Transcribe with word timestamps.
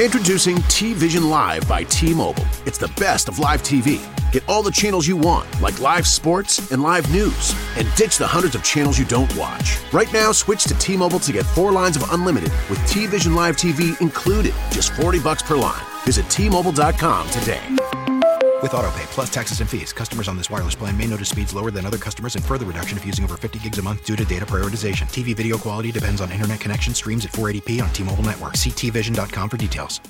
Introducing 0.00 0.60
T 0.62 0.92
Vision 0.92 1.30
Live 1.30 1.68
by 1.68 1.84
T 1.84 2.12
Mobile. 2.14 2.44
It's 2.66 2.78
the 2.78 2.88
best 2.98 3.28
of 3.28 3.38
live 3.38 3.62
TV. 3.62 4.02
Get 4.32 4.42
all 4.48 4.60
the 4.60 4.72
channels 4.72 5.06
you 5.06 5.16
want, 5.16 5.46
like 5.60 5.78
live 5.78 6.04
sports 6.04 6.72
and 6.72 6.82
live 6.82 7.08
news, 7.12 7.54
and 7.78 7.86
ditch 7.94 8.18
the 8.18 8.26
hundreds 8.26 8.56
of 8.56 8.64
channels 8.64 8.98
you 8.98 9.04
don't 9.04 9.32
watch. 9.36 9.78
Right 9.92 10.12
now, 10.12 10.32
switch 10.32 10.64
to 10.64 10.74
T 10.80 10.96
Mobile 10.96 11.20
to 11.20 11.32
get 11.32 11.46
four 11.46 11.70
lines 11.70 11.96
of 11.96 12.10
unlimited 12.10 12.50
with 12.68 12.84
T 12.88 13.06
Vision 13.06 13.36
Live 13.36 13.56
TV 13.56 14.00
included, 14.00 14.52
just 14.72 14.92
40 14.94 15.20
bucks 15.20 15.42
per 15.42 15.56
line. 15.56 15.84
Visit 16.04 16.28
T 16.28 16.48
Mobile.com 16.48 17.30
today. 17.30 17.62
With 18.64 18.72
AutoPay 18.72 19.04
plus 19.08 19.28
taxes 19.28 19.60
and 19.60 19.68
fees, 19.68 19.92
customers 19.92 20.26
on 20.26 20.38
this 20.38 20.48
wireless 20.48 20.74
plan 20.74 20.96
may 20.96 21.06
notice 21.06 21.28
speeds 21.28 21.52
lower 21.52 21.70
than 21.70 21.84
other 21.84 21.98
customers 21.98 22.34
and 22.34 22.42
further 22.42 22.64
reduction 22.64 22.96
if 22.96 23.04
using 23.04 23.22
over 23.22 23.36
50 23.36 23.58
gigs 23.58 23.76
a 23.78 23.82
month 23.82 24.06
due 24.06 24.16
to 24.16 24.24
data 24.24 24.46
prioritization. 24.46 25.04
TV 25.12 25.36
video 25.36 25.58
quality 25.58 25.92
depends 25.92 26.22
on 26.22 26.32
internet 26.32 26.60
connection 26.60 26.94
streams 26.94 27.26
at 27.26 27.32
480p 27.32 27.82
on 27.82 27.90
T-Mobile 27.90 28.22
network. 28.22 28.56
See 28.56 28.70
tvision.com 28.70 29.50
for 29.50 29.58
details. 29.58 30.00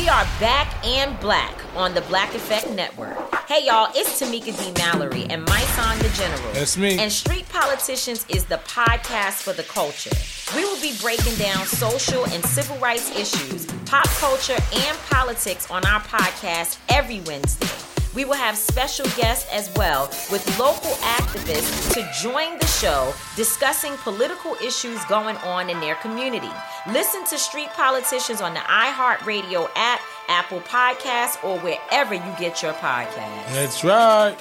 We 0.00 0.08
are 0.08 0.24
back 0.40 0.82
and 0.82 1.20
black 1.20 1.54
on 1.76 1.92
the 1.92 2.00
Black 2.00 2.34
Effect 2.34 2.70
Network. 2.70 3.34
Hey 3.46 3.66
y'all, 3.66 3.90
it's 3.94 4.18
Tamika 4.18 4.58
D. 4.58 4.72
Mallory 4.80 5.26
and 5.28 5.44
my 5.44 5.60
son, 5.60 5.98
the 5.98 6.08
General. 6.08 6.52
That's 6.54 6.78
me. 6.78 6.98
And 6.98 7.12
Street 7.12 7.46
Politicians 7.50 8.24
is 8.30 8.46
the 8.46 8.56
podcast 8.64 9.42
for 9.42 9.52
the 9.52 9.62
culture. 9.62 10.10
We 10.56 10.64
will 10.64 10.80
be 10.80 10.96
breaking 11.02 11.34
down 11.34 11.66
social 11.66 12.24
and 12.28 12.42
civil 12.46 12.78
rights 12.78 13.14
issues, 13.14 13.66
pop 13.84 14.08
culture, 14.08 14.56
and 14.72 14.98
politics 15.10 15.70
on 15.70 15.84
our 15.84 16.00
podcast 16.00 16.78
every 16.88 17.20
Wednesday. 17.20 17.89
We 18.14 18.24
will 18.24 18.34
have 18.34 18.56
special 18.56 19.06
guests 19.16 19.48
as 19.52 19.72
well 19.76 20.06
with 20.32 20.44
local 20.58 20.90
activists 21.02 21.94
to 21.94 22.10
join 22.20 22.58
the 22.58 22.66
show 22.66 23.14
discussing 23.36 23.96
political 23.98 24.56
issues 24.56 25.04
going 25.04 25.36
on 25.38 25.70
in 25.70 25.78
their 25.78 25.94
community. 25.96 26.50
Listen 26.88 27.24
to 27.26 27.38
Street 27.38 27.68
Politicians 27.68 28.40
on 28.40 28.54
the 28.54 28.60
iHeartRadio 28.60 29.70
app, 29.76 30.00
Apple 30.28 30.60
Podcasts, 30.60 31.42
or 31.44 31.58
wherever 31.60 32.14
you 32.14 32.34
get 32.38 32.62
your 32.62 32.72
podcasts. 32.74 33.52
That's 33.52 33.84
right. 33.84 34.36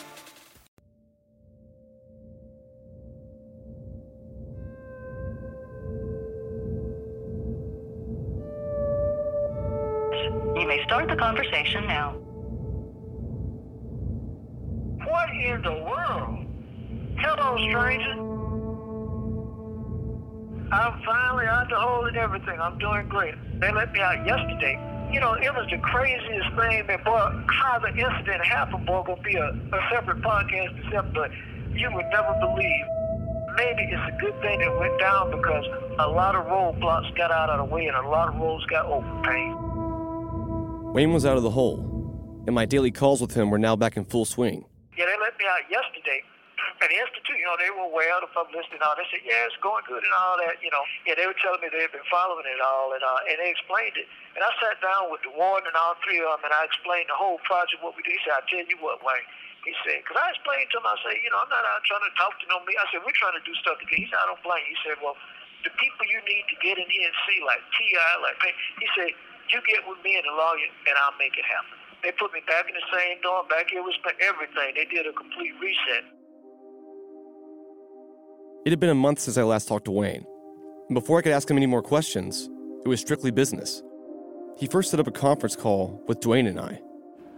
You 10.60 10.68
may 10.68 10.84
start 10.86 11.08
the 11.08 11.16
conversation 11.16 11.86
now. 11.86 12.16
What 15.10 15.30
in 15.32 15.62
the 15.64 15.74
world? 15.74 16.46
Hello, 17.18 17.58
stranger. 17.58 18.14
I'm 20.72 21.02
finally 21.04 21.48
out 21.48 21.64
of 21.64 21.70
the 21.70 21.80
hole 21.80 22.06
and 22.06 22.16
everything. 22.16 22.60
I'm 22.62 22.78
doing 22.78 23.10
great. 23.10 23.34
They 23.60 23.72
let 23.72 23.92
me 23.92 24.02
out 24.02 24.24
yesterday. 24.24 24.78
You 25.12 25.20
know, 25.20 25.34
it 25.34 25.52
was 25.52 25.68
the 25.72 25.80
craziest 25.80 26.50
thing 26.56 26.86
that, 26.86 27.04
boy, 27.04 27.44
how 27.50 27.80
the 27.80 27.90
incident 27.90 28.46
happened, 28.46 28.86
boy, 28.86 29.02
gonna 29.08 29.22
be 29.24 29.36
a, 29.36 29.50
a 29.50 29.90
separate 29.92 30.22
podcast 30.22 31.14
but 31.16 31.32
you 31.74 31.90
would 31.92 32.06
never 32.12 32.36
believe. 32.40 32.86
Maybe 33.56 33.90
it's 33.92 34.14
a 34.14 34.18
good 34.22 34.40
thing 34.42 34.62
it 34.62 34.78
went 34.78 35.00
down 35.00 35.32
because 35.32 35.66
a 35.98 36.08
lot 36.08 36.36
of 36.36 36.46
roadblocks 36.46 37.16
got 37.18 37.32
out 37.32 37.50
of 37.50 37.58
the 37.68 37.74
way 37.74 37.88
and 37.88 37.98
a 37.98 38.08
lot 38.08 38.30
of 38.30 38.36
roads 38.36 38.64
got 38.68 38.86
open. 38.86 39.10
Wayne 40.94 41.12
was 41.12 41.26
out 41.26 41.38
of 41.38 41.44
the 41.44 41.50
hole, 41.50 41.80
and 42.46 42.54
my 42.54 42.66
daily 42.66 42.92
calls 42.92 43.22
with 43.22 43.34
him 43.34 43.50
were 43.50 43.58
now 43.58 43.76
back 43.76 43.98
in 43.98 44.06
full 44.06 44.26
swing. 44.26 44.66
Yeah, 45.00 45.08
they 45.08 45.16
let 45.16 45.40
me 45.40 45.48
out 45.48 45.64
yesterday. 45.72 46.20
And 46.84 46.92
the 46.92 47.00
Institute, 47.00 47.40
you 47.40 47.48
know, 47.48 47.56
they 47.56 47.72
were 47.72 47.88
aware 47.88 48.12
of 48.20 48.28
the 48.28 48.32
publicity 48.36 48.76
and 48.76 48.84
all. 48.84 48.92
They 49.00 49.08
said, 49.08 49.24
yeah, 49.24 49.48
it's 49.48 49.56
going 49.64 49.88
good 49.88 50.04
and 50.04 50.12
all 50.12 50.36
that, 50.44 50.60
you 50.60 50.68
know. 50.76 50.84
Yeah, 51.08 51.16
they 51.16 51.24
were 51.24 51.40
telling 51.40 51.64
me 51.64 51.72
they 51.72 51.88
had 51.88 51.96
been 51.96 52.04
following 52.12 52.44
it 52.44 52.60
all, 52.60 52.92
and 52.92 53.00
uh, 53.00 53.32
and 53.32 53.40
they 53.40 53.48
explained 53.48 53.96
it. 53.96 54.12
And 54.36 54.44
I 54.44 54.52
sat 54.60 54.76
down 54.84 55.08
with 55.08 55.24
the 55.24 55.32
warden 55.32 55.72
and 55.72 55.78
all 55.80 55.96
three 56.04 56.20
of 56.20 56.28
them, 56.36 56.52
and 56.52 56.52
I 56.52 56.68
explained 56.68 57.08
the 57.08 57.16
whole 57.16 57.40
project, 57.48 57.80
what 57.80 57.96
we 57.96 58.04
did. 58.04 58.20
He 58.20 58.22
said, 58.28 58.36
I 58.36 58.44
tell 58.52 58.68
you 58.68 58.76
what, 58.84 59.00
Wayne. 59.00 59.24
He 59.64 59.72
said, 59.88 60.04
because 60.04 60.20
I 60.20 60.36
explained 60.36 60.68
to 60.72 60.84
him, 60.84 60.88
I 60.88 60.96
said, 61.04 61.16
you 61.20 61.32
know, 61.32 61.40
I'm 61.44 61.52
not 61.52 61.64
out 61.64 61.84
trying 61.88 62.04
to 62.04 62.14
talk 62.20 62.36
to 62.44 62.46
no 62.52 62.60
me. 62.68 62.76
I 62.76 62.88
said, 62.92 63.04
we're 63.04 63.16
trying 63.16 63.36
to 63.40 63.44
do 63.44 63.56
stuff 63.60 63.80
together. 63.80 64.04
He 64.04 64.08
said, 64.12 64.20
I 64.20 64.28
don't 64.32 64.44
blame 64.44 64.64
you. 64.68 64.76
He 64.76 64.80
said, 64.84 65.00
well, 65.00 65.16
the 65.64 65.72
people 65.80 66.08
you 66.12 66.20
need 66.28 66.48
to 66.52 66.56
get 66.60 66.76
in 66.80 66.88
here 66.88 67.08
and 67.08 67.18
see, 67.28 67.40
like 67.44 67.60
T.I., 67.76 68.12
like 68.24 68.36
Payne, 68.44 68.56
he 68.84 68.88
said, 69.00 69.12
you 69.52 69.60
get 69.68 69.84
with 69.88 70.00
me 70.04 70.16
and 70.20 70.28
the 70.28 70.36
lawyer, 70.36 70.68
and 70.88 70.96
I'll 71.04 71.16
make 71.20 71.36
it 71.40 71.48
happen. 71.48 71.79
They 72.04 72.12
put 72.18 72.32
me 72.32 72.40
back 72.48 72.66
in 72.68 72.76
the 72.76 72.98
same 72.98 73.22
dorm, 73.22 73.48
back 73.50 73.70
here 73.70 73.84
with 73.84 73.96
everything. 74.22 74.74
They 74.76 74.86
did 74.86 75.06
a 75.06 75.14
complete 75.14 75.52
reset. 75.62 76.04
It 78.66 78.72
had 78.72 78.80
been 78.80 78.90
a 78.90 78.96
month 78.96 79.20
since 79.20 79.38
I 79.38 79.44
last 79.44 79.68
talked 79.68 79.86
to 79.86 79.92
Wayne, 79.92 80.26
and 80.88 80.94
before 80.96 81.20
I 81.20 81.22
could 81.22 81.32
ask 81.32 81.50
him 81.50 81.58
any 81.58 81.66
more 81.66 81.82
questions, 81.82 82.50
it 82.86 82.88
was 82.88 83.00
strictly 83.00 83.32
business. 83.32 83.84
He 84.58 84.68
first 84.68 84.92
set 84.92 85.00
up 85.00 85.08
a 85.08 85.12
conference 85.12 85.56
call 85.56 86.02
with 86.08 86.20
Dwayne 86.20 86.48
and 86.48 86.60
I. 86.60 86.80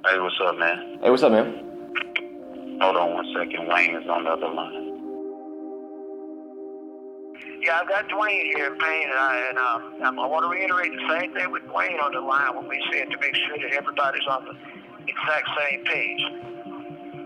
Hey, 0.05 0.19
what's 0.19 0.35
up, 0.43 0.57
man? 0.57 0.99
Hey, 1.01 1.09
what's 1.09 1.23
up, 1.23 1.31
man? 1.31 1.67
Hold 2.81 2.97
on 2.97 3.13
one 3.13 3.33
second. 3.37 3.67
Wayne 3.67 3.95
is 3.95 4.07
on 4.09 4.23
the 4.23 4.31
other 4.31 4.49
line. 4.49 4.90
Yeah, 7.61 7.77
I've 7.79 7.87
got 7.87 8.09
Dwayne 8.09 8.49
here 8.57 8.73
in 8.73 8.79
Payne, 8.79 9.09
and, 9.09 9.19
I, 9.19 9.45
and 9.49 9.57
um, 10.03 10.19
I 10.19 10.25
want 10.25 10.43
to 10.45 10.49
reiterate 10.49 10.91
the 10.97 11.05
same 11.13 11.33
thing 11.33 11.51
with 11.51 11.61
Dwayne 11.69 12.01
on 12.01 12.11
the 12.11 12.21
line 12.21 12.57
when 12.57 12.67
we 12.67 12.81
said 12.91 13.05
to 13.11 13.17
make 13.21 13.35
sure 13.35 13.57
that 13.61 13.77
everybody's 13.77 14.25
on 14.25 14.45
the 14.45 14.55
exact 15.05 15.45
same 15.61 15.85
page. 15.85 16.21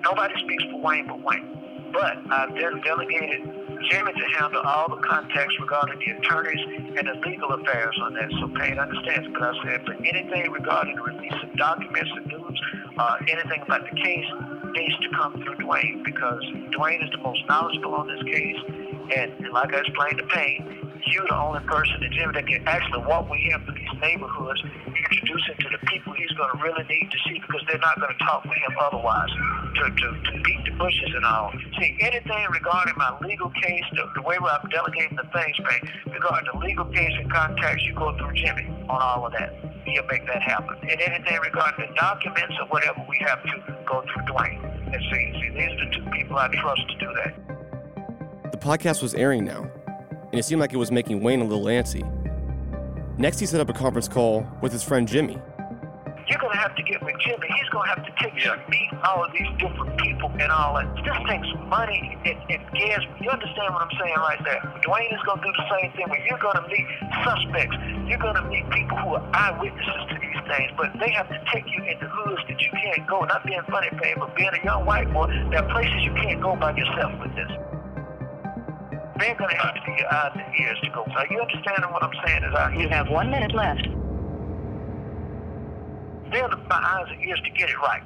Nobody 0.03 0.35
speaks 0.43 0.63
for 0.71 0.81
Wayne 0.81 1.07
but 1.07 1.23
Wayne. 1.23 1.91
But 1.93 2.19
I've 2.31 2.51
de- 2.51 2.81
delegated 2.83 3.47
Jimmy 3.89 4.11
to 4.11 4.25
handle 4.35 4.61
all 4.67 4.91
the 4.91 5.01
context 5.07 5.55
regarding 5.59 5.99
the 6.03 6.19
attorneys 6.19 6.59
and 6.99 7.07
the 7.07 7.15
legal 7.23 7.53
affairs 7.55 7.95
on 8.03 8.13
that. 8.15 8.29
So 8.39 8.51
Payne 8.59 8.77
understands. 8.77 9.29
But 9.31 9.43
I 9.43 9.53
said, 9.63 9.85
for 9.87 9.93
anything 10.03 10.51
regarding 10.51 10.95
the 10.97 11.03
release 11.03 11.39
of 11.43 11.55
documents 11.55 12.11
and 12.11 12.25
news, 12.27 12.61
uh, 12.97 13.15
anything 13.29 13.61
about 13.63 13.87
the 13.89 13.95
case 14.03 14.27
needs 14.75 14.97
to 14.99 15.09
come 15.15 15.33
through 15.33 15.55
Dwayne 15.63 16.03
because 16.03 16.43
Dwayne 16.75 17.03
is 17.03 17.09
the 17.11 17.23
most 17.23 17.39
knowledgeable 17.47 17.95
on 17.95 18.07
this 18.07 18.23
case. 18.27 18.59
And 19.13 19.53
like 19.53 19.73
I 19.73 19.79
explained 19.79 20.17
to 20.17 20.27
Payne, 20.27 20.85
you're 21.05 21.27
the 21.27 21.37
only 21.37 21.61
person 21.69 22.01
in 22.01 22.11
Jimmy 22.11 22.33
that 22.33 22.47
can 22.47 22.65
actually 22.65 23.05
walk 23.05 23.29
with 23.29 23.39
him 23.39 23.61
through 23.65 23.77
these 23.77 23.93
neighborhoods, 24.01 24.61
introduce 24.89 25.45
him 25.45 25.57
to 25.61 25.69
the 25.77 25.81
people 25.85 26.13
he's 26.13 26.31
going 26.33 26.49
to 26.49 26.57
really 26.63 26.83
need 26.89 27.11
to 27.11 27.17
see 27.29 27.37
because 27.37 27.61
they're 27.69 27.77
not 27.77 27.99
going 28.01 28.09
to 28.09 28.21
talk 28.25 28.43
with 28.43 28.57
him 28.57 28.73
otherwise, 28.81 29.29
to, 29.29 29.83
to, 29.85 30.07
to 30.17 30.41
beat 30.41 30.61
the 30.65 30.73
bushes 30.81 31.11
and 31.13 31.25
all. 31.25 31.53
See, 31.77 31.97
anything 32.01 32.45
regarding 32.49 32.95
my 32.97 33.13
legal 33.21 33.51
case, 33.61 33.85
the, 33.93 34.09
the 34.15 34.23
way 34.23 34.37
I'm 34.41 34.69
delegating 34.69 35.17
the 35.17 35.29
things, 35.29 35.55
Payne, 35.61 36.13
regarding 36.13 36.49
the 36.51 36.57
legal 36.57 36.85
case 36.85 37.13
and 37.21 37.31
contacts, 37.31 37.85
you 37.85 37.93
go 37.93 38.17
through 38.17 38.33
Jimmy 38.33 38.65
on 38.89 38.97
all 39.01 39.25
of 39.27 39.33
that. 39.33 39.53
He'll 39.85 40.09
make 40.09 40.25
that 40.25 40.41
happen. 40.41 40.75
And 40.81 40.99
anything 40.99 41.37
regarding 41.37 41.85
the 41.85 41.93
documents 41.93 42.55
or 42.59 42.65
whatever 42.73 43.05
we 43.07 43.21
have 43.21 43.43
to 43.43 43.83
go 43.85 44.01
through 44.01 44.25
Dwayne. 44.25 44.57
And 44.89 45.01
see, 45.13 45.25
see, 45.37 45.49
these 45.53 45.69
are 45.69 45.85
the 45.85 45.91
two 45.93 46.09
people 46.17 46.37
I 46.37 46.49
trust 46.49 46.81
to 46.89 46.97
do 46.97 47.13
that. 47.21 47.64
The 48.51 48.57
podcast 48.57 49.01
was 49.01 49.15
airing 49.15 49.43
now, 49.43 49.69
and 50.31 50.39
it 50.39 50.45
seemed 50.45 50.61
like 50.61 50.71
it 50.71 50.77
was 50.77 50.91
making 50.91 51.21
Wayne 51.21 51.41
a 51.41 51.45
little 51.45 51.65
antsy. 51.65 52.05
Next, 53.17 53.39
he 53.39 53.45
set 53.47 53.59
up 53.59 53.69
a 53.69 53.73
conference 53.73 54.07
call 54.07 54.45
with 54.61 54.71
his 54.71 54.83
friend 54.83 55.07
Jimmy. 55.07 55.41
You're 56.27 56.39
going 56.39 56.53
to 56.53 56.61
have 56.61 56.75
to 56.75 56.83
get 56.83 57.03
with 57.03 57.15
Jimmy. 57.25 57.47
He's 57.57 57.69
going 57.69 57.89
to 57.89 57.93
have 57.95 58.05
to 58.05 58.13
take 58.21 58.33
you 58.37 58.49
to 58.49 58.61
meet 58.69 58.89
all 59.03 59.25
of 59.25 59.31
these 59.33 59.49
different 59.57 59.97
people 59.97 60.29
and 60.37 60.51
all 60.51 60.75
that. 60.77 60.85
This 61.01 61.17
takes 61.29 61.47
money 61.69 62.17
and, 62.25 62.37
and 62.49 62.61
gas. 62.73 63.01
You 63.21 63.29
understand 63.29 63.73
what 63.73 63.81
I'm 63.81 63.93
saying 63.97 64.17
right 64.17 64.41
there? 64.45 64.61
Dwayne 64.85 65.13
is 65.13 65.21
going 65.25 65.41
to 65.41 65.45
do 65.45 65.53
the 65.53 65.67
same 65.69 65.91
thing 65.93 66.05
where 66.09 66.21
you're 66.25 66.41
going 66.41 66.57
to 66.57 66.67
meet 66.69 66.85
suspects. 67.25 67.77
You're 68.05 68.21
going 68.21 68.37
to 68.37 68.45
meet 68.45 68.69
people 68.69 68.97
who 68.97 69.15
are 69.17 69.25
eyewitnesses 69.33 70.01
to 70.09 70.15
these 70.21 70.41
things, 70.49 70.71
but 70.77 70.93
they 71.01 71.09
have 71.13 71.29
to 71.29 71.39
take 71.53 71.65
you 71.65 71.81
into 71.85 72.05
hoods 72.09 72.41
that 72.49 72.61
you 72.61 72.69
can't 72.73 73.05
go. 73.07 73.25
Not 73.25 73.45
being 73.45 73.61
funny, 73.69 73.89
Payne, 74.01 74.17
but 74.17 74.35
being 74.35 74.53
a 74.53 74.63
young 74.65 74.85
white 74.85 75.11
boy, 75.13 75.29
there 75.49 75.65
are 75.65 75.71
places 75.73 75.97
you 76.05 76.13
can't 76.21 76.41
go 76.41 76.55
by 76.55 76.75
yourself 76.77 77.13
with 77.21 77.33
this. 77.33 77.51
They're 79.17 79.35
going 79.35 79.49
to 79.49 79.55
have 79.55 79.75
to 79.75 79.81
be 79.85 79.95
your 79.95 80.11
eyes 80.11 80.35
and 80.35 80.43
ears 80.59 80.77
to 80.83 80.89
go. 80.91 81.07
Are 81.07 81.27
you 81.31 81.39
understanding 81.39 81.87
what 81.91 82.03
I'm 82.03 82.11
saying? 82.27 82.43
Is 82.43 82.53
out 82.53 82.73
here? 82.73 82.81
You 82.83 82.89
have 82.89 83.07
one 83.07 83.31
minute 83.31 83.55
left. 83.55 83.87
They're 86.31 86.49
the, 86.51 86.59
my 86.67 86.75
eyes 86.75 87.07
and 87.07 87.23
ears 87.23 87.39
to 87.45 87.51
get 87.51 87.69
it 87.69 87.79
right. 87.79 88.03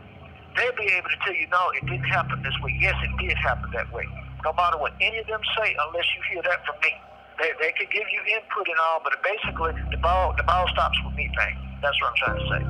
They'll 0.56 0.76
be 0.78 0.86
able 0.94 1.10
to 1.10 1.18
tell 1.26 1.34
you, 1.34 1.48
no, 1.50 1.72
it 1.82 1.86
didn't 1.90 2.06
happen 2.14 2.44
this 2.44 2.54
way. 2.62 2.78
Yes, 2.80 2.94
it 3.02 3.26
did 3.26 3.38
happen 3.38 3.72
that 3.74 3.92
way. 3.92 4.06
No 4.46 4.54
matter 4.54 4.78
what 4.78 4.94
any 5.02 5.18
of 5.18 5.26
them 5.26 5.42
say, 5.58 5.76
unless 5.88 6.06
you 6.14 6.22
hear 6.32 6.44
that 6.44 6.64
from 6.66 6.76
me. 6.84 6.94
They, 7.40 7.52
they 7.60 7.72
could 7.74 7.90
give 7.90 8.06
you 8.12 8.22
input 8.36 8.68
and 8.68 8.78
all, 8.84 9.02
but 9.04 9.14
basically 9.24 9.72
the 9.92 9.98
ball 9.98 10.36
the 10.38 10.44
ball 10.44 10.68
stops 10.74 10.98
with 11.06 11.16
me, 11.16 11.32
thing. 11.40 11.58
That's 11.82 11.96
what 12.02 12.12
I'm 12.12 12.18
trying 12.18 12.38
to 12.38 12.48
say. 12.54 12.64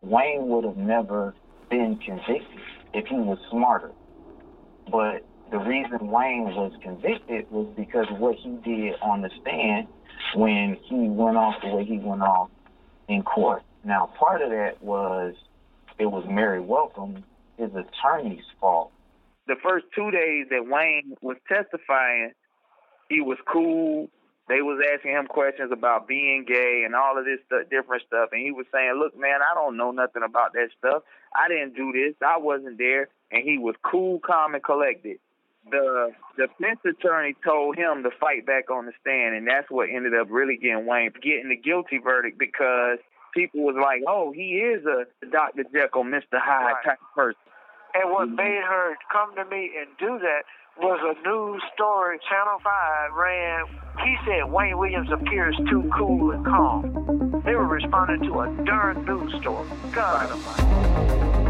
Wayne 0.00 0.48
would 0.48 0.64
have 0.64 0.78
never 0.78 1.34
been 1.68 1.98
convicted 1.98 2.77
if 2.94 3.06
he 3.06 3.16
was 3.16 3.38
smarter. 3.50 3.92
But 4.90 5.24
the 5.50 5.58
reason 5.58 6.08
Wayne 6.08 6.44
was 6.44 6.72
convicted 6.82 7.50
was 7.50 7.66
because 7.76 8.06
of 8.10 8.18
what 8.18 8.36
he 8.36 8.50
did 8.64 8.94
on 9.02 9.22
the 9.22 9.30
stand 9.40 9.88
when 10.34 10.76
he 10.84 11.08
went 11.08 11.36
off 11.36 11.54
the 11.62 11.74
way 11.74 11.84
he 11.84 11.98
went 11.98 12.22
off 12.22 12.50
in 13.08 13.22
court. 13.22 13.62
Now, 13.84 14.10
part 14.18 14.42
of 14.42 14.50
that 14.50 14.82
was 14.82 15.34
it 15.98 16.06
was 16.06 16.24
Mary 16.28 16.60
Welcome, 16.60 17.24
his 17.56 17.70
attorney's 17.70 18.44
fault. 18.60 18.92
The 19.46 19.56
first 19.62 19.86
two 19.94 20.10
days 20.10 20.46
that 20.50 20.66
Wayne 20.66 21.14
was 21.22 21.36
testifying, 21.48 22.32
he 23.08 23.20
was 23.20 23.38
cool. 23.50 24.08
They 24.48 24.62
was 24.62 24.80
asking 24.94 25.12
him 25.12 25.26
questions 25.26 25.70
about 25.72 26.08
being 26.08 26.44
gay 26.48 26.82
and 26.84 26.94
all 26.94 27.18
of 27.18 27.26
this 27.26 27.38
stuff, 27.46 27.68
different 27.70 28.02
stuff, 28.06 28.30
and 28.32 28.40
he 28.40 28.50
was 28.50 28.66
saying, 28.72 28.94
"Look, 28.94 29.16
man, 29.16 29.40
I 29.42 29.54
don't 29.54 29.76
know 29.76 29.90
nothing 29.90 30.22
about 30.22 30.54
that 30.54 30.70
stuff. 30.78 31.02
I 31.34 31.48
didn't 31.48 31.74
do 31.74 31.92
this. 31.92 32.14
I 32.22 32.38
wasn't 32.38 32.78
there." 32.78 33.08
And 33.30 33.42
he 33.42 33.58
was 33.58 33.76
cool, 33.82 34.20
calm, 34.20 34.54
and 34.54 34.64
collected. 34.64 35.18
The 35.70 36.14
defense 36.38 36.80
attorney 36.86 37.36
told 37.44 37.76
him 37.76 38.02
to 38.04 38.10
fight 38.10 38.46
back 38.46 38.70
on 38.70 38.86
the 38.86 38.92
stand, 39.02 39.34
and 39.34 39.46
that's 39.46 39.70
what 39.70 39.90
ended 39.90 40.14
up 40.14 40.28
really 40.30 40.56
getting 40.56 40.86
Wayne 40.86 41.12
getting 41.20 41.50
the 41.50 41.56
guilty 41.56 41.98
verdict 41.98 42.38
because 42.38 42.98
people 43.34 43.60
was 43.60 43.76
like, 43.76 44.02
"Oh, 44.08 44.32
he 44.32 44.60
is 44.60 44.86
a 44.86 45.04
Dr. 45.26 45.64
Jekyll, 45.64 46.04
Mr. 46.04 46.40
Hyde 46.40 46.72
Right. 46.72 46.84
type 46.84 47.00
person." 47.14 47.40
And 47.94 48.10
what 48.10 48.28
mm-hmm. 48.28 48.36
made 48.36 48.62
her 48.64 48.96
come 49.10 49.34
to 49.36 49.44
me 49.44 49.76
and 49.78 49.88
do 49.98 50.18
that 50.18 50.44
was 50.80 51.00
a 51.02 51.28
news 51.28 51.62
story 51.74 52.18
Channel 52.28 52.58
5 52.62 53.10
ran. 53.14 53.64
He 54.04 54.16
said 54.24 54.50
Wayne 54.50 54.78
Williams 54.78 55.08
appears 55.12 55.56
too 55.68 55.90
cool 55.96 56.30
and 56.30 56.44
calm. 56.44 57.42
They 57.44 57.54
were 57.54 57.66
responding 57.66 58.28
to 58.30 58.40
a 58.40 58.64
darn 58.64 59.04
news 59.04 59.34
story. 59.40 59.68
God 59.92 60.30
almighty. 60.30 61.47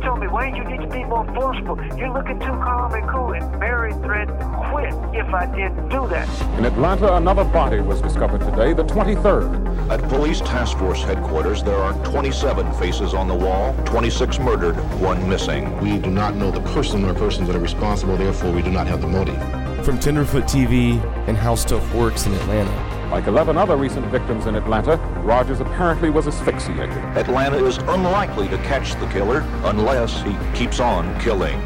She 0.00 0.06
told 0.06 0.20
me, 0.20 0.28
Wayne, 0.28 0.56
you 0.56 0.64
need 0.64 0.80
to 0.80 0.86
be 0.86 1.04
more 1.04 1.26
forceful. 1.34 1.78
You're 1.98 2.10
looking 2.10 2.38
too 2.40 2.46
calm 2.46 2.94
and 2.94 3.06
cool. 3.10 3.34
And 3.34 3.58
Mary 3.58 3.92
threatened 3.92 4.38
to 4.38 4.70
quit 4.70 4.94
if 5.14 5.34
I 5.34 5.44
didn't 5.44 5.90
do 5.90 6.08
that. 6.08 6.26
In 6.58 6.64
Atlanta, 6.64 7.16
another 7.16 7.44
body 7.44 7.80
was 7.80 8.00
discovered 8.00 8.40
today, 8.40 8.72
the 8.72 8.84
23rd. 8.84 9.90
At 9.90 10.00
Police 10.08 10.40
Task 10.40 10.78
Force 10.78 11.02
headquarters, 11.02 11.62
there 11.62 11.76
are 11.76 11.92
27 12.06 12.72
faces 12.74 13.12
on 13.12 13.28
the 13.28 13.34
wall, 13.34 13.74
26 13.84 14.38
murdered, 14.38 14.76
one 15.00 15.28
missing. 15.28 15.78
We 15.82 15.98
do 15.98 16.10
not 16.10 16.34
know 16.34 16.50
the 16.50 16.62
person 16.72 17.04
or 17.04 17.12
persons 17.12 17.48
that 17.48 17.56
are 17.56 17.60
responsible, 17.60 18.16
therefore, 18.16 18.52
we 18.52 18.62
do 18.62 18.70
not 18.70 18.86
have 18.86 19.02
the 19.02 19.08
motive. 19.08 19.36
From 19.84 19.98
Tenderfoot 19.98 20.44
TV 20.44 20.98
and 21.28 21.36
How 21.36 21.54
Stuff 21.56 21.94
Works 21.94 22.24
in 22.24 22.32
Atlanta. 22.32 22.99
Like 23.10 23.26
11 23.26 23.56
other 23.58 23.76
recent 23.76 24.06
victims 24.06 24.46
in 24.46 24.54
Atlanta, 24.54 24.96
Rogers 25.24 25.58
apparently 25.58 26.10
was 26.10 26.28
asphyxiated. 26.28 26.96
Atlanta 27.16 27.56
is 27.64 27.78
unlikely 27.78 28.46
to 28.46 28.56
catch 28.58 28.94
the 29.00 29.06
killer 29.08 29.40
unless 29.64 30.22
he 30.22 30.36
keeps 30.54 30.78
on 30.78 31.18
killing. 31.20 31.58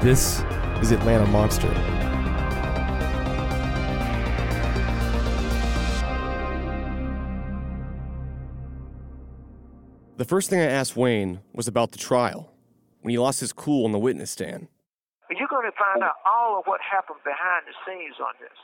This 0.00 0.44
is 0.80 0.92
Atlanta 0.92 1.26
Monster. 1.26 1.68
The 10.18 10.24
first 10.24 10.50
thing 10.50 10.60
I 10.60 10.66
asked 10.66 10.96
Wayne 10.96 11.40
was 11.52 11.66
about 11.66 11.90
the 11.90 11.98
trial, 11.98 12.52
when 13.00 13.10
he 13.10 13.18
lost 13.18 13.40
his 13.40 13.52
cool 13.52 13.86
on 13.86 13.90
the 13.90 13.98
witness 13.98 14.30
stand. 14.30 14.68
You're 15.30 15.48
going 15.48 15.68
to 15.68 15.76
find 15.76 16.04
out 16.04 16.14
all 16.24 16.60
of 16.60 16.64
what 16.66 16.80
happened 16.80 17.18
behind 17.24 17.66
the 17.66 17.74
scenes 17.84 18.14
on 18.20 18.34
this. 18.38 18.54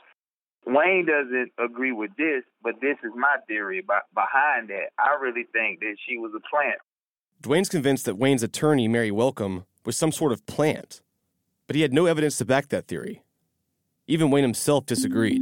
Wayne 0.67 1.05
doesn't 1.05 1.51
agree 1.57 1.93
with 1.93 2.11
this, 2.17 2.43
but 2.61 2.75
this 2.81 2.97
is 3.01 3.11
my 3.15 3.37
theory 3.47 3.79
about, 3.79 4.03
behind 4.13 4.69
that. 4.69 4.91
I 4.99 5.15
really 5.21 5.45
think 5.53 5.79
that 5.79 5.95
she 6.05 6.17
was 6.17 6.33
a 6.35 6.43
plant. 6.49 6.79
Dwayne's 7.41 7.69
convinced 7.69 8.03
that 8.05 8.17
Wayne's 8.17 8.43
attorney, 8.43 8.87
Mary 8.89 9.09
Welcome, 9.09 9.65
was 9.85 9.97
some 9.97 10.11
sort 10.11 10.33
of 10.33 10.45
plant, 10.45 11.01
but 11.67 11.77
he 11.77 11.83
had 11.83 11.93
no 11.93 12.05
evidence 12.05 12.37
to 12.39 12.45
back 12.45 12.67
that 12.69 12.87
theory. 12.87 13.23
Even 14.07 14.29
Wayne 14.29 14.43
himself 14.43 14.85
disagreed. 14.85 15.41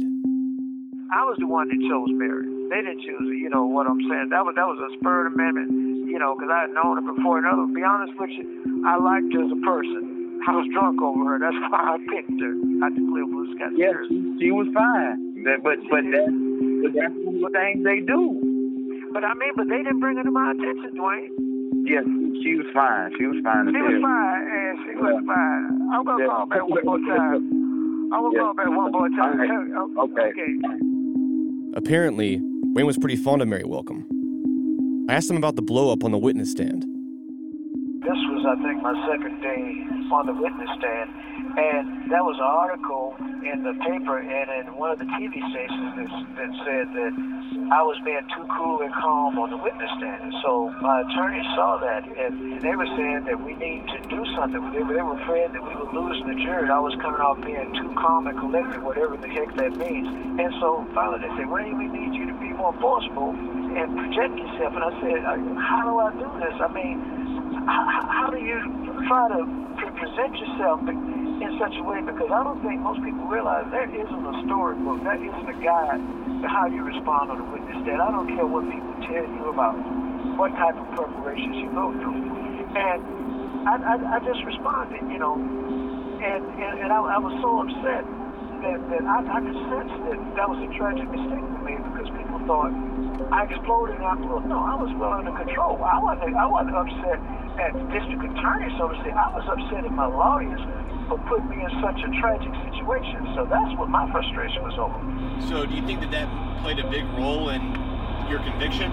I 1.10 1.22
was 1.26 1.36
the 1.38 1.46
one 1.46 1.68
that 1.68 1.80
chose 1.82 2.10
Mary. 2.14 2.46
They 2.70 2.82
didn't 2.86 3.02
choose 3.02 3.26
her. 3.26 3.34
You 3.34 3.50
know 3.50 3.66
what 3.66 3.86
I'm 3.86 4.00
saying? 4.06 4.30
That 4.30 4.44
was 4.44 4.54
that 4.54 4.66
was 4.66 4.78
a 4.78 4.98
spurred 4.98 5.26
amendment. 5.26 6.06
You 6.06 6.18
know, 6.18 6.34
because 6.34 6.50
I 6.50 6.66
had 6.66 6.70
known 6.70 6.98
her 6.98 7.14
before. 7.14 7.38
And 7.38 7.46
other, 7.46 7.66
to 7.66 7.74
be 7.74 7.82
honest 7.82 8.14
with 8.18 8.30
you, 8.30 8.82
I 8.86 8.98
liked 8.98 9.30
her 9.34 9.42
as 9.42 9.50
a 9.50 9.60
person. 9.62 10.15
I 10.46 10.52
was 10.54 10.66
drunk 10.72 11.00
over 11.02 11.24
her. 11.34 11.38
That's 11.40 11.56
why 11.72 11.96
I 11.96 11.98
picked 12.12 12.36
her. 12.40 12.52
I 12.84 12.90
the 12.92 13.02
Clear 13.08 13.26
Blue 13.26 13.46
Sky 13.56 13.70
Yes, 13.76 13.94
Series. 14.06 14.38
she 14.40 14.50
was 14.52 14.68
fine. 14.74 15.42
That- 15.44 15.62
But 15.62 15.78
but 15.90 16.02
that 16.12 16.28
but 16.82 16.92
that's 16.94 17.14
the 17.14 17.50
things 17.54 17.80
they 17.86 18.00
do. 18.04 18.22
But 19.12 19.24
I 19.24 19.32
mean, 19.34 19.52
but 19.56 19.66
they 19.68 19.78
didn't 19.82 20.00
bring 20.00 20.16
her 20.18 20.24
to 20.24 20.30
my 20.30 20.52
attention, 20.52 20.90
Dwayne. 20.98 21.30
Yes, 21.88 22.04
she 22.42 22.54
was 22.58 22.66
fine. 22.74 23.10
She 23.18 23.26
was 23.26 23.38
fine. 23.42 23.70
She 23.72 23.78
was 23.80 23.98
fine, 24.02 24.42
and 24.46 24.74
she 24.84 24.92
was 24.98 25.22
fine. 25.26 25.64
I'm 25.94 26.04
gonna 26.04 26.24
Yeah. 26.24 26.30
call 26.30 26.46
back 26.46 26.66
one 26.68 26.84
more 26.84 26.98
time. 27.10 27.42
I'm 28.12 28.22
gonna 28.22 28.34
Yeah. 28.34 28.40
call 28.42 28.54
back 28.54 28.68
one 28.70 28.92
more 28.92 29.08
time. 29.10 29.40
All 29.40 29.46
right. 29.46 29.70
Oh, 29.96 30.02
okay. 30.10 30.30
okay. 30.34 30.52
Apparently, 31.74 32.40
Wayne 32.74 32.86
was 32.86 32.98
pretty 32.98 33.16
fond 33.16 33.42
of 33.42 33.48
Mary 33.48 33.64
Welcome. 33.64 34.04
I 35.08 35.14
asked 35.14 35.30
him 35.30 35.36
about 35.36 35.56
the 35.56 35.62
blow 35.62 35.92
up 35.92 36.04
on 36.04 36.10
the 36.10 36.18
witness 36.18 36.50
stand. 36.50 36.84
This 38.06 38.22
was, 38.30 38.46
I 38.46 38.54
think, 38.62 38.78
my 38.86 38.94
second 39.10 39.42
day 39.42 39.82
on 40.14 40.30
the 40.30 40.36
witness 40.38 40.70
stand, 40.78 41.10
and 41.58 42.06
that 42.06 42.22
was 42.22 42.38
an 42.38 42.46
article 42.46 43.18
in 43.42 43.66
the 43.66 43.74
paper 43.82 44.22
and 44.22 44.46
in 44.62 44.78
one 44.78 44.94
of 44.94 45.02
the 45.02 45.10
TV 45.18 45.42
stations 45.50 45.90
that, 45.98 46.10
that 46.38 46.50
said 46.62 46.86
that 46.94 47.12
I 47.74 47.82
was 47.82 47.98
being 48.06 48.22
too 48.30 48.46
cool 48.46 48.78
and 48.86 48.94
calm 48.94 49.34
on 49.42 49.50
the 49.50 49.58
witness 49.58 49.90
stand. 49.98 50.22
And 50.22 50.34
so 50.46 50.70
my 50.78 51.02
attorney 51.02 51.42
saw 51.58 51.82
that, 51.82 52.06
and 52.06 52.62
they 52.62 52.78
were 52.78 52.86
saying 52.94 53.26
that 53.26 53.42
we 53.42 53.58
need 53.58 53.82
to 53.90 53.98
do 54.06 54.22
something. 54.38 54.62
They 54.70 54.86
were, 54.86 55.02
were 55.02 55.18
afraid 55.26 55.50
that 55.50 55.62
we 55.66 55.74
would 55.74 55.90
lose 55.90 56.22
the 56.30 56.38
jury. 56.46 56.70
I 56.70 56.78
was 56.78 56.94
coming 57.02 57.18
off 57.18 57.42
being 57.42 57.74
too 57.74 57.90
calm 57.98 58.30
and 58.30 58.38
collected, 58.38 58.86
whatever 58.86 59.18
the 59.18 59.26
heck 59.26 59.50
that 59.58 59.74
means. 59.74 60.06
And 60.38 60.54
so 60.62 60.86
finally 60.94 61.26
they 61.26 61.32
said, 61.42 61.50
Wayne, 61.50 61.74
we 61.74 61.90
need 61.90 62.14
you 62.14 62.30
to 62.30 62.36
be 62.38 62.54
more 62.54 62.70
forceful 62.78 63.34
and 63.34 63.98
project 63.98 64.38
yourself. 64.38 64.78
And 64.78 64.84
I 64.86 64.92
said, 65.02 65.18
how 65.58 65.82
do 65.90 65.98
I 65.98 66.14
do 66.14 66.28
this? 66.38 66.54
I 66.62 66.70
mean, 66.70 67.25
how, 67.66 68.30
do 68.30 68.38
you 68.38 68.58
try 69.10 69.26
to 69.28 69.42
pre- 69.78 69.94
present 69.98 70.32
yourself 70.38 70.80
in 70.86 71.50
such 71.58 71.74
a 71.74 71.82
way? 71.82 71.98
Because 72.00 72.30
I 72.30 72.42
don't 72.46 72.62
think 72.62 72.80
most 72.80 73.02
people 73.02 73.26
realize 73.26 73.66
there 73.74 73.90
isn't 73.90 74.24
a 74.26 74.34
storybook, 74.46 75.02
there 75.02 75.18
isn't 75.18 75.48
a 75.50 75.58
guide 75.58 76.00
to 76.42 76.46
how 76.46 76.70
you 76.70 76.86
respond 76.86 77.34
on 77.34 77.42
a 77.42 77.46
witness 77.50 77.82
stand. 77.82 77.98
I 77.98 78.10
don't 78.10 78.30
care 78.30 78.46
what 78.46 78.64
people 78.70 78.94
tell 79.10 79.26
you 79.26 79.50
about 79.50 79.74
what 80.38 80.54
type 80.54 80.78
of 80.78 80.86
preparations 80.94 81.58
you 81.58 81.70
go 81.74 81.90
through. 81.98 82.22
And 82.76 83.00
I, 83.66 83.74
I, 83.82 83.94
I 84.14 84.18
just 84.22 84.42
responded, 84.46 85.02
you 85.10 85.18
know, 85.18 85.34
and, 85.36 86.42
and, 86.46 86.74
and 86.86 86.90
I, 86.92 86.98
I 86.98 87.18
was 87.18 87.34
so 87.42 87.66
upset 87.66 88.06
that, 88.62 88.78
that 88.94 89.02
I, 89.04 89.16
I 89.26 89.38
could 89.42 89.58
sense 89.68 89.92
that 90.06 90.18
that 90.38 90.46
was 90.46 90.60
a 90.62 90.70
tragic 90.78 91.08
mistake 91.10 91.44
for 91.44 91.62
me 91.66 91.74
because 91.82 92.08
people 92.14 92.38
thought 92.46 92.72
I 93.32 93.42
exploded 93.50 93.96
and 93.98 94.06
I 94.06 94.14
up. 94.14 94.44
No, 94.46 94.62
I 94.62 94.78
was 94.78 94.92
well 94.96 95.18
under 95.18 95.34
control. 95.34 95.82
I 95.82 95.98
wasn't, 95.98 96.36
I 96.36 96.46
wasn't 96.46 96.76
upset 96.78 97.18
at 97.58 97.72
the 97.72 97.84
district 97.92 98.22
attorney, 98.24 98.68
so 98.78 98.88
to 98.88 98.96
say. 99.04 99.10
I 99.12 99.32
was 99.32 99.44
upset 99.48 99.84
at 99.84 99.92
my 99.92 100.06
lawyers 100.06 100.60
for 101.08 101.18
putting 101.30 101.48
me 101.48 101.62
in 101.62 101.72
such 101.80 101.98
a 102.02 102.10
tragic 102.20 102.52
situation. 102.68 103.32
So 103.34 103.46
that's 103.48 103.72
what 103.78 103.88
my 103.88 104.10
frustration 104.10 104.62
was 104.62 104.76
over. 104.76 104.98
So, 105.48 105.64
do 105.64 105.74
you 105.74 105.84
think 105.86 106.00
that 106.00 106.10
that 106.12 106.28
played 106.62 106.78
a 106.78 106.88
big 106.88 107.04
role 107.16 107.48
in 107.50 107.62
your 108.28 108.40
conviction? 108.42 108.90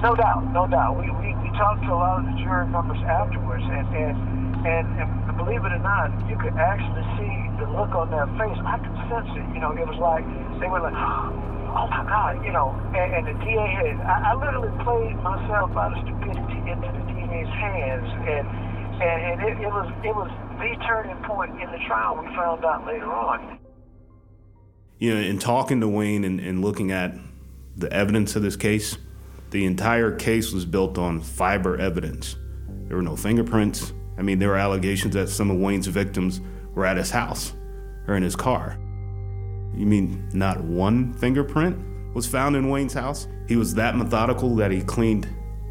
No 0.00 0.16
doubt, 0.16 0.48
no 0.52 0.64
doubt. 0.66 0.96
We, 0.96 1.12
we, 1.20 1.36
we 1.44 1.48
talked 1.60 1.84
to 1.84 1.92
a 1.92 1.98
lot 1.98 2.24
of 2.24 2.24
the 2.24 2.36
jury 2.40 2.64
members 2.66 3.00
afterwards, 3.04 3.64
and, 3.68 3.84
and, 3.92 4.16
and, 4.64 4.86
and 4.96 5.36
believe 5.36 5.64
it 5.64 5.72
or 5.72 5.82
not, 5.84 6.08
you 6.28 6.36
could 6.36 6.56
actually 6.56 7.04
see 7.20 7.32
the 7.60 7.68
look 7.72 7.92
on 7.92 8.08
their 8.08 8.28
face. 8.40 8.56
I 8.64 8.80
could 8.80 8.96
sense 9.08 9.28
it. 9.36 9.44
You 9.52 9.60
know, 9.60 9.72
it 9.72 9.84
was 9.88 9.96
like 10.00 10.24
they 10.60 10.68
were 10.68 10.80
like, 10.80 10.96
oh 11.76 11.86
my 11.88 12.04
God, 12.04 12.44
you 12.44 12.52
know. 12.52 12.74
And, 12.94 13.08
and 13.14 13.24
the 13.26 13.36
DA 13.44 13.66
had, 13.66 13.96
I, 14.02 14.32
I 14.32 14.34
literally 14.34 14.72
played 14.84 15.16
myself 15.22 15.70
out 15.76 15.96
of 15.96 16.04
stupidity 16.04 16.60
into 16.70 16.88
the 16.90 17.02
DA's 17.10 17.52
hands, 17.54 18.08
and 18.28 18.46
and, 19.00 19.40
and 19.40 19.40
it, 19.48 19.64
it 19.64 19.70
was 19.70 19.88
it 20.04 20.14
was 20.14 20.30
the 20.58 20.86
turning 20.86 21.16
point 21.24 21.52
in 21.60 21.70
the 21.70 21.78
trial. 21.86 22.18
We 22.20 22.26
found 22.36 22.64
out 22.64 22.86
later 22.86 23.10
on. 23.12 23.58
You 24.98 25.14
know, 25.14 25.20
in 25.20 25.38
talking 25.38 25.80
to 25.80 25.88
Wayne 25.88 26.24
and, 26.24 26.40
and 26.40 26.62
looking 26.62 26.92
at 26.92 27.14
the 27.76 27.90
evidence 27.90 28.36
of 28.36 28.42
this 28.42 28.56
case, 28.56 28.98
the 29.50 29.64
entire 29.64 30.14
case 30.14 30.52
was 30.52 30.66
built 30.66 30.98
on 30.98 31.22
fiber 31.22 31.78
evidence. 31.78 32.36
There 32.86 32.96
were 32.96 33.02
no 33.02 33.16
fingerprints. 33.16 33.94
I 34.18 34.22
mean, 34.22 34.38
there 34.38 34.50
were 34.50 34.56
allegations 34.56 35.14
that 35.14 35.28
some 35.30 35.50
of 35.50 35.56
Wayne's 35.56 35.86
victims 35.86 36.42
were 36.74 36.84
at 36.84 36.98
his 36.98 37.10
house 37.10 37.54
or 38.06 38.16
in 38.16 38.22
his 38.22 38.36
car. 38.36 38.78
You 39.74 39.86
mean 39.86 40.28
not 40.32 40.62
one 40.62 41.12
fingerprint 41.14 41.78
was 42.14 42.26
found 42.26 42.56
in 42.56 42.68
Wayne's 42.68 42.92
house? 42.92 43.28
He 43.48 43.56
was 43.56 43.74
that 43.74 43.96
methodical 43.96 44.54
that 44.56 44.70
he 44.70 44.82
cleaned 44.82 45.28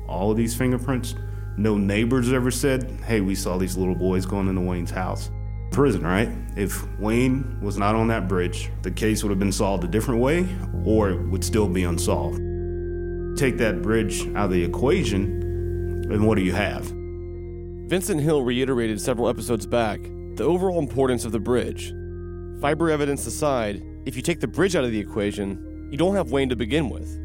all 0.08 0.32
of 0.32 0.38
these 0.38 0.56
fingerprints. 0.56 1.15
No 1.58 1.77
neighbors 1.77 2.32
ever 2.32 2.51
said, 2.51 2.89
hey, 3.06 3.22
we 3.22 3.36
saw 3.36 3.58
these 3.58 3.75
little 3.75 3.96
boys 3.96 4.25
going 4.25 4.48
into 4.48 4.62
Wayne's 4.62 4.91
house. 4.91 5.29
Prison, 5.72 6.01
right? 6.01 6.29
If 6.56 6.88
Wayne 6.98 7.60
was 7.62 7.77
not 7.77 7.94
on 7.94 8.08
that 8.08 8.27
bridge, 8.27 8.72
the 8.82 8.91
case 8.91 9.24
would 9.24 9.29
have 9.29 9.39
been 9.39 9.51
solved 9.51 9.84
a 9.84 9.88
different 9.88 10.22
way 10.22 10.48
or 10.86 11.12
it 11.12 11.22
would 11.27 11.44
still 11.44 11.68
be 11.68 11.84
unsolved. 11.84 12.38
Take 13.38 13.58
that 13.58 13.82
bridge 13.82 14.27
out 14.29 14.46
of 14.46 14.51
the 14.51 14.63
equation, 14.63 16.06
and 16.10 16.27
what 16.27 16.36
do 16.36 16.41
you 16.41 16.53
have? 16.53 16.86
Vincent 17.89 18.22
Hill 18.22 18.44
reiterated 18.44 19.00
several 19.00 19.29
episodes 19.29 19.65
back 19.65 20.01
the 20.36 20.44
overall 20.44 20.79
importance 20.79 21.25
of 21.25 21.32
the 21.32 21.39
bridge. 21.39 21.94
Fiber 22.62 22.89
evidence 22.89 23.25
aside, 23.27 23.82
if 24.06 24.15
you 24.15 24.22
take 24.22 24.39
the 24.39 24.48
bridge 24.48 24.75
out 24.75 24.84
of 24.84 24.91
the 24.91 25.00
equation, 25.00 25.89
you 25.91 25.98
don't 25.98 26.15
have 26.15 26.32
Wayne 26.32 26.50
to 26.50 26.56
begin 26.56 26.89
with. 26.89 27.20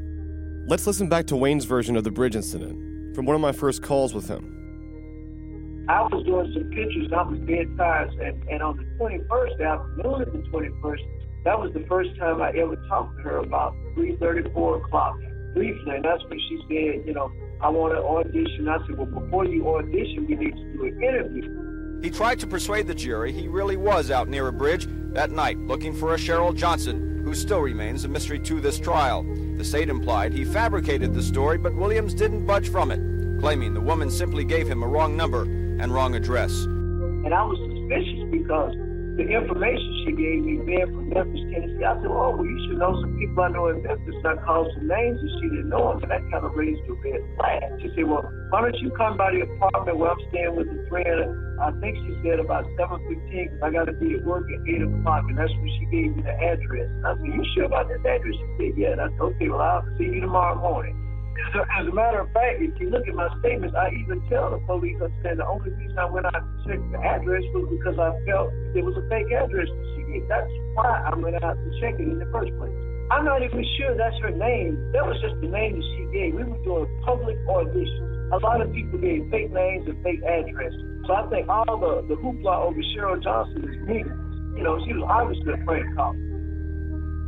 Let's 0.67 0.87
listen 0.87 1.09
back 1.09 1.27
to 1.27 1.37
Wayne's 1.37 1.65
version 1.65 1.97
of 1.97 2.05
the 2.05 2.11
bridge 2.11 2.35
incident 2.35 3.15
from 3.15 3.27
one 3.27 3.37
of 3.37 3.41
my 3.41 3.53
first 3.53 3.83
calls 3.83 4.15
with 4.15 4.29
him. 4.29 5.87
I 5.89 6.03
was 6.03 6.25
doing 6.25 6.51
some 6.55 6.71
pictures. 6.71 7.13
I 7.13 7.23
was 7.23 7.39
dead 7.41 7.77
tired, 7.77 8.11
and, 8.15 8.43
and 8.49 8.63
on 8.63 8.77
the 8.79 8.85
21st, 8.99 9.59
the 9.59 9.65
afternoon 9.65 10.23
of 10.23 10.33
the 10.33 10.39
21st, 10.51 11.01
that 11.45 11.61
was 11.61 11.73
the 11.75 11.85
first 11.87 12.17
time 12.19 12.41
I 12.41 12.51
ever 12.53 12.77
talked 12.89 13.19
to 13.19 13.23
her 13.25 13.39
about 13.39 13.75
3:30, 13.97 14.53
4 14.55 14.77
o'clock 14.79 15.19
briefly, 15.53 15.97
and 15.97 16.05
that's 16.05 16.25
when 16.25 16.41
she 16.41 16.59
said, 16.69 17.07
you 17.07 17.13
know, 17.13 17.31
I 17.61 17.69
want 17.69 17.93
to 17.93 18.03
audition. 18.03 18.69
I 18.69 18.79
said, 18.87 18.97
well, 18.97 19.07
before 19.07 19.45
you 19.45 19.69
audition, 19.69 20.27
we 20.27 20.37
need 20.37 20.57
to 20.57 20.73
do 20.73 20.85
an 20.87 21.03
interview. 21.03 21.74
He 22.05 22.11
tried 22.11 22.39
to 22.41 22.47
persuade 22.47 22.87
the 22.87 22.95
jury 22.95 23.33
he 23.33 23.49
really 23.49 23.79
was 23.79 24.11
out 24.11 24.29
near 24.29 24.49
a 24.49 24.53
bridge 24.53 24.87
that 25.15 25.31
night 25.31 25.59
looking 25.61 25.95
for 25.95 26.13
a 26.13 26.19
Cheryl 26.19 26.55
Johnson, 26.55 27.23
who 27.25 27.35
still 27.35 27.61
remains 27.61 28.05
a 28.05 28.09
mystery 28.09 28.39
to 28.41 28.61
this 28.61 28.79
trial. 28.79 29.23
The 29.57 29.65
state 29.65 29.89
implied 29.89 30.35
he 30.35 30.45
fabricated 30.45 31.15
the 31.15 31.23
story, 31.23 31.57
but 31.57 31.75
Williams 31.75 32.13
didn't 32.13 32.45
budge 32.45 32.69
from 32.69 32.91
it, 32.91 33.41
claiming 33.41 33.73
the 33.73 33.81
woman 33.81 34.11
simply 34.11 34.45
gave 34.45 34.69
him 34.69 34.83
a 34.83 34.87
wrong 34.87 35.17
number 35.17 35.45
and 35.45 35.95
wrong 35.95 36.15
address. 36.15 36.65
And 36.65 37.33
I 37.33 37.43
was 37.43 37.57
suspicious 37.73 38.31
because 38.31 38.75
the 39.15 39.27
information 39.31 39.91
she 40.03 40.11
gave 40.11 40.43
me 40.43 40.59
being 40.67 40.91
from 40.91 41.07
Memphis, 41.09 41.39
Tennessee, 41.55 41.87
I 41.87 41.95
said, 42.03 42.11
oh, 42.11 42.35
well, 42.35 42.43
you 42.43 42.59
should 42.67 42.83
know 42.83 42.99
some 42.99 43.15
people 43.15 43.47
I 43.47 43.49
know 43.55 43.71
in 43.71 43.79
Memphis. 43.83 44.19
I 44.27 44.35
called 44.43 44.75
some 44.75 44.91
names 44.91 45.23
and 45.23 45.31
she 45.39 45.47
didn't 45.55 45.71
know 45.71 45.95
them, 45.95 46.03
and 46.03 46.11
that 46.11 46.23
kind 46.35 46.43
of 46.43 46.51
raised 46.59 46.83
a 46.91 46.95
red 46.99 47.23
flag. 47.39 47.63
She 47.79 47.95
said, 47.95 48.11
well, 48.11 48.27
why 48.51 48.67
don't 48.67 48.75
you 48.83 48.91
come 48.99 49.15
by 49.17 49.31
the 49.31 49.47
apartment 49.47 49.99
where 49.99 50.11
I'm 50.11 50.19
staying 50.35 50.57
with 50.59 50.67
a 50.67 50.79
friend? 50.91 51.31
I 51.63 51.71
think 51.79 51.95
she 51.95 52.11
said 52.27 52.43
about 52.43 52.67
7.15 52.75 53.07
because 53.31 53.63
I 53.63 53.71
got 53.71 53.87
to 53.87 53.95
be 53.95 54.19
at 54.19 54.25
work 54.27 54.51
at 54.51 54.67
8 54.67 54.83
o'clock, 54.83 55.23
and 55.31 55.39
that's 55.39 55.55
when 55.63 55.71
she 55.79 55.85
gave 55.95 56.11
me 56.19 56.23
the 56.27 56.35
address. 56.35 56.91
And 56.91 57.07
I 57.07 57.15
said, 57.15 57.31
you 57.31 57.45
sure 57.55 57.71
about 57.71 57.87
that 57.95 58.03
address? 58.03 58.35
She 58.35 58.49
said, 58.59 58.73
yeah. 58.75 58.99
And 58.99 59.01
I 59.01 59.09
said, 59.15 59.23
okay, 59.39 59.49
well, 59.49 59.63
I'll 59.63 59.87
see 59.95 60.11
you 60.11 60.27
tomorrow 60.27 60.59
morning. 60.59 61.04
As 61.35 61.87
a 61.87 61.95
matter 61.95 62.21
of 62.21 62.31
fact, 62.33 62.63
if 62.63 62.79
you 62.79 62.91
look 62.91 63.07
at 63.07 63.15
my 63.15 63.27
statements, 63.41 63.75
I 63.75 63.91
even 63.91 64.23
tell 64.31 64.51
the 64.51 64.59
police, 64.67 64.97
I 65.03 65.11
said 65.23 65.39
the 65.39 65.47
only 65.47 65.71
reason 65.71 65.99
I 65.99 66.07
went 66.07 66.27
out 66.27 66.43
to 66.43 66.55
check 66.67 66.79
the 66.91 66.99
address 66.99 67.43
was 67.55 67.67
because 67.75 67.99
I 67.99 68.15
felt 68.27 68.55
it 68.75 68.83
was 68.83 68.95
a 68.95 69.05
fake 69.11 69.31
address 69.35 69.67
that 69.67 69.87
she. 69.95 70.23
That's 70.31 70.51
why 70.79 71.11
I 71.11 71.19
went 71.19 71.43
out 71.43 71.59
to 71.59 71.69
check 71.83 71.99
it 71.99 72.07
in 72.07 72.19
the 72.19 72.31
first 72.31 72.55
place. 72.55 72.75
I'm 73.11 73.25
not 73.27 73.43
even 73.43 73.67
sure 73.77 73.93
that's 73.99 74.17
her 74.23 74.31
name. 74.31 74.79
That 74.95 75.05
was 75.05 75.19
just 75.21 75.35
the 75.43 75.51
name 75.51 75.77
that 75.77 75.87
she 75.99 76.03
gave. 76.15 76.35
We 76.35 76.45
were 76.45 76.63
doing 76.65 76.89
public 77.05 77.37
auditions. 77.47 78.33
A 78.33 78.39
lot 78.39 78.63
of 78.63 78.73
people 78.73 78.99
gave 78.99 79.29
fake 79.31 79.53
names 79.53 79.87
and 79.87 79.99
fake 80.03 80.23
addresses. 80.23 80.81
So 81.07 81.13
I 81.13 81.29
think 81.29 81.49
all 81.49 81.67
the, 81.69 82.07
the 82.09 82.17
hoopla 82.17 82.65
over 82.65 82.81
Cheryl 82.97 83.23
Johnson 83.23 83.69
is 83.69 83.77
meaningless. 83.85 84.17
You 84.57 84.63
know, 84.63 84.81
she 84.87 84.95
was 84.95 85.05
obviously 85.05 85.53
a 85.53 85.61
prank 85.67 85.85
call. 85.97 86.15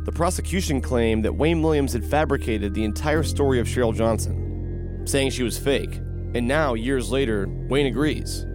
The 0.07 0.13
prosecution 0.13 0.79
claimed 0.79 1.25
that 1.25 1.35
Wayne 1.35 1.61
Williams 1.61 1.91
had 1.91 2.05
fabricated 2.05 2.73
the 2.73 2.85
entire 2.85 3.23
story 3.23 3.59
of 3.59 3.67
Cheryl 3.67 3.93
Johnson, 3.93 5.03
saying 5.05 5.31
she 5.31 5.43
was 5.43 5.59
fake. 5.59 5.95
And 6.33 6.47
now, 6.47 6.75
years 6.75 7.11
later, 7.11 7.45
Wayne 7.67 7.87
agrees. 7.87 8.45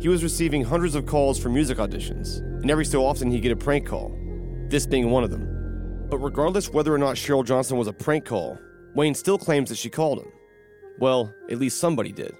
He 0.00 0.08
was 0.08 0.24
receiving 0.24 0.64
hundreds 0.64 0.96
of 0.96 1.06
calls 1.06 1.38
for 1.38 1.48
music 1.48 1.78
auditions, 1.78 2.40
and 2.60 2.72
every 2.72 2.84
so 2.84 3.06
often 3.06 3.30
he'd 3.30 3.42
get 3.42 3.52
a 3.52 3.56
prank 3.56 3.86
call, 3.86 4.18
this 4.66 4.84
being 4.84 5.12
one 5.12 5.22
of 5.22 5.30
them. 5.30 6.08
But 6.10 6.18
regardless 6.18 6.70
whether 6.70 6.92
or 6.92 6.98
not 6.98 7.14
Cheryl 7.14 7.46
Johnson 7.46 7.76
was 7.78 7.86
a 7.86 7.92
prank 7.92 8.24
call, 8.24 8.58
Wayne 8.96 9.14
still 9.14 9.38
claims 9.38 9.68
that 9.68 9.78
she 9.78 9.88
called 9.88 10.18
him. 10.18 10.32
Well, 10.98 11.32
at 11.48 11.58
least 11.58 11.78
somebody 11.78 12.10
did. 12.10 12.34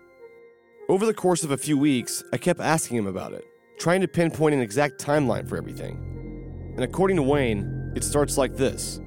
Over 0.88 1.06
the 1.06 1.14
course 1.14 1.44
of 1.44 1.52
a 1.52 1.56
few 1.56 1.78
weeks, 1.78 2.24
I 2.32 2.36
kept 2.36 2.58
asking 2.58 2.96
him 2.96 3.06
about 3.06 3.32
it, 3.32 3.44
trying 3.78 4.00
to 4.00 4.08
pinpoint 4.08 4.56
an 4.56 4.60
exact 4.60 4.98
timeline 4.98 5.48
for 5.48 5.56
everything. 5.56 6.72
And 6.74 6.82
according 6.82 7.16
to 7.18 7.22
Wayne, 7.22 7.75
it 7.96 8.04
starts 8.04 8.36
like 8.36 8.56
this. 8.56 9.00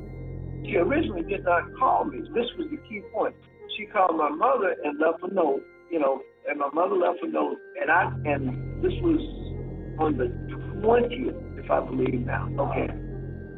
She 0.65 0.75
originally 0.75 1.22
did 1.24 1.43
not 1.43 1.63
call 1.77 2.05
me. 2.05 2.22
This 2.34 2.48
was 2.58 2.67
the 2.72 2.77
key 2.89 3.01
point. 3.13 3.36
She 3.77 3.86
called 3.86 4.17
my 4.17 4.29
mother 4.29 4.75
and 4.84 5.00
left 5.00 5.24
a 5.24 5.34
note, 5.34 5.63
you 5.91 6.00
know, 6.00 6.22
and 6.50 6.60
my 6.60 6.69
mother 6.74 6.96
left 6.96 7.19
a 7.22 7.27
note, 7.27 7.58
and 7.79 7.91
I 7.91 8.12
and 8.25 8.84
this 8.84 8.91
was 9.01 9.22
on 10.00 10.17
the 10.17 10.27
twentieth, 10.81 11.36
if 11.63 11.69
I 11.69 11.79
believe 11.81 12.25
now. 12.25 12.50
Okay. 12.60 12.89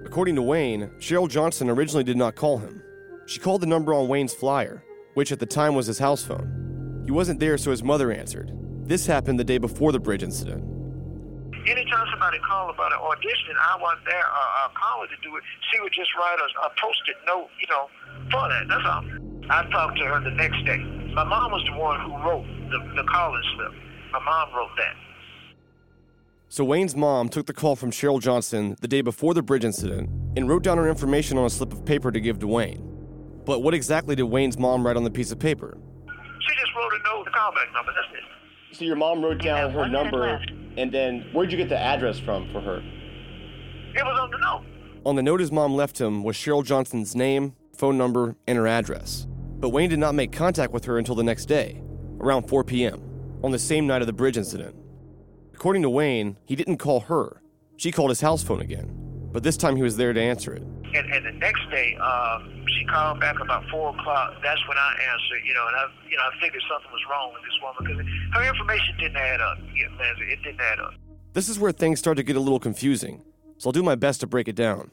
According 0.05 0.35
to 0.35 0.41
Wayne, 0.41 0.91
Cheryl 1.00 1.29
Johnson 1.29 1.69
originally 1.69 2.03
did 2.03 2.17
not 2.17 2.35
call 2.35 2.57
him. 2.57 2.83
She 3.25 3.39
called 3.39 3.61
the 3.61 3.67
number 3.67 3.93
on 3.93 4.09
Wayne's 4.09 4.33
flyer, 4.33 4.83
which 5.13 5.31
at 5.31 5.39
the 5.39 5.45
time 5.45 5.75
was 5.75 5.88
his 5.88 6.00
house 6.00 6.23
phone. 6.23 7.03
He 7.05 7.11
wasn't 7.11 7.39
there, 7.39 7.57
so 7.57 7.71
his 7.71 7.83
mother 7.83 8.11
answered. 8.11 8.51
This 8.83 9.05
happened 9.05 9.39
the 9.39 9.45
day 9.45 9.57
before 9.57 9.93
the 9.93 10.00
bridge 10.00 10.23
incident 10.23 10.80
anytime 11.68 12.06
somebody 12.10 12.39
called 12.39 12.74
about 12.74 12.94
an 12.94 13.00
audition, 13.00 13.56
I 13.60 13.77
wasn't 13.82 14.06
there 14.06 14.25
uh, 14.25 14.65
uh, 14.65 14.70
calling 14.74 15.10
to 15.10 15.20
do 15.22 15.36
it. 15.38 15.44
She 15.72 15.82
would 15.82 15.94
just 15.94 16.10
write 16.15 16.39
a, 16.39 16.48
a 16.65 16.70
post-it 16.80 17.18
note, 17.27 17.50
you 17.60 17.68
know, 17.70 17.89
for 18.32 18.48
that. 18.50 18.68
That's 18.68 18.86
all. 18.86 19.03
I 19.50 19.70
talked 19.70 19.98
to 19.98 20.06
her 20.06 20.20
the 20.22 20.32
next 20.32 20.63
day. 20.65 20.77
My 21.13 21.24
mom 21.24 21.51
was 21.51 21.63
the 21.65 21.77
one 21.77 22.00
who 22.01 22.15
wrote 22.24 22.46
the, 22.70 22.80
the 22.96 23.03
calling 23.10 23.44
slip. 23.56 23.74
My 24.13 24.20
mom 24.24 24.53
wrote 24.56 24.72
that. 24.77 24.96
So 26.50 26.63
Wayne's 26.65 26.96
mom 26.96 27.30
took 27.30 27.46
the 27.46 27.53
call 27.53 27.75
from 27.75 27.91
Cheryl 27.91 28.22
Johnson 28.22 28.75
the 28.82 28.88
day 28.88 29.01
before 29.01 29.34
the 29.34 29.41
bridge 29.41 29.63
incident 29.63 30.10
and 30.36 30.50
wrote 30.50 30.63
down 30.63 30.77
her 30.77 30.89
information 30.89 31.38
on 31.38 31.46
a 31.46 31.50
slip 31.50 31.72
of 31.72 31.86
paper 31.86 32.12
to 32.12 32.20
give 32.20 32.39
to 32.39 32.48
Wayne. 32.48 32.88
But 33.46 33.63
what 33.63 33.74
exactly 33.74 34.15
did 34.15 34.24
Wayne's 34.24 34.58
mom 34.58 34.86
write 34.86 34.98
on 34.98 35.03
the 35.03 35.12
piece 35.12 35.32
of 35.32 35.39
paper? 35.39 35.77
She 36.08 36.56
just 36.56 36.75
wrote 36.75 36.91
a 36.94 37.03
note, 37.03 37.25
the 37.25 37.32
callback 37.32 37.74
number. 37.74 37.91
That's 37.94 38.13
it. 38.13 38.30
So 38.73 38.85
your 38.85 38.95
mom 38.95 39.21
wrote 39.21 39.41
down 39.41 39.71
her 39.71 39.87
number 39.87 40.41
and 40.77 40.91
then 40.91 41.27
where'd 41.33 41.51
you 41.51 41.57
get 41.57 41.69
the 41.69 41.77
address 41.77 42.19
from 42.19 42.49
for 42.51 42.61
her? 42.61 42.77
It 42.77 44.05
was 44.05 44.19
on 44.19 44.31
the 44.31 44.37
note. 44.37 44.63
On 45.05 45.15
the 45.15 45.23
note 45.23 45.39
his 45.39 45.51
mom 45.51 45.75
left 45.75 45.99
him 45.99 46.23
was 46.23 46.37
Cheryl 46.37 46.63
Johnson's 46.63 47.15
name, 47.15 47.55
phone 47.75 47.97
number, 47.97 48.37
and 48.47 48.57
her 48.57 48.67
address. 48.67 49.27
But 49.59 49.69
Wayne 49.69 49.89
did 49.89 49.99
not 49.99 50.15
make 50.15 50.31
contact 50.31 50.71
with 50.71 50.85
her 50.85 50.97
until 50.97 51.15
the 51.15 51.23
next 51.23 51.45
day, 51.45 51.81
around 52.19 52.47
4 52.47 52.63
p.m., 52.63 53.01
on 53.43 53.51
the 53.51 53.59
same 53.59 53.87
night 53.87 54.01
of 54.01 54.07
the 54.07 54.13
bridge 54.13 54.37
incident. 54.37 54.75
According 55.53 55.81
to 55.81 55.89
Wayne, 55.89 56.37
he 56.45 56.55
didn't 56.55 56.77
call 56.77 57.01
her. 57.01 57.41
She 57.77 57.91
called 57.91 58.09
his 58.09 58.21
house 58.21 58.43
phone 58.43 58.61
again, 58.61 59.29
but 59.31 59.43
this 59.43 59.57
time 59.57 59.75
he 59.75 59.83
was 59.83 59.97
there 59.97 60.13
to 60.13 60.21
answer 60.21 60.53
it. 60.53 60.63
And, 60.93 61.12
and 61.12 61.25
the 61.25 61.31
next 61.31 61.62
day, 61.71 61.98
uh, 62.01 62.39
she 62.67 62.86
called 62.86 63.19
back 63.19 63.39
about 63.39 63.63
four 63.71 63.89
o'clock. 63.95 64.33
That's 64.43 64.60
when 64.67 64.77
I 64.77 64.91
answered, 65.12 65.45
you 65.45 65.53
know, 65.53 65.65
and 65.67 65.75
I, 65.75 65.86
you 66.10 66.17
know, 66.17 66.24
I 66.24 66.41
figured 66.41 66.62
something 66.69 66.91
was 66.91 67.01
wrong 67.10 67.31
with 67.33 67.43
this 67.43 67.57
woman 67.62 67.95
because 67.95 68.05
her 68.33 68.50
information 68.50 68.98
didn't 69.00 69.17
add 69.17 69.39
up. 69.39 69.57
You 69.74 69.89
know, 69.89 69.95
it 70.01 70.43
didn't 70.43 70.60
add 70.60 70.79
up. 70.79 70.93
This 71.33 71.48
is 71.48 71.57
where 71.57 71.71
things 71.71 72.00
start 72.00 72.17
to 72.17 72.24
get 72.24 72.36
a 72.36 72.41
little 72.41 72.60
confusing, 72.60 73.24
so 73.57 73.69
I'll 73.69 73.71
do 73.71 73.83
my 73.83 73.95
best 73.95 74.19
to 74.19 74.27
break 74.27 74.50
it 74.50 74.55
down. 74.55 74.91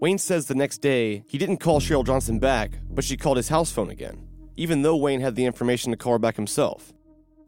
Wayne 0.00 0.18
says 0.18 0.46
the 0.46 0.54
next 0.54 0.78
day 0.78 1.24
he 1.28 1.38
didn't 1.38 1.58
call 1.58 1.80
Cheryl 1.80 2.04
Johnson 2.04 2.38
back, 2.38 2.72
but 2.90 3.04
she 3.04 3.16
called 3.16 3.38
his 3.38 3.48
house 3.48 3.72
phone 3.72 3.88
again, 3.88 4.28
even 4.56 4.82
though 4.82 4.96
Wayne 4.96 5.22
had 5.22 5.34
the 5.34 5.46
information 5.46 5.92
to 5.92 5.96
call 5.96 6.12
her 6.12 6.18
back 6.18 6.36
himself. 6.36 6.92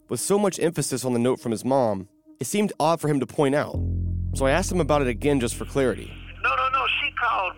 With 0.09 0.21
so 0.21 0.39
much 0.39 0.59
emphasis 0.59 1.05
on 1.05 1.13
the 1.13 1.19
note 1.19 1.39
from 1.39 1.53
his 1.53 1.65
mom, 1.67 2.09
it 2.41 2.47
seemed 2.47 2.73
odd 2.81 3.01
for 3.01 3.09
him 3.09 3.21
to 3.21 3.27
point 3.27 3.55
out, 3.55 3.79
so 4.35 4.47
I 4.47 4.53
asked 4.53 4.73
him 4.73 4.81
about 4.81 5.03
it 5.03 5.09
again 5.09 5.39
just 5.39 5.55
for 5.55 5.67
clarity. 5.67 6.11
No, 6.43 6.55
no, 6.55 6.69
no. 6.71 6.87
She 7.03 7.11
called 7.13 7.55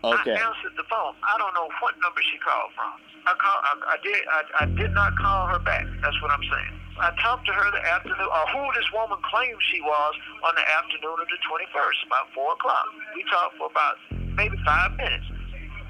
Okay. 0.00 0.32
I 0.32 0.40
answered 0.40 0.74
the 0.80 0.86
phone. 0.88 1.12
I 1.20 1.36
don't 1.36 1.52
know 1.52 1.68
what 1.84 1.92
number 2.00 2.24
she 2.24 2.40
called 2.40 2.72
from. 2.72 2.96
I 3.28 3.36
call. 3.36 3.58
I, 3.60 3.72
I 3.94 3.96
did. 4.00 4.20
I, 4.32 4.40
I 4.62 4.66
did 4.72 4.92
not 4.96 5.12
call 5.20 5.46
her 5.52 5.60
back. 5.60 5.84
That's 6.00 6.16
what 6.24 6.32
I'm 6.32 6.40
saying. 6.40 6.74
I 7.00 7.12
talked 7.20 7.48
to 7.48 7.52
her 7.52 7.68
the 7.72 7.80
afternoon, 7.96 8.28
or 8.28 8.44
who 8.52 8.60
this 8.76 8.88
woman 8.92 9.20
claimed 9.24 9.56
she 9.72 9.80
was 9.80 10.12
on 10.44 10.52
the 10.56 10.66
afternoon 10.80 11.16
of 11.16 11.28
the 11.32 11.40
21st, 11.48 11.98
about 12.08 12.28
four 12.36 12.52
o'clock. 12.52 12.88
We 13.16 13.24
talked 13.28 13.56
for 13.56 13.72
about 13.72 13.96
maybe 14.36 14.56
five 14.64 14.96
minutes. 14.96 15.24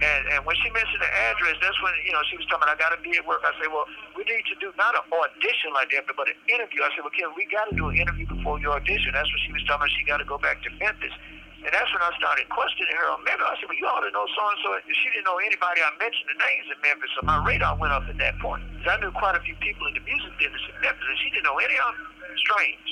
And, 0.00 0.22
and 0.32 0.40
when 0.49 0.56
she 0.64 0.72
mentioned 0.72 1.04
the 1.04 1.12
address, 1.28 1.60
that's 1.60 1.76
when 1.84 1.92
you 2.08 2.12
know 2.16 2.25
she 2.32 2.40
was 2.40 2.49
telling 2.49 2.64
me 2.64 2.72
I 2.72 2.78
got 2.80 2.96
to 2.96 3.00
be 3.04 3.12
at 3.20 3.25
work. 3.28 3.44
I 3.44 3.52
said, 3.60 3.68
well, 3.68 3.84
we 4.16 4.25
need 4.25 4.49
to 4.49 4.56
do 4.56 4.72
not 4.80 4.96
an 4.96 5.04
audition 5.12 5.76
like 5.76 5.92
that, 5.92 6.08
but 6.08 6.25
an 6.25 6.40
interview. 6.49 6.80
I 6.80 6.88
said, 6.96 7.04
well, 7.04 7.12
Kim, 7.12 7.37
we 7.37 7.44
got 7.52 7.68
to 7.68 7.76
do 7.76 7.92
an 7.92 8.00
interview 8.00 8.25
before 8.25 8.56
your 8.64 8.80
audition. 8.80 9.12
That's 9.12 9.28
what 9.28 9.40
she 9.44 9.52
was 9.52 9.60
telling 9.68 9.84
me 9.84 9.92
she 9.92 10.08
got 10.08 10.25
to 10.25 10.28
go 10.28 10.40
back 10.40 10.64
to 10.64 10.72
Memphis. 10.80 11.12
And 11.60 11.68
that's 11.76 11.92
when 11.92 12.00
I 12.00 12.08
started 12.16 12.48
questioning 12.48 12.96
her 12.96 13.12
on 13.12 13.20
Memphis. 13.20 13.44
I 13.44 13.54
said, 13.60 13.68
well, 13.68 13.76
you 13.76 13.84
ought 13.84 14.00
to 14.00 14.08
know 14.16 14.24
so 14.32 14.42
and 14.48 14.58
so. 14.64 14.68
She 14.88 15.12
didn't 15.12 15.28
know 15.28 15.36
anybody. 15.44 15.84
I 15.84 15.92
mentioned 16.00 16.32
the 16.32 16.40
names 16.40 16.66
in 16.72 16.78
Memphis, 16.80 17.12
so 17.12 17.20
my 17.28 17.36
radar 17.44 17.76
went 17.76 17.92
up 17.92 18.08
at 18.08 18.16
that 18.16 18.40
point. 18.40 18.64
Because 18.72 18.88
I 18.88 18.96
knew 19.04 19.12
quite 19.12 19.36
a 19.36 19.42
few 19.44 19.52
people 19.60 19.84
in 19.92 19.92
the 19.92 20.04
music 20.08 20.32
business 20.40 20.64
in 20.72 20.76
Memphis, 20.80 21.04
and 21.04 21.18
she 21.20 21.28
didn't 21.36 21.44
know 21.44 21.60
any 21.60 21.76
of 21.76 21.92
them. 21.92 22.08
Strange. 22.40 22.88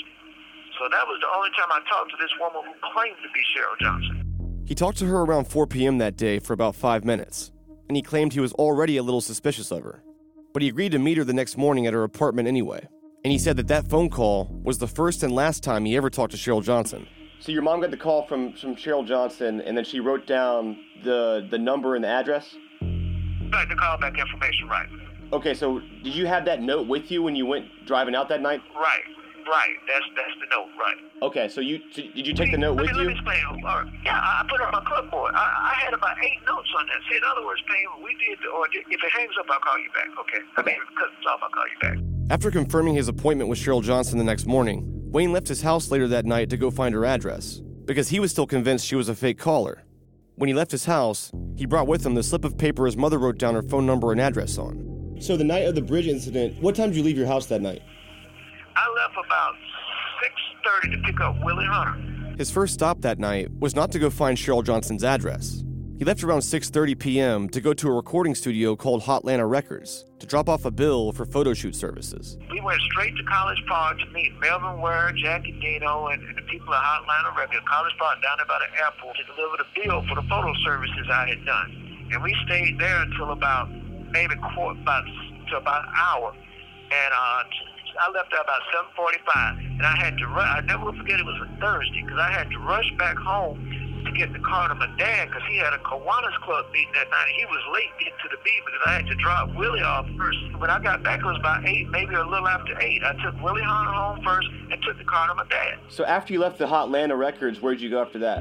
So 0.76 0.84
that 0.92 1.04
was 1.08 1.16
the 1.24 1.30
only 1.32 1.48
time 1.56 1.72
I 1.72 1.80
talked 1.88 2.12
to 2.12 2.18
this 2.20 2.32
woman 2.36 2.60
who 2.68 2.76
claimed 2.92 3.16
to 3.24 3.30
be 3.32 3.40
Cheryl 3.56 3.76
Johnson. 3.80 4.28
He 4.68 4.76
talked 4.76 5.00
to 5.00 5.08
her 5.08 5.24
around 5.24 5.48
4 5.48 5.66
p.m. 5.66 5.96
that 5.98 6.20
day 6.20 6.38
for 6.38 6.52
about 6.52 6.76
five 6.76 7.08
minutes, 7.08 7.50
and 7.88 7.96
he 7.96 8.02
claimed 8.02 8.36
he 8.36 8.44
was 8.44 8.52
already 8.52 8.96
a 8.96 9.02
little 9.02 9.24
suspicious 9.24 9.72
of 9.72 9.82
her. 9.82 10.04
But 10.52 10.60
he 10.60 10.68
agreed 10.68 10.92
to 10.92 10.98
meet 10.98 11.16
her 11.16 11.24
the 11.24 11.32
next 11.32 11.56
morning 11.56 11.86
at 11.86 11.94
her 11.94 12.04
apartment 12.04 12.48
anyway. 12.48 12.86
And 13.24 13.32
he 13.32 13.38
said 13.38 13.56
that 13.56 13.68
that 13.68 13.88
phone 13.88 14.10
call 14.10 14.48
was 14.62 14.78
the 14.78 14.86
first 14.86 15.22
and 15.22 15.34
last 15.34 15.64
time 15.64 15.84
he 15.84 15.96
ever 15.96 16.10
talked 16.10 16.32
to 16.32 16.38
Cheryl 16.38 16.62
Johnson. 16.62 17.06
So 17.40 17.52
your 17.52 17.62
mom 17.62 17.80
got 17.80 17.90
the 17.90 17.96
call 17.96 18.26
from, 18.26 18.52
from 18.54 18.74
Cheryl 18.74 19.06
Johnson, 19.06 19.60
and 19.60 19.76
then 19.76 19.84
she 19.84 20.00
wrote 20.00 20.26
down 20.26 20.78
the 21.04 21.46
the 21.50 21.58
number 21.58 21.94
and 21.94 22.02
the 22.02 22.08
address. 22.08 22.56
Right, 22.80 23.68
the 23.68 23.76
callback 23.76 24.18
information, 24.18 24.68
right? 24.68 24.88
Okay, 25.32 25.54
so 25.54 25.80
did 26.02 26.14
you 26.14 26.26
have 26.26 26.44
that 26.46 26.60
note 26.62 26.88
with 26.88 27.10
you 27.10 27.22
when 27.22 27.36
you 27.36 27.46
went 27.46 27.66
driving 27.86 28.14
out 28.14 28.28
that 28.30 28.42
night? 28.42 28.60
Right, 28.74 29.04
right. 29.46 29.76
That's 29.86 30.04
that's 30.16 30.34
the 30.40 30.46
note, 30.50 30.68
right? 30.78 30.96
Okay, 31.22 31.48
so 31.48 31.60
you 31.60 31.80
so 31.92 32.02
did 32.02 32.26
you 32.26 32.34
take 32.34 32.50
the 32.50 32.58
note 32.58 32.74
with 32.74 32.86
me, 32.86 32.92
you? 32.92 32.98
Let 32.98 33.06
me 33.06 33.12
explain. 33.12 33.44
All 33.46 33.82
right. 33.82 33.86
Yeah, 34.04 34.18
I 34.18 34.44
put 34.48 34.60
it 34.60 34.66
on 34.66 34.72
my 34.72 34.82
clipboard. 34.84 35.34
I, 35.34 35.72
I 35.72 35.74
had 35.84 35.94
about 35.94 36.16
eight 36.18 36.40
notes 36.46 36.68
on 36.76 36.86
that. 36.86 36.96
See, 37.08 37.16
in 37.16 37.22
other 37.30 37.46
words, 37.46 37.62
Payne, 37.68 38.02
we 38.02 38.14
did, 38.18 38.38
or 38.52 38.66
if 38.66 38.84
it 38.90 39.12
hangs 39.16 39.34
up, 39.38 39.46
I'll 39.48 39.60
call 39.60 39.78
you 39.78 39.90
back. 39.94 40.08
Okay. 40.20 40.42
I 40.56 40.62
mean, 40.62 40.74
if 40.74 40.82
it 40.82 40.96
cuts 40.98 41.26
off, 41.30 41.40
I'll 41.42 41.50
call 41.50 41.64
you 41.68 41.78
back. 41.80 41.98
After 42.30 42.50
confirming 42.50 42.94
his 42.94 43.08
appointment 43.08 43.48
with 43.48 43.58
Cheryl 43.58 43.82
Johnson 43.82 44.18
the 44.18 44.24
next 44.24 44.46
morning, 44.46 44.97
Wayne 45.10 45.32
left 45.32 45.48
his 45.48 45.62
house 45.62 45.90
later 45.90 46.06
that 46.08 46.26
night 46.26 46.50
to 46.50 46.58
go 46.58 46.70
find 46.70 46.94
her 46.94 47.06
address 47.06 47.62
because 47.86 48.10
he 48.10 48.20
was 48.20 48.30
still 48.30 48.46
convinced 48.46 48.84
she 48.84 48.94
was 48.94 49.08
a 49.08 49.14
fake 49.14 49.38
caller. 49.38 49.82
When 50.34 50.48
he 50.48 50.54
left 50.54 50.70
his 50.70 50.84
house, 50.84 51.32
he 51.56 51.64
brought 51.64 51.86
with 51.86 52.04
him 52.04 52.14
the 52.14 52.22
slip 52.22 52.44
of 52.44 52.58
paper 52.58 52.84
his 52.84 52.96
mother 52.96 53.18
wrote 53.18 53.38
down 53.38 53.54
her 53.54 53.62
phone 53.62 53.86
number 53.86 54.12
and 54.12 54.20
address 54.20 54.58
on. 54.58 55.16
So, 55.18 55.34
the 55.36 55.44
night 55.44 55.66
of 55.66 55.74
the 55.74 55.80
bridge 55.80 56.06
incident, 56.06 56.62
what 56.62 56.76
time 56.76 56.90
did 56.90 56.98
you 56.98 57.02
leave 57.02 57.16
your 57.16 57.26
house 57.26 57.46
that 57.46 57.62
night? 57.62 57.82
I 58.76 58.88
left 58.94 59.14
about 59.26 59.54
6.30 60.84 60.92
to 60.92 61.02
pick 61.10 61.20
up 61.20 61.36
Willie 61.42 61.64
Hunter. 61.64 62.36
His 62.36 62.50
first 62.50 62.74
stop 62.74 63.00
that 63.00 63.18
night 63.18 63.48
was 63.58 63.74
not 63.74 63.90
to 63.92 63.98
go 63.98 64.10
find 64.10 64.36
Cheryl 64.36 64.62
Johnson's 64.62 65.02
address. 65.02 65.64
He 65.98 66.04
left 66.04 66.22
around 66.22 66.46
6:30 66.46 66.96
p.m. 66.96 67.48
to 67.48 67.60
go 67.60 67.74
to 67.74 67.88
a 67.88 67.90
recording 67.90 68.36
studio 68.36 68.76
called 68.76 69.02
Hotlanta 69.02 69.50
Records 69.50 70.04
to 70.20 70.26
drop 70.26 70.48
off 70.48 70.64
a 70.64 70.70
bill 70.70 71.10
for 71.10 71.26
photo 71.26 71.54
shoot 71.54 71.74
services. 71.74 72.38
We 72.52 72.60
went 72.60 72.80
straight 72.82 73.16
to 73.16 73.24
College 73.24 73.58
Park 73.66 73.98
to 73.98 74.06
meet 74.12 74.30
Melvin 74.38 74.80
Ware, 74.80 75.10
Jackie 75.20 75.58
Dino, 75.58 76.06
and, 76.06 76.22
and 76.22 76.38
the 76.38 76.42
people 76.42 76.72
at 76.72 76.84
Hotlanta 76.84 77.36
Records. 77.36 77.66
College 77.68 77.92
Park 77.98 78.22
down 78.22 78.38
there 78.38 78.46
by 78.46 78.60
the 78.62 78.78
airport 78.78 79.16
to 79.16 79.24
deliver 79.34 79.56
the 79.58 79.66
bill 79.74 80.06
for 80.06 80.14
the 80.14 80.28
photo 80.28 80.54
services 80.64 81.10
I 81.10 81.34
had 81.34 81.44
done. 81.44 82.08
And 82.12 82.22
we 82.22 82.32
stayed 82.46 82.78
there 82.78 83.02
until 83.02 83.32
about 83.32 83.68
maybe 84.12 84.36
quarter, 84.54 84.78
about 84.80 85.02
to 85.50 85.56
about 85.56 85.82
an 85.82 85.90
hour. 85.98 86.30
And 86.30 87.10
uh, 87.10 87.42
I 87.98 88.10
left 88.14 88.30
there 88.30 88.40
about 88.40 88.62
7:45, 88.94 89.82
and 89.82 89.82
I 89.82 89.96
had 89.98 90.16
to 90.18 90.26
run. 90.28 90.46
I 90.46 90.60
never 90.60 90.84
will 90.84 90.96
forget 90.96 91.18
it 91.18 91.26
was 91.26 91.42
a 91.42 91.60
Thursday 91.60 92.02
because 92.06 92.20
I 92.22 92.30
had 92.30 92.48
to 92.50 92.58
rush 92.60 92.86
back 92.98 93.16
home 93.16 93.58
to 94.12 94.18
get 94.18 94.32
the 94.32 94.38
car 94.40 94.68
to 94.68 94.74
my 94.74 94.88
dad 94.96 95.28
because 95.28 95.42
he 95.48 95.58
had 95.58 95.72
a 95.72 95.78
Kiwanis 95.78 96.36
Club 96.42 96.66
meeting 96.72 96.92
that 96.94 97.10
night. 97.10 97.28
He 97.36 97.44
was 97.46 97.62
late 97.72 97.92
getting 97.98 98.18
to 98.22 98.28
the 98.30 98.40
beat 98.42 98.62
because 98.64 98.80
I 98.86 98.92
had 98.94 99.06
to 99.06 99.14
drop 99.16 99.54
Willie 99.54 99.82
off 99.82 100.06
first. 100.16 100.38
When 100.58 100.70
I 100.70 100.82
got 100.82 101.02
back, 101.02 101.20
it 101.20 101.24
was 101.24 101.36
about 101.38 101.66
8, 101.66 101.90
maybe 101.90 102.14
a 102.14 102.24
little 102.24 102.48
after 102.48 102.78
8. 102.80 103.02
I 103.04 103.12
took 103.22 103.42
Willie 103.42 103.62
Hunter 103.62 103.92
home 103.92 104.20
first 104.24 104.48
and 104.70 104.82
took 104.82 104.96
the 104.98 105.04
car 105.04 105.28
to 105.28 105.34
my 105.34 105.46
dad. 105.48 105.78
So 105.88 106.04
after 106.04 106.32
you 106.32 106.40
left 106.40 106.58
the 106.58 106.66
Hot 106.66 106.88
Hotlanta 106.88 107.18
Records, 107.18 107.60
where'd 107.60 107.80
you 107.80 107.90
go 107.90 108.00
after 108.00 108.18
that? 108.20 108.38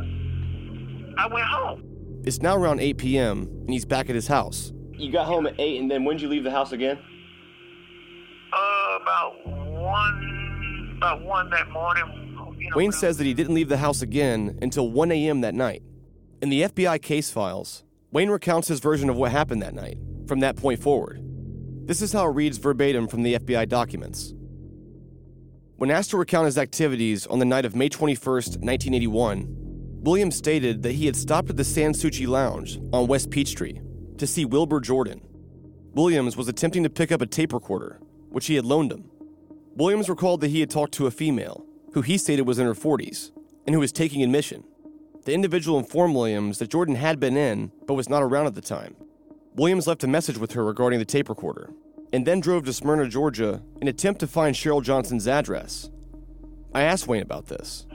I 1.18 1.28
went 1.28 1.46
home. 1.46 1.84
It's 2.24 2.42
now 2.42 2.56
around 2.56 2.80
8 2.80 2.98
p.m., 2.98 3.42
and 3.42 3.70
he's 3.70 3.86
back 3.86 4.10
at 4.10 4.16
his 4.16 4.28
house. 4.28 4.74
You 4.94 5.12
got 5.12 5.26
home 5.26 5.48
at 5.48 5.60
8, 5.60 5.80
and 5.80 5.92
then 5.92 6.04
when'd 6.04 6.22
you 6.22 6.28
leave 6.28 6.44
the 6.44 6.52
house 6.52 6.72
again? 6.72 6.98
Uh, 8.54 8.98
about 9.02 9.34
1, 9.46 10.94
about 10.98 11.22
1 11.24 11.50
that 11.52 11.70
morning. 11.70 12.27
Know, 12.58 12.76
Wayne 12.76 12.92
says 12.92 13.18
that 13.18 13.26
he 13.26 13.34
didn't 13.34 13.56
leave 13.56 13.70
the 13.70 13.78
house 13.78 14.02
again 14.02 14.58
until 14.62 14.90
1 14.90 15.12
a.m. 15.12 15.42
that 15.42 15.54
night. 15.54 15.84
In 16.42 16.50
the 16.50 16.64
FBI 16.64 17.02
case 17.02 17.32
files, 17.32 17.84
Wayne 18.12 18.30
recounts 18.30 18.68
his 18.68 18.80
version 18.80 19.10
of 19.10 19.16
what 19.16 19.32
happened 19.32 19.62
that 19.62 19.74
night, 19.74 19.98
from 20.28 20.40
that 20.40 20.56
point 20.56 20.82
forward. 20.82 21.22
This 21.86 22.02
is 22.02 22.14
how 22.14 22.28
it 22.28 22.34
reads 22.34 22.58
verbatim 22.58 23.08
from 23.08 23.24
the 23.24 23.36
FBI 23.36 23.70
documents. 23.70 24.34
When 25.78 25.92
asked 25.92 26.10
to 26.10 26.18
recount 26.18 26.46
his 26.46 26.58
activities 26.58 27.28
on 27.28 27.38
the 27.38 27.46
night 27.46 27.66
of 27.66 27.76
May 27.76 27.90
21, 27.90 28.18
1981, 28.18 29.48
Williams 30.02 30.36
stated 30.36 30.82
that 30.82 30.94
he 30.94 31.06
had 31.06 31.16
stopped 31.16 31.52
at 31.52 31.58
the 31.58 31.64
Sanssouci 31.64 32.28
Lounge 32.28 32.80
on 32.92 33.08
West 33.08 33.30
Peachtree 33.30 33.80
to 34.18 34.26
see 34.26 34.46
Wilbur 34.46 34.80
Jordan. 34.80 35.22
Williams 35.94 36.36
was 36.36 36.48
attempting 36.48 36.82
to 36.84 36.90
pick 36.90 37.12
up 37.12 37.22
a 37.22 37.28
tape 37.28 37.54
recorder, 37.54 38.00
which 38.30 38.48
he 38.48 38.56
had 38.56 38.66
loaned 38.66 38.92
him. 38.92 39.10
Williams 39.76 40.10
recalled 40.10 40.42
that 40.42 40.50
he 40.50 40.60
had 40.60 40.72
talked 40.72 40.94
to 40.94 41.06
a 41.06 41.12
female, 41.12 41.67
who 41.98 42.04
he 42.04 42.16
stated 42.16 42.46
was 42.46 42.60
in 42.60 42.68
her 42.68 42.76
40s, 42.76 43.32
and 43.66 43.74
who 43.74 43.80
was 43.80 43.92
taking 43.92 44.22
admission. 44.22 44.64
The 45.26 45.34
individual 45.34 45.80
informed 45.80 46.14
Williams 46.16 46.60
that 46.60 46.70
Jordan 46.70 46.94
had 46.94 47.20
been 47.20 47.36
in, 47.36 47.72
but 47.88 47.96
was 47.96 48.08
not 48.08 48.22
around 48.22 48.46
at 48.46 48.54
the 48.54 48.62
time. 48.62 48.96
Williams 49.56 49.88
left 49.88 50.04
a 50.04 50.08
message 50.08 50.38
with 50.38 50.52
her 50.52 50.64
regarding 50.64 51.00
the 51.00 51.06
tape 51.06 51.28
recorder, 51.28 51.72
and 52.14 52.24
then 52.24 52.40
drove 52.40 52.66
to 52.66 52.72
Smyrna, 52.74 53.10
Georgia, 53.10 53.64
in 53.82 53.88
attempt 53.88 54.20
to 54.20 54.28
find 54.28 54.56
Cheryl 54.56 54.84
Johnson's 54.84 55.28
address. 55.28 55.90
I 56.72 56.84
asked 56.84 57.08
Wayne 57.08 57.24
about 57.24 57.48
this. 57.48 57.88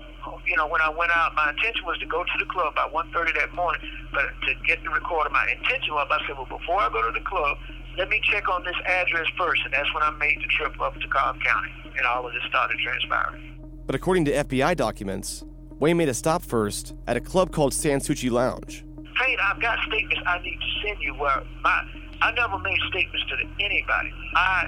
You 0.49 0.57
know, 0.57 0.67
when 0.67 0.81
I 0.81 0.89
went 0.89 1.13
out, 1.13 1.37
my 1.37 1.51
intention 1.51 1.87
was 1.87 1.97
to 2.01 2.07
go 2.07 2.25
to 2.25 2.39
the 2.41 2.47
club 2.47 2.73
about 2.73 2.93
1.30 2.93 3.39
that 3.39 3.55
morning, 3.55 3.81
but 4.11 4.25
to 4.49 4.55
get 4.67 4.83
the 4.83 4.91
recorder, 4.91 5.31
my 5.31 5.47
intention 5.49 5.95
was, 5.95 6.09
I 6.11 6.27
said, 6.27 6.37
well, 6.37 6.59
before 6.59 6.81
I 6.81 6.91
go 6.91 7.07
to 7.07 7.17
the 7.17 7.25
club, 7.25 7.57
let 7.97 8.09
me 8.09 8.21
check 8.25 8.49
on 8.49 8.65
this 8.65 8.75
address 8.85 9.29
first, 9.39 9.63
and 9.65 9.73
that's 9.73 9.95
when 9.95 10.03
I 10.03 10.11
made 10.11 10.39
the 10.43 10.51
trip 10.59 10.81
up 10.81 10.99
to 10.99 11.07
Cobb 11.07 11.41
County, 11.41 11.71
and 11.97 12.05
all 12.05 12.27
of 12.27 12.33
this 12.35 12.43
started 12.49 12.77
transpiring. 12.83 13.52
But 13.87 13.95
according 13.95 14.25
to 14.27 14.33
FBI 14.33 14.77
documents, 14.77 15.45
Wayne 15.79 15.97
made 15.97 16.09
a 16.09 16.15
stop 16.15 16.43
first 16.43 16.95
at 17.09 17.17
a 17.17 17.21
club 17.21 17.51
called 17.51 17.73
Sanssouci 17.73 18.31
Lounge. 18.31 18.85
Payne, 19.21 19.39
I've 19.43 19.61
got 19.61 19.79
statements 19.87 20.21
I 20.27 20.39
need 20.39 20.59
to 20.59 20.87
send 20.87 20.99
you 21.03 21.15
where 21.15 21.43
my 21.63 21.83
I 22.21 22.31
never 22.33 22.57
made 22.59 22.79
statements 22.89 23.27
to 23.31 23.65
anybody. 23.65 24.13
I 24.37 24.67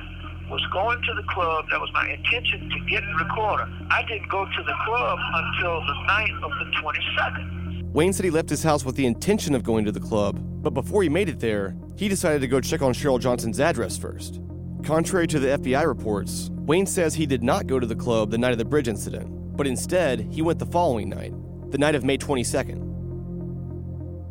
was 0.50 0.60
going 0.72 1.00
to 1.02 1.14
the 1.14 1.22
club. 1.28 1.66
That 1.70 1.80
was 1.80 1.90
my 1.92 2.10
intention 2.10 2.68
to 2.68 2.90
get 2.90 3.02
the 3.02 3.24
recorder. 3.24 3.68
I 3.90 4.02
didn't 4.08 4.28
go 4.28 4.44
to 4.44 4.62
the 4.64 4.74
club 4.84 5.18
until 5.32 5.80
the 5.86 5.94
night 6.06 6.32
of 6.42 6.50
the 6.50 6.64
22nd. 6.82 7.92
Wayne 7.92 8.12
said 8.12 8.24
he 8.24 8.30
left 8.30 8.50
his 8.50 8.64
house 8.64 8.84
with 8.84 8.96
the 8.96 9.06
intention 9.06 9.54
of 9.54 9.62
going 9.62 9.84
to 9.84 9.92
the 9.92 10.00
club, 10.00 10.40
but 10.64 10.70
before 10.70 11.04
he 11.04 11.08
made 11.08 11.28
it 11.28 11.38
there, 11.38 11.76
he 11.96 12.08
decided 12.08 12.40
to 12.40 12.48
go 12.48 12.60
check 12.60 12.82
on 12.82 12.92
Cheryl 12.92 13.20
Johnson's 13.20 13.60
address 13.60 13.96
first. 13.96 14.40
Contrary 14.84 15.26
to 15.26 15.38
the 15.38 15.48
FBI 15.48 15.86
reports, 15.86 16.50
Wayne 16.66 16.84
says 16.84 17.14
he 17.14 17.24
did 17.24 17.42
not 17.42 17.66
go 17.66 17.80
to 17.80 17.86
the 17.86 17.96
club 17.96 18.30
the 18.30 18.36
night 18.36 18.52
of 18.52 18.58
the 18.58 18.66
bridge 18.66 18.86
incident, 18.86 19.56
but 19.56 19.66
instead, 19.66 20.20
he 20.30 20.42
went 20.42 20.58
the 20.58 20.66
following 20.66 21.08
night, 21.08 21.32
the 21.70 21.78
night 21.78 21.94
of 21.94 22.04
May 22.04 22.18
22nd. 22.18 22.84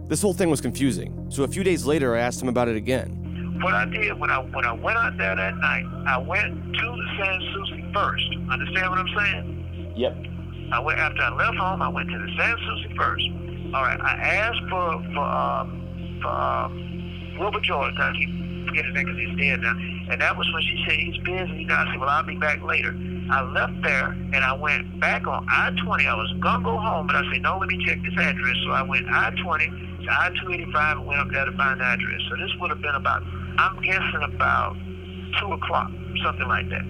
This 0.07 0.21
whole 0.21 0.35
thing 0.35 0.51
was 0.51 0.61
confusing, 0.61 1.25
so 1.29 1.43
a 1.43 1.47
few 1.47 1.63
days 1.63 1.87
later 1.87 2.15
I 2.15 2.19
asked 2.19 2.39
him 2.39 2.49
about 2.49 2.67
it 2.67 2.75
again. 2.75 3.59
What 3.63 3.73
I 3.73 3.85
did 3.85 4.19
when 4.19 4.29
I 4.29 4.37
when 4.43 4.63
I 4.63 4.73
went 4.73 4.95
out 4.95 5.17
there 5.17 5.35
that 5.35 5.57
night, 5.57 5.85
I 6.05 6.19
went 6.19 6.53
to 6.53 6.85
the 6.85 7.07
San 7.17 7.41
Souci 7.53 7.91
first. 7.91 8.23
Understand 8.51 8.91
what 8.91 8.99
I'm 8.99 9.09
saying? 9.17 9.93
Yep. 9.97 10.15
I 10.71 10.79
went 10.81 10.99
after 10.99 11.21
I 11.23 11.33
left 11.33 11.57
home. 11.57 11.81
I 11.81 11.87
went 11.87 12.11
to 12.11 12.19
the 12.19 12.29
San 12.37 12.55
Souci 12.57 12.93
first. 12.95 13.25
All 13.73 13.81
right. 13.81 13.99
I 14.01 14.13
asked 14.17 14.61
for 14.69 15.01
for 15.15 15.25
um, 15.25 16.19
for 16.21 16.29
um, 16.29 17.37
Wilbur 17.39 17.61
Jordan. 17.61 17.97
I 17.99 18.13
keep 18.13 18.29
forgetting 18.67 18.85
his 18.85 18.95
name 18.95 19.05
because 19.05 19.19
he's 19.19 19.37
dead 19.39 19.61
now. 19.61 19.75
And 20.09 20.21
that 20.21 20.37
was 20.37 20.51
when 20.53 20.61
she 20.63 20.83
said 20.87 20.99
he's 20.99 21.17
busy. 21.23 21.67
I 21.69 21.91
said, 21.91 21.99
well, 21.99 22.09
I'll 22.09 22.23
be 22.23 22.35
back 22.35 22.61
later. 22.61 22.95
I 23.31 23.41
left 23.41 23.81
there 23.83 24.07
and 24.09 24.35
I 24.35 24.53
went 24.53 24.99
back 24.99 25.25
on 25.27 25.47
I-20. 25.49 26.05
I 26.05 26.15
was 26.15 26.33
gonna 26.41 26.63
go 26.63 26.77
home, 26.77 27.07
but 27.07 27.15
I 27.15 27.23
said, 27.31 27.41
no, 27.41 27.57
let 27.57 27.69
me 27.69 27.83
check 27.85 27.99
this 28.03 28.13
address. 28.19 28.55
So 28.65 28.71
I 28.71 28.81
went 28.83 29.07
I-20 29.07 30.03
to 30.03 30.11
I-285 30.11 30.91
and 30.91 31.07
went 31.07 31.19
up 31.21 31.27
there 31.31 31.45
to 31.45 31.51
find 31.57 31.79
the 31.79 31.85
address. 31.85 32.21
So 32.29 32.35
this 32.35 32.51
would 32.59 32.69
have 32.69 32.81
been 32.81 32.95
about, 32.95 33.23
I'm 33.57 33.81
guessing 33.81 34.23
about 34.23 34.75
two 35.39 35.53
o'clock, 35.53 35.89
something 36.23 36.47
like 36.47 36.69
that. 36.69 36.83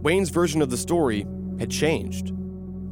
Wayne's 0.00 0.30
version 0.30 0.62
of 0.62 0.70
the 0.70 0.76
story 0.76 1.26
had 1.58 1.70
changed. 1.70 2.32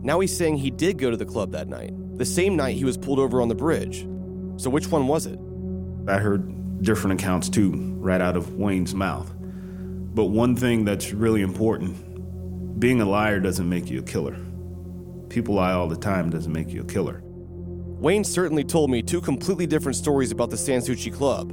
Now 0.02 0.20
he's 0.20 0.36
saying 0.36 0.58
he 0.58 0.70
did 0.70 0.98
go 0.98 1.10
to 1.10 1.16
the 1.16 1.26
club 1.26 1.52
that 1.52 1.66
night, 1.66 1.92
the 2.18 2.24
same 2.24 2.56
night 2.56 2.76
he 2.76 2.84
was 2.84 2.96
pulled 2.96 3.18
over 3.18 3.40
on 3.40 3.48
the 3.48 3.54
bridge. 3.54 4.06
So 4.56 4.68
which 4.68 4.88
one 4.88 5.08
was 5.08 5.26
it? 5.26 5.38
I 6.06 6.18
heard 6.18 6.46
different 6.82 7.20
accounts 7.20 7.48
too, 7.48 7.72
right 7.98 8.20
out 8.20 8.36
of 8.36 8.54
Wayne's 8.54 8.94
mouth. 8.94 9.30
But 10.14 10.26
one 10.26 10.56
thing 10.56 10.84
that's 10.84 11.12
really 11.12 11.42
important 11.42 12.08
being 12.80 13.00
a 13.00 13.04
liar 13.04 13.40
doesn't 13.40 13.68
make 13.68 13.90
you 13.90 14.00
a 14.00 14.02
killer. 14.02 14.36
People 15.28 15.56
lie 15.56 15.72
all 15.72 15.86
the 15.86 15.96
time 15.96 16.30
doesn't 16.30 16.52
make 16.52 16.70
you 16.70 16.80
a 16.80 16.84
killer. 16.84 17.22
Wayne 17.24 18.24
certainly 18.24 18.64
told 18.64 18.90
me 18.90 19.02
two 19.02 19.20
completely 19.20 19.66
different 19.66 19.96
stories 19.96 20.32
about 20.32 20.48
the 20.48 20.56
Sanssouci 20.56 21.12
Club. 21.12 21.50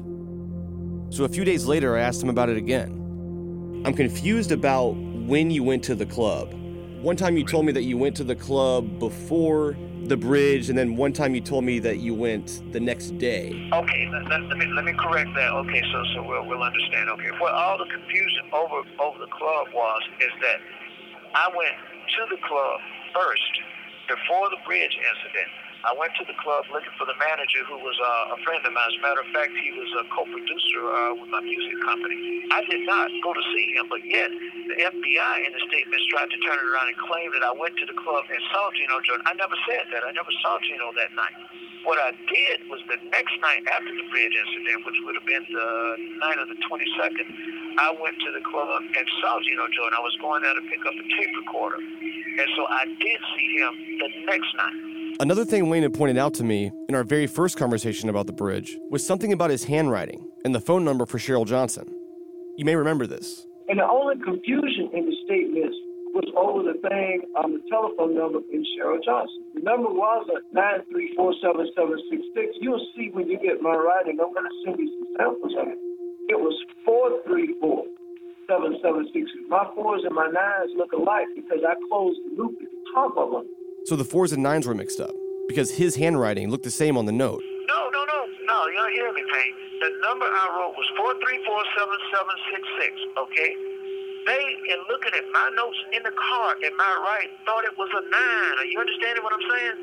So 1.13 1.25
a 1.25 1.29
few 1.29 1.43
days 1.43 1.65
later, 1.65 1.97
I 1.97 2.01
asked 2.01 2.23
him 2.23 2.29
about 2.29 2.49
it 2.49 2.57
again. 2.57 3.83
I'm 3.85 3.93
confused 3.93 4.51
about 4.51 4.91
when 4.91 5.51
you 5.51 5.63
went 5.63 5.83
to 5.83 5.95
the 5.95 6.05
club. 6.05 6.53
One 7.01 7.17
time 7.17 7.37
you 7.37 7.43
told 7.43 7.65
me 7.65 7.73
that 7.73 7.83
you 7.83 7.97
went 7.97 8.15
to 8.17 8.23
the 8.23 8.35
club 8.35 8.97
before 8.97 9.77
the 10.07 10.17
bridge, 10.17 10.69
and 10.69 10.77
then 10.77 10.95
one 10.95 11.13
time 11.13 11.35
you 11.35 11.41
told 11.41 11.63
me 11.63 11.79
that 11.79 11.99
you 11.99 12.13
went 12.13 12.61
the 12.71 12.79
next 12.79 13.17
day. 13.17 13.69
Okay, 13.73 14.09
let, 14.11 14.23
let, 14.29 14.41
let 14.43 14.57
me 14.57 14.65
let 14.75 14.85
me 14.85 14.93
correct 14.93 15.29
that. 15.35 15.51
Okay, 15.51 15.81
so 15.91 16.03
so 16.15 16.23
we'll 16.23 16.47
we'll 16.47 16.63
understand. 16.63 17.09
Okay, 17.09 17.31
what 17.39 17.53
all 17.53 17.77
the 17.77 17.85
confusion 17.91 18.49
over 18.53 18.87
over 18.99 19.19
the 19.19 19.31
club 19.31 19.67
was 19.73 20.01
is 20.19 20.31
that 20.41 20.57
I 21.35 21.49
went 21.55 21.75
to 21.75 22.21
the 22.35 22.39
club 22.47 22.79
first 23.13 23.53
before 24.07 24.49
the 24.49 24.57
bridge 24.65 24.95
incident. 24.95 25.66
I 25.87 25.95
went 25.95 26.11
to 26.19 26.27
the 26.27 26.35
club 26.43 26.67
looking 26.67 26.91
for 26.99 27.07
the 27.07 27.15
manager 27.15 27.63
who 27.63 27.79
was 27.79 27.95
uh, 27.95 28.35
a 28.35 28.37
friend 28.43 28.59
of 28.59 28.75
mine. 28.75 28.91
As 28.91 28.99
a 28.99 29.03
matter 29.07 29.23
of 29.23 29.31
fact, 29.31 29.55
he 29.55 29.71
was 29.71 29.87
a 29.95 30.03
co-producer 30.11 30.83
uh, 30.83 31.15
with 31.15 31.31
my 31.31 31.39
music 31.39 31.79
company. 31.87 32.43
I 32.51 32.59
did 32.67 32.83
not 32.83 33.07
go 33.23 33.31
to 33.31 33.43
see 33.55 33.71
him, 33.71 33.87
but 33.87 34.03
yet 34.03 34.27
the 34.27 34.83
FBI 34.83 35.35
in 35.47 35.55
the 35.55 35.63
statements 35.71 36.03
tried 36.11 36.27
to 36.27 36.39
turn 36.43 36.59
it 36.59 36.67
around 36.67 36.91
and 36.91 36.99
claim 37.07 37.31
that 37.39 37.43
I 37.47 37.55
went 37.55 37.79
to 37.79 37.87
the 37.87 37.95
club 37.95 38.27
and 38.27 38.35
saw 38.51 38.67
Gino 38.75 38.99
Jordan. 39.07 39.31
I 39.31 39.39
never 39.39 39.55
said 39.63 39.87
that. 39.95 40.03
I 40.03 40.11
never 40.11 40.27
saw 40.43 40.59
Gino 40.59 40.91
that 40.99 41.15
night. 41.15 41.39
What 41.87 42.03
I 42.03 42.11
did 42.11 42.67
was 42.67 42.83
the 42.91 42.99
next 43.07 43.39
night 43.39 43.63
after 43.71 43.87
the 43.87 44.11
bridge 44.11 44.35
incident, 44.35 44.83
which 44.83 44.99
would 45.07 45.15
have 45.15 45.23
been 45.23 45.47
the 45.47 45.71
night 46.19 46.35
of 46.35 46.51
the 46.51 46.59
22nd, 46.67 47.79
I 47.79 47.95
went 47.95 48.19
to 48.27 48.35
the 48.35 48.43
club 48.43 48.83
and 48.91 49.07
saw 49.23 49.39
Gino 49.39 49.71
Jordan. 49.71 49.95
I 49.95 50.03
was 50.03 50.19
going 50.19 50.43
there 50.43 50.51
to 50.51 50.65
pick 50.67 50.83
up 50.83 50.99
a 50.99 51.05
tape 51.15 51.31
recorder. 51.31 51.79
And 51.79 52.47
so 52.59 52.67
I 52.67 52.91
did 52.91 53.19
see 53.39 53.49
him 53.55 53.71
the 54.03 54.09
next 54.27 54.51
night. 54.59 54.96
Another 55.19 55.45
thing 55.45 55.67
Wayne 55.67 55.81
had 55.81 55.95
pointed 55.95 56.19
out 56.19 56.35
to 56.35 56.43
me 56.43 56.71
in 56.87 56.93
our 56.93 57.03
very 57.03 57.25
first 57.25 57.57
conversation 57.57 58.07
about 58.07 58.27
the 58.27 58.33
bridge 58.33 58.77
was 58.91 59.03
something 59.03 59.33
about 59.33 59.49
his 59.49 59.63
handwriting 59.63 60.29
and 60.45 60.53
the 60.53 60.61
phone 60.61 60.85
number 60.85 61.07
for 61.07 61.17
Cheryl 61.17 61.43
Johnson. 61.43 61.91
You 62.55 62.65
may 62.65 62.75
remember 62.75 63.07
this. 63.07 63.47
And 63.67 63.79
the 63.79 63.89
only 63.89 64.21
confusion 64.21 64.91
in 64.93 65.09
the 65.09 65.15
statements 65.25 65.75
was 66.13 66.29
over 66.37 66.61
the 66.61 66.77
thing 66.87 67.23
on 67.33 67.51
the 67.51 67.61
telephone 67.65 68.13
number 68.13 68.45
in 68.53 68.61
Cheryl 68.77 69.03
Johnson. 69.03 69.41
The 69.55 69.61
number 69.65 69.89
was 69.89 70.29
at 70.37 70.45
9347766. 70.53 72.61
You'll 72.61 72.85
see 72.95 73.09
when 73.09 73.27
you 73.27 73.39
get 73.41 73.59
my 73.59 73.73
writing. 73.73 74.19
I'm 74.21 74.35
going 74.37 74.45
to 74.45 74.53
send 74.65 74.77
you 74.77 74.85
some 75.01 75.17
samples 75.17 75.57
of 75.57 75.65
it. 75.65 75.81
It 76.29 76.37
was 76.37 76.53
4347766. 76.85 79.49
My 79.49 79.65
fours 79.73 80.05
and 80.05 80.13
my 80.13 80.29
nines 80.29 80.77
look 80.77 80.93
alike 80.93 81.25
because 81.35 81.65
I 81.65 81.73
closed 81.89 82.21
the 82.21 82.37
loop 82.37 82.61
at 82.61 82.69
the 82.69 82.85
top 82.93 83.17
of 83.17 83.31
them. 83.31 83.49
So 83.87 83.95
the 83.95 84.03
fours 84.03 84.35
and 84.35 84.43
nines 84.43 84.67
were 84.67 84.75
mixed 84.75 84.99
up 84.99 85.15
because 85.47 85.71
his 85.71 85.95
handwriting 85.95 86.51
looked 86.51 86.67
the 86.67 86.75
same 86.75 86.99
on 86.99 87.07
the 87.07 87.15
note. 87.15 87.39
No, 87.71 87.87
no, 87.87 88.03
no, 88.03 88.19
no. 88.43 88.57
You 88.67 88.83
don't 88.83 88.91
hear 88.91 89.07
me, 89.15 89.23
Payne. 89.31 89.55
The 89.79 89.89
number 90.03 90.27
I 90.27 90.45
wrote 90.59 90.75
was 90.75 90.83
four 90.99 91.15
three 91.23 91.39
four 91.47 91.63
seven 91.71 91.95
seven 92.11 92.35
six 92.51 92.61
six. 92.83 92.91
Okay. 93.15 93.55
They, 94.27 94.43
in 94.75 94.83
looking 94.91 95.15
at 95.15 95.23
my 95.31 95.47
notes 95.55 95.79
in 95.95 96.03
the 96.03 96.11
car 96.11 96.59
in 96.59 96.75
my 96.75 96.93
right, 96.99 97.31
thought 97.47 97.63
it 97.63 97.79
was 97.79 97.87
a 97.95 98.03
nine. 98.11 98.59
Are 98.59 98.67
you 98.67 98.75
understanding 98.75 99.23
what 99.23 99.31
I'm 99.31 99.47
saying? 99.55 99.77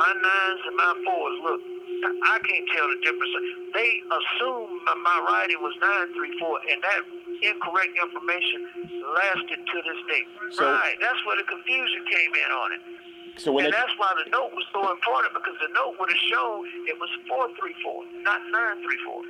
My 0.00 0.12
nines 0.16 0.62
and 0.72 0.76
my 0.80 0.92
fours. 1.04 1.36
Look, 1.44 1.60
I 2.24 2.40
can't 2.40 2.66
tell 2.72 2.88
the 2.88 3.04
difference. 3.04 3.36
They 3.76 4.00
assumed 4.16 4.80
my 5.04 5.18
writing 5.28 5.60
was 5.60 5.76
nine 5.76 6.08
three 6.16 6.32
four, 6.40 6.56
and 6.72 6.80
that 6.80 7.04
incorrect 7.44 7.92
information 8.00 9.04
lasted 9.12 9.60
to 9.60 9.76
this 9.84 10.00
day. 10.08 10.24
So- 10.56 10.72
right. 10.72 10.96
That's 11.04 11.20
where 11.28 11.36
the 11.36 11.44
confusion 11.44 12.00
came 12.08 12.32
in 12.32 12.48
on 12.48 12.68
it. 12.72 12.82
So 13.38 13.52
when 13.52 13.64
and 13.64 13.72
they, 13.72 13.76
that's 13.76 13.92
why 13.96 14.12
the 14.24 14.30
note 14.30 14.50
was 14.52 14.64
so 14.72 14.90
important 14.90 15.34
because 15.34 15.54
the 15.60 15.72
note 15.74 15.96
would 15.98 16.08
have 16.08 16.24
shown 16.30 16.66
it 16.86 16.96
was 17.00 17.08
434, 17.28 18.04
not 18.22 18.40
934. 18.50 19.22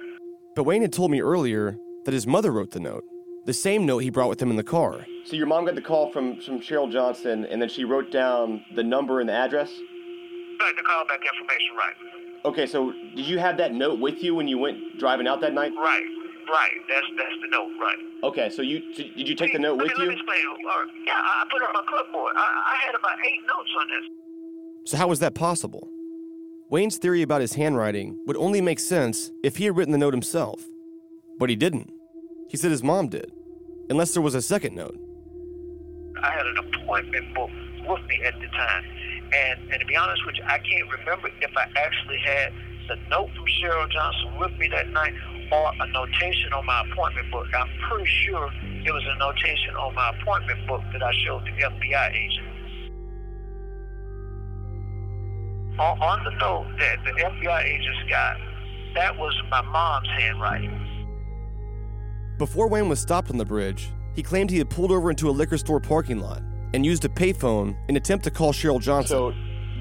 but 0.57 0.65
Wayne 0.65 0.83
had 0.83 0.93
told 0.93 1.11
me 1.11 1.21
earlier 1.21 1.79
that 2.05 2.13
his 2.13 2.27
mother 2.27 2.51
wrote 2.51 2.73
the 2.73 2.81
note, 2.81 3.05
the 3.47 3.53
same 3.53 3.87
note 3.87 3.99
he 3.99 4.11
brought 4.11 4.29
with 4.29 4.43
him 4.43 4.51
in 4.51 4.57
the 4.57 4.65
car. 4.65 5.07
So 5.25 5.37
your 5.37 5.47
mom 5.47 5.65
got 5.67 5.77
the 5.77 5.83
call 5.83 6.11
from 6.11 6.41
from 6.41 6.61
Cheryl 6.61 6.91
Johnson, 6.91 7.45
and 7.47 7.63
then 7.63 7.69
she 7.69 7.85
wrote 7.85 8.11
down 8.11 8.65
the 8.75 8.83
number 8.83 9.21
and 9.21 9.29
the 9.29 9.35
address. 9.35 9.71
Right, 10.61 10.75
the 10.77 10.83
callback 10.83 11.23
information, 11.23 11.77
right. 11.77 11.95
Okay, 12.45 12.67
so 12.67 12.93
did 13.15 13.27
you 13.27 13.39
have 13.39 13.57
that 13.59 13.73
note 13.73 14.01
with 14.01 14.23
you 14.23 14.35
when 14.35 14.49
you 14.49 14.59
went 14.59 14.99
driving 14.99 15.29
out 15.29 15.41
that 15.41 15.55
night? 15.55 15.73
Right, 15.77 16.05
right. 16.49 16.77
That's 16.89 17.07
that's 17.17 17.37
the 17.43 17.49
note, 17.49 17.73
right. 17.81 17.99
Okay, 18.25 18.51
so 18.51 18.63
you 18.63 18.83
so 18.95 19.03
did 19.03 19.29
you 19.29 19.35
take 19.35 19.53
the 19.53 19.59
note 19.59 19.79
let 19.79 19.89
with 19.89 19.99
me, 19.99 20.05
you? 20.05 20.11
Let 20.11 20.17
me 20.17 20.21
explain. 20.21 20.47
All 20.47 20.85
right. 20.85 20.89
Yeah, 21.07 21.13
I 21.15 21.43
I 21.43 21.45
put 21.51 21.63
it 21.63 21.69
on 21.69 21.75
my 21.75 21.85
clipboard. 21.89 22.35
I, 22.37 22.41
I 22.41 22.77
had 22.87 22.95
about 22.95 23.19
eight 23.25 23.41
notes 23.47 23.71
on 23.81 23.87
this. 23.89 24.91
So 24.91 24.97
how 24.97 25.09
was 25.09 25.21
that 25.21 25.35
possible? 25.35 25.89
Wayne's 26.71 26.97
theory 26.97 27.23
about 27.23 27.41
his 27.41 27.53
handwriting 27.53 28.19
would 28.27 28.37
only 28.37 28.61
make 28.61 28.81
sense 28.81 29.31
if 29.45 29.57
he 29.57 29.67
had 29.67 29.77
written 29.77 29.93
the 29.93 29.99
note 29.99 30.15
himself. 30.15 30.65
But 31.39 31.51
he 31.51 31.57
didn't. 31.57 31.93
He 32.49 32.57
said 32.57 32.71
his 32.71 32.83
mom 32.83 33.09
did. 33.09 33.31
Unless 33.91 34.15
there 34.15 34.23
was 34.23 34.35
a 34.35 34.43
second 34.43 34.75
note. 34.75 34.99
I 36.23 36.31
had 36.31 36.47
an 36.47 36.57
appointment 36.59 37.35
book 37.35 37.51
with 37.87 38.07
me 38.07 38.23
at 38.25 38.35
the 38.41 38.47
time. 38.47 38.85
And, 39.35 39.71
and 39.71 39.81
to 39.81 39.87
be 39.87 39.97
honest 39.97 40.25
with 40.25 40.37
you, 40.37 40.45
I 40.45 40.59
can't 40.59 40.91
remember 40.91 41.29
if 41.41 41.57
I 41.57 41.67
actually 41.77 42.19
had 42.25 42.53
the 42.89 42.97
note 43.11 43.31
from 43.35 43.45
Cheryl 43.61 43.91
Johnson 43.91 44.39
with 44.39 44.53
me 44.59 44.69
that 44.69 44.89
night 44.91 45.15
or 45.51 45.73
a 45.81 45.87
notation 45.89 46.53
on 46.53 46.65
my 46.67 46.85
appointment 46.91 47.31
book. 47.31 47.47
I'm 47.55 47.69
pretty 47.89 48.11
sure 48.25 48.51
it 48.85 48.93
was 48.93 49.03
a 49.07 49.19
notation 49.19 49.75
on 49.77 49.95
my 49.95 50.13
appointment 50.21 50.67
book 50.67 50.83
that 50.93 51.03
I 51.03 51.13
showed 51.25 51.45
the 51.45 51.51
FBI 51.51 52.15
agent. 52.15 52.49
On, 55.79 55.99
on 56.03 56.25
the 56.25 56.31
note 56.39 56.67
that 56.79 56.99
the 57.05 57.13
FBI 57.23 57.65
agents 57.65 57.99
got, 58.09 58.37
that 58.95 59.17
was 59.17 59.35
my 59.51 59.63
mom's 59.63 60.09
handwriting. 60.19 60.89
Before 62.39 62.69
Wayne 62.69 62.89
was 62.89 63.01
stopped 63.01 63.31
on 63.31 63.39
the 63.39 63.45
bridge, 63.45 63.89
he 64.15 64.23
claimed 64.23 64.51
he 64.51 64.59
had 64.59 64.69
pulled 64.69 64.91
over 64.91 65.11
into 65.11 65.31
a 65.31 65.33
liquor 65.33 65.57
store 65.57 65.81
parking 65.81 66.21
lot 66.21 66.43
and 66.75 66.85
used 66.85 67.05
a 67.05 67.09
payphone 67.09 67.77
in 67.89 67.97
attempt 67.97 68.25
to 68.25 68.31
call 68.31 68.53
Cheryl 68.53 68.81
Johnson. 68.81 69.17
So 69.17 69.33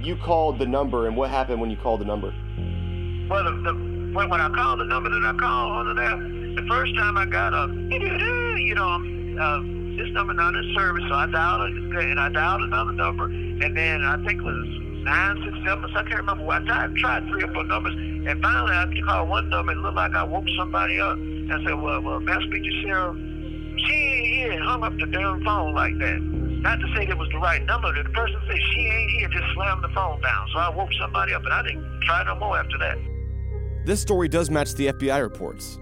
you 0.02 0.16
called 0.18 0.60
the 0.60 0.66
number, 0.66 1.08
and 1.08 1.16
what 1.16 1.30
happened 1.30 1.60
when 1.62 1.70
you 1.70 1.78
called 1.78 2.02
the 2.02 2.06
number? 2.06 2.34
Well, 3.30 3.44
the, 3.46 3.52
the, 3.52 3.91
when, 4.14 4.30
when 4.30 4.42
I 4.42 4.50
called 4.50 4.80
the 4.80 4.86
number 4.86 5.10
that 5.10 5.24
I 5.24 5.34
called 5.38 5.88
on 5.88 5.96
there, 5.96 6.18
the 6.62 6.68
first 6.68 6.96
time 6.96 7.18
I 7.18 7.26
got 7.26 7.54
a, 7.54 7.68
you 8.60 8.76
know, 8.76 9.00
uh, 9.40 9.60
this 9.98 10.12
number 10.14 10.34
not 10.34 10.56
in 10.56 10.74
service, 10.76 11.04
so 11.08 11.16
I 11.16 11.28
dialed 11.28 11.72
it, 11.72 12.06
and 12.06 12.20
I 12.20 12.30
dialed 12.30 12.62
another 12.62 12.92
number, 12.92 13.26
and 13.26 13.76
then 13.76 14.04
I 14.04 14.18
think 14.26 14.40
it 14.40 14.44
was 14.44 14.68
nine, 15.04 15.42
six, 15.44 15.58
seven, 15.66 15.90
So 15.94 16.00
I 16.00 16.04
can't 16.04 16.20
remember. 16.22 16.48
I 16.50 16.64
tried, 16.66 16.96
tried 16.96 17.28
three 17.28 17.44
or 17.44 17.54
four 17.54 17.64
numbers, 17.64 17.94
and 17.96 18.42
finally 18.42 18.76
I 18.76 18.86
called 19.06 19.30
one 19.30 19.50
number, 19.50 19.72
and 19.72 19.80
it 19.80 19.84
looked 19.84 19.96
like 19.96 20.14
I 20.14 20.24
woke 20.24 20.46
somebody 20.58 21.00
up. 21.00 21.18
I 21.18 21.64
said, 21.66 21.76
well, 21.82 22.02
well, 22.02 22.20
may 22.20 22.34
I 22.34 22.42
speak 22.48 22.64
to 22.64 22.74
Cheryl? 22.84 23.16
She 23.88 23.94
ain't 23.94 24.28
here, 24.28 24.64
hung 24.64 24.84
up 24.84 24.94
the 25.00 25.08
damn 25.08 25.44
phone 25.44 25.74
like 25.74 25.98
that. 26.00 26.20
Not 26.20 26.80
to 26.80 26.88
say 26.96 27.06
that 27.08 27.18
was 27.18 27.30
the 27.32 27.40
right 27.40 27.64
number. 27.66 27.92
The 27.92 28.08
person 28.12 28.40
said 28.48 28.60
she 28.74 28.82
ain't 28.86 29.12
here, 29.12 29.30
just 29.30 29.54
slammed 29.56 29.84
the 29.84 29.90
phone 29.90 30.22
down. 30.22 30.48
So 30.54 30.60
I 30.60 30.70
woke 30.70 30.90
somebody 31.00 31.34
up, 31.34 31.44
and 31.44 31.54
I 31.54 31.64
didn't 31.64 32.02
try 32.04 32.24
no 32.26 32.36
more 32.36 32.58
after 32.58 32.78
that. 32.80 32.98
This 33.84 34.00
story 34.00 34.28
does 34.28 34.52
match 34.52 34.76
the 34.76 34.88
FBI 34.94 35.20
reports, 35.22 35.80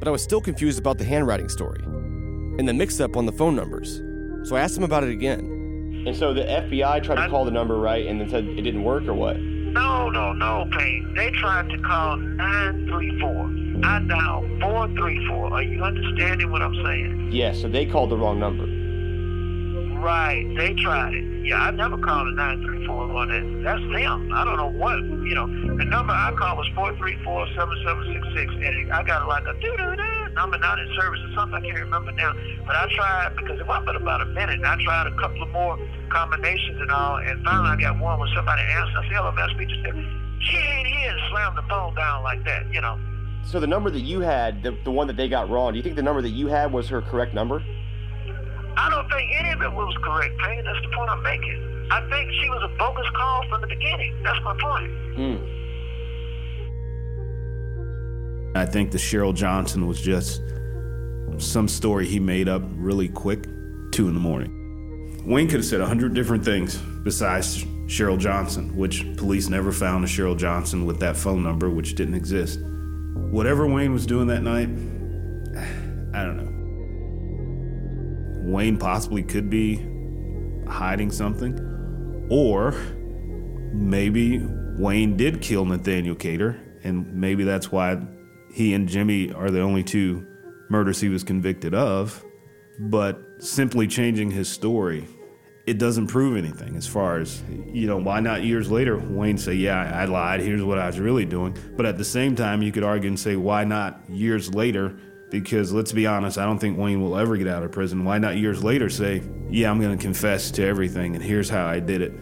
but 0.00 0.08
I 0.08 0.10
was 0.10 0.20
still 0.20 0.40
confused 0.40 0.80
about 0.80 0.98
the 0.98 1.04
handwriting 1.04 1.48
story 1.48 1.80
and 1.84 2.68
the 2.68 2.74
mix 2.74 2.98
up 2.98 3.16
on 3.16 3.24
the 3.24 3.30
phone 3.30 3.54
numbers. 3.54 4.02
So 4.48 4.56
I 4.56 4.60
asked 4.60 4.76
him 4.76 4.82
about 4.82 5.04
it 5.04 5.10
again. 5.10 6.04
And 6.08 6.16
so 6.16 6.34
the 6.34 6.42
FBI 6.42 7.04
tried 7.04 7.22
to 7.22 7.28
call 7.28 7.44
the 7.44 7.52
number 7.52 7.78
right 7.78 8.04
and 8.04 8.20
then 8.20 8.28
said 8.28 8.44
it 8.44 8.62
didn't 8.62 8.82
work 8.82 9.04
or 9.04 9.14
what? 9.14 9.38
No, 9.38 10.10
no, 10.10 10.32
no, 10.32 10.68
Payne. 10.76 11.14
They 11.14 11.30
tried 11.30 11.68
to 11.68 11.78
call 11.82 12.16
934. 12.16 13.84
I 13.84 14.00
dialed 14.08 14.60
434. 14.60 15.52
Are 15.52 15.62
you 15.62 15.84
understanding 15.84 16.50
what 16.50 16.62
I'm 16.62 16.74
saying? 16.84 17.28
Yes, 17.30 17.60
so 17.60 17.68
they 17.68 17.86
called 17.86 18.10
the 18.10 18.16
wrong 18.16 18.40
number. 18.40 18.65
Right, 20.06 20.46
they 20.54 20.72
tried 20.74 21.14
it. 21.14 21.50
Yeah, 21.50 21.66
I 21.66 21.72
never 21.72 21.98
called 21.98 22.28
a 22.28 22.34
934 22.38 22.94
on 22.94 23.26
that. 23.26 23.42
That's 23.66 23.82
them. 23.90 24.30
I 24.30 24.44
don't 24.46 24.56
know 24.56 24.70
what, 24.70 25.02
you 25.02 25.34
know. 25.34 25.50
The 25.50 25.82
number 25.82 26.12
I 26.14 26.30
called 26.38 26.62
was 26.62 26.70
434-7766, 26.78 28.54
and 28.62 28.92
I 28.92 29.02
got 29.02 29.26
like 29.26 29.42
a 29.50 29.54
doo-doo-doo 29.58 30.28
number 30.30 30.58
not 30.58 30.78
in 30.78 30.86
service 30.94 31.18
or 31.26 31.34
something. 31.34 31.58
I 31.58 31.60
can't 31.60 31.90
remember 31.90 32.12
now. 32.12 32.32
But 32.64 32.76
I 32.76 32.86
tried, 32.94 33.34
because 33.34 33.58
it 33.58 33.66
wasn't 33.66 33.96
about 33.96 34.22
a 34.22 34.26
minute, 34.26 34.62
and 34.62 34.66
I 34.66 34.78
tried 34.84 35.08
a 35.08 35.16
couple 35.18 35.42
of 35.42 35.50
more 35.50 35.76
combinations 36.08 36.80
and 36.80 36.92
all, 36.92 37.16
and 37.16 37.44
finally 37.44 37.70
I 37.70 37.90
got 37.90 37.98
one 37.98 38.20
where 38.20 38.30
somebody 38.32 38.62
answered. 38.62 38.94
I 38.94 39.02
said, 39.08 39.16
hello, 39.16 39.32
man, 39.32 39.48
speak 39.58 39.70
she 39.74 40.56
ain't 40.56 40.86
here, 40.86 41.10
and 41.10 41.20
slammed 41.32 41.58
the 41.58 41.66
phone 41.66 41.96
down 41.96 42.22
like 42.22 42.44
that, 42.44 42.72
you 42.72 42.80
know. 42.80 42.96
So 43.42 43.58
the 43.58 43.66
number 43.66 43.90
that 43.90 44.02
you 44.02 44.20
had, 44.20 44.62
the, 44.62 44.78
the 44.84 44.92
one 44.92 45.08
that 45.08 45.16
they 45.16 45.26
got 45.26 45.50
wrong, 45.50 45.72
do 45.72 45.78
you 45.78 45.82
think 45.82 45.96
the 45.96 46.02
number 46.02 46.22
that 46.22 46.30
you 46.30 46.46
had 46.46 46.72
was 46.72 46.88
her 46.90 47.02
correct 47.02 47.34
number? 47.34 47.64
I 48.76 48.90
don't 48.90 49.08
think 49.10 49.30
any 49.38 49.52
of 49.52 49.62
it 49.62 49.72
was 49.72 49.96
correct, 50.02 50.38
Payne. 50.38 50.64
That's 50.64 50.80
the 50.82 50.88
point 50.94 51.10
I'm 51.10 51.22
making. 51.22 51.88
I 51.90 52.00
think 52.10 52.30
she 52.42 52.48
was 52.50 52.62
a 52.64 52.68
bogus 52.78 53.06
call 53.14 53.44
from 53.48 53.60
the 53.60 53.68
beginning. 53.68 54.14
That's 54.22 54.40
my 54.44 54.56
point. 54.60 54.90
Hmm. 55.16 55.36
I 58.56 58.66
think 58.66 58.90
the 58.90 58.98
Cheryl 58.98 59.34
Johnson 59.34 59.86
was 59.86 60.00
just 60.00 60.42
some 61.38 61.68
story 61.68 62.06
he 62.06 62.18
made 62.18 62.48
up 62.48 62.62
really 62.76 63.08
quick, 63.08 63.44
two 63.92 64.08
in 64.08 64.14
the 64.14 64.20
morning. 64.20 64.52
Wayne 65.26 65.46
could 65.46 65.56
have 65.56 65.66
said 65.66 65.80
a 65.80 65.86
hundred 65.86 66.14
different 66.14 66.44
things 66.44 66.76
besides 67.02 67.64
Cheryl 67.86 68.18
Johnson, 68.18 68.76
which 68.76 69.04
police 69.16 69.48
never 69.48 69.72
found 69.72 70.04
a 70.04 70.08
Cheryl 70.08 70.36
Johnson 70.36 70.86
with 70.86 71.00
that 71.00 71.16
phone 71.16 71.42
number, 71.42 71.68
which 71.70 71.94
didn't 71.94 72.14
exist. 72.14 72.60
Whatever 72.60 73.66
Wayne 73.66 73.92
was 73.92 74.06
doing 74.06 74.26
that 74.28 74.42
night, 74.42 74.68
I 76.14 76.24
don't 76.24 76.36
know. 76.36 76.55
Wayne 78.46 78.78
possibly 78.78 79.22
could 79.22 79.50
be 79.50 79.84
hiding 80.68 81.10
something, 81.10 82.26
or 82.30 82.72
maybe 83.72 84.40
Wayne 84.78 85.16
did 85.16 85.42
kill 85.42 85.64
Nathaniel 85.64 86.14
Cater, 86.14 86.60
and 86.84 87.12
maybe 87.14 87.42
that's 87.44 87.72
why 87.72 88.00
he 88.54 88.72
and 88.72 88.88
Jimmy 88.88 89.32
are 89.32 89.50
the 89.50 89.60
only 89.60 89.82
two 89.82 90.26
murders 90.70 91.00
he 91.00 91.08
was 91.08 91.24
convicted 91.24 91.74
of. 91.74 92.24
But 92.78 93.20
simply 93.38 93.86
changing 93.86 94.30
his 94.30 94.48
story, 94.48 95.08
it 95.66 95.78
doesn't 95.78 96.06
prove 96.06 96.36
anything 96.36 96.76
as 96.76 96.86
far 96.86 97.18
as, 97.18 97.42
you 97.72 97.86
know, 97.86 97.96
why 97.96 98.20
not 98.20 98.44
years 98.44 98.70
later 98.70 98.96
Wayne 98.96 99.38
say, 99.38 99.54
yeah, 99.54 99.90
I 99.92 100.04
lied, 100.04 100.40
here's 100.40 100.62
what 100.62 100.78
I 100.78 100.86
was 100.86 101.00
really 101.00 101.24
doing. 101.24 101.56
But 101.76 101.86
at 101.86 101.98
the 101.98 102.04
same 102.04 102.36
time, 102.36 102.62
you 102.62 102.70
could 102.70 102.84
argue 102.84 103.08
and 103.08 103.18
say, 103.18 103.34
why 103.34 103.64
not 103.64 104.08
years 104.08 104.54
later? 104.54 104.96
Because 105.30 105.72
let's 105.72 105.92
be 105.92 106.06
honest, 106.06 106.38
I 106.38 106.44
don't 106.44 106.58
think 106.58 106.78
Wayne 106.78 107.02
will 107.02 107.16
ever 107.16 107.36
get 107.36 107.48
out 107.48 107.62
of 107.62 107.72
prison. 107.72 108.04
Why 108.04 108.18
not 108.18 108.36
years 108.36 108.62
later 108.62 108.88
say, 108.88 109.22
yeah, 109.50 109.70
I'm 109.70 109.80
going 109.80 109.96
to 109.96 110.02
confess 110.02 110.50
to 110.52 110.64
everything 110.64 111.14
and 111.14 111.24
here's 111.24 111.48
how 111.48 111.66
I 111.66 111.80
did 111.80 112.00
it? 112.00 112.12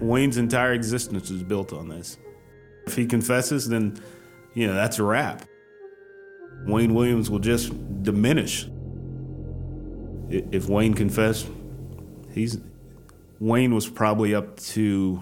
Wayne's 0.00 0.36
entire 0.38 0.72
existence 0.72 1.30
is 1.30 1.42
built 1.42 1.72
on 1.72 1.88
this. 1.88 2.18
If 2.86 2.96
he 2.96 3.06
confesses, 3.06 3.68
then, 3.68 4.00
you 4.54 4.66
know, 4.66 4.74
that's 4.74 4.98
a 4.98 5.04
wrap. 5.04 5.44
Wayne 6.66 6.94
Williams 6.94 7.30
will 7.30 7.38
just 7.38 7.72
diminish. 8.02 8.66
If 10.28 10.68
Wayne 10.68 10.94
confessed, 10.94 11.48
he's 12.32 12.58
Wayne 13.38 13.74
was 13.74 13.88
probably 13.88 14.34
up 14.34 14.56
to 14.60 15.20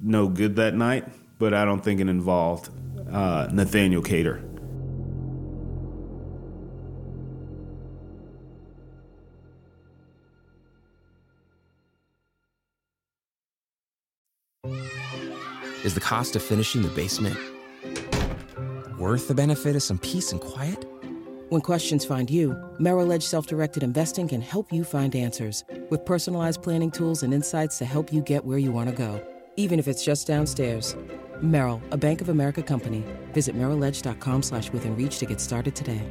no 0.00 0.28
good 0.28 0.56
that 0.56 0.74
night, 0.74 1.04
but 1.38 1.52
I 1.52 1.64
don't 1.64 1.82
think 1.82 2.00
it 2.00 2.08
involved 2.08 2.70
uh, 3.10 3.48
Nathaniel 3.52 4.02
Cater. 4.02 4.42
Is 15.86 15.94
the 15.94 16.00
cost 16.00 16.34
of 16.34 16.42
finishing 16.42 16.82
the 16.82 16.88
basement 16.88 17.38
worth 18.98 19.28
the 19.28 19.34
benefit 19.36 19.76
of 19.76 19.84
some 19.84 20.00
peace 20.00 20.32
and 20.32 20.40
quiet? 20.40 20.84
When 21.50 21.60
questions 21.60 22.04
find 22.04 22.28
you, 22.28 22.60
Merrill 22.80 23.12
Edge 23.12 23.22
Self 23.22 23.46
Directed 23.46 23.84
Investing 23.84 24.26
can 24.26 24.40
help 24.40 24.72
you 24.72 24.82
find 24.82 25.14
answers 25.14 25.62
with 25.88 26.04
personalized 26.04 26.60
planning 26.60 26.90
tools 26.90 27.22
and 27.22 27.32
insights 27.32 27.78
to 27.78 27.84
help 27.84 28.12
you 28.12 28.20
get 28.20 28.44
where 28.44 28.58
you 28.58 28.72
want 28.72 28.90
to 28.90 28.96
go, 28.96 29.24
even 29.56 29.78
if 29.78 29.86
it's 29.86 30.04
just 30.04 30.26
downstairs. 30.26 30.96
Merrill, 31.40 31.80
a 31.92 31.96
Bank 31.96 32.20
of 32.20 32.30
America 32.30 32.64
company. 32.64 33.04
Visit 33.32 33.54
merrilledge.com 33.54 34.42
slash 34.42 34.72
within 34.72 34.96
reach 34.96 35.20
to 35.20 35.24
get 35.24 35.40
started 35.40 35.76
today. 35.76 36.02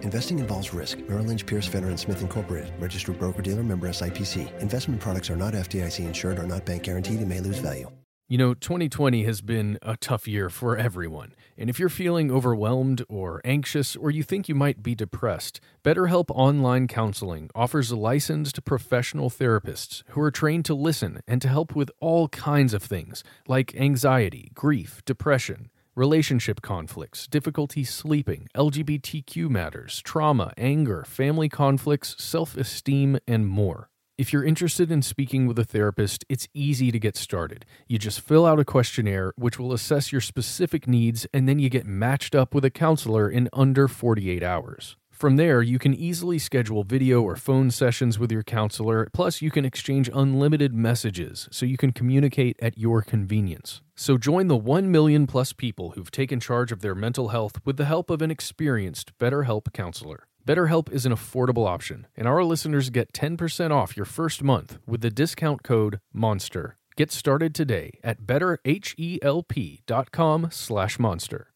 Investing 0.00 0.38
involves 0.38 0.72
risk. 0.72 1.00
Merrill 1.06 1.26
Lynch, 1.26 1.44
Pierce, 1.44 1.66
Fenner, 1.66 1.88
and 1.88 2.00
Smith 2.00 2.22
Incorporated. 2.22 2.72
Registered 2.80 3.18
broker-dealer 3.18 3.62
member 3.62 3.88
SIPC. 3.88 4.58
Investment 4.62 5.02
products 5.02 5.28
are 5.28 5.36
not 5.36 5.52
FDIC 5.52 6.06
insured 6.06 6.38
or 6.38 6.46
not 6.46 6.64
bank 6.64 6.84
guaranteed 6.84 7.20
and 7.20 7.28
may 7.28 7.40
lose 7.40 7.58
value. 7.58 7.90
You 8.30 8.36
know, 8.36 8.52
2020 8.52 9.24
has 9.24 9.40
been 9.40 9.78
a 9.80 9.96
tough 9.96 10.28
year 10.28 10.50
for 10.50 10.76
everyone. 10.76 11.34
And 11.56 11.70
if 11.70 11.80
you're 11.80 11.88
feeling 11.88 12.30
overwhelmed 12.30 13.02
or 13.08 13.40
anxious 13.42 13.96
or 13.96 14.10
you 14.10 14.22
think 14.22 14.50
you 14.50 14.54
might 14.54 14.82
be 14.82 14.94
depressed, 14.94 15.62
BetterHelp 15.82 16.26
Online 16.28 16.88
Counseling 16.88 17.48
offers 17.54 17.90
licensed 17.90 18.66
professional 18.66 19.30
therapists 19.30 20.02
who 20.08 20.20
are 20.20 20.30
trained 20.30 20.66
to 20.66 20.74
listen 20.74 21.22
and 21.26 21.40
to 21.40 21.48
help 21.48 21.74
with 21.74 21.90
all 22.00 22.28
kinds 22.28 22.74
of 22.74 22.82
things 22.82 23.24
like 23.46 23.74
anxiety, 23.74 24.50
grief, 24.52 25.00
depression, 25.06 25.70
relationship 25.94 26.60
conflicts, 26.60 27.26
difficulty 27.28 27.82
sleeping, 27.82 28.46
LGBTQ 28.54 29.48
matters, 29.48 30.02
trauma, 30.02 30.52
anger, 30.58 31.02
family 31.04 31.48
conflicts, 31.48 32.14
self 32.22 32.58
esteem, 32.58 33.18
and 33.26 33.48
more. 33.48 33.88
If 34.18 34.32
you're 34.32 34.44
interested 34.44 34.90
in 34.90 35.02
speaking 35.02 35.46
with 35.46 35.60
a 35.60 35.64
therapist, 35.64 36.24
it's 36.28 36.48
easy 36.52 36.90
to 36.90 36.98
get 36.98 37.16
started. 37.16 37.64
You 37.86 38.00
just 38.00 38.20
fill 38.20 38.46
out 38.46 38.58
a 38.58 38.64
questionnaire, 38.64 39.32
which 39.36 39.60
will 39.60 39.72
assess 39.72 40.10
your 40.10 40.20
specific 40.20 40.88
needs, 40.88 41.24
and 41.32 41.48
then 41.48 41.60
you 41.60 41.68
get 41.68 41.86
matched 41.86 42.34
up 42.34 42.52
with 42.52 42.64
a 42.64 42.70
counselor 42.70 43.30
in 43.30 43.48
under 43.52 43.86
48 43.86 44.42
hours. 44.42 44.96
From 45.08 45.36
there, 45.36 45.62
you 45.62 45.78
can 45.78 45.94
easily 45.94 46.40
schedule 46.40 46.82
video 46.82 47.22
or 47.22 47.36
phone 47.36 47.70
sessions 47.70 48.18
with 48.18 48.32
your 48.32 48.42
counselor, 48.42 49.08
plus, 49.12 49.40
you 49.40 49.52
can 49.52 49.64
exchange 49.64 50.10
unlimited 50.12 50.74
messages 50.74 51.48
so 51.52 51.64
you 51.64 51.76
can 51.76 51.92
communicate 51.92 52.56
at 52.60 52.76
your 52.76 53.02
convenience. 53.02 53.82
So, 53.94 54.18
join 54.18 54.48
the 54.48 54.56
1 54.56 54.90
million 54.90 55.28
plus 55.28 55.52
people 55.52 55.90
who've 55.90 56.10
taken 56.10 56.40
charge 56.40 56.72
of 56.72 56.80
their 56.80 56.96
mental 56.96 57.28
health 57.28 57.60
with 57.64 57.76
the 57.76 57.84
help 57.84 58.10
of 58.10 58.20
an 58.20 58.32
experienced 58.32 59.16
BetterHelp 59.18 59.72
counselor. 59.72 60.27
BetterHelp 60.48 60.90
is 60.90 61.04
an 61.04 61.12
affordable 61.12 61.68
option, 61.68 62.06
and 62.16 62.26
our 62.26 62.42
listeners 62.42 62.88
get 62.88 63.12
10% 63.12 63.70
off 63.70 63.98
your 63.98 64.06
first 64.06 64.42
month 64.42 64.78
with 64.86 65.02
the 65.02 65.10
discount 65.10 65.62
code 65.62 66.00
MONSTER. 66.14 66.78
Get 66.96 67.12
started 67.12 67.54
today 67.54 67.98
at 68.02 68.22
betterhelp.com 68.22 70.48
slash 70.50 70.98
monster. 70.98 71.52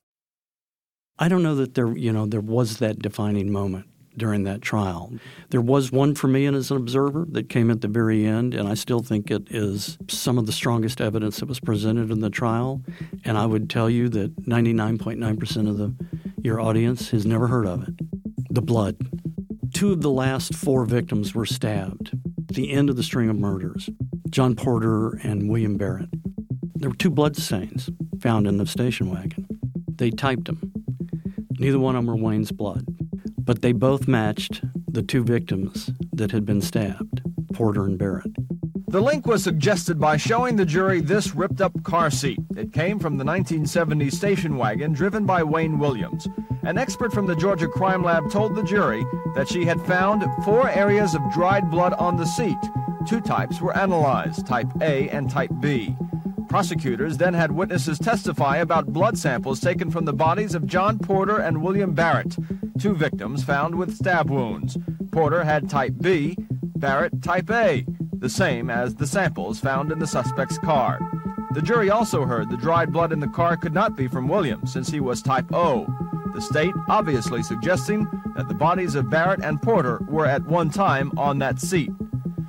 I 1.19 1.29
don't 1.29 1.43
know 1.43 1.55
that 1.55 1.73
there, 1.73 1.97
you 1.97 2.13
know, 2.13 2.27
there 2.27 2.43
was 2.43 2.81
that 2.81 2.99
defining 2.99 3.51
moment 3.51 3.87
during 4.19 4.45
that 4.45 4.61
trial. 4.61 5.15
There 5.49 5.63
was 5.63 5.91
one 5.91 6.15
for 6.15 6.29
me 6.29 6.45
and 6.45 6.55
as 6.55 6.71
an 6.71 6.77
observer 6.77 7.25
that 7.31 7.49
came 7.49 7.71
at 7.71 7.81
the 7.81 7.89
very 7.89 8.27
end, 8.27 8.53
and 8.53 8.69
I 8.69 8.75
still 8.75 9.01
think 9.01 9.31
it 9.31 9.51
is 9.51 9.97
some 10.09 10.37
of 10.37 10.45
the 10.45 10.53
strongest 10.53 11.01
evidence 11.01 11.39
that 11.39 11.49
was 11.49 11.61
presented 11.61 12.11
in 12.11 12.21
the 12.21 12.29
trial. 12.29 12.83
And 13.25 13.39
I 13.39 13.47
would 13.47 13.71
tell 13.71 13.89
you 13.89 14.11
that 14.11 14.43
99.9% 14.43 15.71
of 15.71 15.79
the 15.79 15.95
your 16.43 16.61
audience 16.61 17.13
has 17.13 17.25
never 17.25 17.47
heard 17.47 17.67
of 17.67 17.89
it. 17.89 17.95
The 18.53 18.61
blood. 18.61 18.99
Two 19.73 19.93
of 19.93 20.03
the 20.03 20.11
last 20.11 20.55
four 20.55 20.85
victims 20.85 21.35
were 21.35 21.47
stabbed. 21.47 22.13
The 22.53 22.71
end 22.71 22.91
of 22.91 22.97
the 22.97 23.03
string 23.03 23.31
of 23.31 23.39
murders. 23.39 23.89
John 24.29 24.55
Porter 24.55 25.19
and 25.23 25.49
William 25.49 25.79
Barrett. 25.79 26.11
There 26.75 26.91
were 26.91 26.97
two 26.97 27.09
blood 27.09 27.35
stains 27.35 27.89
found 28.21 28.47
in 28.47 28.59
the 28.59 28.67
station 28.67 29.11
wagon. 29.11 29.49
They 29.95 30.11
typed 30.11 30.45
them. 30.45 30.71
Neither 31.53 31.79
one 31.79 31.97
of 31.97 32.05
them 32.05 32.15
were 32.15 32.23
Wayne's 32.23 32.53
blood, 32.53 32.85
but 33.39 33.63
they 33.63 33.73
both 33.73 34.07
matched 34.07 34.61
the 34.87 35.03
two 35.03 35.25
victims 35.25 35.91
that 36.13 36.33
had 36.33 36.45
been 36.45 36.61
stabbed, 36.61 37.23
Porter 37.55 37.87
and 37.87 37.97
Barrett. 37.97 38.33
The 38.89 39.01
link 39.01 39.27
was 39.27 39.43
suggested 39.43 39.99
by 39.99 40.19
showing 40.19 40.57
the 40.57 40.67
jury 40.67 41.01
this 41.01 41.35
ripped 41.35 41.63
up 41.63 41.83
car 41.85 42.11
seat. 42.11 42.39
It 42.55 42.75
came 42.75 42.99
from 42.99 43.17
the 43.17 43.25
1970 43.25 44.11
station 44.11 44.59
wagon 44.59 44.93
driven 44.93 45.25
by 45.25 45.43
Wayne 45.43 45.79
Williams. 45.79 46.29
An 46.65 46.79
expert 46.79 47.13
from 47.13 47.27
the 47.27 47.35
Georgia 47.35 47.67
Crime 47.67 48.05
Lab 48.05 48.31
told 48.31 48.55
the 48.55 48.63
jury 48.63 49.05
that 49.35 49.49
she 49.49 49.65
had 49.65 49.81
found 49.83 50.25
four 50.45 50.69
areas 50.69 51.15
of 51.15 51.33
dried 51.33 51.71
blood 51.71 51.93
on 51.95 52.17
the 52.17 52.25
seat. 52.25 52.59
Two 53.07 53.21
types 53.21 53.61
were 53.61 53.77
analyzed, 53.77 54.47
type 54.47 54.69
A 54.81 55.09
and 55.09 55.29
type 55.29 55.51
B. 55.61 55.97
Prosecutors 56.49 57.17
then 57.17 57.35
had 57.35 57.51
witnesses 57.51 57.99
testify 57.99 58.59
about 58.59 58.93
blood 58.93 59.19
samples 59.19 59.59
taken 59.59 59.91
from 59.91 60.05
the 60.05 60.13
bodies 60.13 60.55
of 60.55 60.67
John 60.67 60.99
Porter 60.99 61.39
and 61.39 61.63
William 61.63 61.95
Barrett, 61.95 62.37
two 62.79 62.95
victims 62.95 63.43
found 63.43 63.75
with 63.75 63.97
stab 63.97 64.31
wounds. 64.31 64.79
Porter 65.11 65.43
had 65.43 65.69
type 65.69 65.95
B, 66.01 66.37
Barrett 66.77 67.23
type 67.23 67.51
A 67.51 67.85
the 68.23 68.31
same 68.31 68.71
as 68.71 68.95
the 68.95 69.07
samples 69.07 69.59
found 69.59 69.91
in 69.91 69.99
the 69.99 70.07
suspect's 70.07 70.57
car. 70.57 71.01
The 71.55 71.61
jury 71.61 71.91
also 71.91 72.25
heard 72.25 72.49
the 72.49 72.57
dried 72.57 72.93
blood 72.93 73.13
in 73.13 73.19
the 73.19 73.27
car 73.27 73.57
could 73.57 73.75
not 73.75 73.97
be 73.97 74.07
from 74.07 74.29
William 74.29 74.65
since 74.65 74.89
he 74.89 75.01
was 75.01 75.21
type 75.21 75.53
O, 75.53 75.87
the 76.35 76.41
state 76.41 76.75
obviously 76.89 77.43
suggesting 77.43 78.07
that 78.37 78.49
the 78.49 78.55
bodies 78.55 78.95
of 78.95 79.11
Barrett 79.11 79.43
and 79.43 79.61
Porter 79.61 80.05
were 80.09 80.27
at 80.27 80.45
one 80.47 80.71
time 80.71 81.13
on 81.17 81.39
that 81.39 81.61
seat. 81.61 81.91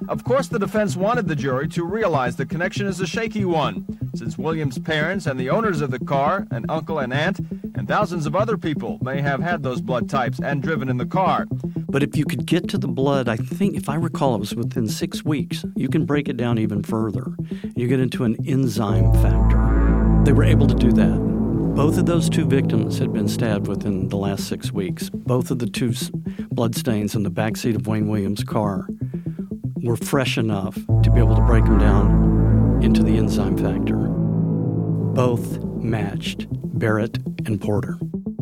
Of 0.09 0.23
course, 0.25 0.47
the 0.47 0.59
defense 0.59 0.97
wanted 0.97 1.27
the 1.27 1.35
jury 1.35 1.67
to 1.69 1.85
realize 1.85 2.35
the 2.35 2.45
connection 2.45 2.87
is 2.87 2.99
a 2.99 3.07
shaky 3.07 3.45
one, 3.45 3.85
since 4.15 4.37
Williams' 4.37 4.77
parents 4.77 5.27
and 5.27 5.39
the 5.39 5.49
owners 5.49 5.81
of 5.81 5.91
the 5.91 5.99
car, 5.99 6.45
an 6.51 6.65
uncle 6.67 6.99
and 6.99 7.13
aunt, 7.13 7.39
and 7.75 7.87
thousands 7.87 8.25
of 8.25 8.35
other 8.35 8.57
people 8.57 8.99
may 9.01 9.21
have 9.21 9.41
had 9.41 9.63
those 9.63 9.81
blood 9.81 10.09
types 10.09 10.39
and 10.39 10.61
driven 10.61 10.89
in 10.89 10.97
the 10.97 11.05
car. 11.05 11.45
But 11.89 12.03
if 12.03 12.17
you 12.17 12.25
could 12.25 12.45
get 12.45 12.67
to 12.69 12.77
the 12.77 12.87
blood, 12.87 13.29
I 13.29 13.37
think, 13.37 13.75
if 13.75 13.87
I 13.87 13.95
recall, 13.95 14.35
it 14.35 14.39
was 14.39 14.55
within 14.55 14.87
six 14.87 15.23
weeks, 15.23 15.63
you 15.75 15.87
can 15.87 16.05
break 16.05 16.27
it 16.27 16.37
down 16.37 16.57
even 16.57 16.83
further. 16.83 17.33
You 17.75 17.87
get 17.87 17.99
into 17.99 18.23
an 18.23 18.35
enzyme 18.45 19.13
factor. 19.13 20.23
They 20.25 20.33
were 20.33 20.43
able 20.43 20.67
to 20.67 20.75
do 20.75 20.91
that. 20.93 21.32
Both 21.75 21.97
of 21.97 22.05
those 22.05 22.29
two 22.29 22.45
victims 22.45 22.99
had 22.99 23.11
been 23.11 23.27
stabbed 23.27 23.67
within 23.67 24.09
the 24.09 24.15
last 24.15 24.47
six 24.47 24.71
weeks. 24.71 25.09
Both 25.09 25.49
of 25.49 25.57
the 25.57 25.65
two 25.65 25.91
blood 26.51 26.75
stains 26.75 27.15
in 27.15 27.23
the 27.23 27.31
backseat 27.31 27.75
of 27.75 27.87
Wayne 27.87 28.07
Williams' 28.07 28.43
car 28.43 28.87
were 29.81 29.97
fresh 29.97 30.37
enough 30.37 30.75
to 30.75 31.09
be 31.09 31.19
able 31.19 31.35
to 31.35 31.41
break 31.41 31.65
them 31.65 31.79
down 31.79 32.79
into 32.83 33.01
the 33.01 33.17
enzyme 33.17 33.57
factor. 33.57 33.97
Both 33.97 35.63
matched 35.63 36.45
Barrett 36.77 37.17
and 37.47 37.59
Porter. 37.59 37.97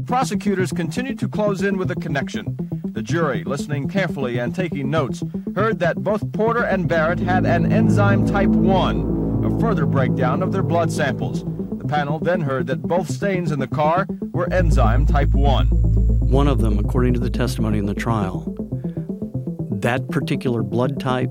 Prosecutors 0.06 0.74
continued 0.74 1.18
to 1.20 1.30
close 1.30 1.62
in 1.62 1.78
with 1.78 1.90
a 1.90 1.96
connection. 1.96 2.58
The 2.84 3.02
jury, 3.02 3.46
listening 3.46 3.88
carefully 3.88 4.40
and 4.40 4.54
taking 4.54 4.90
notes, 4.90 5.24
heard 5.56 5.80
that 5.80 6.04
both 6.04 6.34
Porter 6.34 6.64
and 6.64 6.86
Barrett 6.86 7.20
had 7.20 7.46
an 7.46 7.72
enzyme 7.72 8.26
type 8.26 8.50
1, 8.50 9.46
a 9.46 9.60
further 9.62 9.86
breakdown 9.86 10.44
of 10.44 10.52
their 10.52 10.64
blood 10.64 10.92
samples. 10.92 11.46
Panel 11.92 12.20
then 12.20 12.40
heard 12.40 12.68
that 12.68 12.82
both 12.82 13.12
stains 13.12 13.52
in 13.52 13.60
the 13.60 13.68
car 13.68 14.08
were 14.32 14.48
enzyme 14.54 15.06
type 15.06 15.34
1. 15.34 15.68
One 15.68 16.48
of 16.48 16.62
them, 16.62 16.80
according 16.80 17.14
to 17.16 17.20
the 17.20 17.30
testimony 17.30 17.80
in 17.80 17.86
the 17.86 17.94
trial, 17.94 18.56
that 19.82 20.08
particular 20.08 20.64
blood 20.64 21.02
type 21.02 21.30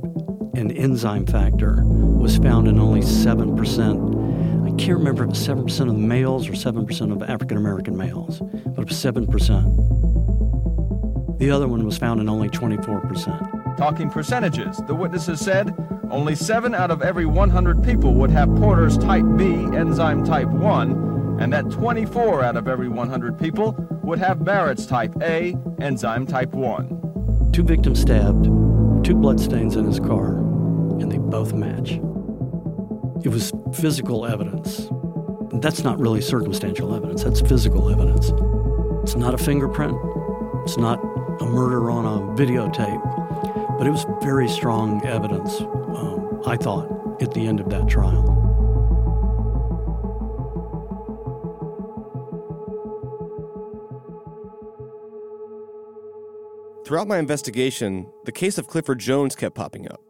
and 0.55 0.71
enzyme 0.71 1.25
factor 1.25 1.83
was 1.83 2.37
found 2.37 2.69
in 2.69 2.79
only 2.79 3.01
7%. 3.01 4.67
I 4.67 4.71
can't 4.77 4.99
remember 4.99 5.23
if 5.23 5.31
it 5.31 5.31
was 5.31 5.49
7% 5.49 5.81
of 5.81 5.87
the 5.87 5.95
males 5.95 6.47
or 6.47 6.53
7% 6.53 7.11
of 7.11 7.23
African 7.23 7.57
American 7.57 7.97
males, 7.97 8.41
but 8.41 8.83
it 8.83 8.89
was 8.89 9.03
7%. 9.03 11.39
The 11.39 11.51
other 11.51 11.69
one 11.69 11.87
was 11.87 11.97
found 11.97 12.21
in 12.21 12.29
only 12.29 12.51
24%. 12.51 13.79
Talking 13.79 14.11
percentages, 14.11 14.77
the 14.87 14.95
witnesses 14.95 15.41
said 15.41 15.75
only 16.11 16.35
7 16.35 16.75
out 16.75 16.91
of 16.91 17.03
every 17.03 17.27
100 17.27 17.83
people 17.83 18.15
would 18.15 18.31
have 18.31 18.55
Porter's 18.57 18.99
type 18.99 19.25
B 19.37 19.53
enzyme 19.77 20.25
type 20.25 20.49
1, 20.49 21.39
and 21.41 21.53
that 21.53 21.71
24 21.71 22.43
out 22.43 22.57
of 22.57 22.69
every 22.69 22.89
100 22.89 23.39
people 23.39 23.75
would 24.03 24.19
have 24.19 24.45
Barrett's 24.45 24.87
type 24.87 25.15
A 25.23 25.57
enzyme 25.81 26.27
type 26.27 26.53
1 26.53 27.01
two 27.53 27.63
victims 27.65 28.01
stabbed, 28.01 28.45
two 29.05 29.15
bloodstains 29.15 29.77
in 29.77 29.85
his 29.85 29.99
car, 29.99 30.39
and 31.01 31.11
they 31.11 31.19
both 31.19 31.53
match. 31.53 31.93
It 33.25 33.29
was 33.29 33.53
physical 33.75 34.25
evidence. 34.25 34.89
That's 35.55 35.83
not 35.83 35.99
really 35.99 36.21
circumstantial 36.21 36.95
evidence, 36.95 37.25
that's 37.25 37.41
physical 37.41 37.91
evidence. 37.91 38.33
It's 39.03 39.17
not 39.17 39.35
a 39.35 39.39
fingerprint, 39.39 39.97
it's 40.65 40.77
not 40.77 41.01
a 41.41 41.45
murder 41.45 41.91
on 41.91 42.05
a 42.07 42.21
videotape, 42.41 43.79
but 43.79 43.87
it 43.87 43.91
was 43.91 44.07
very 44.23 44.49
strong 44.49 45.05
evidence, 45.05 45.61
I 46.47 46.57
thought, 46.57 46.89
at 47.21 47.33
the 47.35 47.47
end 47.47 47.61
of 47.61 47.69
that 47.71 47.89
trial. 47.89 48.41
Throughout 56.91 57.07
my 57.07 57.19
investigation, 57.19 58.11
the 58.25 58.33
case 58.33 58.59
of 58.59 58.67
Clifford 58.67 58.99
Jones 58.99 59.37
kept 59.37 59.55
popping 59.55 59.87
up. 59.89 60.01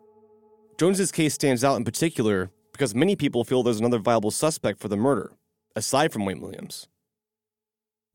Jones's 0.79 1.13
case 1.13 1.35
stands 1.35 1.63
out 1.63 1.77
in 1.77 1.85
particular 1.85 2.51
because 2.73 2.95
many 2.95 3.15
people 3.17 3.45
feel 3.45 3.63
there's 3.63 3.81
another 3.81 3.99
viable 3.99 4.31
suspect 4.31 4.81
for 4.81 4.89
the 4.89 4.97
murder, 4.97 5.33
aside 5.77 6.11
from 6.11 6.25
Wayne 6.25 6.41
Williams. 6.41 6.89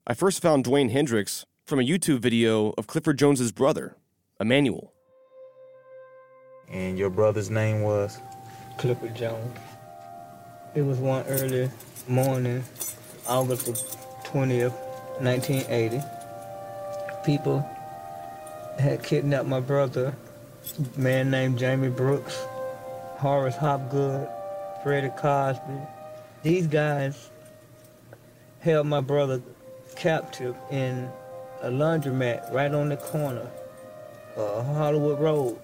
I 0.08 0.16
first 0.16 0.42
found 0.42 0.66
Dwayne 0.66 0.90
Hendricks 0.90 1.46
from 1.68 1.80
a 1.80 1.84
YouTube 1.84 2.22
video 2.22 2.74
of 2.76 2.88
Clifford 2.88 3.20
Jones's 3.20 3.52
brother, 3.52 3.98
Emmanuel. 4.40 4.95
And 6.72 6.98
your 6.98 7.10
brother's 7.10 7.50
name 7.50 7.82
was? 7.82 8.20
Clifford 8.78 9.16
Jones. 9.16 9.58
It 10.74 10.82
was 10.82 10.98
one 10.98 11.26
early 11.28 11.70
morning, 12.08 12.64
August 13.28 13.68
20th, 14.26 14.74
1980. 15.22 16.02
People 17.26 17.68
had 18.80 19.04
kidnapped 19.04 19.48
my 19.48 19.60
brother, 19.60 20.14
man 20.98 21.32
named 21.32 21.58
Jamie 21.58 21.90
Brooks, 21.90 22.36
Horace 23.18 23.56
Hopgood, 23.56 24.28
Freddie 24.84 25.10
Cosby. 25.18 25.80
These 26.44 26.68
guys 26.68 27.30
held 28.60 28.88
my 28.88 29.00
brother 29.00 29.42
captive 29.96 30.56
in 30.72 31.10
a 31.62 31.70
laundromat 31.70 32.52
right 32.54 32.74
on 32.74 32.90
the 32.90 32.98
corner 32.98 33.50
of 34.36 34.66
Hollywood 34.66 35.20
Road. 35.20 35.58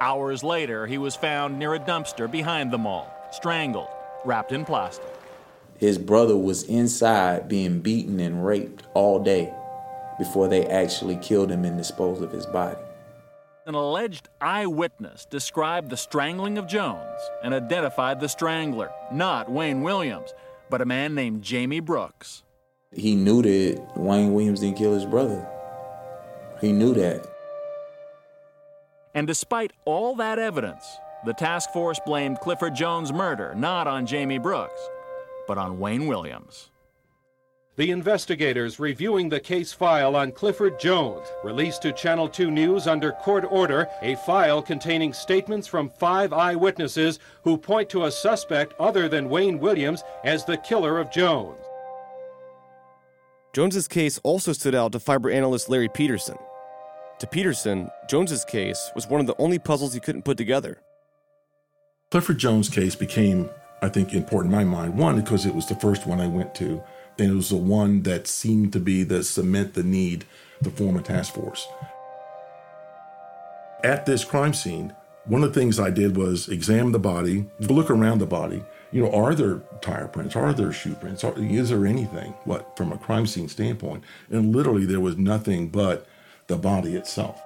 Hours 0.00 0.42
later, 0.42 0.86
he 0.86 0.96
was 0.96 1.14
found 1.14 1.58
near 1.58 1.74
a 1.74 1.78
dumpster 1.78 2.30
behind 2.30 2.70
the 2.70 2.78
mall, 2.78 3.12
strangled, 3.32 3.88
wrapped 4.24 4.50
in 4.50 4.64
plastic. 4.64 5.04
His 5.76 5.98
brother 5.98 6.36
was 6.36 6.62
inside 6.62 7.48
being 7.48 7.80
beaten 7.80 8.18
and 8.18 8.46
raped 8.46 8.84
all 8.94 9.22
day 9.22 9.52
before 10.18 10.48
they 10.48 10.66
actually 10.66 11.16
killed 11.16 11.50
him 11.50 11.66
and 11.66 11.76
disposed 11.76 12.22
of 12.22 12.32
his 12.32 12.46
body. 12.46 12.80
An 13.66 13.74
alleged 13.74 14.30
eyewitness 14.40 15.26
described 15.26 15.90
the 15.90 15.96
strangling 15.98 16.56
of 16.56 16.66
Jones 16.66 17.20
and 17.44 17.52
identified 17.52 18.20
the 18.20 18.28
strangler, 18.28 18.90
not 19.12 19.50
Wayne 19.50 19.82
Williams, 19.82 20.32
but 20.70 20.80
a 20.80 20.86
man 20.86 21.14
named 21.14 21.42
Jamie 21.42 21.80
Brooks. 21.80 22.42
He 22.92 23.14
knew 23.14 23.42
that 23.42 23.82
Wayne 23.96 24.32
Williams 24.32 24.60
didn't 24.60 24.78
kill 24.78 24.94
his 24.94 25.04
brother. 25.04 25.46
He 26.62 26.72
knew 26.72 26.94
that. 26.94 27.26
And 29.14 29.26
despite 29.26 29.72
all 29.84 30.14
that 30.16 30.38
evidence, 30.38 30.84
the 31.24 31.34
task 31.34 31.70
force 31.70 32.00
blamed 32.06 32.40
Clifford 32.40 32.74
Jones' 32.74 33.12
murder 33.12 33.54
not 33.56 33.86
on 33.86 34.06
Jamie 34.06 34.38
Brooks, 34.38 34.80
but 35.46 35.58
on 35.58 35.78
Wayne 35.78 36.06
Williams. 36.06 36.70
The 37.76 37.90
investigators 37.92 38.78
reviewing 38.78 39.28
the 39.28 39.40
case 39.40 39.72
file 39.72 40.14
on 40.14 40.32
Clifford 40.32 40.78
Jones 40.78 41.26
released 41.42 41.82
to 41.82 41.92
Channel 41.92 42.28
2 42.28 42.50
News 42.50 42.86
under 42.86 43.12
court 43.12 43.44
order 43.48 43.88
a 44.02 44.16
file 44.16 44.60
containing 44.60 45.12
statements 45.12 45.66
from 45.66 45.88
five 45.88 46.32
eyewitnesses 46.32 47.18
who 47.42 47.56
point 47.56 47.88
to 47.90 48.04
a 48.04 48.10
suspect 48.10 48.74
other 48.78 49.08
than 49.08 49.30
Wayne 49.30 49.58
Williams 49.58 50.02
as 50.24 50.44
the 50.44 50.58
killer 50.58 50.98
of 50.98 51.10
Jones. 51.10 51.56
Jones's 53.52 53.88
case 53.88 54.20
also 54.22 54.52
stood 54.52 54.74
out 54.74 54.92
to 54.92 55.00
fiber 55.00 55.30
analyst 55.30 55.68
Larry 55.68 55.88
Peterson. 55.88 56.36
To 57.20 57.26
Peterson, 57.26 57.90
Jones's 58.08 58.46
case 58.46 58.90
was 58.94 59.06
one 59.06 59.20
of 59.20 59.26
the 59.26 59.36
only 59.38 59.58
puzzles 59.58 59.92
he 59.92 60.00
couldn't 60.00 60.24
put 60.24 60.38
together. 60.38 60.78
Clifford 62.10 62.38
Jones' 62.38 62.70
case 62.70 62.94
became, 62.94 63.50
I 63.82 63.90
think, 63.90 64.14
important 64.14 64.54
in 64.54 64.58
my 64.58 64.64
mind. 64.64 64.96
One, 64.96 65.20
because 65.20 65.44
it 65.44 65.54
was 65.54 65.66
the 65.66 65.74
first 65.74 66.06
one 66.06 66.18
I 66.18 66.26
went 66.26 66.54
to, 66.56 66.82
and 67.18 67.30
it 67.30 67.34
was 67.34 67.50
the 67.50 67.56
one 67.56 68.04
that 68.04 68.26
seemed 68.26 68.72
to 68.72 68.80
be 68.80 69.04
the 69.04 69.22
cement 69.22 69.74
the 69.74 69.82
need 69.82 70.24
to 70.64 70.70
form 70.70 70.96
a 70.96 71.02
task 71.02 71.34
force. 71.34 71.68
At 73.84 74.06
this 74.06 74.24
crime 74.24 74.54
scene, 74.54 74.94
one 75.26 75.44
of 75.44 75.52
the 75.52 75.60
things 75.60 75.78
I 75.78 75.90
did 75.90 76.16
was 76.16 76.48
examine 76.48 76.92
the 76.92 76.98
body, 76.98 77.50
look 77.60 77.90
around 77.90 78.20
the 78.20 78.26
body. 78.26 78.64
You 78.92 79.02
know, 79.02 79.12
are 79.12 79.34
there 79.34 79.60
tire 79.82 80.08
prints? 80.08 80.36
Are 80.36 80.54
there 80.54 80.72
shoe 80.72 80.94
prints? 80.94 81.22
Are, 81.22 81.38
is 81.38 81.68
there 81.68 81.84
anything? 81.84 82.32
What 82.44 82.78
from 82.78 82.92
a 82.92 82.98
crime 82.98 83.26
scene 83.26 83.48
standpoint? 83.48 84.04
And 84.30 84.56
literally, 84.56 84.86
there 84.86 85.00
was 85.00 85.18
nothing 85.18 85.68
but 85.68 86.06
the 86.50 86.58
body 86.58 86.96
itself. 86.96 87.40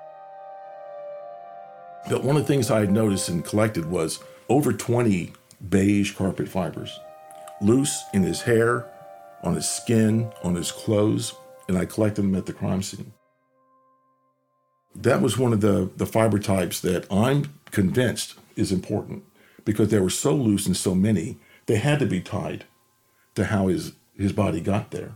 But 2.09 2.25
one 2.25 2.37
of 2.37 2.43
the 2.43 2.49
things 2.49 2.71
I 2.71 2.81
had 2.81 2.90
noticed 2.90 3.29
and 3.29 3.45
collected 3.45 3.85
was 3.90 4.19
over 4.49 4.73
20 4.73 5.33
beige 5.69 6.14
carpet 6.14 6.49
fibers, 6.49 6.99
loose 7.61 8.03
in 8.14 8.23
his 8.23 8.43
hair, 8.43 8.90
on 9.43 9.55
his 9.55 9.69
skin, 9.69 10.33
on 10.43 10.55
his 10.55 10.73
clothes, 10.73 11.35
and 11.69 11.77
I 11.77 11.85
collected 11.85 12.23
them 12.23 12.35
at 12.35 12.47
the 12.47 12.53
crime 12.55 12.83
scene. 12.83 13.12
That 14.95 15.21
was 15.21 15.37
one 15.37 15.53
of 15.53 15.61
the, 15.61 15.90
the 15.97 16.07
fiber 16.07 16.38
types 16.38 16.81
that 16.81 17.07
I'm 17.12 17.55
convinced 17.71 18.35
is 18.57 18.73
important 18.73 19.25
because 19.67 19.90
they 19.90 20.01
were 20.01 20.11
so 20.11 20.35
loose 20.35 20.67
and 20.67 20.77
so 20.77 20.95
many, 20.95 21.38
they 21.67 21.77
had 21.77 21.99
to 21.99 22.07
be 22.07 22.21
tied 22.21 22.64
to 23.35 23.47
how 23.47 23.67
his, 23.67 23.93
his 24.17 24.33
body 24.33 24.61
got 24.61 24.93
there. 24.93 25.12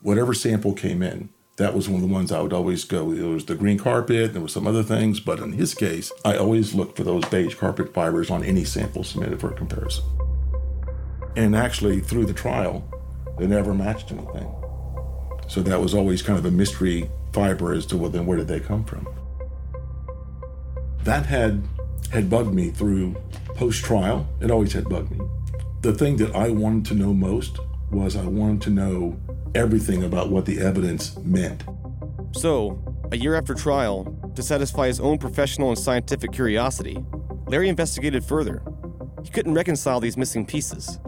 Whatever 0.00 0.32
sample 0.32 0.74
came 0.74 1.02
in, 1.02 1.30
that 1.56 1.74
was 1.74 1.88
one 1.88 2.02
of 2.02 2.08
the 2.08 2.12
ones 2.12 2.32
I 2.32 2.40
would 2.40 2.52
always 2.52 2.84
go. 2.84 3.12
It 3.12 3.22
was 3.22 3.44
the 3.44 3.54
green 3.54 3.78
carpet, 3.78 4.32
there 4.32 4.42
were 4.42 4.48
some 4.48 4.66
other 4.66 4.82
things, 4.82 5.20
but 5.20 5.38
in 5.38 5.52
his 5.52 5.74
case, 5.74 6.10
I 6.24 6.36
always 6.36 6.74
looked 6.74 6.96
for 6.96 7.04
those 7.04 7.24
beige 7.26 7.54
carpet 7.54 7.94
fibers 7.94 8.30
on 8.30 8.42
any 8.42 8.64
sample 8.64 9.04
submitted 9.04 9.40
for 9.40 9.50
comparison. 9.50 10.04
And 11.36 11.54
actually, 11.54 12.00
through 12.00 12.26
the 12.26 12.32
trial, 12.32 12.84
they 13.38 13.46
never 13.46 13.74
matched 13.74 14.10
anything. 14.10 14.52
So 15.48 15.62
that 15.62 15.80
was 15.80 15.94
always 15.94 16.22
kind 16.22 16.38
of 16.38 16.44
a 16.44 16.50
mystery 16.50 17.08
fiber 17.32 17.72
as 17.72 17.86
to 17.86 17.96
well, 17.96 18.10
then 18.10 18.26
where 18.26 18.38
did 18.38 18.48
they 18.48 18.60
come 18.60 18.84
from? 18.84 19.06
That 21.04 21.26
had 21.26 21.62
had 22.12 22.30
bugged 22.30 22.54
me 22.54 22.70
through 22.70 23.16
post 23.56 23.84
trial. 23.84 24.26
It 24.40 24.50
always 24.50 24.72
had 24.72 24.88
bugged 24.88 25.10
me. 25.10 25.26
The 25.82 25.92
thing 25.92 26.16
that 26.16 26.34
I 26.34 26.50
wanted 26.50 26.86
to 26.86 26.94
know 26.94 27.12
most 27.12 27.58
was 27.90 28.16
I 28.16 28.24
wanted 28.24 28.62
to 28.62 28.70
know 28.70 29.20
everything 29.54 30.04
about 30.04 30.30
what 30.30 30.46
the 30.46 30.60
evidence 30.60 31.16
meant. 31.18 31.64
So, 32.32 32.82
a 33.12 33.16
year 33.16 33.34
after 33.34 33.54
trial, 33.54 34.32
to 34.34 34.42
satisfy 34.42 34.88
his 34.88 35.00
own 35.00 35.18
professional 35.18 35.68
and 35.68 35.78
scientific 35.78 36.32
curiosity, 36.32 37.04
Larry 37.46 37.68
investigated 37.68 38.24
further. 38.24 38.62
He 39.22 39.30
couldn't 39.30 39.54
reconcile 39.54 40.00
these 40.00 40.16
missing 40.16 40.44
pieces. 40.44 40.98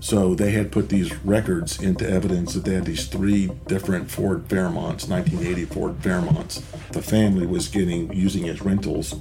So 0.00 0.34
they 0.34 0.52
had 0.52 0.70
put 0.70 0.88
these 0.88 1.14
records 1.24 1.82
into 1.82 2.08
evidence 2.08 2.54
that 2.54 2.64
they 2.64 2.74
had 2.74 2.84
these 2.84 3.06
three 3.06 3.48
different 3.66 4.10
Ford 4.10 4.46
Fairmonts, 4.46 5.08
1980 5.08 5.64
Ford 5.66 5.98
Fairmonts. 6.00 6.62
The 6.92 7.02
family 7.02 7.46
was 7.46 7.68
getting 7.68 8.12
using 8.12 8.48
as 8.48 8.62
rentals. 8.62 9.14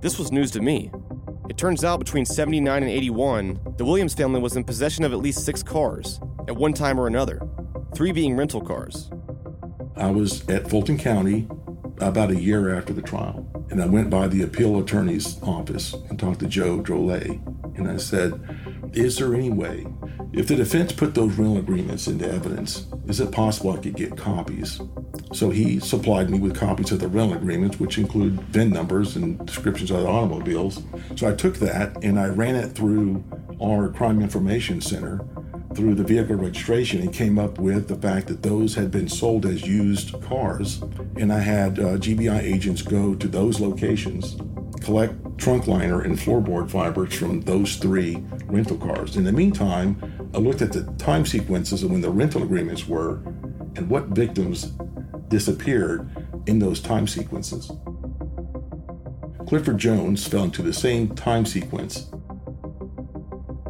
This 0.00 0.18
was 0.18 0.30
news 0.30 0.52
to 0.52 0.60
me. 0.60 0.92
It 1.48 1.56
turns 1.56 1.82
out 1.82 1.98
between 1.98 2.24
79 2.24 2.82
and 2.82 2.90
81, 2.90 3.58
the 3.78 3.84
Williams 3.84 4.14
family 4.14 4.40
was 4.40 4.54
in 4.56 4.62
possession 4.62 5.04
of 5.04 5.12
at 5.12 5.18
least 5.18 5.44
six 5.44 5.62
cars, 5.62 6.20
at 6.48 6.56
one 6.56 6.72
time 6.72 6.98
or 6.98 7.06
another, 7.06 7.40
three 7.94 8.10
being 8.10 8.34
rental 8.34 8.62
cars. 8.62 9.10
I 9.96 10.10
was 10.10 10.48
at 10.48 10.68
Fulton 10.68 10.96
County 10.96 11.46
about 11.98 12.30
a 12.30 12.40
year 12.40 12.74
after 12.74 12.94
the 12.94 13.02
trial, 13.02 13.46
and 13.70 13.82
I 13.82 13.86
went 13.86 14.08
by 14.08 14.28
the 14.28 14.42
appeal 14.42 14.78
attorney's 14.78 15.40
office 15.42 15.92
and 15.92 16.18
talked 16.18 16.40
to 16.40 16.46
Joe 16.46 16.80
Drolet, 16.80 17.76
and 17.76 17.88
I 17.88 17.98
said, 17.98 18.40
Is 18.94 19.18
there 19.18 19.34
any 19.34 19.50
way, 19.50 19.86
if 20.32 20.46
the 20.46 20.56
defense 20.56 20.92
put 20.92 21.14
those 21.14 21.34
rental 21.34 21.58
agreements 21.58 22.06
into 22.06 22.30
evidence, 22.30 22.86
is 23.06 23.20
it 23.20 23.30
possible 23.30 23.72
I 23.72 23.78
could 23.78 23.96
get 23.96 24.16
copies? 24.16 24.80
So 25.34 25.50
he 25.50 25.78
supplied 25.80 26.30
me 26.30 26.38
with 26.38 26.56
copies 26.56 26.92
of 26.92 27.00
the 27.00 27.08
rental 27.08 27.36
agreements, 27.36 27.78
which 27.78 27.98
include 27.98 28.40
VIN 28.44 28.70
numbers 28.70 29.16
and 29.16 29.44
descriptions 29.44 29.90
of 29.90 30.00
the 30.00 30.08
automobiles. 30.08 30.82
So 31.16 31.28
I 31.28 31.34
took 31.34 31.56
that 31.56 32.02
and 32.02 32.18
I 32.18 32.28
ran 32.28 32.56
it 32.56 32.68
through 32.70 33.22
our 33.60 33.90
crime 33.90 34.22
information 34.22 34.80
center 34.80 35.26
through 35.78 35.94
the 35.94 36.02
vehicle 36.02 36.34
registration 36.34 37.00
and 37.00 37.14
came 37.14 37.38
up 37.38 37.56
with 37.60 37.86
the 37.86 37.94
fact 37.94 38.26
that 38.26 38.42
those 38.42 38.74
had 38.74 38.90
been 38.90 39.08
sold 39.08 39.46
as 39.46 39.64
used 39.64 40.20
cars. 40.22 40.82
And 41.16 41.32
I 41.32 41.38
had 41.38 41.78
uh, 41.78 41.96
GBI 41.98 42.42
agents 42.42 42.82
go 42.82 43.14
to 43.14 43.28
those 43.28 43.60
locations, 43.60 44.36
collect 44.80 45.14
trunk 45.38 45.68
liner 45.68 46.00
and 46.00 46.18
floorboard 46.18 46.68
fibers 46.68 47.14
from 47.14 47.42
those 47.42 47.76
three 47.76 48.24
rental 48.46 48.76
cars. 48.76 49.16
In 49.16 49.22
the 49.22 49.30
meantime, 49.30 50.30
I 50.34 50.38
looked 50.38 50.62
at 50.62 50.72
the 50.72 50.82
time 50.98 51.24
sequences 51.24 51.84
of 51.84 51.92
when 51.92 52.00
the 52.00 52.10
rental 52.10 52.42
agreements 52.42 52.88
were 52.88 53.18
and 53.76 53.88
what 53.88 54.06
victims 54.06 54.72
disappeared 55.28 56.10
in 56.48 56.58
those 56.58 56.80
time 56.80 57.06
sequences. 57.06 57.70
Clifford 59.46 59.78
Jones 59.78 60.26
fell 60.26 60.42
into 60.42 60.62
the 60.62 60.72
same 60.72 61.14
time 61.14 61.46
sequence 61.46 62.10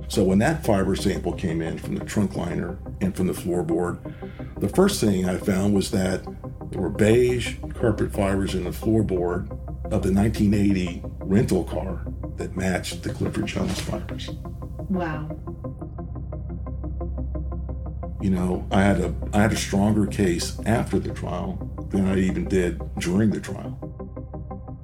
so 0.08 0.24
when 0.24 0.38
that 0.38 0.64
fiber 0.64 0.96
sample 0.96 1.32
came 1.32 1.60
in 1.60 1.78
from 1.78 1.94
the 1.94 2.04
trunk 2.04 2.34
liner 2.34 2.78
and 3.00 3.14
from 3.14 3.26
the 3.26 3.32
floorboard, 3.34 3.98
the 4.58 4.68
first 4.68 5.00
thing 5.00 5.28
I 5.28 5.36
found 5.36 5.74
was 5.74 5.90
that 5.90 6.24
there 6.70 6.80
were 6.80 6.88
beige 6.88 7.56
carpet 7.74 8.12
fibers 8.12 8.54
in 8.54 8.64
the 8.64 8.70
floorboard 8.70 9.50
of 9.92 10.02
the 10.02 10.12
1980 10.12 11.02
rental 11.20 11.64
car 11.64 12.06
that 12.36 12.56
matched 12.56 13.02
the 13.02 13.10
Clifford 13.10 13.46
Jones 13.46 13.80
fibers. 13.80 14.30
Wow. 14.88 15.28
You 18.20 18.30
know, 18.30 18.66
I 18.70 18.82
had 18.82 19.00
a 19.00 19.14
I 19.32 19.42
had 19.42 19.52
a 19.52 19.56
stronger 19.56 20.06
case 20.06 20.58
after 20.66 20.98
the 20.98 21.12
trial 21.12 21.70
than 21.90 22.06
I 22.06 22.18
even 22.18 22.48
did 22.48 22.80
during 22.98 23.30
the 23.30 23.40
trial. 23.40 23.70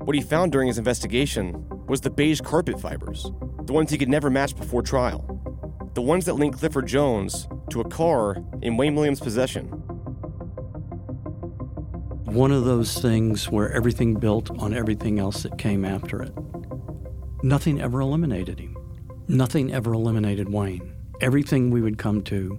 What 0.04 0.14
he 0.14 0.22
found 0.22 0.52
during 0.52 0.68
his 0.68 0.78
investigation 0.78 1.66
was 1.86 2.02
the 2.02 2.10
beige 2.10 2.40
carpet 2.40 2.80
fibers, 2.80 3.30
the 3.66 3.72
ones 3.72 3.90
he 3.90 3.98
could 3.98 4.08
never 4.08 4.30
match 4.30 4.56
before 4.56 4.82
trial, 4.82 5.24
the 5.94 6.02
ones 6.02 6.24
that 6.26 6.34
linked 6.34 6.58
Clifford 6.58 6.86
Jones 6.86 7.48
to 7.70 7.80
a 7.80 7.88
car 7.88 8.36
in 8.62 8.76
Wayne 8.76 8.94
Williams' 8.94 9.20
possession. 9.20 9.66
One 12.24 12.50
of 12.50 12.64
those 12.64 12.98
things 12.98 13.50
where 13.50 13.70
everything 13.72 14.14
built 14.14 14.50
on 14.58 14.74
everything 14.74 15.18
else 15.18 15.44
that 15.44 15.56
came 15.56 15.84
after 15.84 16.20
it. 16.22 16.32
Nothing 17.42 17.80
ever 17.80 18.00
eliminated 18.00 18.58
him. 18.58 18.76
Nothing 19.28 19.72
ever 19.72 19.92
eliminated 19.92 20.52
Wayne. 20.52 20.94
Everything 21.20 21.70
we 21.70 21.80
would 21.80 21.96
come 21.96 22.22
to 22.22 22.58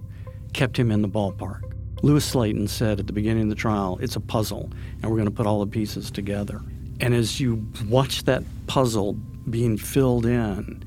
kept 0.52 0.78
him 0.78 0.90
in 0.90 1.02
the 1.02 1.08
ballpark. 1.08 1.60
Lewis 2.02 2.32
Slaton 2.32 2.68
said 2.68 3.00
at 3.00 3.06
the 3.06 3.12
beginning 3.12 3.44
of 3.44 3.48
the 3.50 3.54
trial, 3.54 3.98
it's 4.00 4.16
a 4.16 4.20
puzzle, 4.20 4.70
and 5.02 5.10
we're 5.10 5.16
going 5.16 5.28
to 5.28 5.34
put 5.34 5.46
all 5.46 5.60
the 5.60 5.70
pieces 5.70 6.10
together. 6.10 6.60
And 7.00 7.14
as 7.14 7.38
you 7.40 7.66
watch 7.88 8.24
that 8.24 8.42
puzzle 8.66 9.14
being 9.50 9.76
filled 9.76 10.26
in, 10.26 10.82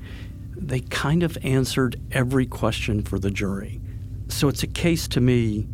they 0.60 0.80
kind 0.80 1.22
of 1.22 1.38
answered 1.42 2.00
every 2.12 2.46
question 2.46 3.02
for 3.02 3.18
the 3.18 3.30
jury. 3.30 3.80
So 4.28 4.48
it's 4.48 4.62
a 4.62 4.68
case 4.68 5.08
to 5.08 5.20
me 5.20 5.68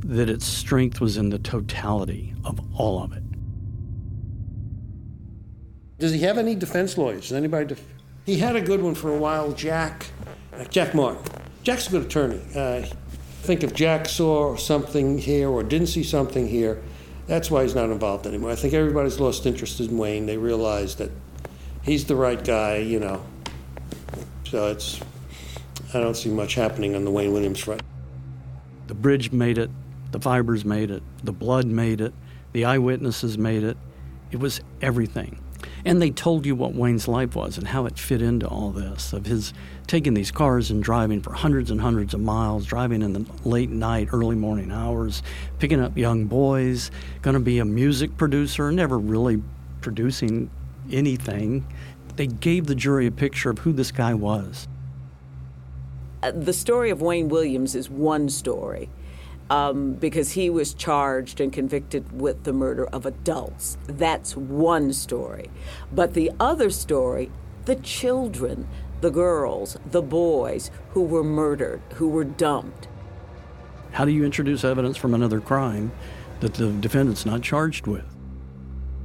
that 0.00 0.28
its 0.28 0.46
strength 0.46 1.00
was 1.00 1.16
in 1.16 1.28
the 1.28 1.38
totality 1.38 2.34
of 2.44 2.60
all 2.74 3.02
of 3.02 3.12
it. 3.12 3.22
Does 5.98 6.12
he 6.12 6.20
have 6.20 6.38
any 6.38 6.54
defense 6.54 6.96
lawyers? 6.96 7.28
Does 7.28 7.32
anybody? 7.32 7.66
Def- 7.66 7.86
he 8.24 8.38
had 8.38 8.56
a 8.56 8.60
good 8.60 8.82
one 8.82 8.94
for 8.94 9.14
a 9.14 9.18
while, 9.18 9.52
Jack. 9.52 10.06
Uh, 10.52 10.64
Jack 10.64 10.94
Martin. 10.94 11.22
Jack's 11.62 11.88
a 11.88 11.90
good 11.90 12.06
attorney. 12.06 12.40
Uh, 12.54 12.86
think 13.42 13.62
if 13.62 13.74
Jack 13.74 14.06
saw 14.08 14.56
something 14.56 15.18
here 15.18 15.48
or 15.48 15.62
didn't 15.62 15.88
see 15.88 16.04
something 16.04 16.48
here, 16.48 16.82
that's 17.26 17.50
why 17.50 17.62
he's 17.62 17.74
not 17.74 17.90
involved 17.90 18.26
anymore. 18.26 18.50
I 18.50 18.54
think 18.54 18.74
everybody's 18.74 19.20
lost 19.20 19.46
interest 19.46 19.80
in 19.80 19.96
Wayne. 19.96 20.26
They 20.26 20.36
realize 20.36 20.96
that 20.96 21.10
he's 21.82 22.06
the 22.06 22.16
right 22.16 22.42
guy, 22.42 22.76
you 22.76 22.98
know. 23.00 23.22
So 24.50 24.66
it's, 24.66 25.00
I 25.94 26.00
don't 26.00 26.16
see 26.16 26.28
much 26.28 26.56
happening 26.56 26.96
on 26.96 27.04
the 27.04 27.10
Wayne 27.12 27.32
Williams 27.32 27.60
front. 27.60 27.82
The 28.88 28.94
bridge 28.94 29.30
made 29.30 29.58
it, 29.58 29.70
the 30.10 30.18
fibers 30.18 30.64
made 30.64 30.90
it, 30.90 31.04
the 31.22 31.30
blood 31.30 31.66
made 31.66 32.00
it, 32.00 32.12
the 32.52 32.64
eyewitnesses 32.64 33.38
made 33.38 33.62
it. 33.62 33.76
It 34.32 34.40
was 34.40 34.60
everything. 34.82 35.38
And 35.84 36.02
they 36.02 36.10
told 36.10 36.46
you 36.46 36.56
what 36.56 36.74
Wayne's 36.74 37.06
life 37.06 37.36
was 37.36 37.58
and 37.58 37.68
how 37.68 37.86
it 37.86 37.96
fit 37.96 38.22
into 38.22 38.48
all 38.48 38.70
this 38.70 39.12
of 39.12 39.24
his 39.24 39.54
taking 39.86 40.14
these 40.14 40.32
cars 40.32 40.72
and 40.72 40.82
driving 40.82 41.22
for 41.22 41.32
hundreds 41.32 41.70
and 41.70 41.80
hundreds 41.80 42.12
of 42.12 42.20
miles, 42.20 42.66
driving 42.66 43.02
in 43.02 43.12
the 43.12 43.24
late 43.44 43.70
night, 43.70 44.08
early 44.12 44.34
morning 44.34 44.72
hours, 44.72 45.22
picking 45.60 45.80
up 45.80 45.96
young 45.96 46.24
boys, 46.24 46.90
going 47.22 47.34
to 47.34 47.40
be 47.40 47.60
a 47.60 47.64
music 47.64 48.16
producer, 48.16 48.72
never 48.72 48.98
really 48.98 49.40
producing 49.80 50.50
anything. 50.90 51.64
They 52.20 52.26
gave 52.26 52.66
the 52.66 52.74
jury 52.74 53.06
a 53.06 53.10
picture 53.10 53.48
of 53.48 53.60
who 53.60 53.72
this 53.72 53.90
guy 53.90 54.12
was. 54.12 54.68
Uh, 56.22 56.32
the 56.32 56.52
story 56.52 56.90
of 56.90 57.00
Wayne 57.00 57.30
Williams 57.30 57.74
is 57.74 57.88
one 57.88 58.28
story 58.28 58.90
um, 59.48 59.94
because 59.94 60.32
he 60.32 60.50
was 60.50 60.74
charged 60.74 61.40
and 61.40 61.50
convicted 61.50 62.20
with 62.20 62.44
the 62.44 62.52
murder 62.52 62.84
of 62.88 63.06
adults. 63.06 63.78
That's 63.86 64.36
one 64.36 64.92
story. 64.92 65.48
But 65.90 66.12
the 66.12 66.30
other 66.38 66.68
story, 66.68 67.30
the 67.64 67.76
children, 67.76 68.68
the 69.00 69.10
girls, 69.10 69.78
the 69.90 70.02
boys 70.02 70.70
who 70.90 71.04
were 71.04 71.24
murdered, 71.24 71.80
who 71.94 72.06
were 72.06 72.24
dumped. 72.24 72.86
How 73.92 74.04
do 74.04 74.10
you 74.10 74.26
introduce 74.26 74.62
evidence 74.62 74.98
from 74.98 75.14
another 75.14 75.40
crime 75.40 75.90
that 76.40 76.52
the 76.52 76.70
defendant's 76.70 77.24
not 77.24 77.40
charged 77.40 77.86
with? 77.86 78.04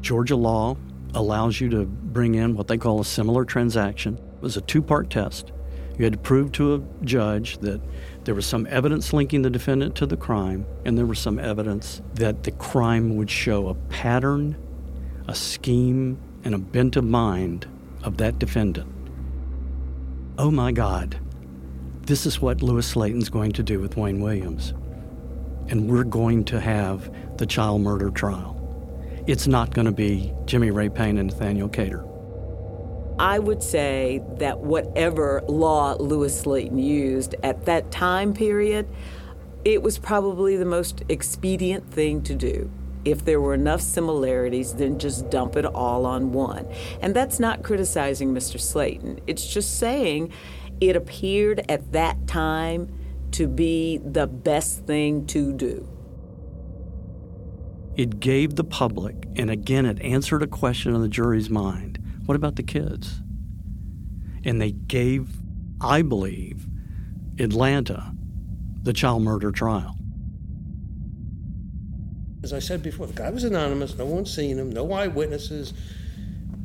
Georgia 0.01 0.35
law 0.35 0.75
allows 1.15 1.59
you 1.59 1.69
to 1.69 1.85
bring 1.85 2.35
in 2.35 2.55
what 2.55 2.67
they 2.67 2.77
call 2.77 2.99
a 2.99 3.05
similar 3.05 3.45
transaction. 3.45 4.17
It 4.17 4.41
was 4.41 4.57
a 4.57 4.61
two 4.61 4.81
part 4.81 5.09
test. 5.09 5.51
You 5.97 6.03
had 6.03 6.13
to 6.13 6.19
prove 6.19 6.51
to 6.53 6.75
a 6.75 6.81
judge 7.05 7.57
that 7.59 7.81
there 8.25 8.35
was 8.35 8.45
some 8.45 8.67
evidence 8.69 9.13
linking 9.13 9.41
the 9.41 9.49
defendant 9.49 9.95
to 9.95 10.05
the 10.05 10.17
crime, 10.17 10.65
and 10.83 10.97
there 10.97 11.05
was 11.05 11.19
some 11.19 11.39
evidence 11.39 12.01
that 12.15 12.43
the 12.43 12.51
crime 12.51 13.15
would 13.15 13.31
show 13.31 13.69
a 13.69 13.75
pattern, 13.75 14.57
a 15.27 15.33
scheme, 15.33 16.19
and 16.43 16.53
a 16.53 16.57
bent 16.57 16.97
of 16.97 17.05
mind 17.05 17.67
of 18.03 18.17
that 18.17 18.39
defendant. 18.39 18.91
Oh 20.37 20.51
my 20.51 20.73
God, 20.73 21.17
this 22.01 22.25
is 22.25 22.41
what 22.41 22.61
Lewis 22.61 22.87
Slaton's 22.87 23.29
going 23.29 23.53
to 23.53 23.63
do 23.63 23.79
with 23.79 23.95
Wayne 23.95 24.21
Williams. 24.21 24.73
And 25.69 25.89
we're 25.89 26.03
going 26.03 26.43
to 26.45 26.59
have 26.59 27.09
the 27.37 27.45
child 27.45 27.81
murder 27.81 28.11
trial. 28.11 28.54
It's 29.27 29.47
not 29.47 29.73
going 29.73 29.85
to 29.85 29.91
be 29.91 30.31
Jimmy 30.45 30.69
Ray 30.69 30.87
Payne 30.87 31.17
and 31.17 31.31
Nathaniel 31.31 31.67
Cater. 31.67 32.05
I 33.17 33.39
would 33.39 33.63
say 33.63 34.21
that 34.37 34.59
whatever 34.59 35.41
law 35.47 35.95
Lewis 35.99 36.43
Slaton 36.43 36.83
used 36.83 37.33
at 37.41 37.65
that 37.65 37.89
time 37.89 38.35
period, 38.35 38.87
it 39.63 39.81
was 39.81 39.97
probably 39.97 40.57
the 40.57 40.65
most 40.65 41.01
expedient 41.09 41.91
thing 41.91 42.21
to 42.21 42.35
do. 42.35 42.69
If 43.03 43.25
there 43.25 43.41
were 43.41 43.55
enough 43.55 43.81
similarities, 43.81 44.75
then 44.75 44.99
just 44.99 45.31
dump 45.31 45.55
it 45.55 45.65
all 45.65 46.05
on 46.05 46.31
one. 46.31 46.67
And 47.01 47.15
that's 47.15 47.39
not 47.39 47.63
criticizing 47.63 48.31
Mr. 48.31 48.59
Slaton. 48.59 49.21
It's 49.25 49.47
just 49.47 49.79
saying 49.79 50.31
it 50.79 50.95
appeared 50.95 51.65
at 51.67 51.93
that 51.93 52.27
time 52.27 52.93
to 53.31 53.47
be 53.47 53.97
the 53.97 54.27
best 54.27 54.85
thing 54.85 55.25
to 55.27 55.51
do. 55.51 55.94
It 57.95 58.19
gave 58.19 58.55
the 58.55 58.63
public, 58.63 59.27
and 59.35 59.49
again, 59.49 59.85
it 59.85 60.01
answered 60.01 60.43
a 60.43 60.47
question 60.47 60.93
on 60.93 61.01
the 61.01 61.07
jury's 61.07 61.49
mind 61.49 61.99
what 62.25 62.35
about 62.35 62.55
the 62.55 62.63
kids? 62.63 63.21
And 64.43 64.59
they 64.59 64.71
gave, 64.71 65.29
I 65.79 66.01
believe, 66.01 66.65
Atlanta 67.39 68.15
the 68.81 68.93
child 68.93 69.23
murder 69.23 69.51
trial. 69.51 69.97
As 72.43 72.53
I 72.53 72.59
said 72.59 72.83
before, 72.83 73.07
the 73.07 73.13
guy 73.13 73.29
was 73.31 73.43
anonymous, 73.43 73.97
no 73.97 74.05
one's 74.05 74.33
seen 74.33 74.57
him, 74.57 74.71
no 74.71 74.91
eyewitnesses. 74.91 75.73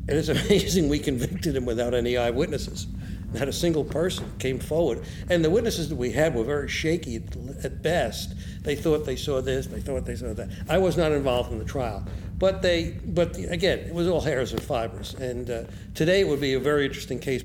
And 0.08 0.10
it's 0.10 0.28
amazing 0.28 0.88
we 0.88 0.98
convicted 0.98 1.56
him 1.56 1.64
without 1.64 1.94
any 1.94 2.16
eyewitnesses. 2.16 2.86
Not 3.32 3.48
a 3.48 3.52
single 3.52 3.84
person 3.84 4.32
came 4.38 4.58
forward. 4.58 5.02
And 5.28 5.44
the 5.44 5.50
witnesses 5.50 5.88
that 5.88 5.96
we 5.96 6.10
had 6.10 6.34
were 6.34 6.44
very 6.44 6.68
shaky 6.68 7.16
at, 7.16 7.82
best. 7.82 8.34
They 8.62 8.74
thought 8.74 9.06
they 9.06 9.16
saw 9.16 9.40
this, 9.40 9.66
they 9.66 9.80
thought 9.80 10.04
they 10.04 10.16
saw 10.16 10.34
that. 10.34 10.48
I 10.68 10.78
was 10.78 10.96
not 10.96 11.12
involved 11.12 11.52
in 11.52 11.58
the 11.58 11.64
trial. 11.64 12.04
But 12.38 12.62
they, 12.62 12.98
but 13.04 13.36
again, 13.36 13.80
it 13.80 13.94
was 13.94 14.08
all 14.08 14.20
hairs 14.20 14.52
and 14.52 14.62
fibers. 14.62 15.14
And 15.14 15.50
uh, 15.50 15.64
today 15.94 16.20
it 16.20 16.28
would 16.28 16.40
be 16.40 16.54
a 16.54 16.60
very 16.60 16.86
interesting 16.86 17.18
case. 17.18 17.42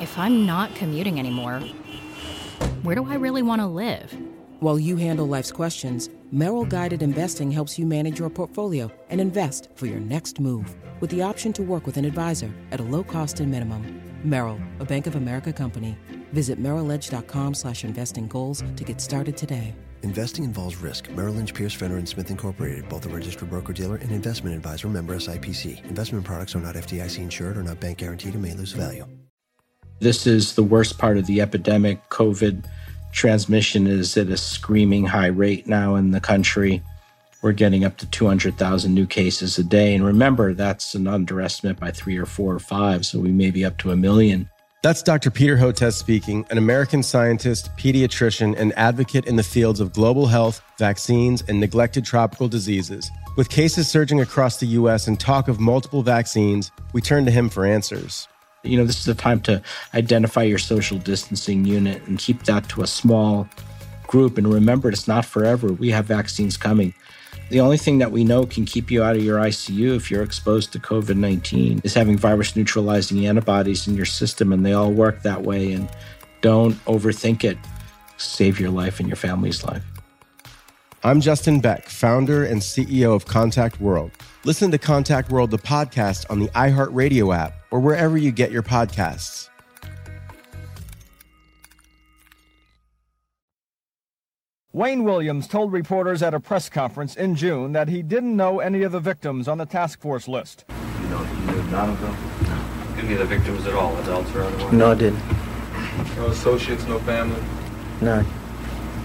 If 0.00 0.18
I'm 0.18 0.44
not 0.44 0.74
commuting 0.74 1.18
anymore, 1.18 1.60
where 2.82 2.94
do 2.94 3.06
I 3.08 3.14
really 3.14 3.42
want 3.42 3.62
to 3.62 3.66
live? 3.66 4.14
While 4.60 4.78
you 4.78 4.96
handle 4.96 5.26
life's 5.26 5.50
questions, 5.50 6.08
Merrill 6.30 6.64
Guided 6.64 7.02
Investing 7.02 7.50
helps 7.50 7.78
you 7.78 7.86
manage 7.86 8.18
your 8.18 8.30
portfolio 8.30 8.90
and 9.10 9.20
invest 9.20 9.68
for 9.74 9.86
your 9.86 10.00
next 10.00 10.38
move 10.38 10.74
with 11.00 11.10
the 11.10 11.22
option 11.22 11.52
to 11.54 11.62
work 11.62 11.86
with 11.86 11.96
an 11.96 12.04
advisor 12.04 12.52
at 12.70 12.80
a 12.80 12.84
low 12.84 13.02
cost 13.02 13.40
and 13.40 13.50
minimum. 13.50 14.00
Merrill, 14.22 14.58
a 14.78 14.84
Bank 14.84 15.06
of 15.06 15.16
America 15.16 15.52
company. 15.52 15.98
Visit 16.32 16.62
merrilledge.com 16.62 17.54
slash 17.54 17.84
investing 17.84 18.28
goals 18.28 18.62
to 18.76 18.84
get 18.84 19.00
started 19.00 19.36
today. 19.36 19.74
Investing 20.02 20.44
involves 20.44 20.76
risk. 20.76 21.10
Merrill 21.10 21.34
Lynch, 21.34 21.52
Pierce, 21.52 21.74
Fenner, 21.74 21.96
and 21.96 22.08
Smith 22.08 22.30
Incorporated, 22.30 22.88
both 22.88 23.06
a 23.06 23.08
registered 23.08 23.50
broker-dealer 23.50 23.96
and 23.96 24.12
investment 24.12 24.54
advisor 24.54 24.88
member 24.88 25.16
SIPC. 25.16 25.84
Investment 25.84 26.24
products 26.24 26.54
are 26.54 26.60
not 26.60 26.74
FDIC 26.74 27.18
insured 27.18 27.56
or 27.56 27.62
not 27.62 27.80
bank 27.80 27.98
guaranteed 27.98 28.34
and 28.34 28.42
may 28.42 28.54
lose 28.54 28.72
value. 28.72 29.06
This 30.00 30.26
is 30.26 30.54
the 30.54 30.62
worst 30.62 30.98
part 30.98 31.18
of 31.18 31.26
the 31.26 31.40
epidemic. 31.40 32.08
COVID 32.10 32.66
transmission 33.14 33.86
is 33.86 34.16
at 34.16 34.28
a 34.28 34.36
screaming 34.36 35.06
high 35.06 35.28
rate 35.28 35.66
now 35.66 35.94
in 35.94 36.10
the 36.10 36.20
country. 36.20 36.82
We're 37.42 37.52
getting 37.52 37.84
up 37.84 37.96
to 37.98 38.06
200,000 38.06 38.92
new 38.92 39.06
cases 39.06 39.56
a 39.56 39.64
day. 39.64 39.94
And 39.94 40.04
remember, 40.04 40.52
that's 40.52 40.94
an 40.94 41.06
underestimate 41.06 41.78
by 41.78 41.92
three 41.92 42.16
or 42.16 42.26
four 42.26 42.54
or 42.54 42.58
five. 42.58 43.06
So 43.06 43.20
we 43.20 43.30
may 43.30 43.50
be 43.50 43.64
up 43.64 43.78
to 43.78 43.92
a 43.92 43.96
million. 43.96 44.50
That's 44.82 45.02
Dr. 45.02 45.30
Peter 45.30 45.56
Hotez 45.56 45.94
speaking, 45.94 46.44
an 46.50 46.58
American 46.58 47.02
scientist, 47.02 47.70
pediatrician, 47.78 48.58
and 48.58 48.72
advocate 48.76 49.24
in 49.24 49.36
the 49.36 49.42
fields 49.42 49.80
of 49.80 49.94
global 49.94 50.26
health, 50.26 50.60
vaccines, 50.78 51.42
and 51.48 51.58
neglected 51.58 52.04
tropical 52.04 52.48
diseases. 52.48 53.10
With 53.36 53.48
cases 53.48 53.88
surging 53.88 54.20
across 54.20 54.58
the 54.58 54.66
U.S. 54.66 55.06
and 55.06 55.18
talk 55.18 55.48
of 55.48 55.58
multiple 55.58 56.02
vaccines, 56.02 56.70
we 56.92 57.00
turn 57.00 57.24
to 57.24 57.30
him 57.30 57.48
for 57.48 57.64
answers. 57.64 58.28
You 58.64 58.78
know, 58.78 58.84
this 58.84 58.98
is 58.98 59.04
the 59.04 59.14
time 59.14 59.40
to 59.42 59.62
identify 59.94 60.42
your 60.42 60.58
social 60.58 60.98
distancing 60.98 61.64
unit 61.64 62.02
and 62.06 62.18
keep 62.18 62.44
that 62.44 62.68
to 62.70 62.82
a 62.82 62.86
small 62.86 63.48
group. 64.06 64.38
And 64.38 64.52
remember, 64.52 64.88
it's 64.88 65.06
not 65.06 65.24
forever. 65.24 65.72
We 65.72 65.90
have 65.90 66.06
vaccines 66.06 66.56
coming. 66.56 66.94
The 67.50 67.60
only 67.60 67.76
thing 67.76 67.98
that 67.98 68.10
we 68.10 68.24
know 68.24 68.46
can 68.46 68.64
keep 68.64 68.90
you 68.90 69.02
out 69.02 69.16
of 69.16 69.22
your 69.22 69.38
ICU 69.38 69.94
if 69.96 70.10
you're 70.10 70.22
exposed 70.22 70.72
to 70.72 70.78
COVID 70.78 71.16
19 71.16 71.82
is 71.84 71.92
having 71.92 72.16
virus 72.16 72.56
neutralizing 72.56 73.26
antibodies 73.26 73.86
in 73.86 73.94
your 73.94 74.06
system, 74.06 74.52
and 74.52 74.64
they 74.64 74.72
all 74.72 74.90
work 74.90 75.22
that 75.22 75.42
way. 75.42 75.72
And 75.72 75.88
don't 76.40 76.74
overthink 76.86 77.44
it. 77.44 77.58
Save 78.16 78.58
your 78.58 78.70
life 78.70 78.98
and 78.98 79.08
your 79.08 79.16
family's 79.16 79.62
life. 79.64 79.84
I'm 81.02 81.20
Justin 81.20 81.60
Beck, 81.60 81.88
founder 81.88 82.44
and 82.44 82.62
CEO 82.62 83.14
of 83.14 83.26
Contact 83.26 83.78
World. 83.78 84.10
Listen 84.44 84.70
to 84.70 84.78
Contact 84.78 85.30
World, 85.30 85.50
the 85.50 85.58
podcast, 85.58 86.24
on 86.30 86.38
the 86.38 86.48
iHeartRadio 86.48 87.36
app 87.36 87.52
or 87.74 87.80
wherever 87.80 88.16
you 88.16 88.30
get 88.30 88.52
your 88.52 88.62
podcasts. 88.62 89.48
Wayne 94.72 95.02
Williams 95.02 95.48
told 95.48 95.72
reporters 95.72 96.22
at 96.22 96.34
a 96.34 96.38
press 96.38 96.68
conference 96.68 97.16
in 97.16 97.34
June 97.34 97.72
that 97.72 97.88
he 97.88 98.00
didn't 98.00 98.36
know 98.36 98.60
any 98.60 98.84
of 98.84 98.92
the 98.92 99.00
victims 99.00 99.48
on 99.48 99.58
the 99.58 99.66
task 99.66 100.00
force 100.00 100.28
list. 100.28 100.64
You 100.68 101.08
know, 101.08 101.22
you 101.22 101.52
knew 101.52 101.62
none 101.72 101.90
of 101.90 102.00
them? 102.00 102.14
Any 102.96 103.14
of 103.14 103.18
the 103.18 103.24
victims 103.24 103.66
at 103.66 103.74
all, 103.74 103.96
adults 104.02 104.32
or 104.36 104.44
otherwise? 104.44 104.72
No, 104.72 104.92
I 104.92 104.94
didn't. 104.94 105.18
No 106.14 106.26
associates, 106.26 106.86
no 106.86 107.00
family? 107.00 107.42
None. 108.00 108.24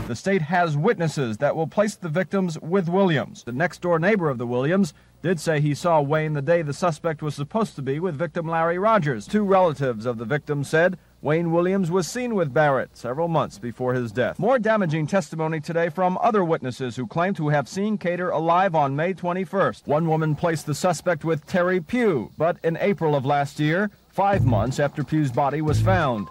The 0.05 0.15
state 0.15 0.43
has 0.43 0.77
witnesses 0.77 1.37
that 1.37 1.55
will 1.55 1.67
place 1.67 1.95
the 1.95 2.09
victims 2.09 2.59
with 2.59 2.87
Williams. 2.87 3.43
The 3.43 3.51
next 3.51 3.81
door 3.81 3.97
neighbor 3.97 4.29
of 4.29 4.37
the 4.37 4.47
Williams 4.47 4.93
did 5.21 5.39
say 5.39 5.59
he 5.59 5.73
saw 5.73 6.01
Wayne 6.01 6.33
the 6.33 6.41
day 6.41 6.61
the 6.61 6.73
suspect 6.73 7.21
was 7.21 7.35
supposed 7.35 7.75
to 7.75 7.81
be 7.81 7.99
with 7.99 8.15
victim 8.15 8.47
Larry 8.47 8.77
Rogers. 8.77 9.27
Two 9.27 9.43
relatives 9.43 10.05
of 10.05 10.17
the 10.17 10.25
victim 10.25 10.63
said 10.63 10.97
Wayne 11.21 11.51
Williams 11.51 11.91
was 11.91 12.07
seen 12.07 12.33
with 12.35 12.53
Barrett 12.53 12.95
several 12.95 13.27
months 13.27 13.59
before 13.59 13.93
his 13.93 14.13
death. 14.13 14.39
More 14.39 14.57
damaging 14.57 15.07
testimony 15.07 15.59
today 15.59 15.89
from 15.89 16.17
other 16.21 16.45
witnesses 16.45 16.95
who 16.95 17.05
claim 17.07 17.33
to 17.33 17.49
have 17.49 17.67
seen 17.67 17.97
Cater 17.97 18.29
alive 18.29 18.73
on 18.73 18.95
May 18.95 19.13
21st. 19.13 19.85
One 19.85 20.07
woman 20.07 20.35
placed 20.35 20.65
the 20.65 20.75
suspect 20.75 21.25
with 21.25 21.45
Terry 21.45 21.81
Pue, 21.81 22.31
but 22.37 22.57
in 22.63 22.77
April 22.77 23.15
of 23.15 23.25
last 23.25 23.59
year, 23.59 23.91
five 24.07 24.45
months 24.45 24.79
after 24.79 25.03
Pue's 25.03 25.31
body 25.31 25.61
was 25.61 25.81
found. 25.81 26.29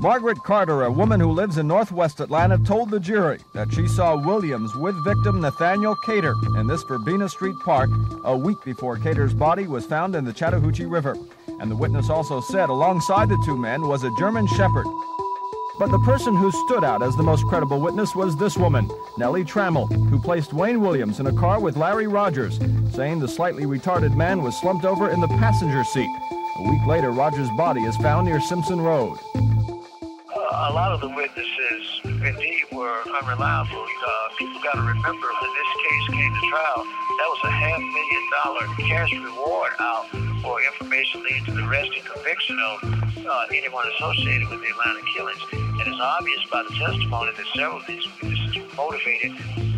Margaret 0.00 0.42
Carter, 0.42 0.84
a 0.84 0.90
woman 0.90 1.20
who 1.20 1.30
lives 1.30 1.58
in 1.58 1.66
northwest 1.66 2.20
Atlanta, 2.20 2.56
told 2.56 2.90
the 2.90 2.98
jury 2.98 3.38
that 3.52 3.70
she 3.70 3.86
saw 3.86 4.16
Williams 4.16 4.74
with 4.74 5.04
victim 5.04 5.42
Nathaniel 5.42 5.94
Cater 6.06 6.32
in 6.56 6.66
this 6.66 6.82
Verbena 6.84 7.28
Street 7.28 7.54
park 7.66 7.90
a 8.24 8.34
week 8.34 8.56
before 8.64 8.96
Cater's 8.96 9.34
body 9.34 9.66
was 9.66 9.84
found 9.84 10.16
in 10.16 10.24
the 10.24 10.32
Chattahoochee 10.32 10.86
River. 10.86 11.18
And 11.60 11.70
the 11.70 11.76
witness 11.76 12.08
also 12.08 12.40
said 12.40 12.70
alongside 12.70 13.28
the 13.28 13.42
two 13.44 13.58
men 13.58 13.88
was 13.88 14.02
a 14.02 14.10
German 14.18 14.46
Shepherd. 14.46 14.86
But 15.78 15.90
the 15.90 16.02
person 16.06 16.34
who 16.34 16.50
stood 16.50 16.82
out 16.82 17.02
as 17.02 17.14
the 17.16 17.22
most 17.22 17.44
credible 17.44 17.82
witness 17.82 18.14
was 18.14 18.34
this 18.38 18.56
woman, 18.56 18.88
Nellie 19.18 19.44
Trammell, 19.44 19.86
who 20.08 20.18
placed 20.18 20.54
Wayne 20.54 20.80
Williams 20.80 21.20
in 21.20 21.26
a 21.26 21.34
car 21.34 21.60
with 21.60 21.76
Larry 21.76 22.06
Rogers, 22.06 22.58
saying 22.94 23.20
the 23.20 23.28
slightly 23.28 23.64
retarded 23.64 24.16
man 24.16 24.42
was 24.42 24.58
slumped 24.58 24.86
over 24.86 25.10
in 25.10 25.20
the 25.20 25.28
passenger 25.28 25.84
seat. 25.84 26.08
A 26.56 26.70
week 26.70 26.86
later, 26.86 27.10
Rogers' 27.10 27.50
body 27.58 27.82
is 27.82 27.96
found 27.98 28.26
near 28.26 28.40
Simpson 28.40 28.80
Road 28.80 29.18
a 30.52 30.72
lot 30.72 30.92
of 30.92 31.00
the 31.00 31.08
witnesses 31.08 32.09
indeed 32.24 32.64
were 32.72 33.02
unreliable. 33.08 33.82
Uh, 33.82 34.28
people 34.38 34.60
got 34.62 34.74
to 34.74 34.82
remember 34.82 35.28
when 35.40 35.50
this 35.54 35.70
case 35.80 36.18
came 36.18 36.32
to 36.34 36.48
trial, 36.48 36.84
that 36.84 37.28
was 37.28 37.40
a 37.44 37.50
half 37.50 37.78
million 37.80 38.24
dollar 38.44 38.66
cash 38.88 39.12
reward 39.12 39.72
out 39.80 40.06
for 40.42 40.60
information 40.62 41.22
leading 41.22 41.44
to 41.44 41.52
the 41.52 41.66
arrest 41.68 41.90
and 41.96 42.04
conviction 42.04 42.58
of 42.58 43.26
uh, 43.26 43.46
anyone 43.54 43.84
associated 43.96 44.48
with 44.48 44.60
the 44.60 44.68
Atlanta 44.68 45.00
killings. 45.14 45.40
And 45.52 45.80
it's 45.80 46.00
obvious 46.00 46.40
by 46.50 46.62
the 46.62 46.74
testimony 46.74 47.32
that 47.36 47.46
several 47.54 47.78
of 47.80 47.86
these 47.86 48.04
witnesses 48.20 48.56
were 48.56 48.74
motivated 48.76 49.32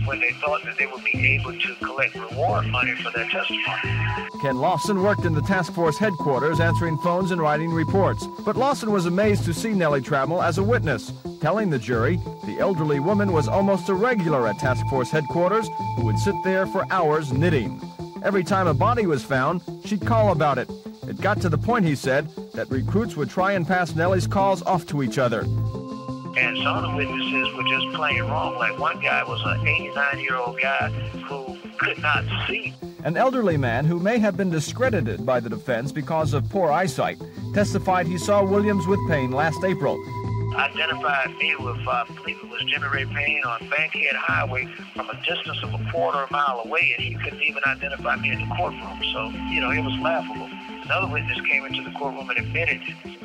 when 0.07 0.21
they 0.21 0.33
thought 0.33 0.65
that 0.65 0.77
they 0.79 0.87
would 0.87 1.05
be 1.05 1.35
able 1.35 1.53
to 1.53 1.75
collect 1.77 2.15
reward 2.15 2.67
money 2.67 2.95
for 2.97 3.11
their 3.13 3.29
testimony. 3.29 4.03
Ken 4.41 4.57
Lawson 4.57 5.03
worked 5.03 5.25
in 5.25 5.35
the 5.35 5.43
task 5.43 5.73
force 5.73 5.97
headquarters 5.97 6.59
answering 6.59 6.99
phones 6.99 7.31
and 7.31 7.41
writing 7.41 7.71
reports. 7.71 8.27
But 8.45 8.57
Lawson 8.57 8.91
was 8.91 9.07
amazed 9.07 9.45
to 9.45 9.55
see 9.55 9.73
Nellie 9.73 10.01
Trammell 10.01 10.45
as 10.45 10.59
a 10.59 10.63
witness, 10.65 11.13
telling 11.41 11.71
the 11.71 11.79
jury 11.79 12.19
the 12.45 12.59
elderly 12.59 13.01
woman 13.01 13.33
was 13.33 13.49
almost 13.49 13.89
a 13.89 13.95
regular 13.95 14.49
at 14.49 14.59
task 14.59 14.87
force 14.89 15.11
headquarters 15.11 15.69
who 15.97 16.05
would 16.05 16.19
sit 16.19 16.35
there 16.45 16.67
for 16.67 16.87
hours 16.91 17.33
knitting. 17.33 17.81
Every 18.23 18.45
time 18.45 18.67
a 18.67 18.75
body 18.75 19.07
was 19.07 19.25
found, 19.25 19.63
she'd 19.85 20.07
call 20.07 20.33
about 20.33 20.59
it. 20.59 20.71
It 21.09 21.21
got 21.21 21.41
to 21.41 21.49
the 21.49 21.59
point, 21.59 21.85
he 21.85 21.97
said, 21.97 22.29
that 22.55 22.71
recruits 22.71 23.17
would 23.17 23.29
try 23.31 23.53
and 23.53 23.67
pass 23.67 23.95
Nellie's 23.95 24.27
calls 24.27 24.63
off 24.63 24.87
to 24.87 25.03
each 25.03 25.19
other. 25.19 25.41
And 25.41 26.57
some 26.59 26.79
of 26.79 26.91
the 26.91 26.97
witnesses 26.97 27.55
were 27.55 27.65
just 27.65 27.95
plain 27.95 28.23
wrong. 28.23 28.57
Like 28.57 28.79
one 28.79 29.01
guy 29.01 29.23
was 29.25 29.43
an 29.45 29.67
89 29.67 30.21
year 30.21 30.37
old 30.37 30.59
guy 30.61 30.89
who 30.91 31.59
could 31.79 31.99
not 31.99 32.25
see. 32.47 32.75
An 33.05 33.17
elderly 33.17 33.57
man 33.57 33.85
who 33.85 33.99
may 33.99 34.19
have 34.19 34.37
been 34.37 34.51
discredited 34.51 35.27
by 35.27 35.41
the 35.41 35.51
defense 35.51 35.91
because 35.91 36.33
of 36.33 36.49
poor 36.49 36.71
eyesight 36.71 37.21
testified 37.53 38.07
he 38.07 38.17
saw 38.17 38.45
Williams 38.45 38.87
with 38.87 39.01
Payne 39.09 39.33
last 39.33 39.63
April. 39.65 39.99
Identified 40.55 41.35
me 41.39 41.57
with, 41.57 41.79
uh, 41.89 42.05
believe 42.15 42.37
it 42.37 42.49
was 42.49 42.63
Jimmy 42.67 42.87
Ray 42.93 43.05
Payne 43.07 43.43
on 43.45 43.69
Bankhead 43.71 44.15
Highway 44.15 44.67
from 44.95 45.09
a 45.09 45.15
distance 45.25 45.63
of 45.63 45.73
a 45.73 45.91
quarter 45.91 46.19
of 46.19 46.31
a 46.31 46.33
mile 46.33 46.63
away, 46.65 46.95
and 46.97 47.07
he 47.07 47.15
couldn't 47.15 47.43
even 47.43 47.63
identify 47.67 48.17
me 48.17 48.33
in 48.33 48.41
the 48.41 48.55
courtroom. 48.55 49.01
So, 49.13 49.31
you 49.49 49.61
know, 49.61 49.71
it 49.71 49.81
was 49.81 49.99
laughable. 50.01 50.49
Another 50.85 51.09
witness 51.09 51.41
came 51.49 51.65
into 51.65 51.83
the 51.83 51.97
courtroom 51.99 52.29
and 52.29 52.39
admitted 52.39 52.81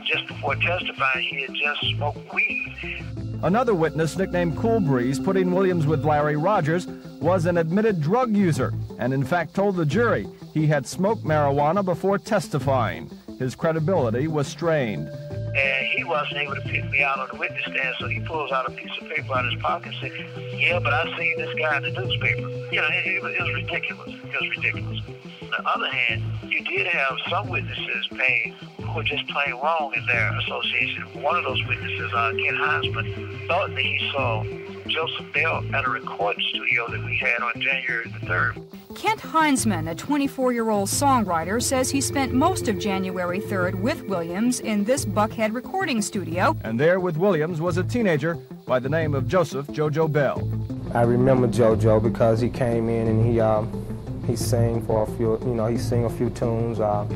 just 0.06 0.26
before 0.28 0.56
testifying 0.56 1.28
he 1.28 1.42
had 1.42 1.54
just 1.54 1.82
smoked 1.96 2.34
weed. 2.34 3.04
Another 3.44 3.76
witness, 3.76 4.18
nicknamed 4.18 4.58
Cool 4.58 4.80
Breeze, 4.80 5.20
putting 5.20 5.52
Williams 5.52 5.86
with 5.86 6.06
Larry 6.06 6.38
Rogers, 6.38 6.88
was 7.20 7.46
an 7.46 7.58
admitted 7.58 8.02
drug 8.02 8.36
user 8.36 8.74
and, 9.00 9.14
in 9.14 9.24
fact, 9.24 9.54
told 9.54 9.76
the 9.76 9.86
jury 9.86 10.28
he 10.54 10.66
had 10.66 10.88
smoked 10.88 11.24
marijuana 11.24 11.84
before 11.84 12.18
testifying. 12.18 13.12
His 13.38 13.54
credibility 13.54 14.28
was 14.28 14.48
strained. 14.48 15.10
And 15.58 15.88
he 15.88 16.04
wasn't 16.04 16.38
able 16.38 16.56
to 16.56 16.62
pick 16.62 16.88
me 16.92 17.02
out 17.02 17.20
on 17.20 17.30
the 17.32 17.38
witness 17.38 17.64
stand, 17.64 17.96
so 18.00 18.08
he 18.08 18.20
pulls 18.20 18.52
out 18.52 18.68
a 18.68 18.72
piece 18.72 18.92
of 19.02 19.10
paper 19.10 19.34
out 19.34 19.46
of 19.46 19.52
his 19.52 19.62
pocket 19.62 19.92
and 19.92 20.12
says, 20.12 20.54
Yeah, 20.54 20.78
but 20.80 20.94
I 20.94 21.18
seen 21.18 21.36
this 21.38 21.54
guy 21.58 21.78
in 21.78 21.84
the 21.84 21.92
newspaper. 21.92 22.48
You 22.72 22.82
know, 22.82 22.88
it, 22.92 23.08
it, 23.08 23.24
was, 23.24 23.34
it 23.34 23.42
was 23.42 23.54
ridiculous. 23.56 24.10
It 24.10 24.42
was 24.42 24.50
ridiculous. 24.56 25.00
On 25.42 25.50
the 25.50 25.70
other 25.70 25.88
hand, 25.88 26.24
you 26.44 26.64
did 26.64 26.86
have 26.88 27.18
some 27.30 27.50
witnesses 27.50 28.08
Payne 28.16 28.54
who 28.78 28.94
were 28.94 29.04
just 29.04 29.28
plain 29.30 29.54
wrong 29.56 29.94
in 29.96 30.06
their 30.06 30.38
association. 30.40 31.04
One 31.22 31.36
of 31.36 31.44
those 31.44 31.66
witnesses, 31.66 32.12
uh, 32.14 32.32
Ken 32.34 32.56
Heinzman, 32.56 33.48
thought 33.48 33.70
that 33.70 33.80
he 33.80 34.10
saw 34.12 34.44
Joseph 34.88 35.34
Bell 35.34 35.64
at 35.74 35.86
a 35.86 35.90
recording 35.90 36.44
studio 36.50 36.88
that 36.90 37.04
we 37.04 37.18
had 37.18 37.42
on 37.42 37.60
January 37.60 38.06
the 38.06 38.26
3rd. 38.28 38.77
Kent 38.98 39.22
Heinzman, 39.22 39.92
a 39.92 39.94
24 39.94 40.54
year 40.54 40.72
old 40.72 40.90
songwriter, 40.90 41.62
says 41.62 41.92
he 41.92 42.02
spent 42.02 42.34
most 42.34 42.68
of 42.68 42.80
January 42.80 43.40
3rd 43.40 43.76
with 43.76 44.02
Williams 44.06 44.60
in 44.62 44.84
this 44.86 45.06
Buckhead 45.06 45.54
recording 45.54 46.02
studio. 46.02 46.58
And 46.64 46.80
there 46.80 47.00
with 47.00 47.16
Williams 47.16 47.62
was 47.62 47.78
a 47.78 47.84
teenager 47.84 48.34
by 48.66 48.80
the 48.80 48.90
name 48.90 49.14
of 49.14 49.28
Joseph 49.28 49.68
Jojo 49.68 50.12
Bell. 50.12 50.42
I 50.96 51.04
remember 51.04 51.48
Jojo 51.48 52.02
because 52.02 52.42
he 52.42 52.50
came 52.50 52.90
in 52.90 53.08
and 53.08 53.24
he 53.24 53.40
uh, 53.40 53.66
he 54.26 54.36
sang 54.36 54.84
for 54.88 55.04
a 55.04 55.12
few, 55.16 55.38
you 55.46 55.54
know, 55.54 55.68
he 55.68 55.78
sang 55.78 56.06
a 56.06 56.10
few 56.10 56.32
tunes. 56.32 56.80
Uh, 56.80 57.08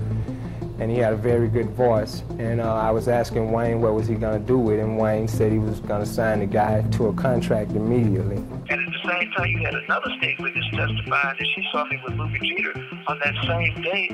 and 0.82 0.90
he 0.90 0.98
had 0.98 1.14
a 1.14 1.18
very 1.18 1.48
good 1.48 1.70
voice. 1.72 2.24
And 2.40 2.60
uh, 2.60 2.74
I 2.74 2.90
was 2.90 3.08
asking 3.08 3.52
Wayne 3.52 3.82
what 3.82 3.94
was 3.94 4.08
he 4.08 4.16
going 4.16 4.40
to 4.40 4.46
do 4.46 4.58
with 4.58 4.80
it, 4.80 4.82
and 4.82 4.98
Wayne 4.98 5.28
said 5.28 5.52
he 5.52 5.60
was 5.60 5.80
going 5.80 6.04
to 6.04 6.10
sign 6.10 6.40
the 6.40 6.48
guy 6.48 6.82
to 6.94 7.08
a 7.08 7.14
contract 7.14 7.72
immediately. 7.72 8.38
And 8.68 8.72
at 8.72 8.91
the 8.91 8.91
same 9.08 9.32
time, 9.32 9.48
you 9.48 9.60
had 9.66 9.76
another 9.76 10.10
state 10.18 10.40
witness 10.40 10.66
testifying 10.72 11.36
that 11.38 11.48
she 11.56 11.68
saw 11.72 11.86
me 11.86 12.00
with 12.04 12.14
Lubie 12.14 12.40
Geter 12.40 13.08
on 13.08 13.20
that 13.24 13.36
same 13.48 13.82
day 13.82 14.10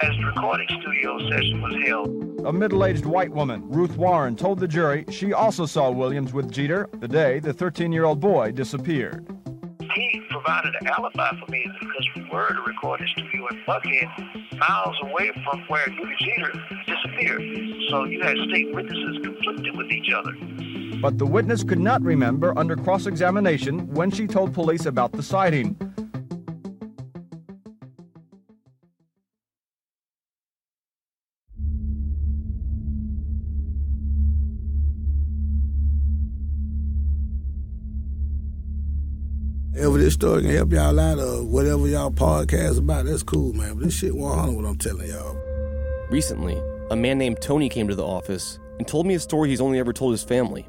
as 0.00 0.16
the 0.16 0.26
recording 0.26 0.68
studio 0.80 1.18
session 1.30 1.60
was 1.62 1.74
held. 1.86 2.46
A 2.46 2.52
middle-aged 2.52 3.06
white 3.06 3.32
woman, 3.32 3.62
Ruth 3.68 3.96
Warren, 3.96 4.36
told 4.36 4.60
the 4.60 4.68
jury 4.68 5.04
she 5.10 5.32
also 5.32 5.66
saw 5.66 5.90
Williams 5.90 6.32
with 6.32 6.50
Geter 6.52 6.88
the 7.00 7.08
day 7.08 7.40
the 7.40 7.52
13-year-old 7.52 8.20
boy 8.20 8.52
disappeared 8.52 9.26
he 9.96 10.20
provided 10.30 10.74
an 10.80 10.86
alibi 10.88 11.30
for 11.40 11.50
me 11.50 11.66
because 11.80 12.08
we 12.14 12.24
were 12.30 12.50
at 12.50 12.56
a 12.56 12.62
recording 12.62 13.06
studio 13.08 13.46
in 13.48 13.56
Buckhead, 13.66 14.58
miles 14.58 14.96
away 15.02 15.30
from 15.44 15.60
where 15.68 15.86
Lubie 15.86 16.16
Geter 16.20 16.52
disappeared. 16.86 17.42
So 17.88 18.04
you 18.04 18.20
had 18.20 18.36
state 18.50 18.74
witnesses 18.74 19.18
conflicted 19.22 19.76
with 19.76 19.90
each 19.90 20.12
other. 20.12 20.32
But 21.00 21.18
the 21.18 21.26
witness 21.26 21.62
could 21.62 21.78
not 21.78 22.02
remember 22.02 22.56
under 22.58 22.76
cross 22.76 23.06
examination 23.06 23.92
when 23.94 24.10
she 24.10 24.26
told 24.26 24.54
police 24.54 24.86
about 24.86 25.12
the 25.12 25.22
sighting. 25.22 25.76
If 39.78 39.92
this 39.92 40.14
story 40.14 40.40
can 40.40 40.50
help 40.52 40.72
y'all 40.72 40.98
out 40.98 41.18
or 41.18 41.44
whatever 41.44 41.86
y'all 41.86 42.10
podcast 42.10 42.78
about, 42.78 43.04
that's 43.04 43.22
cool, 43.22 43.52
man. 43.52 43.74
But 43.74 43.84
this 43.84 43.94
shit 43.94 44.16
100 44.16 44.56
what 44.56 44.64
I'm 44.64 44.78
telling 44.78 45.10
y'all. 45.10 45.36
Recently, 46.10 46.60
a 46.90 46.96
man 46.96 47.18
named 47.18 47.42
Tony 47.42 47.68
came 47.68 47.86
to 47.88 47.94
the 47.94 48.04
office 48.04 48.58
and 48.78 48.88
told 48.88 49.06
me 49.06 49.14
a 49.14 49.20
story 49.20 49.50
he's 49.50 49.60
only 49.60 49.78
ever 49.78 49.92
told 49.92 50.12
his 50.12 50.24
family. 50.24 50.66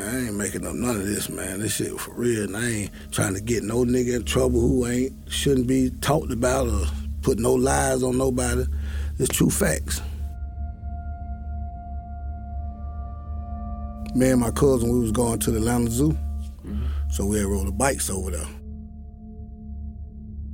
I 0.00 0.16
ain't 0.16 0.34
making 0.34 0.64
up 0.64 0.74
none 0.74 0.96
of 0.96 1.06
this, 1.06 1.28
man. 1.28 1.58
This 1.58 1.74
shit 1.74 1.98
for 1.98 2.12
real, 2.12 2.44
and 2.44 2.56
I 2.56 2.68
ain't 2.68 2.90
trying 3.10 3.34
to 3.34 3.40
get 3.40 3.64
no 3.64 3.84
nigga 3.84 4.14
in 4.16 4.24
trouble 4.24 4.60
who 4.60 4.86
ain't 4.86 5.12
shouldn't 5.28 5.66
be 5.66 5.90
talked 6.00 6.30
about 6.32 6.68
or 6.68 6.86
put 7.22 7.38
no 7.40 7.54
lies 7.54 8.04
on 8.04 8.16
nobody. 8.16 8.64
It's 9.18 9.34
true 9.34 9.50
facts. 9.50 10.00
Me 14.14 14.30
and 14.30 14.40
my 14.40 14.52
cousin, 14.52 14.90
we 14.92 15.00
was 15.00 15.12
going 15.12 15.40
to 15.40 15.50
the 15.50 15.58
Atlanta 15.58 15.90
Zoo 15.90 16.12
mm-hmm. 16.12 16.86
So 17.10 17.26
we 17.26 17.38
had 17.38 17.46
rode 17.46 17.66
the 17.66 17.72
bikes 17.72 18.08
over 18.08 18.30
there. 18.30 18.46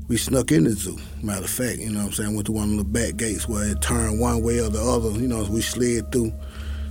We 0.09 0.17
snuck 0.17 0.53
in 0.53 0.65
the 0.65 0.71
zoo, 0.71 0.99
matter 1.23 1.45
of 1.45 1.51
fact, 1.51 1.79
you 1.79 1.91
know 1.91 2.01
what 2.01 2.07
I'm 2.07 2.13
saying? 2.13 2.35
Went 2.35 2.47
to 2.47 2.53
one 2.53 2.73
of 2.73 2.77
the 2.79 2.85
back 2.85 3.17
gates 3.17 3.49
where 3.49 3.71
it 3.71 3.81
turned 3.81 4.21
one 4.21 4.43
way 4.43 4.59
or 4.59 4.69
the 4.69 4.83
other, 4.83 5.11
you 5.19 5.29
know, 5.29 5.45
we 5.45 5.61
slid 5.61 6.11
through. 6.13 6.33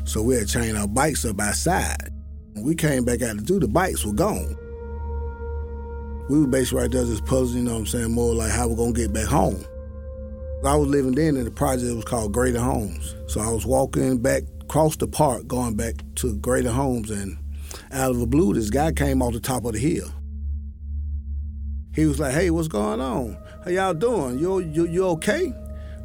So 0.06 0.22
we 0.22 0.36
had 0.36 0.48
chained 0.48 0.78
our 0.78 0.88
bikes 0.88 1.26
up 1.26 1.40
outside. 1.40 2.13
We 2.56 2.76
came 2.76 3.04
back 3.04 3.22
out 3.22 3.38
to 3.38 3.44
do, 3.44 3.60
the 3.60 3.68
bikes 3.68 4.06
were 4.06 4.14
gone. 4.14 4.58
We 6.30 6.40
were 6.40 6.48
basically 6.48 6.82
right 6.82 6.92
there 6.92 7.04
just 7.04 7.26
puzzling, 7.26 7.64
you 7.64 7.64
know 7.64 7.74
what 7.74 7.80
I'm 7.80 7.86
saying, 7.88 8.12
more 8.12 8.34
like 8.34 8.52
how 8.52 8.68
we're 8.68 8.76
gonna 8.76 8.94
get 8.94 9.12
back 9.12 9.26
home. 9.28 9.64
I 10.66 10.78
was 10.78 10.88
living 10.88 11.12
then 11.12 11.36
in 11.36 11.44
the 11.44 11.52
project 11.52 11.94
was 11.94 12.06
called 12.06 12.32
Grady 12.32 12.58
Homes. 12.58 13.16
So 13.28 13.42
I 13.42 13.50
was 13.50 13.66
walking 13.66 14.18
back 14.20 14.44
across 14.62 14.96
the 14.96 15.08
park, 15.08 15.46
going 15.46 15.76
back 15.76 15.96
to 16.16 16.38
Grady 16.38 16.70
Homes, 16.70 17.12
and 17.12 17.38
out 17.92 18.12
of 18.12 18.20
the 18.20 18.28
blue, 18.28 18.54
this 18.54 18.70
guy 18.70 18.94
came 18.94 19.22
off 19.22 19.34
the 19.34 19.42
top 19.42 19.66
of 19.66 19.74
the 19.74 19.80
hill. 19.80 20.10
He 21.94 22.06
was 22.06 22.20
like, 22.20 22.34
"Hey, 22.34 22.50
what's 22.50 22.70
going 22.70 23.02
on? 23.02 23.38
How 23.66 23.72
y'all 23.72 23.94
doing? 23.94 24.40
You 24.40 24.60
you, 24.60 24.88
you 24.88 25.06
okay?" 25.10 25.54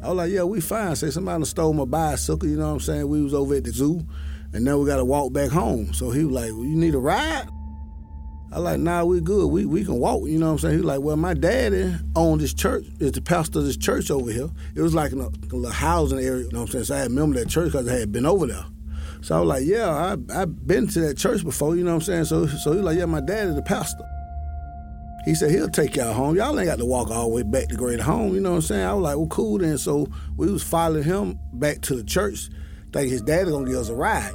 I 0.02 0.08
was 0.08 0.16
like, 0.16 0.32
"Yeah, 0.32 0.42
we 0.42 0.60
fine." 0.60 0.96
Say 0.96 1.10
somebody 1.10 1.44
stole 1.44 1.72
my 1.72 1.84
bicycle. 1.84 2.48
You 2.48 2.56
know 2.56 2.66
what 2.66 2.72
I'm 2.72 2.80
saying? 2.80 3.08
We 3.08 3.22
was 3.22 3.34
over 3.34 3.54
at 3.54 3.64
the 3.64 3.70
zoo, 3.70 4.04
and 4.52 4.64
now 4.64 4.78
we 4.78 4.86
got 4.86 4.96
to 4.96 5.04
walk 5.04 5.32
back 5.32 5.50
home. 5.50 5.92
So 5.92 6.10
he 6.10 6.24
was 6.24 6.34
like, 6.34 6.52
well, 6.52 6.64
"You 6.64 6.76
need 6.76 6.94
a 6.94 6.98
ride?" 6.98 7.48
I 8.50 8.60
like, 8.60 8.80
nah, 8.80 9.04
we 9.04 9.20
good. 9.20 9.48
We 9.48 9.66
we 9.66 9.84
can 9.84 9.98
walk. 9.98 10.26
You 10.26 10.38
know 10.38 10.46
what 10.46 10.52
I'm 10.52 10.58
saying? 10.58 10.76
He's 10.76 10.84
like, 10.84 11.00
well, 11.00 11.16
my 11.16 11.34
daddy 11.34 11.94
owned 12.16 12.40
this 12.40 12.54
church. 12.54 12.86
Is 12.98 13.12
the 13.12 13.20
pastor 13.20 13.58
of 13.58 13.66
this 13.66 13.76
church 13.76 14.10
over 14.10 14.30
here. 14.30 14.48
It 14.74 14.80
was 14.80 14.94
like 14.94 15.12
in 15.12 15.20
a, 15.20 15.28
little 15.28 15.70
housing 15.70 16.18
area. 16.18 16.44
You 16.44 16.52
know 16.52 16.60
what 16.60 16.68
I'm 16.68 16.72
saying? 16.72 16.84
So 16.86 16.94
I 16.94 17.02
remember 17.02 17.38
that 17.38 17.50
church 17.50 17.72
because 17.72 17.86
I 17.86 17.98
had 17.98 18.10
been 18.10 18.24
over 18.24 18.46
there. 18.46 18.64
So 19.20 19.36
I 19.36 19.40
was 19.40 19.48
like, 19.48 19.64
yeah, 19.66 19.90
I 19.90 20.42
I've 20.42 20.66
been 20.66 20.86
to 20.88 21.00
that 21.00 21.18
church 21.18 21.44
before. 21.44 21.76
You 21.76 21.84
know 21.84 21.90
what 21.90 22.08
I'm 22.08 22.24
saying? 22.24 22.24
So 22.24 22.46
so 22.46 22.72
he's 22.72 22.82
like, 22.82 22.96
yeah, 22.96 23.04
my 23.04 23.20
daddy 23.20 23.52
the 23.52 23.62
pastor. 23.62 24.04
He 25.26 25.34
said 25.34 25.50
he'll 25.50 25.68
take 25.68 25.94
y'all 25.94 26.14
home. 26.14 26.36
Y'all 26.36 26.58
ain't 26.58 26.68
got 26.68 26.78
to 26.78 26.86
walk 26.86 27.10
all 27.10 27.24
the 27.24 27.34
way 27.34 27.42
back 27.42 27.68
to 27.68 27.76
Great 27.76 28.00
Home. 28.00 28.34
You 28.34 28.40
know 28.40 28.50
what 28.50 28.56
I'm 28.56 28.62
saying? 28.62 28.86
I 28.86 28.94
was 28.94 29.02
like, 29.02 29.16
well, 29.18 29.26
cool 29.26 29.58
then. 29.58 29.76
So 29.76 30.06
we 30.38 30.50
was 30.50 30.62
following 30.62 31.04
him 31.04 31.38
back 31.52 31.82
to 31.82 31.96
the 31.96 32.04
church, 32.04 32.48
thinking 32.92 33.12
his 33.12 33.22
daddy 33.22 33.50
gonna 33.50 33.66
give 33.66 33.76
us 33.78 33.88
a 33.88 33.94
ride 33.94 34.34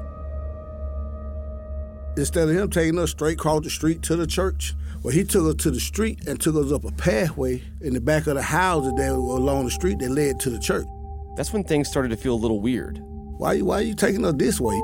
instead 2.18 2.50
of 2.50 2.56
him 2.56 2.70
taking 2.70 3.00
us 3.00 3.12
straight 3.12 3.34
across 3.34 3.64
the 3.64 3.70
street 3.70 4.02
to 4.04 4.16
the 4.16 4.28
church, 4.28 4.76
well, 5.02 5.14
he 5.14 5.24
took 5.24 5.46
us 5.46 5.64
to 5.64 5.72
the 5.72 5.80
street 5.80 6.28
and 6.28 6.40
took 6.40 6.56
us 6.56 6.72
up 6.72 6.86
a 6.86 6.92
pathway 6.92 7.62
in 7.82 7.94
the 7.94 8.02
back 8.02 8.28
of 8.28 8.36
the 8.36 8.42
houses 8.42 8.94
that 8.96 9.12
were 9.12 9.38
along 9.38 9.66
the 9.66 9.72
street 9.72 10.00
that 10.00 10.10
led 10.10 10.40
to 10.42 10.50
the 10.50 10.60
church. 10.60 10.88
That's 11.36 11.52
when 11.52 11.64
things 11.64 11.90
started 11.90 12.10
to 12.10 12.18
feel 12.18 12.36
a 12.36 12.36
little 12.36 12.62
weird. 12.62 13.00
Why, 13.02 13.60
why 13.60 13.80
are 13.80 13.82
you 13.82 13.96
taking 13.96 14.26
us 14.26 14.36
this 14.36 14.62
way? 14.62 14.82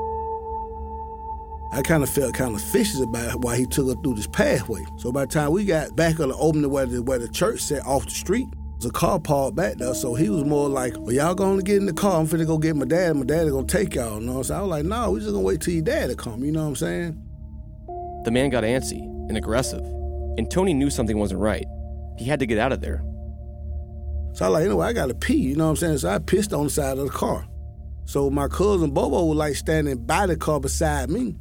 I 1.72 1.82
kind 1.82 2.02
of 2.02 2.10
felt 2.10 2.34
kind 2.34 2.54
of 2.54 2.60
fishy 2.60 3.00
about 3.00 3.42
why 3.42 3.56
he 3.56 3.64
took 3.64 3.88
us 3.88 3.96
through 4.02 4.16
this 4.16 4.26
pathway. 4.26 4.84
So 4.98 5.12
by 5.12 5.24
the 5.24 5.32
time 5.32 5.52
we 5.52 5.64
got 5.64 5.94
back 5.94 6.18
on 6.18 6.30
the 6.30 6.36
opening 6.36 6.70
where 6.70 6.86
the, 6.86 7.00
where 7.00 7.20
the 7.20 7.28
church 7.28 7.60
sat 7.60 7.86
off 7.86 8.04
the 8.04 8.10
street, 8.10 8.48
a 8.84 8.90
car 8.90 9.20
parked 9.20 9.56
back 9.56 9.76
there. 9.76 9.94
So 9.94 10.14
he 10.14 10.30
was 10.30 10.44
more 10.44 10.68
like, 10.68 10.94
well, 10.96 11.12
y'all 11.12 11.34
to 11.34 11.62
get 11.62 11.76
in 11.76 11.86
the 11.86 11.92
car. 11.92 12.20
I'm 12.20 12.26
finna 12.26 12.46
go 12.46 12.58
get 12.58 12.76
my 12.76 12.86
dad. 12.86 13.16
My 13.16 13.24
daddy 13.24 13.50
to 13.50 13.64
take 13.64 13.94
y'all. 13.94 14.20
You 14.20 14.26
know 14.26 14.32
what 14.32 14.38
I'm 14.38 14.44
saying? 14.44 14.58
I 14.58 14.62
was 14.62 14.70
like, 14.70 14.84
no, 14.84 15.10
we 15.10 15.20
just 15.20 15.32
to 15.32 15.38
wait 15.38 15.60
till 15.60 15.74
your 15.74 15.82
dad 15.82 16.08
to 16.08 16.16
come. 16.16 16.44
You 16.44 16.52
know 16.52 16.62
what 16.62 16.68
I'm 16.68 16.76
saying? 16.76 17.22
The 18.24 18.30
man 18.30 18.50
got 18.50 18.64
antsy 18.64 19.00
and 19.28 19.36
aggressive, 19.36 19.82
and 19.82 20.50
Tony 20.50 20.74
knew 20.74 20.90
something 20.90 21.18
wasn't 21.18 21.40
right. 21.40 21.66
He 22.18 22.24
had 22.24 22.40
to 22.40 22.46
get 22.46 22.58
out 22.58 22.72
of 22.72 22.80
there. 22.80 23.02
So 24.34 24.44
I 24.44 24.48
like, 24.48 24.64
anyway, 24.64 24.86
I 24.86 24.92
got 24.92 25.06
to 25.06 25.14
pee. 25.14 25.34
You 25.34 25.56
know 25.56 25.64
what 25.64 25.70
I'm 25.70 25.76
saying? 25.76 25.98
So 25.98 26.10
I 26.10 26.18
pissed 26.18 26.52
on 26.52 26.64
the 26.64 26.70
side 26.70 26.98
of 26.98 27.04
the 27.04 27.12
car. 27.12 27.46
So 28.04 28.28
my 28.28 28.48
cousin 28.48 28.90
Bobo 28.90 29.24
was 29.24 29.36
like 29.36 29.54
standing 29.56 29.98
by 29.98 30.26
the 30.26 30.36
car 30.36 30.60
beside 30.60 31.10
me. 31.10 31.36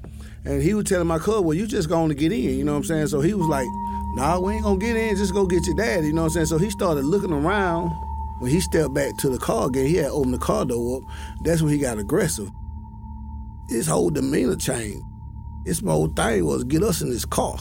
And 0.45 0.61
he 0.61 0.73
was 0.73 0.85
telling 0.85 1.07
my 1.07 1.19
cousin, 1.19 1.43
well, 1.43 1.57
you 1.57 1.67
just 1.67 1.89
to 1.89 2.13
get 2.13 2.31
in, 2.31 2.41
you 2.41 2.63
know 2.63 2.71
what 2.73 2.79
I'm 2.79 2.83
saying? 2.85 3.07
So 3.07 3.21
he 3.21 3.33
was 3.33 3.47
like, 3.47 3.67
nah, 4.14 4.39
we 4.39 4.53
ain't 4.53 4.66
to 4.66 4.78
get 4.78 4.95
in, 4.95 5.16
just 5.16 5.34
go 5.34 5.45
get 5.45 5.66
your 5.66 5.76
dad, 5.76 6.05
you 6.05 6.14
know 6.14 6.24
what 6.24 6.28
I'm 6.28 6.34
saying? 6.34 6.45
So 6.47 6.57
he 6.57 6.70
started 6.70 7.05
looking 7.05 7.34
around. 7.34 7.91
When 8.39 8.49
he 8.49 8.62
stepped 8.62 8.93
back 8.93 9.18
to 9.18 9.30
the 9.30 9.38
car 9.38 9.68
again, 9.68 9.86
he 9.86 9.95
had 9.95 10.12
opened 10.12 10.34
the 10.34 10.39
car 10.39 10.64
door 10.64 10.97
up. 10.97 11.03
That's 11.43 11.62
when 11.62 11.74
he 11.74 11.78
got 11.78 11.99
aggressive. 11.99 12.49
His 13.68 13.86
whole 13.86 14.10
demeanor 14.10 14.55
changed. 14.55 15.03
His 15.66 15.82
whole 15.82 16.07
thing 16.07 16.45
was 16.45 16.64
get 16.64 16.82
us 16.82 17.01
in 17.01 17.10
this 17.10 17.26
car. 17.26 17.57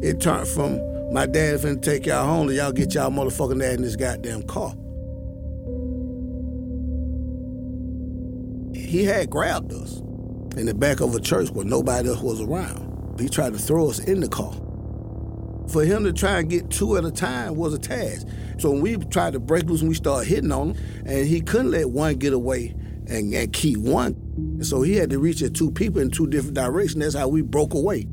It 0.00 0.20
turned 0.20 0.46
from 0.46 0.78
my 1.12 1.26
dad 1.26 1.60
finna 1.60 1.82
take 1.82 2.06
y'all 2.06 2.24
home 2.24 2.46
to 2.46 2.54
y'all 2.54 2.70
get 2.70 2.94
y'all 2.94 3.10
motherfucking 3.10 3.58
dad 3.58 3.74
in 3.74 3.82
this 3.82 3.96
goddamn 3.96 4.44
car. 4.44 4.72
He 8.74 9.04
had 9.04 9.28
grabbed 9.28 9.72
us 9.72 9.98
in 10.56 10.66
the 10.66 10.74
back 10.74 11.00
of 11.00 11.14
a 11.14 11.20
church 11.20 11.50
where 11.50 11.64
nobody 11.64 12.08
else 12.08 12.20
was 12.20 12.40
around. 12.40 12.87
He 13.18 13.28
tried 13.28 13.52
to 13.52 13.58
throw 13.58 13.88
us 13.90 13.98
in 13.98 14.20
the 14.20 14.28
car. 14.28 14.54
For 15.68 15.84
him 15.84 16.04
to 16.04 16.12
try 16.12 16.38
and 16.38 16.48
get 16.48 16.70
two 16.70 16.96
at 16.96 17.04
a 17.04 17.10
time 17.10 17.56
was 17.56 17.74
a 17.74 17.78
task. 17.78 18.26
So 18.58 18.70
when 18.70 18.80
we 18.80 18.96
tried 18.96 19.34
to 19.34 19.40
break 19.40 19.64
loose 19.64 19.80
and 19.80 19.88
we 19.88 19.94
started 19.94 20.28
hitting 20.28 20.50
on 20.50 20.70
him, 20.70 21.04
and 21.04 21.26
he 21.26 21.40
couldn't 21.40 21.70
let 21.70 21.90
one 21.90 22.14
get 22.14 22.32
away 22.32 22.74
and, 23.06 23.32
and 23.34 23.52
keep 23.52 23.78
one. 23.78 24.62
So 24.62 24.82
he 24.82 24.96
had 24.96 25.10
to 25.10 25.18
reach 25.18 25.42
at 25.42 25.54
two 25.54 25.70
people 25.70 26.00
in 26.00 26.10
two 26.10 26.26
different 26.26 26.54
directions. 26.54 27.04
That's 27.04 27.14
how 27.14 27.28
we 27.28 27.42
broke 27.42 27.74
away. 27.74 28.06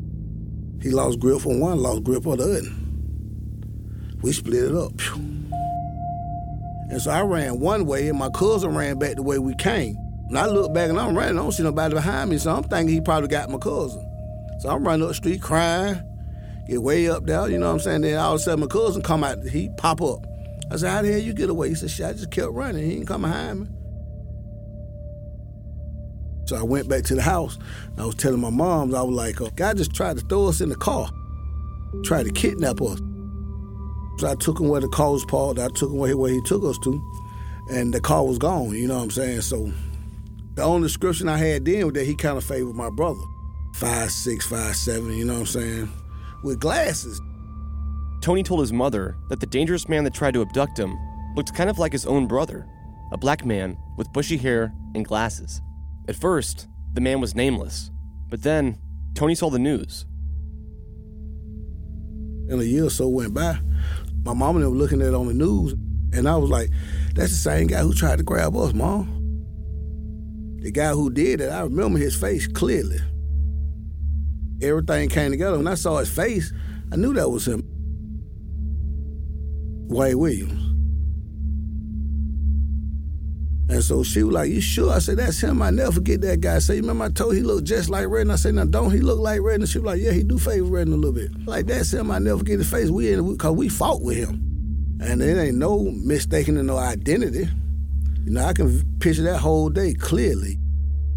He 0.82 0.90
lost 0.92 1.20
grip 1.20 1.46
on 1.46 1.60
one, 1.60 1.80
lost 1.80 2.04
grip 2.04 2.28
on 2.28 2.38
the 2.38 2.44
other. 2.44 2.62
We 4.22 4.34
split 4.34 4.66
it 4.66 4.76
up. 4.76 4.92
And 6.90 7.02
so 7.02 7.12
I 7.12 7.22
ran 7.22 7.60
one 7.60 7.86
way, 7.86 8.10
and 8.10 8.20
my 8.20 8.30
cousin 8.30 8.76
ran 8.76 9.00
back 9.00 9.16
the 9.16 9.24
way 9.24 9.40
we 9.40 9.56
came. 9.56 9.98
And 10.28 10.38
I 10.38 10.46
look 10.48 10.74
back 10.74 10.90
and 10.90 11.00
I'm 11.00 11.16
running, 11.16 11.40
I 11.40 11.42
don't 11.42 11.52
see 11.52 11.64
nobody 11.64 11.94
behind 11.94 12.30
me, 12.32 12.38
so 12.38 12.56
I'm 12.56 12.64
thinking 12.64 12.94
he 12.94 13.02
probably 13.02 13.30
got 13.30 13.50
my 13.50 13.58
cousin. 13.58 14.05
So 14.60 14.70
I'm 14.70 14.86
running 14.86 15.04
up 15.04 15.10
the 15.10 15.16
street 15.16 15.42
crying, 15.42 16.02
get 16.68 16.82
way 16.82 17.10
up 17.10 17.26
there, 17.26 17.50
you 17.50 17.58
know 17.58 17.68
what 17.68 17.74
I'm 17.74 17.80
saying? 17.80 18.02
Then 18.02 18.18
all 18.18 18.36
of 18.36 18.40
a 18.40 18.44
sudden 18.44 18.62
my 18.62 18.68
cousin 18.68 19.02
come 19.02 19.24
out, 19.24 19.44
he 19.44 19.70
pop 19.78 20.02
up. 20.02 20.26
I 20.72 20.78
said, 20.78 20.92
how 20.92 21.02
the 21.02 21.12
hell 21.12 21.22
you 21.22 21.34
get 21.34 21.50
away? 21.50 21.70
He 21.70 21.76
said, 21.76 21.92
shit, 21.92 22.06
I 22.06 22.14
just 22.14 22.32
kept 22.32 22.52
running. 22.52 22.84
He 22.84 22.96
didn't 22.96 23.08
come 23.08 23.22
behind 23.22 23.62
me. 23.62 23.68
So 26.46 26.56
I 26.56 26.64
went 26.64 26.88
back 26.88 27.04
to 27.06 27.16
the 27.16 27.22
house. 27.22 27.58
I 27.98 28.06
was 28.06 28.16
telling 28.16 28.40
my 28.40 28.50
moms, 28.50 28.94
I 28.94 29.02
was 29.02 29.16
like, 29.16 29.42
oh, 29.42 29.50
God 29.56 29.78
just 29.78 29.94
tried 29.94 30.18
to 30.18 30.26
throw 30.26 30.48
us 30.48 30.62
in 30.62 30.70
the 30.70 30.76
car, 30.76 31.10
tried 32.04 32.24
to 32.24 32.32
kidnap 32.32 32.82
us. 32.82 33.00
So 34.18 34.30
I 34.30 34.36
took 34.36 34.60
him 34.60 34.70
where 34.70 34.82
the 34.82 34.88
car 34.88 35.12
was 35.12 35.26
parked. 35.26 35.60
I 35.60 35.68
took 35.70 35.92
him 35.92 35.98
where 35.98 36.10
he, 36.10 36.14
where 36.14 36.32
he 36.32 36.42
took 36.42 36.64
us 36.64 36.78
to, 36.84 37.02
and 37.72 37.94
the 37.94 38.00
car 38.00 38.26
was 38.26 38.38
gone. 38.38 38.72
You 38.72 38.88
know 38.88 38.98
what 38.98 39.04
I'm 39.04 39.12
saying? 39.12 39.42
So 39.42 39.72
the 40.54 40.64
only 40.64 40.88
description 40.88 41.28
I 41.28 41.38
had 41.38 41.66
then 41.66 41.86
was 41.86 41.94
that 41.94 42.06
he 42.06 42.16
kind 42.16 42.38
of 42.38 42.44
favored 42.44 42.76
my 42.76 42.90
brother, 42.90 43.22
five 43.76 44.10
six, 44.10 44.46
five 44.48 44.76
seven. 44.76 45.14
You 45.14 45.26
know 45.26 45.34
what 45.34 45.40
I'm 45.42 45.46
saying? 45.48 45.92
With 46.44 46.60
glasses. 46.60 47.20
Tony 48.22 48.42
told 48.42 48.62
his 48.62 48.72
mother 48.74 49.18
that 49.30 49.40
the 49.40 49.46
dangerous 49.46 49.90
man 49.90 50.04
that 50.06 50.14
tried 50.14 50.34
to 50.34 50.42
abduct 50.42 50.80
him 50.80 50.98
looked 51.36 51.54
kind 51.54 51.70
of 51.70 51.78
like 51.78 51.92
his 51.92 52.06
own 52.06 52.26
brother, 52.26 52.66
a 53.12 53.18
black 53.18 53.46
man 53.46 53.78
with 53.98 54.12
bushy 54.14 54.38
hair 54.38 54.74
and 54.96 55.06
glasses. 55.06 55.62
At 56.08 56.16
first, 56.16 56.68
the 56.94 57.02
man 57.02 57.20
was 57.20 57.36
nameless, 57.36 57.92
but 58.30 58.42
then 58.42 58.78
Tony 59.14 59.36
saw 59.36 59.50
the 59.50 59.60
news. 59.60 60.06
And 62.48 62.62
a 62.62 62.66
year 62.66 62.86
or 62.86 62.90
so 62.90 63.10
went 63.10 63.34
by. 63.34 63.60
My 64.24 64.34
mom 64.34 64.56
and 64.56 64.66
I 64.66 64.70
were 64.70 64.76
looking 64.76 65.02
at 65.02 65.10
it 65.10 65.14
on 65.14 65.28
the 65.28 65.34
news, 65.34 65.74
and 66.14 66.30
I 66.30 66.38
was 66.38 66.50
like, 66.50 66.70
that's 67.14 67.32
the 67.32 67.38
same 67.38 67.68
guy 67.68 67.82
who 67.82 67.94
tried 67.94 68.20
to 68.20 68.24
grab 68.24 68.56
us, 68.56 68.74
mom. 68.74 69.12
The 70.62 70.72
guy 70.72 70.92
who 70.92 71.10
did 71.12 71.42
it, 71.42 71.50
I 71.50 71.62
remember 71.62 72.00
his 72.00 72.16
face 72.16 72.48
clearly. 72.48 73.00
Everything 74.62 75.10
came 75.10 75.32
together. 75.32 75.58
When 75.58 75.68
I 75.68 75.76
saw 75.76 75.98
his 75.98 76.10
face, 76.10 76.52
I 76.92 76.96
knew 76.96 77.14
that 77.14 77.30
was 77.30 77.48
him. 77.48 77.64
Wayne 79.88 80.18
Williams. 80.18 80.66
And 83.68 83.84
so 83.84 84.04
she 84.04 84.22
was 84.22 84.34
like, 84.34 84.50
You 84.50 84.62
sure? 84.62 84.92
I 84.92 85.00
said, 85.00 85.18
That's 85.18 85.42
him. 85.42 85.62
I 85.62 85.72
never 85.72 85.94
forget 85.94 86.22
that 86.22 86.40
guy. 86.40 86.56
I 86.56 86.60
said, 86.60 86.76
You 86.76 86.82
remember 86.82 87.06
I 87.06 87.10
told 87.10 87.36
he 87.36 87.42
looked 87.42 87.68
just 87.68 87.90
like 87.90 88.08
Redden? 88.08 88.32
I 88.32 88.36
said, 88.36 88.56
Now 88.56 88.66
don't 88.66 88.92
he 88.92 89.00
look 89.00 89.20
like 89.20 89.42
Redden? 89.42 89.66
She 89.66 89.80
was 89.80 89.86
like, 89.86 90.02
Yeah, 90.02 90.12
he 90.12 90.24
do 90.24 90.38
favor 90.38 90.66
Redden 90.66 90.94
a 90.94 90.98
little 90.98 91.12
bit. 91.12 91.48
Like, 91.48 91.66
that's 91.66 91.92
him. 91.92 92.12
I 92.12 92.20
never 92.20 92.40
forget 92.40 92.60
his 92.60 92.70
face. 92.70 92.90
We 92.90 93.12
in 93.12 93.34
because 93.34 93.56
we 93.56 93.70
fought 93.70 94.02
with 94.02 94.18
him. 94.18 94.42
And 95.02 95.22
it 95.22 95.38
ain't 95.38 95.58
no 95.58 95.80
mistaking 95.80 96.64
no 96.66 96.78
identity. 96.78 97.50
You 98.24 98.32
know, 98.32 98.46
I 98.46 98.54
can 98.54 98.98
picture 99.00 99.24
that 99.24 99.40
whole 99.40 99.70
day 99.70 99.94
clearly. 99.94 100.58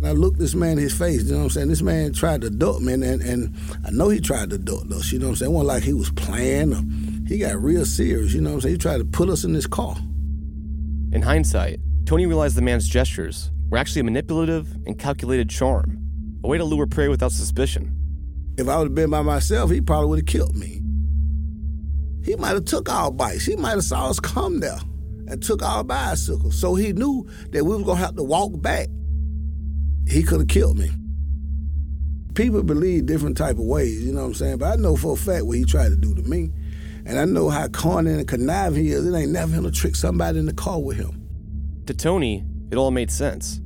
I 0.02 0.12
looked 0.12 0.38
this 0.38 0.54
man 0.54 0.72
in 0.72 0.78
his 0.78 0.96
face, 0.96 1.24
you 1.24 1.32
know 1.32 1.38
what 1.38 1.44
I'm 1.44 1.50
saying? 1.50 1.68
This 1.68 1.82
man 1.82 2.12
tried 2.12 2.42
to 2.42 2.50
duck 2.50 2.80
me, 2.80 2.92
and, 2.92 3.04
and 3.04 3.54
I 3.84 3.90
know 3.90 4.08
he 4.08 4.20
tried 4.20 4.50
to 4.50 4.58
duck 4.58 4.84
us, 4.92 5.10
you 5.10 5.18
know 5.18 5.26
what 5.26 5.30
I'm 5.30 5.36
saying? 5.36 5.50
It 5.50 5.54
wasn't 5.54 5.68
like 5.68 5.82
he 5.82 5.92
was 5.92 6.10
playing. 6.10 6.72
Or, 6.72 6.82
he 7.28 7.38
got 7.38 7.60
real 7.60 7.84
serious, 7.84 8.32
you 8.32 8.40
know 8.40 8.50
what 8.50 8.54
I'm 8.56 8.60
saying? 8.62 8.74
He 8.74 8.78
tried 8.78 8.98
to 8.98 9.04
put 9.04 9.28
us 9.28 9.44
in 9.44 9.52
this 9.52 9.66
car. 9.66 9.96
In 11.12 11.20
hindsight, 11.20 11.80
Tony 12.06 12.26
realized 12.26 12.56
the 12.56 12.62
man's 12.62 12.88
gestures 12.88 13.50
were 13.70 13.78
actually 13.78 14.00
a 14.00 14.04
manipulative 14.04 14.72
and 14.86 14.98
calculated 14.98 15.50
charm, 15.50 15.98
a 16.44 16.48
way 16.48 16.58
to 16.58 16.64
lure 16.64 16.86
prey 16.86 17.08
without 17.08 17.32
suspicion. 17.32 17.94
If 18.56 18.68
I 18.68 18.78
would 18.78 18.88
have 18.88 18.94
been 18.94 19.10
by 19.10 19.22
myself, 19.22 19.70
he 19.70 19.80
probably 19.80 20.08
would 20.08 20.18
have 20.20 20.26
killed 20.26 20.56
me. 20.56 20.80
He 22.24 22.36
might 22.36 22.54
have 22.54 22.64
took 22.64 22.88
our 22.88 23.10
bikes. 23.10 23.46
He 23.46 23.56
might 23.56 23.70
have 23.70 23.84
saw 23.84 24.08
us 24.08 24.20
come 24.20 24.60
there 24.60 24.78
and 25.28 25.42
took 25.42 25.62
our 25.62 25.82
bicycles. 25.84 26.58
So 26.60 26.74
he 26.74 26.92
knew 26.92 27.28
that 27.50 27.64
we 27.64 27.76
was 27.76 27.84
gonna 27.84 28.00
have 28.00 28.16
to 28.16 28.22
walk 28.22 28.60
back. 28.60 28.88
He 30.08 30.22
could 30.22 30.40
have 30.40 30.48
killed 30.48 30.78
me. 30.78 30.90
people 32.34 32.62
believe 32.62 33.06
different 33.06 33.36
type 33.36 33.56
of 33.56 33.64
ways, 33.64 34.04
you 34.04 34.12
know 34.12 34.20
what 34.20 34.26
I'm 34.28 34.34
saying? 34.34 34.58
But 34.58 34.72
I 34.72 34.76
know 34.76 34.96
for 34.96 35.14
a 35.14 35.16
fact 35.16 35.44
what 35.44 35.58
he 35.58 35.64
tried 35.64 35.88
to 35.88 35.96
do 35.96 36.14
to 36.14 36.22
me. 36.22 36.50
And 37.04 37.18
I 37.18 37.24
know 37.24 37.48
how 37.48 37.68
cunning 37.68 38.18
and 38.18 38.28
conniving 38.28 38.84
he 38.84 38.90
is. 38.90 39.06
It 39.06 39.16
ain't 39.16 39.32
never 39.32 39.52
him 39.52 39.64
to 39.64 39.70
trick 39.70 39.96
somebody 39.96 40.38
in 40.38 40.46
the 40.46 40.52
car 40.52 40.80
with 40.80 40.98
him. 40.98 41.26
To 41.86 41.94
Tony, 41.94 42.44
it 42.70 42.76
all 42.76 42.90
made 42.90 43.10
sense. 43.10 43.60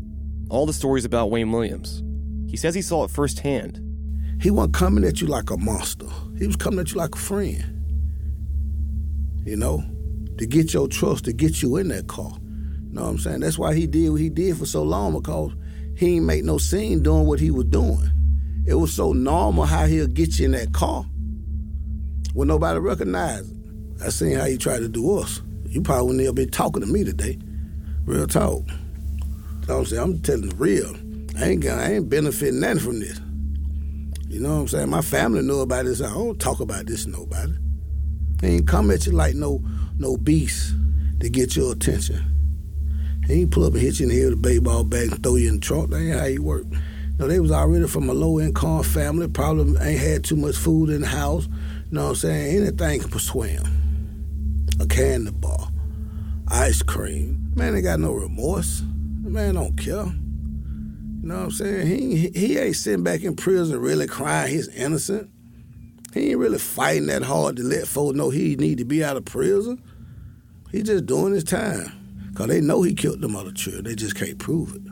All 0.48 0.64
the 0.64 0.72
stories 0.72 1.04
about 1.04 1.30
Wayne 1.30 1.50
Williams. 1.50 2.02
He 2.48 2.56
says 2.56 2.74
he 2.74 2.82
saw 2.82 3.04
it 3.04 3.10
firsthand. 3.10 3.80
He 4.40 4.50
wasn't 4.50 4.74
coming 4.74 5.04
at 5.04 5.20
you 5.20 5.26
like 5.26 5.50
a 5.50 5.56
monster. 5.56 6.06
He 6.38 6.46
was 6.46 6.56
coming 6.56 6.80
at 6.80 6.92
you 6.92 6.98
like 6.98 7.14
a 7.14 7.18
friend. 7.18 7.64
You 9.44 9.56
know, 9.56 9.84
to 10.38 10.46
get 10.46 10.72
your 10.72 10.88
trust, 10.88 11.24
to 11.24 11.32
get 11.32 11.62
you 11.62 11.76
in 11.76 11.88
that 11.88 12.06
car. 12.06 12.32
You 12.40 12.94
know 12.94 13.02
what 13.02 13.08
I'm 13.08 13.18
saying? 13.18 13.40
That's 13.40 13.58
why 13.58 13.74
he 13.74 13.86
did 13.86 14.10
what 14.10 14.20
he 14.20 14.28
did 14.28 14.56
for 14.56 14.66
so 14.66 14.82
long 14.82 15.14
because 15.14 15.52
he 15.96 16.16
ain't 16.16 16.24
make 16.24 16.44
no 16.44 16.58
scene 16.58 17.02
doing 17.02 17.26
what 17.26 17.40
he 17.40 17.50
was 17.50 17.66
doing. 17.66 18.10
It 18.66 18.74
was 18.74 18.92
so 18.92 19.12
normal 19.12 19.64
how 19.64 19.86
he'll 19.86 20.06
get 20.06 20.38
you 20.38 20.46
in 20.46 20.52
that 20.52 20.72
car 20.72 21.04
when 22.34 22.48
nobody 22.48 22.78
recognized 22.78 23.50
it. 23.50 24.04
I 24.04 24.08
seen 24.08 24.36
how 24.36 24.46
he 24.46 24.56
tried 24.56 24.80
to 24.80 24.88
do 24.88 25.18
us. 25.18 25.42
You 25.66 25.82
probably 25.82 26.06
wouldn't 26.06 26.22
even 26.22 26.34
be 26.34 26.46
talking 26.46 26.82
to 26.82 26.86
me 26.86 27.04
today. 27.04 27.38
Real 28.04 28.26
talk. 28.26 28.62
So 29.66 29.78
I'm 29.78 29.86
saying, 29.86 30.02
I'm 30.02 30.18
telling 30.20 30.48
the 30.48 30.56
real. 30.56 30.94
I 31.38 31.50
ain't 31.50 31.62
got, 31.62 31.78
I 31.78 31.94
ain't 31.94 32.08
benefiting 32.08 32.60
nothing 32.60 32.78
from 32.80 33.00
this. 33.00 33.20
You 34.28 34.40
know 34.40 34.54
what 34.54 34.60
I'm 34.60 34.68
saying? 34.68 34.90
My 34.90 35.02
family 35.02 35.42
know 35.42 35.60
about 35.60 35.84
this. 35.84 36.00
I 36.00 36.12
don't 36.12 36.38
talk 36.38 36.60
about 36.60 36.86
this 36.86 37.04
to 37.04 37.10
nobody. 37.10 37.52
They 38.36 38.48
ain't 38.48 38.66
come 38.66 38.90
at 38.90 39.06
you 39.06 39.12
like 39.12 39.34
no 39.34 39.62
no 39.98 40.16
beast 40.16 40.74
to 41.20 41.28
get 41.28 41.54
your 41.54 41.72
attention. 41.72 42.31
He 43.26 43.40
ain't 43.40 43.50
pull 43.50 43.64
up 43.64 43.72
and 43.72 43.82
hit 43.82 44.00
you 44.00 44.06
in 44.06 44.10
the 44.10 44.16
head 44.16 44.30
with 44.30 44.34
a 44.34 44.36
baseball 44.36 44.84
bat 44.84 45.08
and 45.08 45.22
throw 45.22 45.36
you 45.36 45.48
in 45.48 45.54
the 45.56 45.60
trunk. 45.60 45.90
That 45.90 46.00
ain't 46.00 46.18
how 46.18 46.26
he 46.26 46.38
work. 46.38 46.64
No, 47.18 47.28
they 47.28 47.40
was 47.40 47.52
already 47.52 47.86
from 47.86 48.08
a 48.08 48.14
low 48.14 48.40
income 48.40 48.82
family, 48.82 49.28
probably 49.28 49.80
ain't 49.80 50.00
had 50.00 50.24
too 50.24 50.36
much 50.36 50.56
food 50.56 50.90
in 50.90 51.02
the 51.02 51.06
house. 51.06 51.46
You 51.46 51.96
know 51.96 52.04
what 52.04 52.08
I'm 52.10 52.14
saying? 52.16 52.56
Anything 52.56 53.00
can 53.00 53.10
persuade 53.10 53.60
him. 53.60 54.66
A 54.80 54.86
candy 54.86 55.30
bar, 55.30 55.68
ice 56.48 56.82
cream. 56.82 57.52
Man 57.54 57.74
ain't 57.74 57.84
got 57.84 58.00
no 58.00 58.12
remorse. 58.12 58.82
Man 59.20 59.54
don't 59.54 59.76
care. 59.76 60.06
You 60.06 61.28
know 61.28 61.36
what 61.36 61.44
I'm 61.44 61.50
saying? 61.52 61.86
He, 61.86 62.30
he 62.30 62.58
ain't 62.58 62.74
sitting 62.74 63.04
back 63.04 63.22
in 63.22 63.36
prison 63.36 63.78
really 63.78 64.08
crying 64.08 64.52
he's 64.52 64.68
innocent. 64.68 65.30
He 66.12 66.30
ain't 66.30 66.38
really 66.38 66.58
fighting 66.58 67.06
that 67.06 67.22
hard 67.22 67.56
to 67.56 67.62
let 67.62 67.86
folks 67.86 68.16
know 68.16 68.30
he 68.30 68.56
need 68.56 68.78
to 68.78 68.84
be 68.84 69.04
out 69.04 69.16
of 69.16 69.24
prison. 69.24 69.80
He 70.72 70.82
just 70.82 71.06
doing 71.06 71.32
his 71.32 71.44
time. 71.44 72.01
Cause 72.42 72.48
they 72.48 72.60
know 72.60 72.82
he 72.82 72.92
killed 72.92 73.20
them 73.20 73.36
other 73.36 73.52
children. 73.52 73.84
They 73.84 73.94
just 73.94 74.16
can't 74.16 74.36
prove 74.36 74.74
it. 74.74 74.82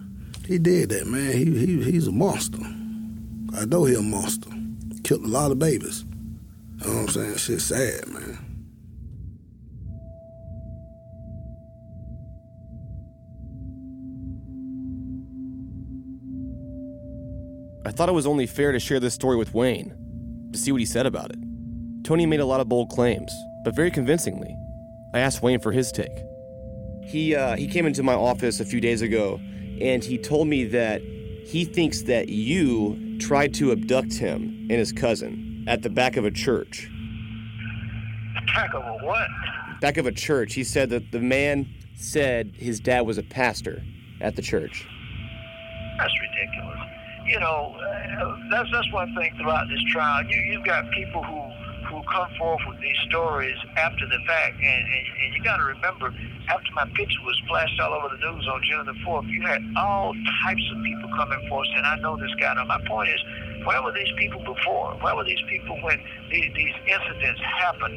He 0.47 0.57
did 0.57 0.91
that, 0.91 1.09
man. 1.09 1.33
He, 1.33 1.45
he 1.47 1.83
he's 1.83 2.07
a 2.07 2.13
monster. 2.13 2.61
I 2.63 3.65
know 3.65 3.85
he 3.87 3.97
a 3.97 4.03
monster. 4.03 4.49
Killed 5.03 5.25
a 5.25 5.27
lot 5.27 5.51
of 5.51 5.59
babies. 5.59 6.05
You 6.79 6.87
know 6.87 6.95
what 6.95 7.03
I'm 7.03 7.09
saying? 7.09 7.37
Shit's 7.39 7.65
sad, 7.65 8.07
man. 8.07 8.39
I 17.85 17.91
thought 17.91 18.09
it 18.09 18.13
was 18.13 18.29
only 18.29 18.47
fair 18.47 18.71
to 18.71 18.79
share 18.79 19.01
this 19.01 19.15
story 19.15 19.37
with 19.37 19.53
Wayne, 19.55 19.93
to 20.53 20.57
see 20.57 20.71
what 20.71 20.81
he 20.81 20.87
said 20.87 21.05
about 21.05 21.33
it. 21.33 21.39
Tony 22.05 22.27
made 22.27 22.39
a 22.39 22.47
lot 22.47 22.61
of 22.61 22.69
bold 22.69 22.91
claims, 22.91 23.33
but 23.65 23.75
very 23.75 23.91
convincingly. 23.91 24.55
I 25.13 25.19
asked 25.19 25.43
Wayne 25.43 25.59
for 25.59 25.73
his 25.73 25.91
take. 25.91 26.30
He, 27.07 27.35
uh, 27.35 27.57
he 27.57 27.67
came 27.67 27.87
into 27.87 28.03
my 28.03 28.15
office 28.15 28.61
a 28.61 28.65
few 28.65 28.81
days 28.81 29.03
ago 29.03 29.41
and 29.81 30.05
he 30.05 30.19
told 30.19 30.47
me 30.47 30.65
that 30.65 31.03
he 31.45 31.65
thinks 31.65 32.03
that 32.03 32.29
you 32.29 33.19
tried 33.19 33.55
to 33.55 33.73
abduct 33.73 34.15
him 34.15 34.67
and 34.71 34.73
his 34.73 34.93
cousin 34.93 35.65
at 35.67 35.83
the 35.83 35.91
back 35.91 36.17
of 36.17 36.25
a 36.25 36.31
church. 36.31 36.91
Back 38.55 38.75
of 38.75 38.83
a 38.83 39.05
what? 39.05 39.29
Back 39.81 39.97
of 39.97 40.07
a 40.07 40.13
church. 40.13 40.55
He 40.55 40.65
said 40.65 40.91
that 40.91 41.11
the 41.13 41.21
man 41.21 41.69
said 41.95 42.53
his 42.57 42.81
dad 42.81 43.03
was 43.03 43.19
a 43.19 43.23
pastor 43.23 43.83
at 44.21 44.37
the 44.37 44.43
church. 44.43 44.87
That's 45.99 46.13
ridiculous. 46.21 46.79
You 47.27 47.41
know, 47.41 47.77
uh, 47.79 48.37
that's 48.51 48.71
that's 48.73 48.93
one 48.93 49.15
thing 49.15 49.33
throughout 49.37 49.69
this 49.69 49.83
trial. 49.93 50.25
You 50.25 50.37
you've 50.53 50.65
got 50.65 50.91
people 50.91 51.23
who 51.23 51.51
come 52.05 52.29
forth 52.39 52.61
with 52.69 52.81
these 52.81 52.97
stories 53.11 53.57
after 53.77 54.07
the 54.09 54.21
fact, 54.27 54.57
and 54.61 54.83
and, 54.85 55.05
and 55.25 55.29
you 55.35 55.41
got 55.45 55.59
to 55.59 55.65
remember, 55.65 56.13
after 56.49 56.71
my 56.75 56.87
picture 56.97 57.23
was 57.25 57.39
flashed 57.49 57.81
all 57.81 57.95
over 57.95 58.09
the 58.15 58.21
news 58.21 58.45
on 58.49 58.61
June 58.65 58.87
the 58.87 58.99
fourth, 59.05 59.27
you 59.27 59.43
had 59.47 59.63
all 59.77 60.15
types 60.45 60.65
of 60.73 60.79
people 60.85 61.11
coming 61.17 61.41
forth 61.49 61.67
saying, 61.75 61.85
"I 61.87 61.97
know 62.01 62.17
this 62.17 62.33
guy." 62.41 62.55
Now 62.55 62.65
my 62.65 62.81
point 62.89 63.11
is, 63.11 63.21
where 63.67 63.83
were 63.83 63.93
these 63.93 64.13
people 64.19 64.41
before? 64.45 64.97
Where 65.03 65.17
were 65.17 65.25
these 65.25 65.43
people 65.49 65.77
when 65.83 65.99
these, 66.31 66.51
these 66.57 66.77
incidents 66.89 67.41
happened? 67.61 67.97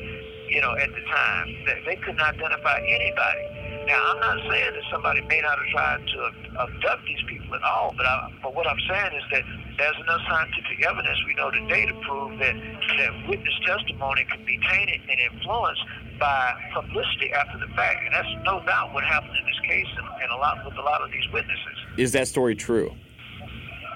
You 0.49 0.61
know, 0.61 0.73
at 0.77 0.89
the 0.91 1.03
time, 1.09 1.47
they, 1.65 1.77
they 1.87 1.95
couldn't 1.97 2.21
identify 2.21 2.77
anybody. 2.85 3.43
Now, 3.87 3.99
I'm 4.13 4.19
not 4.19 4.37
saying 4.49 4.71
that 4.75 4.85
somebody 4.91 5.21
may 5.27 5.41
not 5.41 5.57
have 5.57 5.69
tried 5.73 6.01
to 6.07 6.19
abduct 6.61 7.03
these 7.07 7.23
people 7.27 7.55
at 7.55 7.63
all, 7.63 7.93
but 7.97 8.05
I, 8.05 8.29
but 8.43 8.55
what 8.55 8.67
I'm 8.67 8.79
saying 8.89 9.13
is 9.17 9.25
that 9.31 9.43
there's 9.77 9.95
enough 10.01 10.21
scientific 10.29 10.85
evidence 10.85 11.17
we 11.25 11.33
know 11.35 11.49
today 11.49 11.85
to 11.85 11.93
prove 12.05 12.37
that 12.39 12.55
that 12.97 13.11
witness 13.27 13.53
testimony 13.65 14.25
can 14.29 14.45
be 14.45 14.59
tainted 14.69 15.01
and 15.09 15.19
influenced 15.33 15.81
by 16.19 16.53
publicity 16.73 17.33
after 17.33 17.57
the 17.57 17.67
fact, 17.75 17.99
and 18.05 18.13
that's 18.13 18.29
no 18.45 18.63
doubt 18.65 18.93
what 18.93 19.03
happened 19.03 19.33
in 19.33 19.45
this 19.45 19.59
case 19.67 19.87
and, 19.97 20.07
and 20.21 20.31
a 20.31 20.37
lot 20.37 20.63
with 20.65 20.77
a 20.77 20.81
lot 20.81 21.01
of 21.01 21.11
these 21.11 21.25
witnesses. 21.33 21.77
Is 21.97 22.11
that 22.13 22.27
story 22.27 22.55
true? 22.55 22.93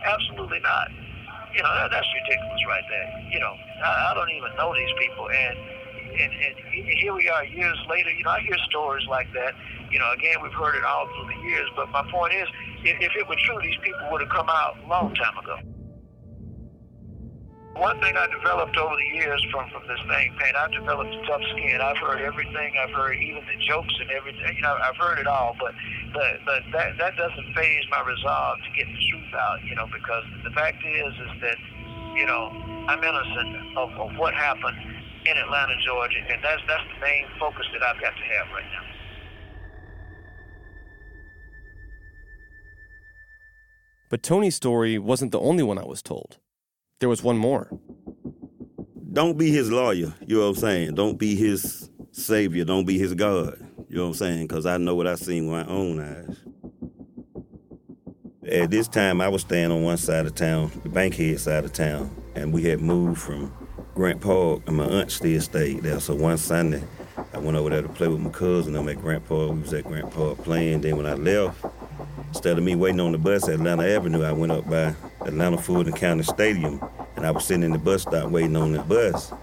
Absolutely 0.03 0.59
not. 0.59 0.89
You 1.53 1.61
know, 1.63 1.73
that, 1.73 1.91
that's 1.91 2.07
ridiculous 2.23 2.61
right 2.67 2.83
there. 2.89 3.07
You 3.31 3.39
know, 3.39 3.53
I, 3.83 4.11
I 4.11 4.13
don't 4.13 4.29
even 4.29 4.55
know 4.57 4.73
these 4.73 4.93
people, 4.99 5.29
and, 5.29 5.57
and 6.19 6.31
and 6.33 6.55
here 6.99 7.13
we 7.13 7.29
are 7.29 7.45
years 7.45 7.77
later. 7.89 8.11
You 8.11 8.23
know, 8.23 8.31
I 8.31 8.41
hear 8.41 8.57
stories 8.69 9.05
like 9.09 9.27
that. 9.33 9.53
You 9.91 9.99
know, 9.99 10.11
again, 10.13 10.41
we've 10.41 10.53
heard 10.53 10.75
it 10.75 10.83
all 10.83 11.07
through 11.07 11.33
the 11.33 11.41
years. 11.47 11.69
But 11.75 11.89
my 11.91 12.03
point 12.11 12.33
is, 12.33 12.47
if, 12.83 12.97
if 12.99 13.11
it 13.15 13.27
were 13.27 13.39
true, 13.45 13.59
these 13.61 13.77
people 13.83 14.09
would 14.11 14.21
have 14.21 14.29
come 14.29 14.49
out 14.49 14.75
a 14.83 14.87
long 14.87 15.13
time 15.15 15.37
ago. 15.37 15.57
One 17.77 18.01
thing 18.01 18.17
I 18.17 18.25
developed 18.33 18.75
over 18.75 18.95
the 18.97 19.09
years 19.21 19.37
from, 19.53 19.69
from 19.69 19.85
this 19.85 20.01
thing, 20.09 20.33
Payne, 20.41 20.57
I 20.57 20.65
developed 20.73 21.13
a 21.13 21.21
tough 21.29 21.45
skin. 21.53 21.77
I've 21.77 22.01
heard 22.01 22.25
everything. 22.25 22.73
I've 22.81 22.89
heard 22.89 23.13
even 23.21 23.45
the 23.45 23.53
jokes 23.69 23.93
and 24.01 24.09
everything. 24.09 24.57
You 24.57 24.63
know, 24.63 24.75
I've 24.81 24.97
heard 24.97 25.19
it 25.19 25.27
all. 25.27 25.55
But 25.61 25.77
but, 26.13 26.41
but 26.45 26.61
that, 26.73 26.97
that 26.97 27.13
doesn't 27.15 27.53
phase 27.53 27.85
my 27.91 28.01
resolve 28.01 28.57
to 28.65 28.69
get 28.73 28.89
the 28.89 29.01
truth 29.13 29.33
out, 29.37 29.61
you 29.63 29.75
know, 29.75 29.85
because 29.93 30.25
the 30.43 30.49
fact 30.57 30.81
is, 30.81 31.13
is 31.13 31.33
that, 31.41 31.57
you 32.17 32.25
know, 32.25 32.49
I'm 32.89 33.03
innocent 33.03 33.77
of, 33.77 33.91
of 33.93 34.17
what 34.17 34.33
happened 34.33 34.96
in 35.29 35.37
Atlanta, 35.37 35.73
Georgia, 35.85 36.19
and 36.19 36.43
that's, 36.43 36.61
that's 36.67 36.83
the 36.93 37.01
main 37.01 37.25
focus 37.39 37.65
that 37.73 37.83
I've 37.83 37.99
got 38.01 38.15
to 38.15 38.23
have 38.23 38.47
right 38.53 38.65
now. 38.71 38.83
But 44.09 44.23
Tony's 44.23 44.55
story 44.55 44.97
wasn't 44.97 45.33
the 45.33 45.39
only 45.39 45.63
one 45.63 45.77
I 45.77 45.85
was 45.85 46.01
told. 46.01 46.37
There 46.99 47.09
was 47.09 47.21
one 47.21 47.37
more. 47.37 47.69
Don't 49.11 49.37
be 49.37 49.51
his 49.51 49.69
lawyer, 49.69 50.13
you 50.25 50.37
know 50.37 50.43
what 50.43 50.49
I'm 50.49 50.55
saying? 50.55 50.95
Don't 50.95 51.17
be 51.17 51.35
his 51.35 51.89
savior, 52.11 52.63
don't 52.63 52.85
be 52.85 52.97
his 52.97 53.13
God, 53.13 53.57
you 53.89 53.97
know 53.97 54.03
what 54.03 54.09
I'm 54.09 54.13
saying? 54.13 54.47
Because 54.47 54.65
I 54.65 54.77
know 54.77 54.95
what 54.95 55.07
I 55.07 55.15
seen 55.15 55.47
with 55.47 55.67
my 55.67 55.73
own 55.73 55.99
eyes. 55.99 56.37
At 58.49 58.71
this 58.71 58.87
time, 58.87 59.19
I 59.19 59.27
was 59.27 59.41
staying 59.41 59.71
on 59.71 59.83
one 59.83 59.97
side 59.97 60.25
of 60.25 60.35
town, 60.35 60.71
the 60.83 60.89
Bankhead 60.89 61.39
side 61.39 61.65
of 61.65 61.73
town, 61.73 62.15
and 62.33 62.53
we 62.53 62.63
had 62.63 62.79
moved 62.79 63.19
from 63.19 63.51
Grant 63.97 64.21
Park, 64.21 64.61
and 64.67 64.77
my 64.77 64.85
aunt 64.85 65.11
still 65.11 65.41
stayed 65.41 65.81
there. 65.81 65.99
So 65.99 66.13
one 66.13 66.37
Sunday, 66.37 66.83
I 67.33 67.39
went 67.39 67.57
over 67.57 67.71
there 67.71 67.81
to 67.81 67.89
play 67.89 68.07
with 68.07 68.19
my 68.19 68.29
cousin. 68.29 68.75
I'm 68.75 68.87
at 68.89 69.01
Grant. 69.01 69.27
We 69.27 69.47
was 69.59 69.73
at 69.73 69.85
Grant 69.85 70.11
Park 70.11 70.37
playing. 70.43 70.81
Then 70.81 70.97
when 70.97 71.07
I 71.07 71.15
left, 71.15 71.65
instead 72.27 72.59
of 72.59 72.63
me 72.63 72.75
waiting 72.75 72.99
on 72.99 73.11
the 73.11 73.17
bus 73.17 73.47
at 73.47 73.55
Atlanta 73.55 73.87
Avenue, 73.87 74.21
I 74.21 74.33
went 74.33 74.51
up 74.51 74.69
by 74.69 74.93
Atlanta 75.21 75.57
Fulton 75.57 75.93
County 75.93 76.21
Stadium, 76.21 76.79
and 77.15 77.25
I 77.25 77.31
was 77.31 77.45
sitting 77.45 77.63
in 77.63 77.71
the 77.71 77.79
bus 77.79 78.03
stop 78.03 78.29
waiting 78.29 78.55
on 78.55 78.73
the 78.73 78.83
bus. 78.83 79.33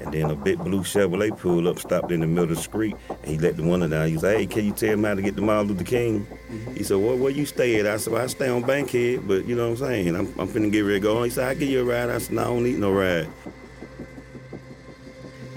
And 0.00 0.14
then 0.14 0.30
a 0.30 0.34
big 0.34 0.56
blue 0.60 0.80
Chevrolet 0.80 1.38
pulled 1.38 1.66
up, 1.66 1.78
stopped 1.78 2.10
in 2.10 2.20
the 2.20 2.26
middle 2.26 2.44
of 2.44 2.56
the 2.56 2.56
street, 2.56 2.96
and 3.10 3.26
he 3.26 3.36
let 3.36 3.58
the 3.58 3.62
window 3.62 3.86
down. 3.86 4.08
He 4.08 4.16
said, 4.16 4.38
"Hey, 4.38 4.46
can 4.46 4.64
you 4.64 4.72
tell 4.72 4.96
me 4.96 5.06
how 5.06 5.14
to 5.14 5.20
get 5.20 5.36
to 5.36 5.42
Martin 5.42 5.68
Luther 5.68 5.84
King?" 5.84 6.26
Mm-hmm. 6.50 6.74
He 6.74 6.84
said, 6.84 6.96
"Well, 6.96 7.18
where 7.18 7.30
you 7.30 7.44
stay 7.44 7.78
at?" 7.78 7.86
I 7.86 7.98
said, 7.98 8.14
well, 8.14 8.22
"I 8.22 8.26
stay 8.28 8.48
on 8.48 8.62
Bankhead, 8.62 9.28
but 9.28 9.44
you 9.44 9.54
know 9.54 9.68
what 9.68 9.82
I'm 9.82 9.88
saying. 9.88 10.16
I'm, 10.16 10.26
I'm 10.40 10.48
finna 10.48 10.72
get 10.72 10.80
ready 10.80 10.94
to 10.94 11.00
go 11.00 11.18
on." 11.18 11.24
He 11.24 11.30
said, 11.30 11.44
"I 11.44 11.52
will 11.52 11.60
give 11.60 11.68
you 11.68 11.82
a 11.82 11.84
ride." 11.84 12.08
I 12.08 12.16
said, 12.16 12.34
"No, 12.34 12.40
I 12.40 12.44
don't 12.46 12.64
need 12.64 12.78
no 12.78 12.92
ride." 12.92 13.28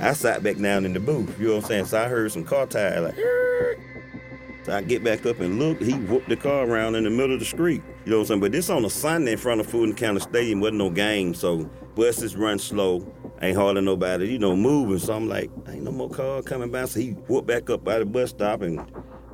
I 0.04 0.14
sat 0.14 0.44
back 0.44 0.58
down 0.58 0.86
in 0.86 0.94
the 0.94 1.00
booth. 1.00 1.40
You 1.40 1.48
know 1.48 1.56
what 1.56 1.64
I'm 1.64 1.70
saying? 1.70 1.86
So 1.86 2.02
I 2.02 2.08
heard 2.08 2.32
some 2.32 2.44
car 2.44 2.66
tires 2.66 3.02
like. 3.02 3.16
So 4.64 4.74
I 4.74 4.82
get 4.82 5.04
back 5.04 5.26
up 5.26 5.40
and 5.40 5.60
look. 5.60 5.82
He 5.82 5.94
whooped 5.94 6.30
the 6.30 6.38
car 6.38 6.66
around 6.66 6.96
in 6.96 7.04
the 7.04 7.10
middle 7.10 7.34
of 7.34 7.40
the 7.40 7.46
street. 7.46 7.82
You 8.06 8.12
know 8.12 8.18
what 8.18 8.24
I'm 8.24 8.28
saying? 8.28 8.40
But 8.42 8.52
this 8.54 8.70
on 8.70 8.86
a 8.86 8.90
Sunday 8.90 9.34
in 9.34 9.38
front 9.38 9.60
of 9.60 9.68
Fulton 9.68 9.96
County 9.96 10.20
Stadium 10.22 10.62
wasn't 10.62 10.78
no 10.78 10.90
game, 10.90 11.34
so 11.34 11.70
buses 11.96 12.36
run 12.36 12.60
slow. 12.60 13.06
Ain't 13.42 13.58
hardly 13.58 13.82
nobody, 13.82 14.28
you 14.28 14.40
know, 14.40 14.56
moving. 14.56 15.00
So 15.00 15.14
I'm 15.14 15.28
like, 15.28 15.52
ain't 15.68 15.84
no 15.84 15.92
more 15.92 16.10
car 16.10 16.42
coming 16.42 16.72
by. 16.72 16.86
So 16.86 17.02
he 17.02 17.12
whooped 17.12 17.48
back 17.48 17.70
up 17.70 17.84
by 17.84 18.00
the 18.00 18.06
bus 18.06 18.30
stop 18.30 18.62
and 18.62 18.80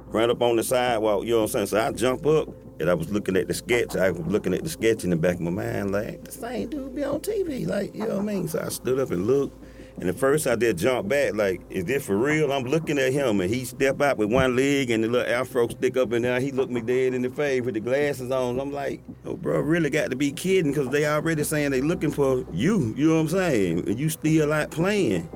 ran 0.08 0.32
up 0.32 0.42
on 0.42 0.56
the 0.56 0.64
sidewalk. 0.64 1.26
You 1.26 1.32
know 1.32 1.42
what 1.42 1.56
I'm 1.56 1.68
saying? 1.68 1.68
So 1.68 1.80
I 1.80 1.92
jump 1.92 2.26
up 2.26 2.50
And 2.80 2.90
I 2.90 2.94
was 2.94 3.12
looking 3.12 3.36
at 3.36 3.48
the 3.48 3.54
sketch. 3.54 3.96
I 3.98 4.12
was 4.12 4.26
looking 4.26 4.54
at 4.54 4.64
the 4.64 4.70
sketch 4.70 5.04
in 5.04 5.10
the 5.10 5.18
back 5.18 5.36
of 5.36 5.42
my 5.42 5.52
mind, 5.52 5.92
like, 5.92 6.24
the 6.24 6.32
same 6.32 6.70
dude 6.70 6.96
be 6.96 7.04
on 7.04 7.20
TV. 7.20 7.68
Like, 7.68 7.94
you 7.94 8.08
know 8.08 8.16
what 8.16 8.20
I 8.20 8.22
mean? 8.22 8.48
So 8.48 8.62
I 8.62 8.70
stood 8.70 9.00
up 9.00 9.12
and 9.12 9.28
looked. 9.28 9.62
And 10.00 10.08
at 10.08 10.16
first 10.18 10.48
I 10.48 10.56
did 10.56 10.78
jump 10.78 11.10
back, 11.10 11.34
like, 11.36 11.62
is 11.70 11.84
this 11.84 12.06
for 12.06 12.16
real? 12.16 12.54
I'm 12.54 12.64
looking 12.64 12.98
at 12.98 13.12
him 13.12 13.42
and 13.42 13.54
he 13.54 13.66
step 13.66 14.02
out 14.02 14.18
with 14.18 14.32
one 14.32 14.56
leg 14.56 14.92
and 14.92 15.04
the 15.04 15.10
little 15.10 15.30
afro 15.30 15.68
stick 15.68 15.98
up 15.98 16.14
and 16.14 16.24
there. 16.24 16.40
He 16.40 16.54
looked 16.54 16.72
me 16.72 16.80
dead 16.80 17.14
in 17.14 17.22
the 17.22 17.30
face 17.30 17.64
with 17.64 17.74
the 17.74 17.82
glasses 17.82 18.32
on. 18.32 18.62
I'm 18.62 18.72
like, 18.72 19.02
oh, 19.26 19.36
bro, 19.36 19.60
really 19.60 19.90
got 19.90 20.10
to 20.12 20.16
be 20.16 20.32
kidding 20.32 20.72
because 20.72 20.88
they 20.88 21.06
already 21.06 21.44
saying 21.44 21.72
they 21.72 21.82
looking 21.82 22.12
for 22.12 22.46
you. 22.54 22.94
You 22.96 23.10
know 23.10 23.16
what 23.16 23.22
I'm 23.22 23.28
saying? 23.30 23.90
And 23.90 24.00
you 24.00 24.08
still 24.08 24.54
out 24.54 24.72
playing. 24.72 25.28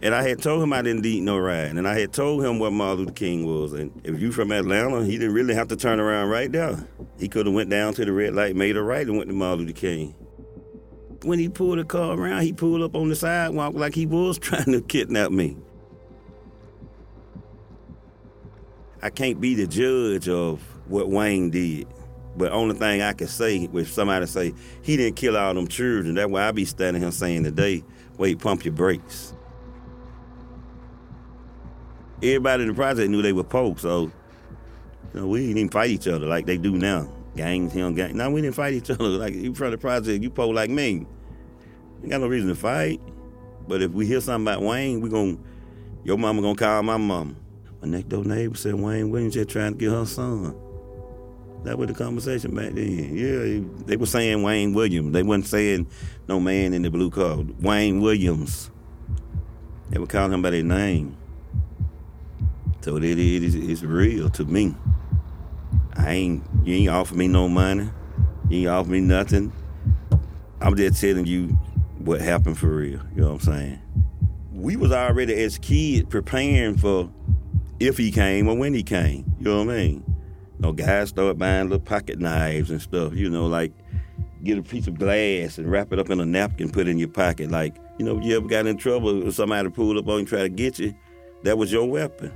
And 0.00 0.14
I 0.14 0.22
had 0.22 0.42
told 0.42 0.62
him 0.62 0.72
I 0.74 0.82
didn't 0.82 1.04
eat 1.06 1.22
no 1.22 1.38
ride. 1.38 1.76
And 1.76 1.88
I 1.88 1.98
had 1.98 2.12
told 2.12 2.44
him 2.44 2.58
what 2.58 2.72
Martin 2.72 3.06
Luther 3.06 3.12
King 3.12 3.46
was. 3.46 3.72
And 3.72 3.90
if 4.04 4.20
you 4.20 4.32
from 4.32 4.52
Atlanta, 4.52 5.04
he 5.04 5.12
didn't 5.18 5.34
really 5.34 5.54
have 5.54 5.68
to 5.68 5.76
turn 5.76 5.98
around 5.98 6.28
right 6.28 6.52
there. 6.52 6.86
He 7.18 7.26
could 7.26 7.46
have 7.46 7.54
went 7.54 7.70
down 7.70 7.94
to 7.94 8.04
the 8.04 8.12
red 8.12 8.34
light, 8.34 8.54
made 8.54 8.76
a 8.76 8.82
right, 8.82 9.06
and 9.06 9.16
went 9.16 9.28
to 9.30 9.34
Martin 9.34 9.64
Luther 9.64 9.72
King. 9.72 10.14
When 11.22 11.38
he 11.38 11.48
pulled 11.48 11.78
the 11.78 11.84
car 11.84 12.16
around, 12.16 12.42
he 12.42 12.52
pulled 12.52 12.82
up 12.82 12.94
on 12.94 13.08
the 13.08 13.16
sidewalk 13.16 13.74
like 13.74 13.94
he 13.94 14.06
was 14.06 14.38
trying 14.40 14.72
to 14.72 14.80
kidnap 14.80 15.30
me. 15.30 15.56
I 19.02 19.10
can't 19.10 19.40
be 19.40 19.54
the 19.54 19.66
judge 19.66 20.28
of 20.28 20.60
what 20.86 21.08
Wayne 21.08 21.50
did. 21.50 21.86
But 22.36 22.52
only 22.52 22.76
thing 22.76 23.02
I 23.02 23.14
can 23.14 23.26
say, 23.26 23.68
if 23.72 23.92
somebody 23.92 24.26
say, 24.26 24.54
he 24.82 24.96
didn't 24.96 25.16
kill 25.16 25.36
all 25.36 25.54
them 25.54 25.66
children, 25.66 26.14
that's 26.14 26.30
why 26.30 26.46
I 26.46 26.52
be 26.52 26.64
standing 26.64 27.02
here 27.02 27.10
saying 27.10 27.44
today, 27.44 27.84
wait, 28.16 28.38
pump 28.38 28.64
your 28.64 28.74
brakes 28.74 29.34
everybody 32.22 32.62
in 32.62 32.68
the 32.68 32.74
project 32.74 33.10
knew 33.10 33.22
they 33.22 33.32
were 33.32 33.44
folks, 33.44 33.82
so 33.82 34.10
you 35.14 35.20
know, 35.20 35.26
we 35.26 35.40
didn't 35.40 35.58
even 35.58 35.70
fight 35.70 35.90
each 35.90 36.08
other 36.08 36.26
like 36.26 36.46
they 36.46 36.58
do 36.58 36.72
now. 36.72 37.10
Gangs, 37.36 37.72
him, 37.72 37.94
gang. 37.94 38.16
No, 38.16 38.30
we 38.30 38.42
didn't 38.42 38.56
fight 38.56 38.74
each 38.74 38.90
other. 38.90 39.04
Like 39.04 39.34
you 39.34 39.54
from 39.54 39.70
the 39.70 39.78
project, 39.78 40.22
you 40.22 40.30
po 40.30 40.48
like 40.48 40.70
me. 40.70 41.06
Ain't 42.02 42.10
got 42.10 42.20
no 42.20 42.28
reason 42.28 42.48
to 42.48 42.54
fight. 42.54 43.00
But 43.66 43.82
if 43.82 43.90
we 43.90 44.06
hear 44.06 44.20
something 44.20 44.46
about 44.46 44.62
Wayne, 44.62 45.00
we 45.00 45.08
gon' 45.08 45.42
your 46.04 46.16
mama 46.16 46.40
gonna 46.40 46.54
call 46.54 46.82
my 46.82 46.96
mama. 46.96 47.34
My 47.82 47.88
next 47.88 48.08
door 48.08 48.24
neighbor 48.24 48.56
said 48.56 48.74
Wayne 48.74 49.10
Williams 49.10 49.34
just 49.34 49.50
trying 49.50 49.74
to 49.74 49.78
get 49.78 49.90
her 49.90 50.06
son. 50.06 50.54
That 51.64 51.76
was 51.76 51.88
the 51.88 51.94
conversation 51.94 52.54
back 52.54 52.72
then. 52.72 53.14
Yeah, 53.16 53.84
they 53.86 53.96
were 53.96 54.06
saying 54.06 54.42
Wayne 54.42 54.72
Williams. 54.74 55.12
They 55.12 55.22
wasn't 55.22 55.46
saying 55.46 55.86
no 56.28 56.40
man 56.40 56.72
in 56.72 56.82
the 56.82 56.90
blue 56.90 57.10
car. 57.10 57.38
Wayne 57.60 58.00
Williams. 58.00 58.70
They 59.90 59.98
were 59.98 60.06
calling 60.06 60.32
him 60.32 60.42
by 60.42 60.50
their 60.50 60.62
name. 60.62 61.16
So 62.80 62.96
it 62.96 63.04
is 63.04 63.54
it's 63.54 63.82
real 63.82 64.30
to 64.30 64.44
me. 64.44 64.74
I 65.98 66.12
ain't 66.12 66.44
you 66.64 66.74
ain't 66.74 66.88
offer 66.88 67.14
me 67.14 67.28
no 67.28 67.48
money. 67.48 67.90
You 68.48 68.60
ain't 68.60 68.68
offer 68.68 68.90
me 68.90 69.00
nothing. 69.00 69.52
I'm 70.60 70.76
just 70.76 71.00
telling 71.00 71.26
you 71.26 71.48
what 71.98 72.20
happened 72.20 72.58
for 72.58 72.68
real. 72.68 73.00
You 73.14 73.22
know 73.22 73.32
what 73.32 73.34
I'm 73.34 73.52
saying? 73.52 73.80
We 74.52 74.76
was 74.76 74.92
already 74.92 75.34
as 75.42 75.58
kids 75.58 76.08
preparing 76.08 76.78
for 76.78 77.10
if 77.80 77.96
he 77.96 78.10
came 78.10 78.48
or 78.48 78.56
when 78.56 78.74
he 78.74 78.82
came. 78.82 79.32
You 79.38 79.44
know 79.44 79.64
what 79.64 79.74
I 79.74 79.76
mean? 79.76 80.04
You 80.06 80.62
know, 80.62 80.72
guys 80.72 81.10
start 81.10 81.38
buying 81.38 81.68
little 81.68 81.84
pocket 81.84 82.18
knives 82.18 82.70
and 82.70 82.82
stuff, 82.82 83.14
you 83.14 83.30
know, 83.30 83.46
like 83.46 83.72
get 84.42 84.58
a 84.58 84.62
piece 84.62 84.86
of 84.86 84.98
glass 84.98 85.58
and 85.58 85.70
wrap 85.70 85.92
it 85.92 85.98
up 85.98 86.10
in 86.10 86.20
a 86.20 86.26
napkin, 86.26 86.70
put 86.70 86.86
it 86.86 86.90
in 86.90 86.98
your 86.98 87.08
pocket. 87.08 87.50
Like, 87.50 87.76
you 87.98 88.04
know, 88.04 88.18
if 88.18 88.24
you 88.24 88.36
ever 88.36 88.46
got 88.46 88.66
in 88.66 88.76
trouble 88.76 89.26
or 89.26 89.30
somebody 89.30 89.68
pulled 89.68 89.96
up 89.96 90.06
on 90.06 90.12
you 90.12 90.18
and 90.20 90.28
try 90.28 90.40
to 90.40 90.48
get 90.48 90.78
you, 90.78 90.94
that 91.42 91.58
was 91.58 91.72
your 91.72 91.86
weapon. 91.86 92.32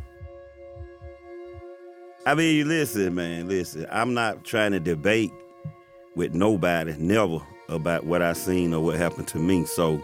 I 2.25 2.37
mean, 2.37 2.57
you 2.57 2.65
listen, 2.65 3.17
man, 3.17 3.49
listen. 3.49 3.87
I'm 3.91 4.15
not 4.15 4.45
trying 4.45 4.73
to 4.73 4.81
debate 4.81 5.33
with 6.15 6.35
nobody, 6.35 6.95
never, 6.97 7.41
about 7.69 8.05
what 8.05 8.23
I 8.23 8.33
seen 8.33 8.73
or 8.73 8.81
what 8.81 8.97
happened 8.97 9.27
to 9.29 9.39
me. 9.39 9.65
So, 9.65 10.01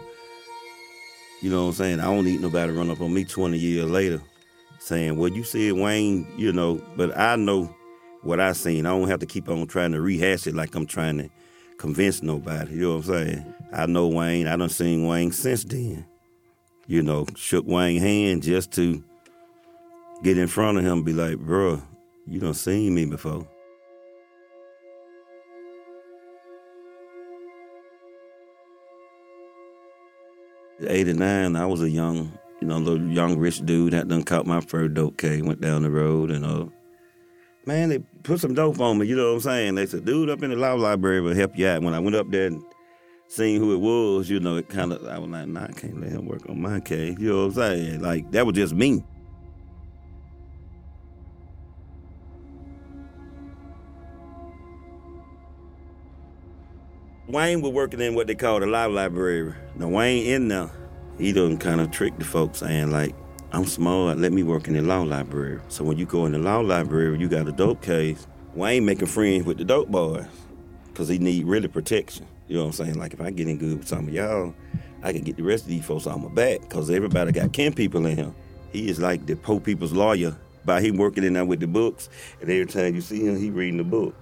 you 1.41 1.49
know 1.49 1.63
what 1.63 1.69
I'm 1.69 1.75
saying? 1.75 1.99
I 2.01 2.05
don't 2.05 2.25
need 2.25 2.41
nobody 2.41 2.73
run 2.73 2.91
up 2.91 2.99
on 2.99 3.13
me 3.13 3.23
20 3.23 3.57
years 3.57 3.89
later 3.89 4.21
saying, 4.79 5.15
well, 5.17 5.29
you 5.29 5.43
said 5.43 5.73
Wayne, 5.73 6.27
you 6.37 6.51
know, 6.51 6.81
but 6.97 7.17
I 7.17 7.37
know 7.37 7.73
what 8.21 8.41
I 8.41 8.51
seen. 8.51 8.85
I 8.85 8.89
don't 8.89 9.07
have 9.07 9.19
to 9.19 9.25
keep 9.25 9.47
on 9.47 9.65
trying 9.67 9.93
to 9.93 10.01
rehash 10.01 10.45
it 10.45 10.55
like 10.55 10.75
I'm 10.75 10.85
trying 10.85 11.19
to 11.19 11.29
convince 11.77 12.21
nobody. 12.21 12.73
You 12.73 12.81
know 12.81 12.97
what 12.97 13.07
I'm 13.07 13.13
saying? 13.13 13.53
I 13.71 13.85
know 13.85 14.07
Wayne. 14.07 14.47
I 14.47 14.57
done 14.57 14.67
seen 14.67 15.07
Wayne 15.07 15.31
since 15.31 15.63
then. 15.63 16.05
You 16.85 17.01
know, 17.01 17.27
shook 17.37 17.65
Wayne 17.65 18.01
hand 18.01 18.43
just 18.43 18.73
to 18.73 19.01
get 20.23 20.37
in 20.37 20.47
front 20.47 20.77
of 20.77 20.83
him 20.83 21.03
be 21.03 21.13
like, 21.13 21.37
bruh, 21.37 21.81
you 22.29 22.39
don't 22.39 22.53
seen 22.53 22.93
me 22.93 23.05
before. 23.05 23.47
'89, 30.87 31.55
I 31.55 31.65
was 31.65 31.81
a 31.81 31.89
young, 31.89 32.31
you 32.61 32.67
know, 32.67 32.77
little 32.77 33.05
young 33.07 33.37
rich 33.37 33.65
dude 33.65 33.93
that 33.93 34.07
done 34.07 34.23
caught 34.23 34.45
my 34.45 34.61
first 34.61 34.93
dope 34.93 35.17
case, 35.17 35.41
went 35.41 35.59
down 35.59 35.83
the 35.83 35.89
road, 35.89 36.31
and 36.31 36.45
uh, 36.45 36.65
man, 37.65 37.89
they 37.89 37.99
put 38.23 38.39
some 38.39 38.53
dope 38.53 38.79
on 38.79 38.97
me. 38.97 39.07
You 39.07 39.15
know 39.15 39.29
what 39.29 39.35
I'm 39.35 39.41
saying? 39.41 39.75
They 39.75 39.85
said, 39.85 40.05
dude, 40.05 40.29
up 40.29 40.43
in 40.43 40.51
the 40.51 40.55
law 40.55 40.73
library 40.73 41.21
will 41.21 41.35
help 41.35 41.57
you 41.57 41.67
out. 41.67 41.81
When 41.81 41.93
I 41.93 41.99
went 41.99 42.15
up 42.15 42.29
there 42.31 42.47
and 42.47 42.63
seen 43.27 43.59
who 43.59 43.73
it 43.73 43.79
was, 43.79 44.29
you 44.29 44.39
know, 44.39 44.57
it 44.57 44.69
kind 44.69 44.93
of, 44.93 45.05
I 45.07 45.19
was 45.19 45.29
like, 45.29 45.47
nah, 45.47 45.65
I 45.65 45.71
can't 45.71 45.99
let 45.99 46.11
him 46.11 46.25
work 46.25 46.49
on 46.49 46.61
my 46.61 46.79
case. 46.79 47.17
You 47.19 47.29
know 47.29 47.37
what 47.39 47.45
I'm 47.45 47.53
saying? 47.53 48.01
Like 48.01 48.31
that 48.31 48.45
was 48.45 48.55
just 48.55 48.73
me. 48.73 49.03
Wayne 57.29 57.61
was 57.61 57.71
working 57.71 58.01
in 58.01 58.15
what 58.15 58.25
they 58.25 58.33
call 58.33 58.59
the 58.59 58.65
law 58.65 58.87
library. 58.87 59.53
Now 59.75 59.87
Wayne 59.89 60.25
in 60.25 60.47
there, 60.47 60.71
he 61.19 61.31
done 61.31 61.59
kind 61.59 61.79
of 61.79 61.91
tricked 61.91 62.17
the 62.17 62.25
folks 62.25 62.57
saying 62.57 62.89
like, 62.89 63.13
I'm 63.51 63.65
smart, 63.65 64.17
let 64.17 64.33
me 64.33 64.41
work 64.41 64.67
in 64.67 64.73
the 64.73 64.81
law 64.81 65.03
library. 65.03 65.61
So 65.67 65.83
when 65.83 65.99
you 65.99 66.07
go 66.07 66.25
in 66.25 66.31
the 66.31 66.39
law 66.39 66.59
library, 66.59 67.19
you 67.19 67.29
got 67.29 67.47
a 67.47 67.51
dope 67.51 67.83
case. 67.83 68.25
Wayne 68.55 68.83
making 68.83 69.05
friends 69.09 69.45
with 69.45 69.59
the 69.59 69.63
dope 69.63 69.89
boys 69.89 70.25
because 70.87 71.07
he 71.07 71.19
need 71.19 71.45
really 71.45 71.67
protection. 71.67 72.25
You 72.47 72.55
know 72.55 72.61
what 72.63 72.79
I'm 72.79 72.85
saying? 72.85 72.97
Like 72.97 73.13
if 73.13 73.21
I 73.21 73.29
get 73.29 73.47
in 73.47 73.59
good 73.59 73.77
with 73.77 73.87
some 73.87 74.07
of 74.07 74.13
y'all, 74.13 74.55
I 75.03 75.13
can 75.13 75.21
get 75.21 75.37
the 75.37 75.43
rest 75.43 75.65
of 75.65 75.69
these 75.69 75.85
folks 75.85 76.07
on 76.07 76.23
my 76.23 76.29
back 76.29 76.61
because 76.61 76.89
everybody 76.89 77.31
got 77.31 77.53
kin 77.53 77.75
people 77.75 78.07
in 78.07 78.17
him. 78.17 78.35
He 78.71 78.89
is 78.89 78.99
like 78.99 79.27
the 79.27 79.35
poor 79.35 79.59
people's 79.59 79.93
lawyer 79.93 80.35
by 80.65 80.81
him 80.81 80.97
working 80.97 81.23
in 81.23 81.33
there 81.33 81.45
with 81.45 81.59
the 81.59 81.67
books. 81.67 82.09
And 82.41 82.49
every 82.49 82.65
time 82.65 82.95
you 82.95 83.01
see 83.01 83.23
him, 83.27 83.39
he 83.39 83.51
reading 83.51 83.77
the 83.77 83.83
book. 83.83 84.15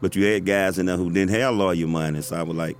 But 0.00 0.16
you 0.16 0.24
had 0.24 0.44
guys 0.44 0.78
in 0.78 0.86
there 0.86 0.96
who 0.96 1.10
didn't 1.10 1.34
have 1.34 1.54
lawyer 1.54 1.86
money. 1.86 2.22
So 2.22 2.36
I 2.36 2.42
was 2.42 2.56
like, 2.56 2.76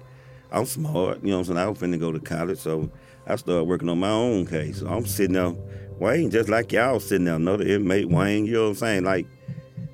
I'm 0.50 0.66
smart. 0.66 1.22
You 1.22 1.30
know 1.30 1.38
what 1.38 1.48
I'm 1.48 1.56
saying? 1.56 1.58
I 1.58 1.68
was 1.68 1.78
finna 1.78 1.98
go 1.98 2.12
to 2.12 2.20
college. 2.20 2.58
So 2.58 2.90
I 3.26 3.36
started 3.36 3.64
working 3.64 3.88
on 3.88 3.98
my 3.98 4.10
own 4.10 4.46
case. 4.46 4.80
So 4.80 4.88
I'm 4.88 5.06
sitting 5.06 5.34
there, 5.34 5.54
Wayne, 5.98 6.30
just 6.30 6.48
like 6.48 6.72
y'all 6.72 7.00
sitting 7.00 7.24
there, 7.24 7.36
another 7.36 7.66
inmate, 7.66 8.08
Wayne, 8.08 8.46
you 8.46 8.54
know 8.54 8.62
what 8.64 8.68
I'm 8.68 8.74
saying? 8.74 9.04
Like, 9.04 9.26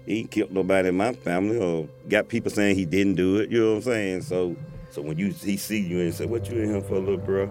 he 0.06 0.24
killed 0.24 0.50
nobody 0.50 0.88
in 0.88 0.96
my 0.96 1.12
family 1.12 1.58
or 1.58 1.88
got 2.08 2.28
people 2.28 2.50
saying 2.50 2.74
he 2.74 2.84
didn't 2.84 3.14
do 3.14 3.38
it, 3.38 3.50
you 3.50 3.60
know 3.60 3.70
what 3.70 3.76
I'm 3.76 3.82
saying? 3.82 4.22
So 4.22 4.56
so 4.90 5.02
when 5.02 5.16
you 5.18 5.28
he 5.28 5.56
see 5.56 5.80
you 5.80 6.00
and 6.00 6.12
say, 6.12 6.26
What 6.26 6.50
you 6.50 6.60
in 6.60 6.70
here 6.70 6.82
for, 6.82 6.98
little 6.98 7.16
bro? 7.16 7.44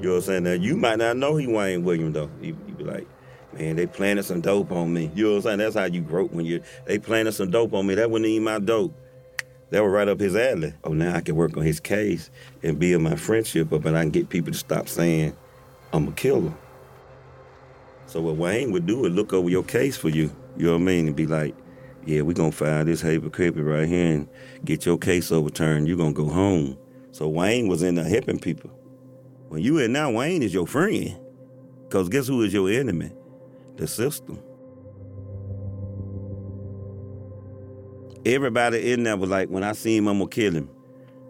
You 0.00 0.08
know 0.08 0.10
what 0.10 0.16
I'm 0.16 0.22
saying? 0.22 0.42
Now 0.44 0.52
you 0.52 0.76
might 0.76 0.98
not 0.98 1.16
know 1.16 1.36
he 1.36 1.46
Wayne 1.46 1.82
Williams 1.82 2.14
though. 2.14 2.30
You, 2.42 2.56
you 2.68 2.74
be 2.74 2.84
like, 2.84 3.08
man, 3.54 3.76
they 3.76 3.86
planted 3.86 4.24
some 4.24 4.42
dope 4.42 4.70
on 4.70 4.92
me. 4.92 5.10
You 5.14 5.24
know 5.24 5.30
what 5.30 5.36
I'm 5.36 5.42
saying? 5.42 5.58
That's 5.58 5.76
how 5.76 5.84
you 5.84 6.02
grow 6.02 6.26
when 6.26 6.44
you 6.44 6.62
they 6.84 6.98
planted 6.98 7.32
some 7.32 7.50
dope 7.50 7.72
on 7.72 7.86
me. 7.86 7.94
That 7.94 8.10
wasn't 8.10 8.26
even 8.26 8.44
my 8.44 8.58
dope 8.58 8.94
that 9.70 9.82
was 9.82 9.90
right 9.90 10.08
up 10.08 10.20
his 10.20 10.36
alley. 10.36 10.74
Oh, 10.84 10.92
now 10.92 11.16
I 11.16 11.20
can 11.20 11.36
work 11.36 11.56
on 11.56 11.62
his 11.62 11.80
case 11.80 12.30
and 12.62 12.78
build 12.78 13.02
my 13.02 13.16
friendship 13.16 13.72
up, 13.72 13.84
and 13.84 13.96
I 13.96 14.02
can 14.02 14.10
get 14.10 14.28
people 14.28 14.52
to 14.52 14.58
stop 14.58 14.88
saying 14.88 15.36
I'm 15.92 16.08
a 16.08 16.12
killer. 16.12 16.54
So 18.06 18.20
what 18.20 18.36
Wayne 18.36 18.70
would 18.72 18.86
do 18.86 19.06
is 19.06 19.12
look 19.12 19.32
over 19.32 19.48
your 19.48 19.64
case 19.64 19.96
for 19.96 20.08
you. 20.08 20.30
You 20.56 20.66
know 20.66 20.72
what 20.72 20.82
I 20.82 20.84
mean? 20.84 21.06
And 21.08 21.16
be 21.16 21.26
like, 21.26 21.54
yeah, 22.06 22.20
we're 22.20 22.34
gonna 22.34 22.52
file 22.52 22.84
this 22.84 23.00
hypocrite 23.00 23.56
right 23.56 23.88
here 23.88 24.12
and 24.12 24.28
get 24.64 24.86
your 24.86 24.98
case 24.98 25.32
overturned. 25.32 25.88
You're 25.88 25.96
gonna 25.96 26.12
go 26.12 26.28
home. 26.28 26.78
So 27.12 27.28
Wayne 27.28 27.68
was 27.68 27.82
in 27.82 27.94
there 27.94 28.04
helping 28.04 28.38
people. 28.38 28.70
When 29.48 29.62
you 29.62 29.78
in 29.78 29.92
now, 29.92 30.10
Wayne 30.10 30.42
is 30.42 30.52
your 30.52 30.66
friend. 30.66 31.18
Cause 31.90 32.08
guess 32.08 32.26
who 32.26 32.42
is 32.42 32.52
your 32.52 32.68
enemy? 32.70 33.12
The 33.76 33.86
system. 33.86 34.42
Everybody 38.24 38.92
in 38.92 39.04
there 39.04 39.16
was 39.16 39.30
like, 39.30 39.48
when 39.48 39.62
I 39.62 39.72
see 39.72 39.96
him, 39.96 40.08
I'm 40.08 40.18
gonna 40.18 40.30
kill 40.30 40.52
him. 40.54 40.68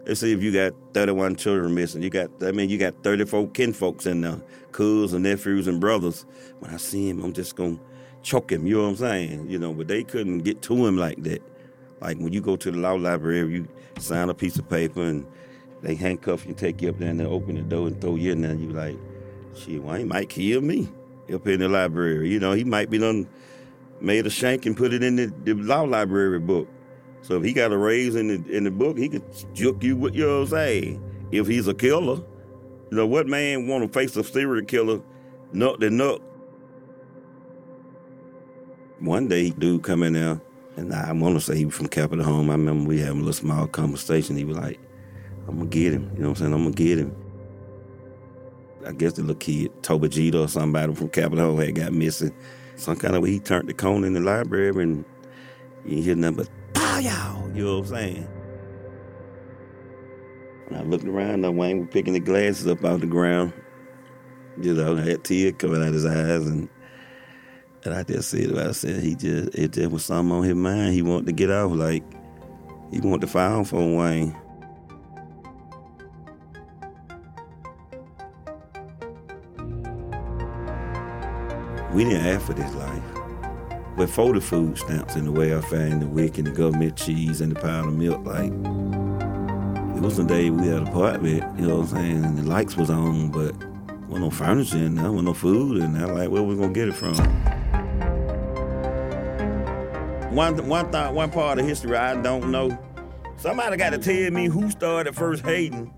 Let's 0.05 0.19
see 0.19 0.31
if 0.31 0.41
you 0.41 0.51
got 0.51 0.73
31 0.93 1.35
children 1.35 1.73
missing. 1.73 2.03
You 2.03 2.09
got, 2.09 2.29
I 2.41 2.51
mean, 2.51 2.69
you 2.69 2.77
got 2.77 3.03
34 3.03 3.47
kinfolks 3.49 4.05
in 4.05 4.21
there, 4.21 4.39
cousins 4.71 5.13
and 5.13 5.23
nephews 5.23 5.67
and 5.67 5.79
brothers. 5.79 6.25
When 6.59 6.71
I 6.71 6.77
see 6.77 7.09
him, 7.09 7.23
I'm 7.23 7.33
just 7.33 7.55
gonna 7.55 7.79
choke 8.21 8.51
him. 8.51 8.67
You 8.67 8.75
know 8.75 8.83
what 8.83 8.89
I'm 8.89 8.95
saying? 8.97 9.49
You 9.49 9.57
know, 9.57 9.73
but 9.73 9.87
they 9.87 10.03
couldn't 10.03 10.39
get 10.39 10.61
to 10.63 10.85
him 10.85 10.97
like 10.97 11.23
that. 11.23 11.41
Like 12.01 12.17
when 12.17 12.33
you 12.33 12.41
go 12.41 12.55
to 12.55 12.71
the 12.71 12.77
law 12.77 12.93
library, 12.93 13.51
you 13.51 13.67
sign 13.99 14.29
a 14.29 14.33
piece 14.33 14.57
of 14.57 14.69
paper 14.69 15.01
and 15.01 15.25
they 15.81 15.95
handcuff 15.95 16.45
you, 16.45 16.53
take 16.53 16.81
you 16.81 16.89
up 16.89 16.99
there, 16.99 17.09
and 17.09 17.19
they 17.19 17.25
open 17.25 17.55
the 17.55 17.61
door 17.61 17.87
and 17.87 17.99
throw 17.99 18.15
you 18.15 18.31
in 18.31 18.41
there. 18.41 18.51
And 18.51 18.61
you 18.61 18.69
like, 18.69 18.97
shit, 19.55 19.81
well, 19.81 19.95
he 19.95 20.03
might 20.03 20.29
kill 20.29 20.61
me 20.61 20.89
up 21.33 21.47
in 21.47 21.59
the 21.61 21.69
library. 21.69 22.29
You 22.29 22.39
know, 22.39 22.53
he 22.53 22.63
might 22.63 22.89
be 22.89 22.97
done 22.97 23.27
made 24.01 24.25
a 24.25 24.29
shank 24.29 24.65
and 24.65 24.75
put 24.75 24.93
it 24.93 25.03
in 25.03 25.15
the, 25.15 25.33
the 25.43 25.53
law 25.53 25.81
library 25.81 26.39
book. 26.39 26.67
So 27.25 27.37
if 27.37 27.43
he 27.43 27.53
got 27.53 27.71
a 27.71 27.77
raise 27.77 28.13
in 28.13 28.27
the 28.27 28.55
in 28.55 28.65
the 28.65 28.71
book, 28.71 28.99
he 28.99 29.09
could 29.09 29.23
juke 29.55 29.83
you 29.83 29.95
with 29.95 30.13
you 30.13 30.27
know 30.27 30.45
saying. 30.45 31.01
If 31.31 31.47
he's 31.47 31.67
a 31.67 31.73
killer, 31.73 32.17
you 32.91 32.97
know 32.97 33.07
what 33.07 33.25
man 33.25 33.67
want 33.67 33.83
to 33.83 33.99
face 33.99 34.15
a 34.15 34.23
serial 34.23 34.63
killer, 34.63 35.01
nut 35.51 35.81
to 35.81 35.89
nut. 35.89 36.21
One 38.99 39.27
day, 39.27 39.49
dude 39.49 39.81
come 39.81 40.03
in 40.03 40.13
there, 40.13 40.39
and 40.75 40.93
I 40.93 41.11
want 41.13 41.33
to 41.33 41.41
say 41.41 41.57
he 41.57 41.65
was 41.65 41.73
from 41.73 41.87
Capitol 41.87 42.23
Home. 42.23 42.51
I 42.51 42.53
remember 42.53 42.87
we 42.87 42.99
having 42.99 43.21
a 43.21 43.25
little 43.25 43.33
small 43.33 43.65
conversation. 43.65 44.37
He 44.37 44.45
was 44.45 44.57
like, 44.57 44.79
"I'm 45.47 45.57
gonna 45.57 45.69
get 45.69 45.93
him," 45.93 46.11
you 46.13 46.21
know 46.21 46.29
what 46.29 46.37
I'm 46.37 46.43
saying? 46.43 46.53
I'm 46.53 46.63
gonna 46.63 46.75
get 46.75 46.99
him. 46.99 47.15
I 48.85 48.91
guess 48.91 49.13
the 49.13 49.21
little 49.21 49.35
kid, 49.37 49.71
Toba 49.81 50.09
Jeter 50.09 50.37
or 50.41 50.47
somebody 50.47 50.93
from 50.93 51.09
Capitol 51.09 51.43
Home 51.43 51.59
had 51.59 51.73
got 51.73 51.91
missing. 51.91 52.35
Some 52.75 52.97
kind 52.97 53.15
of 53.15 53.23
way 53.23 53.31
he 53.31 53.39
turned 53.39 53.67
the 53.67 53.73
cone 53.73 54.03
in 54.03 54.13
the 54.13 54.19
library 54.19 54.69
and 54.83 55.03
you 55.85 56.03
hear 56.03 56.15
nothing 56.15 56.37
but 56.37 56.49
yow, 56.99 57.51
you 57.53 57.65
know 57.65 57.79
what 57.79 57.87
I'm 57.87 57.95
saying? 57.95 58.29
And 60.67 60.77
I 60.77 60.81
looked 60.81 61.05
around, 61.05 61.45
and 61.45 61.57
Wayne 61.57 61.79
was 61.79 61.89
picking 61.91 62.13
the 62.13 62.19
glasses 62.19 62.67
up 62.67 62.83
out 62.83 63.01
the 63.01 63.07
ground. 63.07 63.53
You 64.61 64.73
know, 64.73 64.95
had 64.95 65.23
tears 65.23 65.55
coming 65.57 65.83
out 65.83 65.93
his 65.93 66.05
eyes 66.05 66.47
and 66.47 66.69
and 67.85 67.93
I 67.93 68.03
just 68.03 68.29
said 68.29 68.57
I 68.57 68.71
said 68.71 69.03
he 69.03 69.15
just 69.15 69.53
it 69.53 69.73
just 69.73 69.91
was 69.91 70.05
something 70.05 70.35
on 70.35 70.43
his 70.43 70.55
mind. 70.55 70.93
He 70.93 71.01
wanted 71.01 71.27
to 71.27 71.31
get 71.33 71.51
off 71.51 71.71
like 71.71 72.03
he 72.91 72.99
wanted 72.99 73.21
to 73.21 73.27
file 73.27 73.63
for 73.63 73.77
Wayne. 73.95 74.35
We 81.93 82.03
didn't 82.03 82.25
ask 82.25 82.45
for 82.45 82.53
this 82.53 82.73
life. 82.75 83.04
But 83.97 84.09
for 84.09 84.33
the 84.33 84.41
food 84.41 84.77
stamps 84.77 85.15
and 85.15 85.27
the 85.27 85.31
welfare 85.31 85.87
and 85.87 86.01
the 86.01 86.07
WIC 86.07 86.37
and 86.39 86.47
the 86.47 86.51
government 86.51 86.97
cheese 86.97 87.39
and 87.39 87.55
the 87.55 87.59
pound 87.59 87.87
of 87.87 87.93
milk, 87.95 88.25
like, 88.25 88.51
it 89.95 90.01
was 90.01 90.17
the 90.17 90.25
day 90.25 90.49
we 90.49 90.67
had 90.67 90.79
an 90.81 90.87
apartment, 90.87 91.57
you 91.57 91.67
know 91.67 91.77
what 91.77 91.91
I'm 91.91 91.95
saying? 91.95 92.25
And 92.25 92.37
the 92.37 92.43
lights 92.43 92.75
was 92.75 92.89
on, 92.89 93.29
but 93.31 93.55
wasn't 94.07 94.21
no 94.21 94.29
furniture 94.29 94.77
in 94.77 94.95
there, 94.95 95.09
wasn't 95.11 95.27
no 95.27 95.33
food 95.33 95.81
in 95.81 95.93
there. 95.93 96.07
Like, 96.07 96.29
where 96.29 96.43
we 96.43 96.55
gonna 96.55 96.73
get 96.73 96.89
it 96.89 96.95
from? 96.95 97.15
One, 100.35 100.67
one, 100.67 100.91
th- 100.91 101.13
one 101.13 101.31
part 101.31 101.59
of 101.59 101.65
history 101.65 101.95
I 101.95 102.21
don't 102.21 102.51
know. 102.51 102.77
Somebody 103.37 103.77
got 103.77 103.91
to 103.91 103.97
tell 103.97 104.31
me 104.31 104.47
who 104.47 104.69
started 104.69 105.15
first 105.15 105.43
hating. 105.43 105.93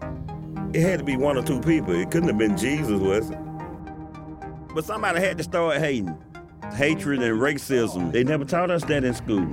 It 0.73 0.81
had 0.81 0.99
to 0.99 1.05
be 1.05 1.17
one 1.17 1.37
or 1.37 1.43
two 1.43 1.59
people. 1.61 1.95
It 1.95 2.11
couldn't 2.11 2.29
have 2.29 2.37
been 2.37 2.55
Jesus, 2.55 2.99
was 2.99 3.31
it? 3.31 3.37
But 4.75 4.85
somebody 4.85 5.19
had 5.21 5.37
to 5.39 5.43
start 5.43 5.77
hating. 5.77 6.15
Hatred 6.75 7.21
and 7.21 7.39
racism. 7.39 8.11
They 8.11 8.23
never 8.23 8.45
taught 8.45 8.69
us 8.69 8.83
that 8.85 9.03
in 9.03 9.13
school. 9.13 9.47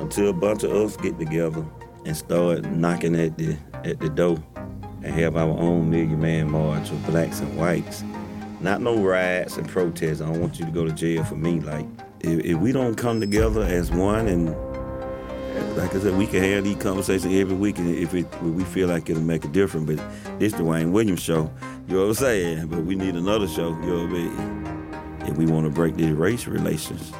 Until 0.00 0.30
a 0.30 0.32
bunch 0.32 0.64
of 0.64 0.72
us 0.72 0.96
get 0.96 1.18
together 1.18 1.64
and 2.04 2.16
start 2.16 2.64
knocking 2.64 3.14
at 3.14 3.36
the 3.36 3.56
at 3.84 4.00
the 4.00 4.08
door 4.08 4.42
and 5.02 5.14
have 5.14 5.36
our 5.36 5.50
own 5.58 5.90
million 5.90 6.20
man 6.20 6.50
march 6.50 6.90
of 6.90 7.06
blacks 7.06 7.40
and 7.40 7.56
whites. 7.56 8.02
Not 8.60 8.82
no 8.82 9.02
riots 9.02 9.56
and 9.56 9.68
protests. 9.68 10.20
I 10.20 10.26
don't 10.26 10.40
want 10.40 10.58
you 10.58 10.66
to 10.66 10.70
go 10.70 10.84
to 10.84 10.92
jail 10.92 11.24
for 11.24 11.36
me. 11.36 11.60
Like, 11.60 11.86
if, 12.20 12.44
if 12.44 12.58
we 12.58 12.72
don't 12.72 12.94
come 12.94 13.20
together 13.20 13.62
as 13.62 13.90
one 13.90 14.28
and 14.28 14.54
like 15.76 15.94
I 15.94 16.00
said, 16.00 16.16
we 16.16 16.26
can 16.26 16.42
have 16.42 16.64
these 16.64 16.76
conversations 16.76 17.34
every 17.34 17.56
week 17.56 17.78
if, 17.78 18.14
it, 18.14 18.26
if 18.26 18.42
we 18.42 18.64
feel 18.64 18.88
like 18.88 19.08
it'll 19.10 19.22
make 19.22 19.44
a 19.44 19.48
difference. 19.48 19.86
But 19.86 20.38
this 20.38 20.52
the 20.52 20.64
Wayne 20.64 20.92
Williams 20.92 21.20
show, 21.20 21.50
you 21.88 21.96
know 21.96 22.02
what 22.02 22.08
I'm 22.08 22.14
saying? 22.14 22.66
But 22.68 22.84
we 22.84 22.94
need 22.94 23.14
another 23.14 23.48
show, 23.48 23.70
you 23.70 23.86
know 23.86 24.04
what 24.04 24.10
I 24.10 24.12
mean? 24.12 25.26
If 25.26 25.36
we 25.36 25.46
want 25.46 25.66
to 25.66 25.70
break 25.70 25.96
these 25.96 26.12
race 26.12 26.46
relations. 26.46 27.12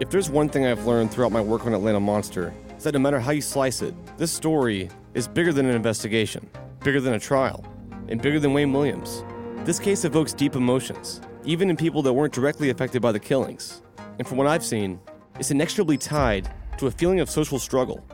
If 0.00 0.10
there's 0.10 0.30
one 0.30 0.48
thing 0.48 0.64
I've 0.64 0.86
learned 0.86 1.10
throughout 1.10 1.32
my 1.32 1.40
work 1.40 1.66
on 1.66 1.74
Atlanta 1.74 1.98
Monster, 1.98 2.54
it's 2.70 2.84
that 2.84 2.92
no 2.92 3.00
matter 3.00 3.18
how 3.18 3.32
you 3.32 3.40
slice 3.40 3.82
it, 3.82 3.94
this 4.16 4.30
story 4.30 4.88
is 5.14 5.26
bigger 5.26 5.52
than 5.52 5.66
an 5.66 5.74
investigation, 5.74 6.48
bigger 6.84 7.00
than 7.00 7.14
a 7.14 7.18
trial, 7.18 7.64
and 8.08 8.22
bigger 8.22 8.38
than 8.38 8.52
Wayne 8.52 8.72
Williams. 8.72 9.24
This 9.64 9.80
case 9.80 10.04
evokes 10.04 10.32
deep 10.32 10.54
emotions, 10.54 11.20
even 11.48 11.70
in 11.70 11.76
people 11.78 12.02
that 12.02 12.12
weren't 12.12 12.34
directly 12.34 12.68
affected 12.68 13.00
by 13.00 13.10
the 13.10 13.18
killings. 13.18 13.80
And 14.18 14.28
from 14.28 14.36
what 14.36 14.46
I've 14.46 14.62
seen, 14.62 15.00
it's 15.40 15.50
inextricably 15.50 15.96
tied 15.96 16.52
to 16.76 16.88
a 16.88 16.90
feeling 16.90 17.20
of 17.20 17.30
social 17.30 17.58
struggle. 17.58 18.04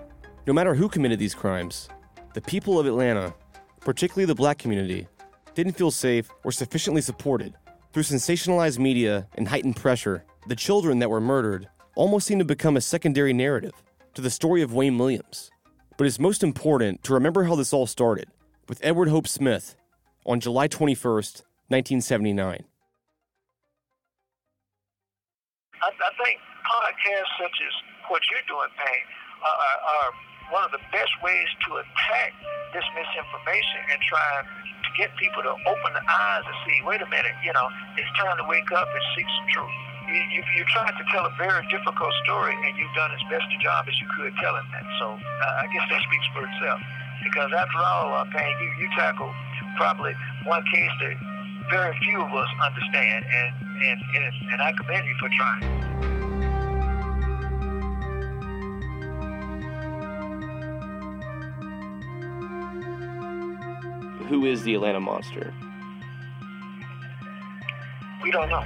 No 0.46 0.52
matter 0.52 0.72
who 0.72 0.88
committed 0.88 1.18
these 1.18 1.34
crimes, 1.34 1.88
the 2.34 2.40
people 2.40 2.78
of 2.78 2.86
Atlanta, 2.86 3.34
particularly 3.80 4.24
the 4.24 4.36
black 4.36 4.58
community, 4.58 5.08
didn't 5.56 5.72
feel 5.72 5.90
safe 5.90 6.30
or 6.44 6.52
sufficiently 6.52 7.02
supported. 7.02 7.54
Through 7.92 8.04
sensationalized 8.04 8.78
media 8.78 9.26
and 9.34 9.48
heightened 9.48 9.74
pressure, 9.74 10.24
the 10.46 10.54
children 10.54 11.00
that 11.00 11.10
were 11.10 11.20
murdered 11.20 11.68
almost 11.96 12.28
seemed 12.28 12.38
to 12.38 12.44
become 12.44 12.76
a 12.76 12.80
secondary 12.80 13.32
narrative 13.32 13.72
to 14.14 14.22
the 14.22 14.30
story 14.30 14.62
of 14.62 14.74
Wayne 14.74 14.96
Williams. 14.96 15.50
But 15.96 16.06
it's 16.06 16.20
most 16.20 16.44
important 16.44 17.02
to 17.02 17.14
remember 17.14 17.42
how 17.42 17.56
this 17.56 17.72
all 17.72 17.88
started 17.88 18.28
with 18.68 18.78
Edward 18.84 19.08
Hope 19.08 19.26
Smith 19.26 19.74
on 20.24 20.38
July 20.38 20.68
21st, 20.68 21.42
1979. 21.66 22.64
I, 25.84 25.92
I 25.92 26.10
think 26.16 26.40
podcasts 26.64 27.32
such 27.36 27.56
as 27.60 27.74
what 28.08 28.24
you're 28.32 28.46
doing, 28.48 28.72
Payne, 28.80 29.06
are, 29.44 29.78
are, 29.84 30.10
one 30.52 30.60
of 30.60 30.72
the 30.76 30.80
best 30.92 31.12
ways 31.24 31.48
to 31.64 31.80
attack 31.80 32.30
this 32.76 32.84
misinformation 32.92 33.80
and 33.92 33.96
try 34.04 34.44
to 34.44 34.90
get 34.92 35.08
people 35.16 35.40
to 35.40 35.56
open 35.56 35.90
the 35.96 36.04
eyes 36.04 36.44
and 36.44 36.56
see, 36.68 36.84
wait 36.84 37.00
a 37.00 37.08
minute, 37.08 37.32
you 37.40 37.48
know, 37.56 37.64
it's 37.96 38.12
time 38.20 38.36
to 38.36 38.44
wake 38.44 38.68
up 38.76 38.84
and 38.84 39.04
seek 39.16 39.24
some 39.24 39.48
truth. 39.56 39.72
You, 40.04 40.20
you, 40.36 40.40
you're 40.60 40.68
trying 40.76 40.92
to 40.92 41.06
tell 41.08 41.24
a 41.24 41.32
very 41.40 41.64
difficult 41.72 42.12
story, 42.28 42.52
and 42.52 42.76
you've 42.76 42.92
done 42.92 43.08
as 43.16 43.24
best 43.32 43.48
a 43.48 43.58
job 43.64 43.88
as 43.88 43.96
you 43.96 44.08
could 44.20 44.36
telling 44.36 44.68
that. 44.76 44.84
So 45.00 45.16
uh, 45.16 45.62
I 45.64 45.66
guess 45.72 45.88
that 45.88 46.00
speaks 46.04 46.28
for 46.36 46.44
itself. 46.44 46.80
Because 47.24 47.48
after 47.56 47.80
all, 47.80 48.12
uh, 48.12 48.28
Payne, 48.28 48.56
you, 48.60 48.84
you 48.84 48.88
tackle 49.00 49.32
probably 49.80 50.12
one 50.44 50.60
case 50.68 50.92
that 51.08 51.16
very 51.72 51.96
few 52.04 52.20
of 52.20 52.28
us 52.36 52.50
understand, 52.60 53.24
and, 53.24 53.63
and, 53.82 54.00
and, 54.16 54.24
and 54.52 54.62
I 54.62 54.72
commend 54.72 55.06
you 55.06 55.14
for 55.20 55.28
trying. 55.36 55.84
Who 64.28 64.46
is 64.46 64.62
the 64.62 64.74
Atlanta 64.74 65.00
Monster? 65.00 65.52
We 68.22 68.30
don't 68.30 68.48
know. 68.48 68.64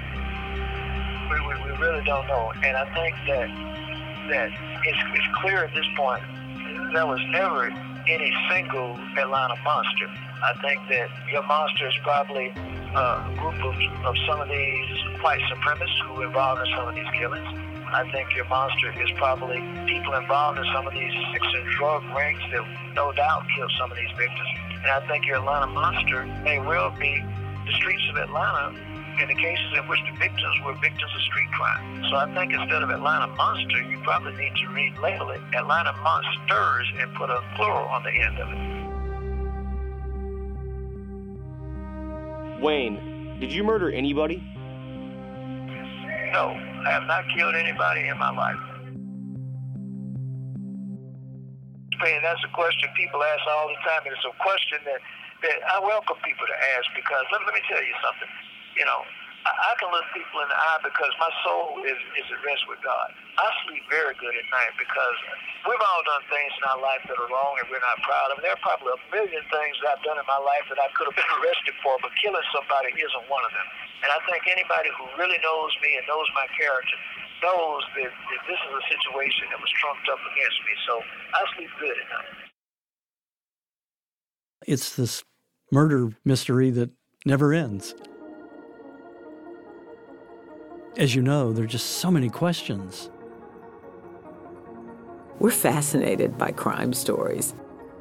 We, 1.31 1.41
we, 1.47 1.55
we 1.65 1.79
really 1.79 2.05
don't 2.05 2.27
know. 2.29 2.53
And 2.65 2.77
I 2.77 2.85
think 2.95 3.15
that 3.27 3.49
that 4.29 4.51
it's, 4.85 4.99
it's 5.15 5.27
clear 5.41 5.65
at 5.65 5.75
this 5.75 5.87
point 5.97 6.23
there 6.93 7.07
was 7.07 7.21
never 7.31 7.67
any 8.09 8.33
single 8.51 8.99
Atlanta 9.19 9.57
monster. 9.65 10.07
I 10.43 10.55
think 10.63 10.81
that 10.89 11.09
your 11.31 11.43
monster 11.47 11.89
is 11.89 11.95
probably 12.03 12.53
a 12.99 13.35
group 13.39 13.59
of, 13.63 13.75
of 14.05 14.15
some 14.27 14.41
of 14.41 14.49
these 14.49 15.23
white 15.23 15.41
supremacists 15.47 16.03
who 16.07 16.15
were 16.15 16.27
involved 16.27 16.67
in 16.67 16.69
some 16.75 16.89
of 16.89 16.95
these 16.95 17.11
killings. 17.19 17.47
I 17.95 18.05
think 18.13 18.35
your 18.35 18.45
monster 18.47 18.91
is 19.01 19.11
probably 19.17 19.63
people 19.87 20.15
involved 20.15 20.59
in 20.59 20.67
some 20.75 20.87
of 20.87 20.93
these 20.93 21.13
sex 21.33 21.47
and 21.47 21.67
drug 21.79 22.03
rings 22.15 22.43
that 22.53 22.65
no 22.95 23.13
doubt 23.13 23.47
killed 23.55 23.73
some 23.79 23.91
of 23.91 23.97
these 23.97 24.11
victims. 24.19 24.51
And 24.83 24.91
I 24.91 25.01
think 25.07 25.27
your 25.27 25.37
Atlanta 25.39 25.69
monster 25.69 26.27
may 26.43 26.59
well 26.59 26.91
be 26.99 27.23
the 27.67 27.73
streets 27.73 28.03
of 28.11 28.17
Atlanta 28.17 28.75
in 29.23 29.29
the 29.29 29.35
cases 29.35 29.67
in 29.77 29.87
which 29.89 30.01
the 30.07 30.17
victims 30.19 30.57
were 30.65 30.75
victims 30.75 31.11
of 31.15 31.23
street 31.23 31.51
crime. 31.53 32.05
So 32.11 32.17
I 32.17 32.33
think 32.35 32.53
instead 32.53 32.83
of 32.83 32.91
Atlanta 32.91 33.27
Monster, 33.35 33.83
you 33.83 33.99
probably 34.03 34.33
need 34.37 34.55
to 34.63 34.67
relabel 34.71 35.35
it 35.35 35.43
Atlanta 35.57 35.93
Monsters 36.03 36.93
and 36.99 37.13
put 37.15 37.31
a 37.31 37.43
plural 37.57 37.89
on 37.89 38.03
the 38.05 38.15
end 38.15 38.39
of 38.39 38.49
it. 38.49 38.78
Wayne, 42.61 43.39
did 43.41 43.53
you 43.53 43.63
murder 43.65 43.91
anybody? 43.91 44.37
No, 46.33 46.53
I 46.87 46.91
have 46.91 47.05
not 47.05 47.25
killed 47.35 47.55
anybody 47.55 48.09
in 48.09 48.19
my 48.19 48.31
life. 48.31 48.57
And 51.99 52.25
that's 52.25 52.43
a 52.45 52.53
question 52.55 52.89
people 52.97 53.23
ask 53.23 53.43
all 53.51 53.67
the 53.69 53.75
time, 53.83 54.07
and 54.07 54.15
it's 54.15 54.25
a 54.25 54.37
question 54.39 54.79
that, 54.87 55.01
that 55.43 55.59
I 55.67 55.81
welcome 55.81 56.17
people 56.23 56.47
to 56.47 56.57
ask 56.79 56.87
because 56.95 57.25
let, 57.33 57.43
let 57.47 57.55
me 57.55 57.61
tell 57.67 57.83
you 57.83 57.95
something 58.03 58.29
you 58.79 58.87
know, 58.87 59.03
I, 59.47 59.73
can 59.79 59.89
look 59.95 60.05
people 60.11 60.43
in 60.43 60.49
the 60.51 60.59
eye 60.59 60.83
because 60.83 61.13
my 61.23 61.31
soul 61.47 61.79
is, 61.87 61.99
is 62.19 62.27
at 62.27 62.41
rest 62.43 62.67
with 62.67 62.83
God. 62.83 63.15
I 63.39 63.47
sleep 63.65 63.87
very 63.87 64.13
good 64.19 64.35
at 64.35 64.47
night 64.51 64.75
because 64.75 65.17
we've 65.63 65.79
all 65.79 66.03
done 66.03 66.25
things 66.27 66.53
in 66.59 66.65
our 66.67 66.81
life 66.83 67.03
that 67.07 67.17
are 67.17 67.31
wrong 67.31 67.55
and 67.63 67.71
we're 67.71 67.83
not 67.83 68.03
proud 68.03 68.35
of. 68.35 68.43
There 68.43 68.51
are 68.51 68.65
probably 68.65 68.99
a 68.99 69.01
million 69.15 69.43
things 69.49 69.75
that 69.81 69.95
I've 69.95 70.05
done 70.05 70.19
in 70.19 70.27
my 70.27 70.43
life 70.43 70.67
that 70.69 70.83
I 70.83 70.91
could 70.99 71.09
have 71.09 71.17
been 71.17 71.33
arrested 71.39 71.77
for, 71.81 71.97
but 72.03 72.11
killing 72.19 72.43
somebody 72.51 72.93
isn't 72.99 73.27
one 73.31 73.45
of 73.47 73.53
them. 73.55 73.69
And 74.03 74.11
I 74.11 74.19
think 74.27 74.45
anybody 74.51 74.91
who 74.99 75.07
really 75.17 75.39
knows 75.41 75.73
me 75.81 75.97
and 75.97 76.05
knows 76.11 76.27
my 76.35 76.47
character 76.59 76.99
knows 77.41 77.83
that, 77.95 78.11
that 78.11 78.43
this 78.51 78.59
is 78.59 78.73
a 78.75 78.85
situation 78.91 79.47
that 79.55 79.61
was 79.63 79.71
trumped 79.79 80.07
up 80.11 80.19
against 80.35 80.59
me. 80.67 80.75
So 80.85 80.95
I 81.35 81.41
sleep 81.55 81.71
good 81.79 81.95
at 81.95 82.09
night. 82.11 82.33
It's 84.67 84.99
this 84.99 85.23
murder 85.71 86.11
mystery 86.25 86.71
that 86.75 86.91
never 87.25 87.55
ends. 87.55 87.95
As 90.97 91.15
you 91.15 91.23
know, 91.23 91.53
there 91.53 91.65
are 91.65 91.69
just 91.69 91.99
so 91.99 92.11
many 92.11 92.29
questions. 92.29 93.11
We're 95.39 95.51
fascinated 95.51 96.37
by 96.37 96.51
crime 96.51 96.93
stories. 96.93 97.55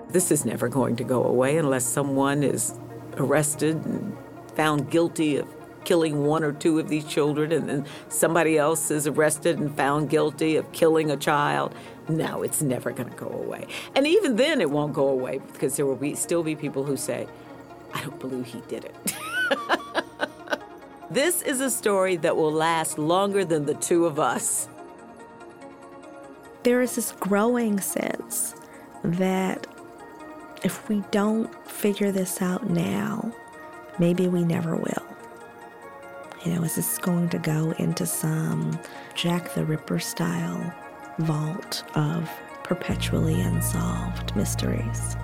This 0.09 0.31
is 0.31 0.45
never 0.45 0.69
going 0.69 0.95
to 0.95 1.03
go 1.03 1.23
away 1.23 1.57
unless 1.57 1.85
someone 1.85 2.41
is 2.41 2.73
arrested 3.17 3.75
and 3.85 4.17
found 4.55 4.89
guilty 4.89 5.37
of 5.37 5.47
killing 5.83 6.25
one 6.25 6.43
or 6.43 6.51
two 6.51 6.79
of 6.79 6.89
these 6.89 7.05
children, 7.05 7.51
and 7.51 7.69
then 7.69 7.85
somebody 8.09 8.57
else 8.57 8.91
is 8.91 9.07
arrested 9.07 9.57
and 9.57 9.73
found 9.77 10.09
guilty 10.09 10.57
of 10.57 10.69
killing 10.73 11.11
a 11.11 11.15
child. 11.15 11.73
No, 12.09 12.41
it's 12.41 12.61
never 12.61 12.91
going 12.91 13.09
to 13.09 13.15
go 13.15 13.29
away. 13.29 13.67
And 13.95 14.05
even 14.05 14.35
then, 14.35 14.59
it 14.59 14.69
won't 14.69 14.93
go 14.93 15.07
away 15.07 15.39
because 15.53 15.77
there 15.77 15.85
will 15.85 15.95
be, 15.95 16.15
still 16.15 16.43
be 16.43 16.55
people 16.55 16.83
who 16.83 16.97
say, 16.97 17.27
I 17.93 18.01
don't 18.01 18.19
believe 18.19 18.47
he 18.47 18.61
did 18.67 18.85
it. 18.85 19.15
this 21.09 21.41
is 21.41 21.61
a 21.61 21.69
story 21.69 22.17
that 22.17 22.35
will 22.35 22.51
last 22.51 22.97
longer 22.97 23.45
than 23.45 23.65
the 23.65 23.75
two 23.75 24.05
of 24.05 24.19
us. 24.19 24.67
There 26.63 26.81
is 26.81 26.95
this 26.95 27.13
growing 27.13 27.79
sense 27.79 28.55
that 29.03 29.67
if 30.63 30.89
we 30.89 31.03
don't 31.11 31.53
figure 31.69 32.11
this 32.11 32.41
out 32.41 32.69
now, 32.69 33.31
maybe 33.99 34.27
we 34.27 34.43
never 34.43 34.75
will. 34.75 35.07
You 36.43 36.55
know, 36.55 36.63
is 36.63 36.75
this 36.75 36.97
going 36.97 37.29
to 37.29 37.39
go 37.39 37.71
into 37.77 38.05
some 38.05 38.79
Jack 39.15 39.53
the 39.53 39.65
Ripper 39.65 39.99
style 39.99 40.73
vault 41.19 41.83
of 41.95 42.29
perpetually 42.63 43.39
unsolved 43.39 44.35
mysteries? 44.35 45.15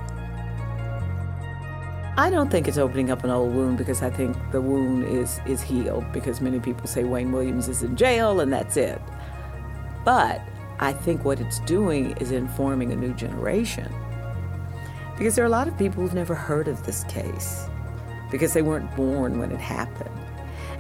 I 2.16 2.30
don't 2.30 2.52
think 2.52 2.68
it's 2.68 2.78
opening 2.78 3.10
up 3.10 3.24
an 3.24 3.32
old 3.32 3.56
wound 3.56 3.80
because 3.80 4.04
I 4.04 4.12
think 4.12 4.38
the 4.52 4.62
wound 4.62 5.04
is 5.06 5.42
is 5.48 5.64
healed 5.64 6.06
because 6.14 6.42
many 6.42 6.60
people 6.60 6.86
say 6.86 7.04
Wayne 7.04 7.32
Williams 7.32 7.68
is 7.68 7.82
in 7.82 7.96
jail 7.96 8.40
and 8.40 8.54
that's 8.54 8.78
it. 8.78 9.02
But 10.06 10.40
I 10.80 10.94
think 10.94 11.26
what 11.26 11.40
it's 11.40 11.60
doing 11.62 12.12
is 12.18 12.30
informing 12.32 12.92
a 12.92 12.96
new 12.96 13.14
generation. 13.14 13.92
Because 15.18 15.36
there 15.36 15.44
are 15.44 15.48
a 15.48 15.52
lot 15.52 15.68
of 15.68 15.76
people 15.78 16.04
who've 16.04 16.14
never 16.14 16.36
heard 16.36 16.68
of 16.68 16.86
this 16.86 17.04
case 17.06 17.68
because 18.30 18.54
they 18.54 18.62
weren't 18.62 18.96
born 18.96 19.40
when 19.40 19.52
it 19.52 19.60
happened. 19.60 20.10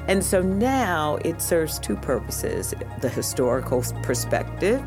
And 0.07 0.23
so 0.23 0.41
now 0.41 1.15
it 1.23 1.41
serves 1.41 1.79
two 1.79 1.95
purposes 1.95 2.75
the 3.01 3.09
historical 3.09 3.83
perspective, 4.03 4.83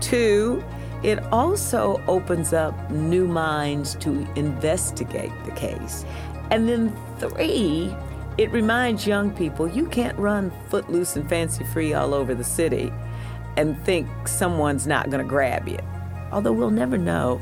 two, 0.00 0.62
it 1.02 1.18
also 1.32 2.02
opens 2.06 2.52
up 2.52 2.90
new 2.90 3.26
minds 3.26 3.94
to 3.96 4.26
investigate 4.36 5.32
the 5.44 5.52
case. 5.52 6.04
And 6.50 6.68
then 6.68 6.96
three, 7.18 7.94
it 8.36 8.50
reminds 8.52 9.06
young 9.06 9.30
people 9.30 9.68
you 9.68 9.86
can't 9.86 10.18
run 10.18 10.52
footloose 10.68 11.16
and 11.16 11.28
fancy 11.28 11.64
free 11.64 11.94
all 11.94 12.12
over 12.12 12.34
the 12.34 12.44
city 12.44 12.92
and 13.56 13.80
think 13.84 14.08
someone's 14.28 14.86
not 14.86 15.10
going 15.10 15.22
to 15.22 15.28
grab 15.28 15.68
you. 15.68 15.78
Although 16.32 16.52
we'll 16.52 16.70
never 16.70 16.96
know 16.96 17.36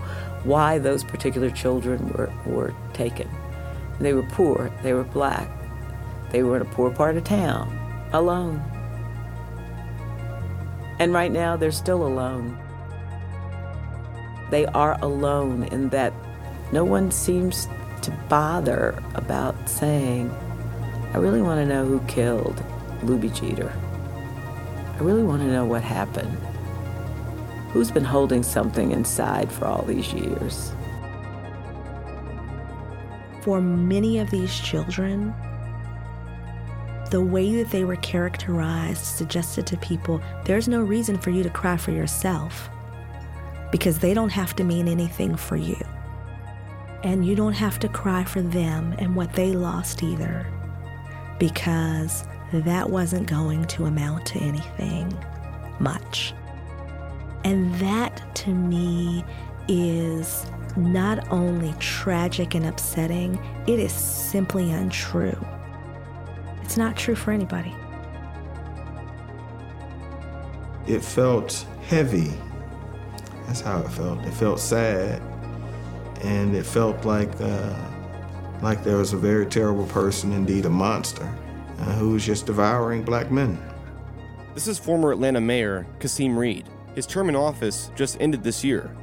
why 0.45 0.79
those 0.79 1.05
particular 1.05 1.51
children 1.51 2.09
were, 2.11 2.33
were 2.47 2.75
taken. 2.93 3.29
They 4.01 4.13
were 4.13 4.23
poor, 4.23 4.73
they 4.83 4.93
were 4.93 5.05
black, 5.05 5.51
they 6.31 6.43
were 6.43 6.57
in 6.57 6.63
a 6.63 6.67
poor 6.67 6.91
part 6.91 7.17
of 7.17 7.25
town, 7.25 7.77
alone. 8.13 8.63
And 11.01 11.13
right 11.13 11.31
now, 11.31 11.57
they're 11.57 11.71
still 11.71 12.07
alone. 12.07 12.59
They 14.51 14.67
are 14.67 14.99
alone 15.03 15.65
in 15.65 15.89
that 15.91 16.13
no 16.73 16.85
one 16.85 17.11
seems 17.11 17.69
to 18.03 18.11
bother 18.29 19.03
about 19.15 19.69
saying, 19.69 20.31
I 21.13 21.19
really 21.19 21.43
want 21.43 21.61
to 21.61 21.67
know 21.67 21.85
who 21.85 22.01
killed 22.01 22.57
Lubie 23.03 23.31
Geter. 23.31 23.73
I 24.95 24.99
really 25.03 25.23
want 25.23 25.43
to 25.43 25.49
know 25.49 25.65
what 25.65 25.83
happened. 25.83 26.37
Who's 27.73 27.91
been 27.91 28.05
holding 28.05 28.43
something 28.43 28.93
inside 28.93 29.51
for 29.53 29.67
all 29.67 29.83
these 29.83 30.13
years? 30.13 30.73
For 33.43 33.61
many 33.61 34.19
of 34.19 34.31
these 34.31 34.59
children, 34.59 35.35
the 37.11 37.21
way 37.21 37.57
that 37.57 37.71
they 37.71 37.85
were 37.85 37.97
characterized 37.97 39.05
suggested 39.05 39.67
to 39.67 39.77
people 39.79 40.21
there's 40.45 40.69
no 40.69 40.83
reason 40.83 41.17
for 41.17 41.31
you 41.31 41.43
to 41.43 41.49
cry 41.49 41.77
for 41.77 41.91
yourself 41.91 42.69
because 43.71 43.99
they 43.99 44.15
don't 44.15 44.31
have 44.31 44.55
to 44.57 44.65
mean 44.65 44.89
anything 44.89 45.37
for 45.37 45.57
you. 45.57 45.81
And 47.03 47.25
you 47.25 47.37
don't 47.37 47.53
have 47.53 47.79
to 47.81 47.89
cry 47.89 48.25
for 48.25 48.43
them 48.43 48.95
and 48.99 49.15
what 49.15 49.33
they 49.35 49.53
lost 49.53 50.03
either 50.03 50.47
because 51.39 52.25
that 52.53 52.91
wasn't 52.91 53.29
going 53.29 53.65
to 53.67 53.85
amount 53.85 54.27
to 54.27 54.39
anything 54.41 55.17
much. 55.79 56.35
And 57.45 57.75
that 57.77 58.35
to 58.37 58.51
me 58.51 59.25
is 59.69 60.47
not 60.77 61.31
only 61.31 61.75
tragic 61.79 62.55
and 62.55 62.67
upsetting, 62.67 63.39
it 63.67 63.79
is 63.79 63.93
simply 63.93 64.71
untrue. 64.71 65.39
It's 66.63 66.77
not 66.77 66.97
true 66.97 67.15
for 67.15 67.33
anybody. 67.33 67.75
It 70.87 71.03
felt 71.03 71.67
heavy. 71.87 72.33
That's 73.49 73.63
how 73.63 73.81
it 73.81 73.89
felt. 73.89 74.23
It 74.27 74.35
felt 74.35 74.61
sad, 74.61 75.23
and 76.21 76.55
it 76.55 76.67
felt 76.67 77.07
like 77.07 77.31
uh, 77.41 77.75
like 78.61 78.85
there 78.85 78.99
was 78.99 79.15
a 79.15 79.17
very 79.17 79.47
terrible 79.47 79.87
person, 79.87 80.35
indeed 80.35 80.67
a 80.67 80.71
monster, 80.71 81.25
uh, 81.79 81.95
who 81.95 82.11
was 82.11 82.27
just 82.27 82.45
devouring 82.45 83.03
black 83.03 83.31
men. 83.31 83.59
This 84.53 84.69
is 84.69 84.79
former 84.79 85.13
Atlanta 85.13 85.41
Mayor 85.41 85.87
Kasim 85.99 86.39
Reed. 86.39 86.69
His 86.95 87.07
term 87.07 87.31
in 87.31 87.37
office 87.37 87.91
just 87.97 88.21
ended 88.21 88.45
this 88.45 88.63
year. 88.63 88.95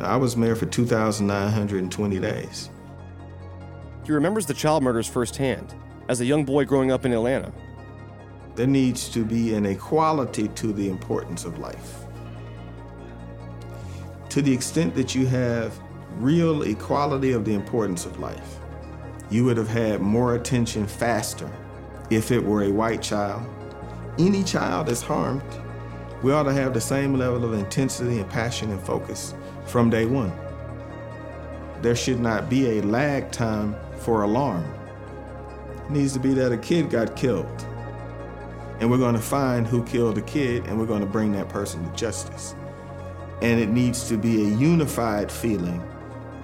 I 0.00 0.16
was 0.16 0.36
mayor 0.36 0.56
for 0.56 0.66
2,920 0.66 2.18
days. 2.18 2.70
He 4.04 4.10
remembers 4.10 4.46
the 4.46 4.54
child 4.54 4.82
murders 4.82 5.06
firsthand 5.06 5.76
as 6.08 6.20
a 6.20 6.26
young 6.26 6.44
boy 6.44 6.64
growing 6.64 6.90
up 6.90 7.04
in 7.04 7.12
Atlanta. 7.12 7.52
There 8.56 8.66
needs 8.66 9.08
to 9.10 9.24
be 9.24 9.54
an 9.54 9.64
equality 9.64 10.48
to 10.48 10.72
the 10.72 10.88
importance 10.88 11.44
of 11.44 11.60
life. 11.60 12.03
To 14.34 14.42
the 14.42 14.52
extent 14.52 14.96
that 14.96 15.14
you 15.14 15.26
have 15.26 15.78
real 16.18 16.62
equality 16.62 17.30
of 17.30 17.44
the 17.44 17.54
importance 17.54 18.04
of 18.04 18.18
life, 18.18 18.58
you 19.30 19.44
would 19.44 19.56
have 19.56 19.68
had 19.68 20.00
more 20.00 20.34
attention 20.34 20.88
faster 20.88 21.48
if 22.10 22.32
it 22.32 22.42
were 22.42 22.64
a 22.64 22.72
white 22.72 23.00
child. 23.00 23.46
Any 24.18 24.42
child 24.42 24.88
is 24.88 25.00
harmed, 25.00 25.44
we 26.24 26.32
ought 26.32 26.42
to 26.42 26.52
have 26.52 26.74
the 26.74 26.80
same 26.80 27.14
level 27.14 27.44
of 27.44 27.52
intensity 27.52 28.18
and 28.18 28.28
passion 28.28 28.72
and 28.72 28.80
focus 28.80 29.34
from 29.66 29.88
day 29.88 30.04
one. 30.04 30.32
There 31.80 31.94
should 31.94 32.18
not 32.18 32.50
be 32.50 32.78
a 32.80 32.82
lag 32.82 33.30
time 33.30 33.76
for 33.98 34.24
alarm. 34.24 34.64
It 35.84 35.90
needs 35.92 36.12
to 36.14 36.18
be 36.18 36.34
that 36.34 36.50
a 36.50 36.58
kid 36.58 36.90
got 36.90 37.14
killed. 37.14 37.64
And 38.80 38.90
we're 38.90 38.98
going 38.98 39.14
to 39.14 39.22
find 39.22 39.64
who 39.64 39.84
killed 39.84 40.16
the 40.16 40.22
kid 40.22 40.66
and 40.66 40.76
we're 40.76 40.86
going 40.86 41.02
to 41.02 41.06
bring 41.06 41.30
that 41.34 41.48
person 41.48 41.88
to 41.88 41.96
justice. 41.96 42.56
And 43.42 43.60
it 43.60 43.68
needs 43.68 44.08
to 44.08 44.16
be 44.16 44.42
a 44.42 44.56
unified 44.56 45.30
feeling 45.30 45.82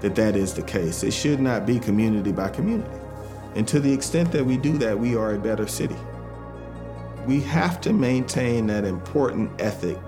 that 0.00 0.14
that 0.14 0.36
is 0.36 0.54
the 0.54 0.62
case. 0.62 1.02
It 1.02 1.12
should 1.12 1.40
not 1.40 1.66
be 1.66 1.78
community 1.78 2.32
by 2.32 2.48
community. 2.48 2.98
And 3.54 3.66
to 3.68 3.80
the 3.80 3.92
extent 3.92 4.32
that 4.32 4.44
we 4.44 4.56
do 4.56 4.78
that, 4.78 4.98
we 4.98 5.16
are 5.16 5.34
a 5.34 5.38
better 5.38 5.66
city. 5.66 5.96
We 7.26 7.40
have 7.42 7.80
to 7.82 7.92
maintain 7.92 8.66
that 8.68 8.84
important 8.84 9.60
ethic 9.60 9.98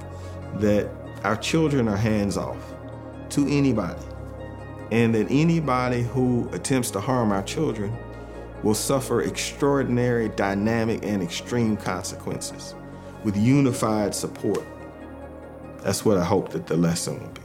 that 0.56 0.90
our 1.24 1.36
children 1.36 1.88
are 1.88 1.96
hands 1.96 2.36
off 2.36 2.74
to 3.30 3.46
anybody, 3.48 4.02
and 4.90 5.14
that 5.14 5.26
anybody 5.30 6.02
who 6.02 6.48
attempts 6.52 6.90
to 6.92 7.00
harm 7.00 7.32
our 7.32 7.42
children 7.42 7.96
will 8.62 8.74
suffer 8.74 9.22
extraordinary, 9.22 10.28
dynamic, 10.30 11.04
and 11.04 11.22
extreme 11.22 11.76
consequences 11.76 12.74
with 13.24 13.36
unified 13.36 14.14
support. 14.14 14.64
That's 15.82 16.04
what 16.04 16.16
I 16.16 16.24
hope 16.24 16.50
that 16.50 16.66
the 16.66 16.76
lesson 16.76 17.20
will 17.20 17.28
be. 17.30 17.40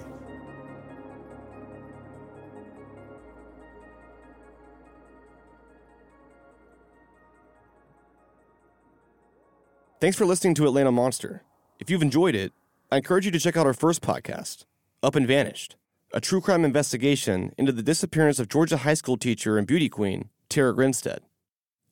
Thanks 10.00 10.16
for 10.16 10.28
listening 10.28 10.54
to 10.54 10.68
Atlanta 10.68 10.92
Monster. 10.92 11.42
If 11.80 11.90
you've 11.90 12.04
enjoyed 12.04 12.36
it, 12.36 12.54
I 12.92 12.98
encourage 12.98 13.26
you 13.26 13.32
to 13.32 13.40
check 13.40 13.58
out 13.58 13.66
our 13.66 13.74
first 13.74 14.02
podcast, 14.02 14.66
Up 15.02 15.16
and 15.16 15.26
Vanished, 15.28 15.76
a 16.14 16.22
true 16.22 16.40
crime 16.40 16.64
investigation 16.64 17.52
into 17.58 17.72
the 17.72 17.82
disappearance 17.82 18.38
of 18.38 18.48
Georgia 18.48 18.78
high 18.78 18.94
school 18.94 19.18
teacher 19.18 19.58
and 19.58 19.66
beauty 19.66 19.90
queen, 19.90 20.30
Tara 20.50 20.76
Grinstead. 20.76 21.22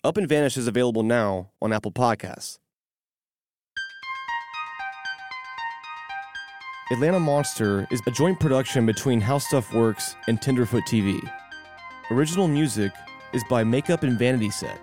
Up 0.04 0.18
and 0.18 0.30
Vanished 0.30 0.56
is 0.56 0.68
available 0.68 1.02
now 1.02 1.50
on 1.60 1.74
Apple 1.74 1.92
Podcasts. 1.92 2.60
Atlanta 6.92 7.20
Monster 7.20 7.88
is 7.90 8.00
a 8.06 8.12
joint 8.12 8.40
production 8.40 8.86
between 8.86 9.20
How 9.20 9.40
Stuff 9.40 9.74
Works 9.74 10.16
and 10.28 10.40
Tenderfoot 10.40 10.84
TV. 10.84 11.20
Original 12.12 12.48
music 12.48 12.92
is 13.34 13.44
by 13.50 13.64
Makeup 13.64 14.04
and 14.04 14.20
Vanity 14.20 14.52
Set. 14.52 14.80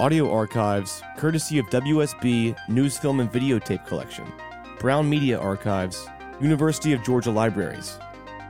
Audio 0.00 0.32
archives, 0.32 1.02
courtesy 1.18 1.58
of 1.58 1.66
WSB 1.66 2.56
News 2.70 2.96
Film 2.96 3.20
and 3.20 3.30
Videotape 3.30 3.86
Collection. 3.86 4.24
Brown 4.78 5.06
Media 5.06 5.38
Archives, 5.38 6.08
University 6.40 6.94
of 6.94 7.04
Georgia 7.04 7.30
Libraries. 7.30 7.98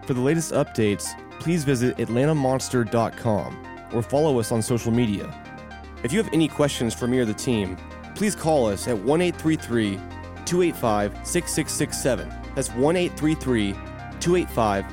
For 0.06 0.14
the 0.14 0.20
latest 0.20 0.52
updates, 0.52 1.20
please 1.40 1.64
visit 1.64 1.96
atlantamonster.com 1.96 3.88
or 3.92 4.02
follow 4.02 4.38
us 4.38 4.52
on 4.52 4.62
social 4.62 4.92
media. 4.92 5.34
If 6.04 6.12
you 6.12 6.22
have 6.22 6.32
any 6.32 6.46
questions 6.46 6.94
for 6.94 7.08
me 7.08 7.18
or 7.18 7.24
the 7.24 7.34
team, 7.34 7.76
please 8.14 8.36
call 8.36 8.68
us 8.68 8.86
at 8.86 8.96
1 8.96 9.20
833 9.20 9.96
285 10.44 11.26
6667. 11.26 12.43
That's 12.54 12.70
1 12.70 12.96
833 12.96 13.72
285 14.20 14.84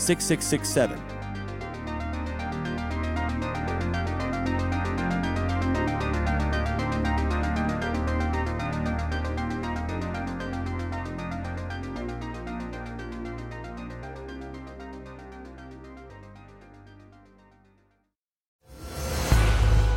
6667. 0.00 1.16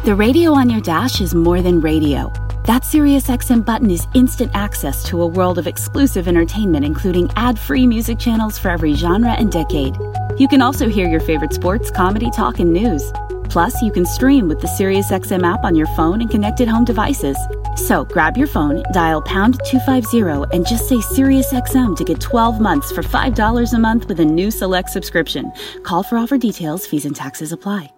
The 0.06 0.16
radio 0.16 0.54
on 0.54 0.72
your 0.72 0.82
dash 0.82 1.22
is 1.22 1.36
more 1.36 1.62
than 1.62 1.82
radio. 1.82 2.32
That 2.70 2.84
SiriusXM 2.84 3.66
button 3.66 3.90
is 3.90 4.06
instant 4.14 4.52
access 4.54 5.04
to 5.06 5.24
a 5.24 5.26
world 5.26 5.58
of 5.58 5.66
exclusive 5.66 6.28
entertainment, 6.28 6.86
including 6.86 7.28
ad-free 7.36 7.88
music 7.88 8.20
channels 8.20 8.60
for 8.60 8.70
every 8.70 8.94
genre 8.94 9.32
and 9.32 9.52
decade. 9.52 9.96
You 10.38 10.48
can 10.48 10.62
also 10.62 10.88
hear 10.88 11.10
your 11.10 11.20
favorite 11.20 11.52
sports, 11.52 11.90
comedy, 11.90 12.30
talk, 12.30 12.60
and 12.60 12.72
news. 12.72 13.12
Plus, 13.46 13.82
you 13.82 13.92
can 13.92 14.06
stream 14.06 14.48
with 14.48 14.60
the 14.60 14.68
SiriusXM 14.68 15.52
app 15.52 15.64
on 15.64 15.74
your 15.74 15.88
phone 15.96 16.22
and 16.22 16.30
connected 16.30 16.68
home 16.68 16.86
devices. 16.86 17.40
So 17.76 18.06
grab 18.06 18.38
your 18.38 18.46
phone, 18.46 18.84
dial 18.94 19.24
pound 19.24 19.60
250, 19.66 20.56
and 20.56 20.64
just 20.68 20.88
say 20.88 20.98
SiriusXM 20.98 21.98
to 21.98 22.04
get 22.04 22.22
12 22.22 22.62
months 22.62 22.92
for 22.92 23.02
$5 23.02 23.74
a 23.74 23.80
month 23.80 24.08
with 24.08 24.20
a 24.20 24.26
new 24.26 24.52
select 24.52 24.92
subscription. 24.92 25.52
Call 25.82 26.04
for 26.04 26.20
offer 26.20 26.38
details, 26.38 26.86
fees 26.86 27.06
and 27.06 27.16
taxes 27.16 27.52
apply. 27.52 27.90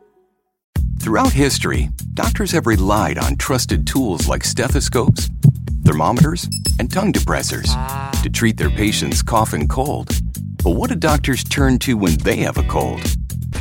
Throughout 1.01 1.33
history, 1.33 1.89
doctors 2.13 2.51
have 2.51 2.67
relied 2.67 3.17
on 3.17 3.35
trusted 3.35 3.87
tools 3.87 4.27
like 4.27 4.43
stethoscopes, 4.43 5.31
thermometers, 5.83 6.47
and 6.77 6.91
tongue 6.91 7.11
depressors 7.11 7.73
to 8.21 8.29
treat 8.29 8.55
their 8.55 8.69
patients' 8.69 9.23
cough 9.23 9.53
and 9.53 9.67
cold. 9.67 10.15
But 10.63 10.75
what 10.75 10.91
do 10.91 10.95
doctors 10.95 11.43
turn 11.43 11.79
to 11.79 11.97
when 11.97 12.19
they 12.19 12.35
have 12.37 12.59
a 12.59 12.63
cold? 12.63 13.01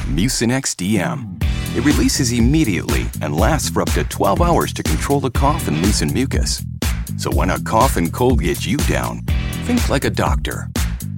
Mucinex 0.07 0.77
DM. 0.77 1.43
It 1.75 1.83
releases 1.83 2.31
immediately 2.31 3.09
and 3.23 3.35
lasts 3.35 3.71
for 3.71 3.81
up 3.81 3.91
to 3.93 4.05
12 4.05 4.43
hours 4.43 4.75
to 4.75 4.83
control 4.83 5.21
the 5.21 5.31
cough 5.31 5.67
and 5.67 5.81
loosen 5.81 6.13
mucus. 6.13 6.63
So 7.17 7.31
when 7.31 7.49
a 7.49 7.59
cough 7.63 7.97
and 7.97 8.13
cold 8.13 8.43
gets 8.43 8.67
you 8.67 8.77
down, 8.77 9.23
think 9.65 9.89
like 9.89 10.05
a 10.05 10.11
doctor. 10.11 10.69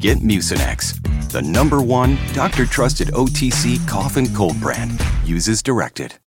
Get 0.02 0.18
Mucinex, 0.18 1.30
the 1.30 1.40
number 1.40 1.80
one 1.80 2.18
doctor 2.32 2.66
trusted 2.66 3.10
OTC 3.10 3.86
cough 3.86 4.16
and 4.16 4.34
cold 4.34 4.60
brand. 4.60 5.00
Uses 5.24 5.62
directed. 5.62 6.12